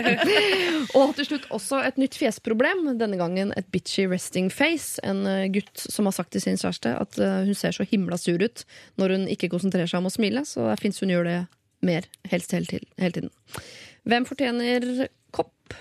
og 0.99 1.15
til 1.17 1.29
slutt 1.31 1.49
også 1.57 1.81
et 1.87 1.97
nytt 1.97 2.19
fjesproblem. 2.21 2.85
Denne 3.01 3.17
gangen 3.19 3.51
et 3.57 3.71
bitchy 3.73 4.05
resting 4.11 4.51
face. 4.53 5.01
En 5.03 5.25
eh, 5.25 5.49
gutt 5.57 5.73
som 5.81 6.07
har 6.09 6.15
sagt 6.19 6.35
til 6.35 6.45
sin 6.45 6.59
kjæreste 6.61 6.93
at 6.93 7.17
eh, 7.17 7.49
hun 7.49 7.57
ser 7.57 7.73
så 7.75 7.87
himla 7.87 8.21
sur 8.21 8.37
ut 8.37 8.63
når 9.01 9.17
hun 9.17 9.27
ikke 9.33 9.51
konsentrerer 9.51 9.89
seg 9.89 10.03
om 10.03 10.11
å 10.11 10.13
smile. 10.13 10.45
Så 10.45 10.69
det 10.69 10.79
fins 10.83 11.01
hun 11.01 11.15
gjør 11.15 11.31
det 11.31 11.39
mer, 11.85 12.05
helst 12.29 12.53
hele 12.53 12.69
tiden. 12.69 13.29
Hvem 14.07 14.25
fortjener 14.27 15.07
kopp? 15.35 15.75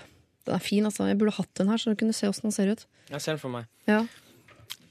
Den 0.47 0.55
er 0.57 0.63
fin, 0.63 0.85
altså. 0.87 1.07
Jeg 1.09 1.19
burde 1.19 1.35
hatt 1.37 1.51
den 1.59 1.71
her, 1.71 1.79
så 1.79 1.91
du 1.91 1.99
kunne 1.99 2.15
se 2.15 2.29
åssen 2.29 2.49
den 2.49 2.55
ser 2.55 2.71
ut. 2.71 2.85
Jeg 3.11 3.23
ser 3.23 3.35
den 3.35 3.41
for 3.43 3.53
meg. 3.53 3.67
Ja. 3.87 4.01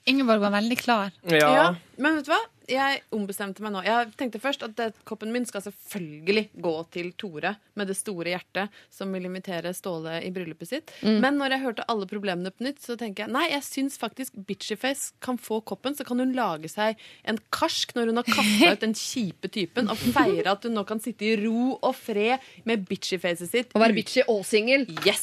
Ingeborg 0.08 0.40
var 0.44 0.54
veldig 0.54 0.78
klar. 0.80 1.14
Ja. 1.28 1.48
Ja, 1.52 1.66
men 1.98 2.18
vet 2.18 2.28
du 2.28 2.32
hva? 2.32 2.42
Jeg 2.66 3.02
ombestemte 3.14 3.62
meg 3.62 3.70
nå. 3.76 3.80
Jeg 3.86 4.08
tenkte 4.18 4.40
først 4.42 4.64
at 4.66 4.72
det, 4.78 4.88
koppen 5.06 5.30
min 5.30 5.44
skal 5.46 5.62
selvfølgelig 5.62 6.48
gå 6.64 6.72
til 6.90 7.12
Tore 7.20 7.52
med 7.78 7.86
det 7.86 7.94
store 7.98 8.32
hjertet 8.32 8.74
som 8.90 9.12
vil 9.14 9.28
invitere 9.28 9.70
Ståle 9.76 10.16
i 10.26 10.32
bryllupet 10.34 10.70
sitt. 10.72 10.90
Mm. 11.06 11.20
Men 11.22 11.38
når 11.38 11.54
jeg 11.54 11.62
hørte 11.62 11.86
alle 11.92 12.08
problemene 12.10 12.50
på 12.50 12.66
nytt, 12.66 12.80
så 12.82 12.96
tenker 12.98 13.24
jeg 13.26 13.32
nei, 13.36 13.44
jeg 13.52 13.62
syns 13.68 13.98
faktisk 14.02 14.34
Bitchyface 14.48 15.12
kan 15.22 15.38
få 15.38 15.60
koppen. 15.68 15.94
Så 15.94 16.02
kan 16.08 16.18
hun 16.18 16.34
lage 16.34 16.68
seg 16.72 16.98
en 17.30 17.38
karsk 17.54 17.94
når 17.94 18.10
hun 18.10 18.22
har 18.22 18.28
kasta 18.32 18.72
ut 18.74 18.84
den 18.88 18.96
kjipe 19.06 19.52
typen, 19.54 19.88
og 19.92 20.02
feire 20.02 20.56
at 20.56 20.66
hun 20.66 20.74
nå 20.80 20.86
kan 20.90 20.98
sitte 21.04 21.22
i 21.30 21.36
ro 21.46 21.76
og 21.80 21.94
fred 21.94 22.42
med 22.66 22.86
bitchyfacet 22.90 23.50
sitt. 23.54 23.74
Og 23.78 23.82
være 23.86 23.94
bitchy 24.02 24.26
og 24.26 24.42
singel. 24.48 24.88
Yes! 25.06 25.22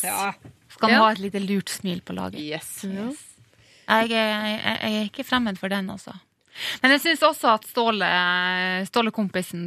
Skal 0.74 0.88
han 0.90 0.95
Ja. 0.95 1.03
ha 1.03 1.11
et 1.14 1.20
lite 1.28 1.44
lurt 1.44 1.70
smil 1.70 1.99
på 2.02 2.15
laget. 2.18 2.40
Yes. 2.40 2.80
Jeg, 2.88 3.10
er- 3.88 4.07
jeg, 4.10 4.60
jeg 4.64 4.94
er 5.02 5.10
ikke 5.11 5.26
fremmed 5.28 5.60
for 5.60 5.68
den, 5.70 5.90
altså. 5.91 6.15
Men 6.84 6.94
jeg 6.96 7.02
syns 7.04 7.24
også 7.26 7.50
at 7.56 7.66
Ståle, 7.70 8.10
Ståle-kompisen 8.90 9.64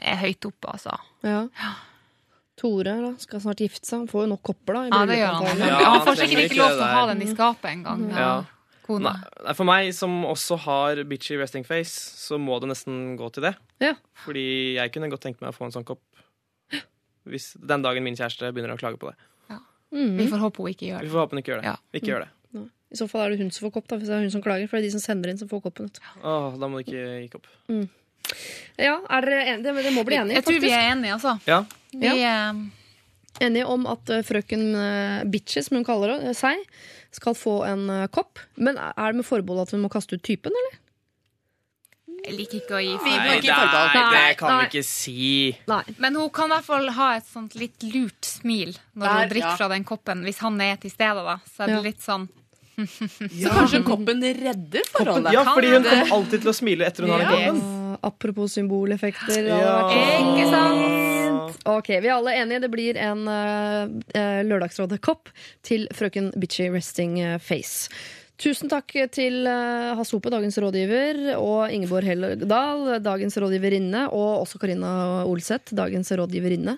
er 0.00 0.18
høyt 0.22 0.48
oppe, 0.48 0.72
altså. 0.72 0.96
Ja. 1.26 1.44
Tore 2.56 2.96
da, 3.02 3.12
skal 3.20 3.42
snart 3.44 3.60
gifte 3.60 3.84
seg. 3.84 4.04
Han 4.04 4.10
får 4.10 4.24
jo 4.24 4.28
nok 4.32 4.42
kopper, 4.48 4.78
da. 4.78 4.84
i 4.86 4.92
Ja, 4.94 5.00
det 5.10 5.18
gjør 5.20 5.40
han. 5.42 5.64
Ja, 5.66 5.80
han 5.92 6.04
får 6.06 6.20
sikkert 6.22 6.44
ikke 6.46 6.60
lov 6.62 6.76
til 6.76 6.84
å 6.86 6.92
ha 6.94 7.06
den 7.12 7.24
i 7.24 7.30
skapet 7.32 7.72
engang. 7.74 8.06
Ja. 8.16 8.34
Kona. 8.86 9.16
Nei, 9.42 9.54
for 9.58 9.66
meg 9.66 9.90
som 9.96 10.20
også 10.30 10.56
har 10.62 11.02
bitchy 11.10 11.36
resting 11.40 11.66
face, 11.66 11.92
så 12.16 12.38
må 12.40 12.60
det 12.62 12.70
nesten 12.70 13.16
gå 13.18 13.28
til 13.34 13.48
det. 13.48 13.56
Ja. 13.82 13.96
Fordi 14.24 14.46
jeg 14.78 14.94
kunne 14.94 15.10
godt 15.12 15.26
tenkt 15.26 15.42
meg 15.42 15.50
å 15.50 15.56
få 15.56 15.68
en 15.68 15.74
sånn 15.74 15.86
kopp 15.88 16.04
hvis 17.26 17.56
den 17.58 17.82
dagen 17.82 18.04
min 18.06 18.14
kjæreste 18.14 18.52
begynner 18.54 18.76
å 18.76 18.80
klage 18.80 19.00
på 19.02 19.10
det. 19.10 19.16
Mm. 19.94 20.16
Vi 20.18 20.26
får 20.30 20.42
håpe 20.42 20.62
hun 20.62 20.72
ikke 20.72 20.88
gjør 20.88 21.00
det. 21.00 21.06
Vi 21.08 21.12
får 21.12 21.22
håpe 21.22 21.34
hun 21.34 21.40
ikke 21.42 21.52
gjør 21.52 21.62
det. 21.62 21.70
Ja. 21.72 21.76
Ikke 21.98 22.10
gjør 22.12 22.24
det. 22.24 22.30
I 22.92 22.98
så 23.00 23.08
fall 23.10 23.24
er 23.26 23.34
det 23.34 23.40
hun 23.42 23.50
som 23.50 23.66
får 23.66 23.72
kopp, 23.74 23.88
da, 23.90 23.98
hvis 23.98 24.08
det 24.10 24.14
er 24.16 24.24
hun 24.24 24.30
som 24.34 24.42
klager. 24.44 24.68
For 24.70 24.78
det 24.78 24.84
er 24.84 24.88
de 24.88 24.94
som 24.94 25.02
sender 25.02 25.32
inn, 25.32 25.38
som 25.40 25.48
får 25.50 25.62
koppen. 25.64 25.88
vet. 25.90 26.00
Åh, 26.22 26.54
da 26.60 26.68
må 26.70 26.78
du 26.80 26.84
ikke 26.86 27.04
gi 27.24 27.28
kopp. 27.32 27.48
Ja, 28.78 28.96
er 29.10 29.26
dere 29.26 29.42
enige? 29.52 29.62
Det, 29.66 29.74
det 29.88 29.92
må 29.94 30.04
bli 30.06 30.18
enige, 30.20 30.38
Jeg 30.38 30.46
tror 30.46 30.60
vi 30.62 30.72
er 30.74 30.88
enige, 30.92 31.14
altså. 31.18 31.36
Ja. 31.46 31.60
Vi, 31.92 32.14
eh, 32.22 32.64
Enige 33.46 33.66
om 33.68 33.84
at 33.90 34.08
eh, 34.14 34.22
frøken 34.24 34.62
eh, 34.80 35.24
Bitches, 35.28 35.68
som 35.68 35.76
hun 35.76 35.84
kaller 35.84 36.14
det, 36.22 36.32
seg, 36.38 36.62
skal 37.12 37.36
få 37.36 37.58
en 37.68 37.84
kopp. 38.14 38.40
Men 38.56 38.78
er 38.80 39.12
det 39.12 39.20
med 39.20 39.26
forbehold 39.28 39.66
at 39.66 39.74
hun 39.76 39.82
må 39.84 39.90
kaste 39.92 40.16
ut 40.16 40.24
typen, 40.26 40.54
eller? 40.54 40.80
jeg 42.26 42.34
liker 42.34 42.58
ikke 42.58 42.74
å 42.74 42.80
gi 42.82 42.94
forbehold. 42.98 43.28
Nei, 43.28 43.36
det, 43.44 44.06
Nei, 44.16 44.30
kan 44.38 44.56
vi 44.58 44.64
ikke 44.70 44.82
si. 44.86 45.26
Nei. 45.70 45.82
Men 46.02 46.16
hun 46.18 46.30
kan 46.34 46.50
i 46.50 46.56
hvert 46.56 46.66
fall 46.66 46.88
ha 46.96 47.10
et 47.20 47.28
sånt 47.28 47.54
litt 47.58 47.84
lurt 47.86 48.26
smil 48.26 48.72
når 48.94 49.06
Der, 49.06 49.20
hun 49.20 49.30
drikker 49.34 49.52
ja. 49.52 49.58
fra 49.60 49.68
den 49.70 49.86
koppen. 49.86 50.24
Hvis 50.26 50.40
han 50.42 50.58
er 50.64 50.80
til 50.82 50.90
stede, 50.90 51.22
da. 51.26 51.36
Så 51.46 51.62
er 51.64 51.70
det 51.70 51.76
Ja. 51.78 51.84
litt 51.86 52.02
sånn 52.02 52.26
Så 52.76 53.52
kanskje 53.54 53.82
koppen 53.86 54.20
redder 54.22 54.84
forholdet. 54.92 55.32
Ja, 55.32 55.44
fordi 55.48 55.72
hun 55.72 55.86
kommer 55.86 56.14
alltid 56.18 56.44
til 56.44 56.52
å 56.52 56.56
smile 56.56 56.88
etter 56.88 57.06
hun 57.06 57.14
har 57.14 57.24
den 57.24 57.30
Ja. 57.32 57.50
koppen. 57.54 57.96
Apropos 58.04 58.52
symboleffekter. 58.52 59.48
Ikke 59.48 60.50
sant? 60.52 61.56
Ok, 61.64 61.88
Vi 61.88 62.08
er 62.08 62.14
alle 62.16 62.36
enige. 62.36 62.60
Det 62.66 62.70
blir 62.70 62.98
en 63.00 63.24
uh, 63.28 64.42
Lørdagsrådet-kopp 64.46 65.32
til 65.66 65.88
frøken 65.96 66.32
Bitchy 66.36 66.68
Resting 66.74 67.18
eh, 67.20 67.38
Face. 67.42 67.88
Tusen 68.36 68.68
takk 68.68 68.92
til 69.14 69.46
uh, 69.48 69.96
Hasse 69.96 70.18
dagens 70.20 70.58
rådgiver, 70.60 71.38
og 71.40 71.72
Ingeborg 71.72 72.04
Helldal, 72.04 72.98
dagens 73.00 73.38
rådgiverinne, 73.40 74.10
og 74.12 74.42
også 74.42 74.60
Karina 74.60 75.24
Olseth, 75.24 75.72
dagens 75.72 76.12
rådgiverinne. 76.12 76.76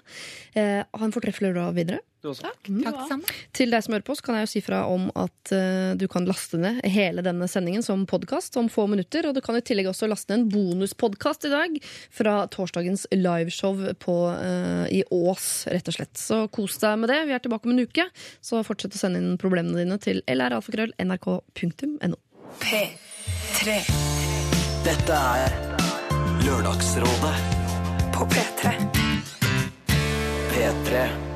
Eh, 0.54 0.84
ha 0.86 1.04
en 1.04 1.14
fortreffelig 1.14 1.50
lørdag 1.50 1.74
videre. 1.74 1.98
Du 2.22 2.32
også. 2.32 2.50
Takk 2.66 2.96
sammen. 3.06 3.26
Til 3.54 3.70
deg 3.70 3.84
som 3.84 3.94
hører 3.94 4.06
på, 4.06 4.16
så 4.18 4.24
kan 4.26 4.38
jeg 4.38 4.46
jo 4.46 4.50
si 4.50 4.62
fra 4.64 4.80
om 4.90 5.06
at 5.18 5.52
eh, 5.54 5.92
du 5.98 6.08
kan 6.10 6.26
laste 6.26 6.58
ned 6.58 6.80
hele 6.90 7.22
denne 7.22 7.46
sendingen 7.50 7.84
som 7.86 8.02
podkast 8.10 8.58
om 8.58 8.70
få 8.72 8.88
minutter. 8.90 9.28
Og 9.28 9.36
du 9.36 9.42
kan 9.44 9.58
i 9.58 9.62
tillegg 9.62 9.90
også 9.92 10.08
laste 10.10 10.32
ned 10.32 10.40
en 10.40 10.48
bonuspodkast 10.50 11.46
i 11.46 11.52
dag 11.52 11.76
fra 12.14 12.40
torsdagens 12.50 13.06
liveshow 13.14 13.84
på, 14.02 14.16
eh, 14.34 14.86
i 14.98 15.04
Ås, 15.14 15.68
rett 15.70 15.92
og 15.92 15.98
slett. 15.98 16.18
Så 16.18 16.40
kos 16.54 16.80
deg 16.82 16.98
med 17.04 17.12
det. 17.12 17.20
Vi 17.30 17.36
er 17.38 17.44
tilbake 17.44 17.70
om 17.70 17.76
en 17.76 17.86
uke, 17.86 18.08
så 18.42 18.64
fortsett 18.66 18.98
å 18.98 19.02
sende 19.04 19.22
inn 19.22 19.38
problemene 19.38 19.78
dine 19.78 20.00
til 20.02 20.18
lralfakrøll.nrk.no. 20.26 22.18
P3. 22.58 23.78
Dette 24.88 25.22
er 25.38 25.56
Lørdagsrådet 26.42 27.34
På 28.14 28.26
P3. 28.26 28.74
P3. 30.50 31.27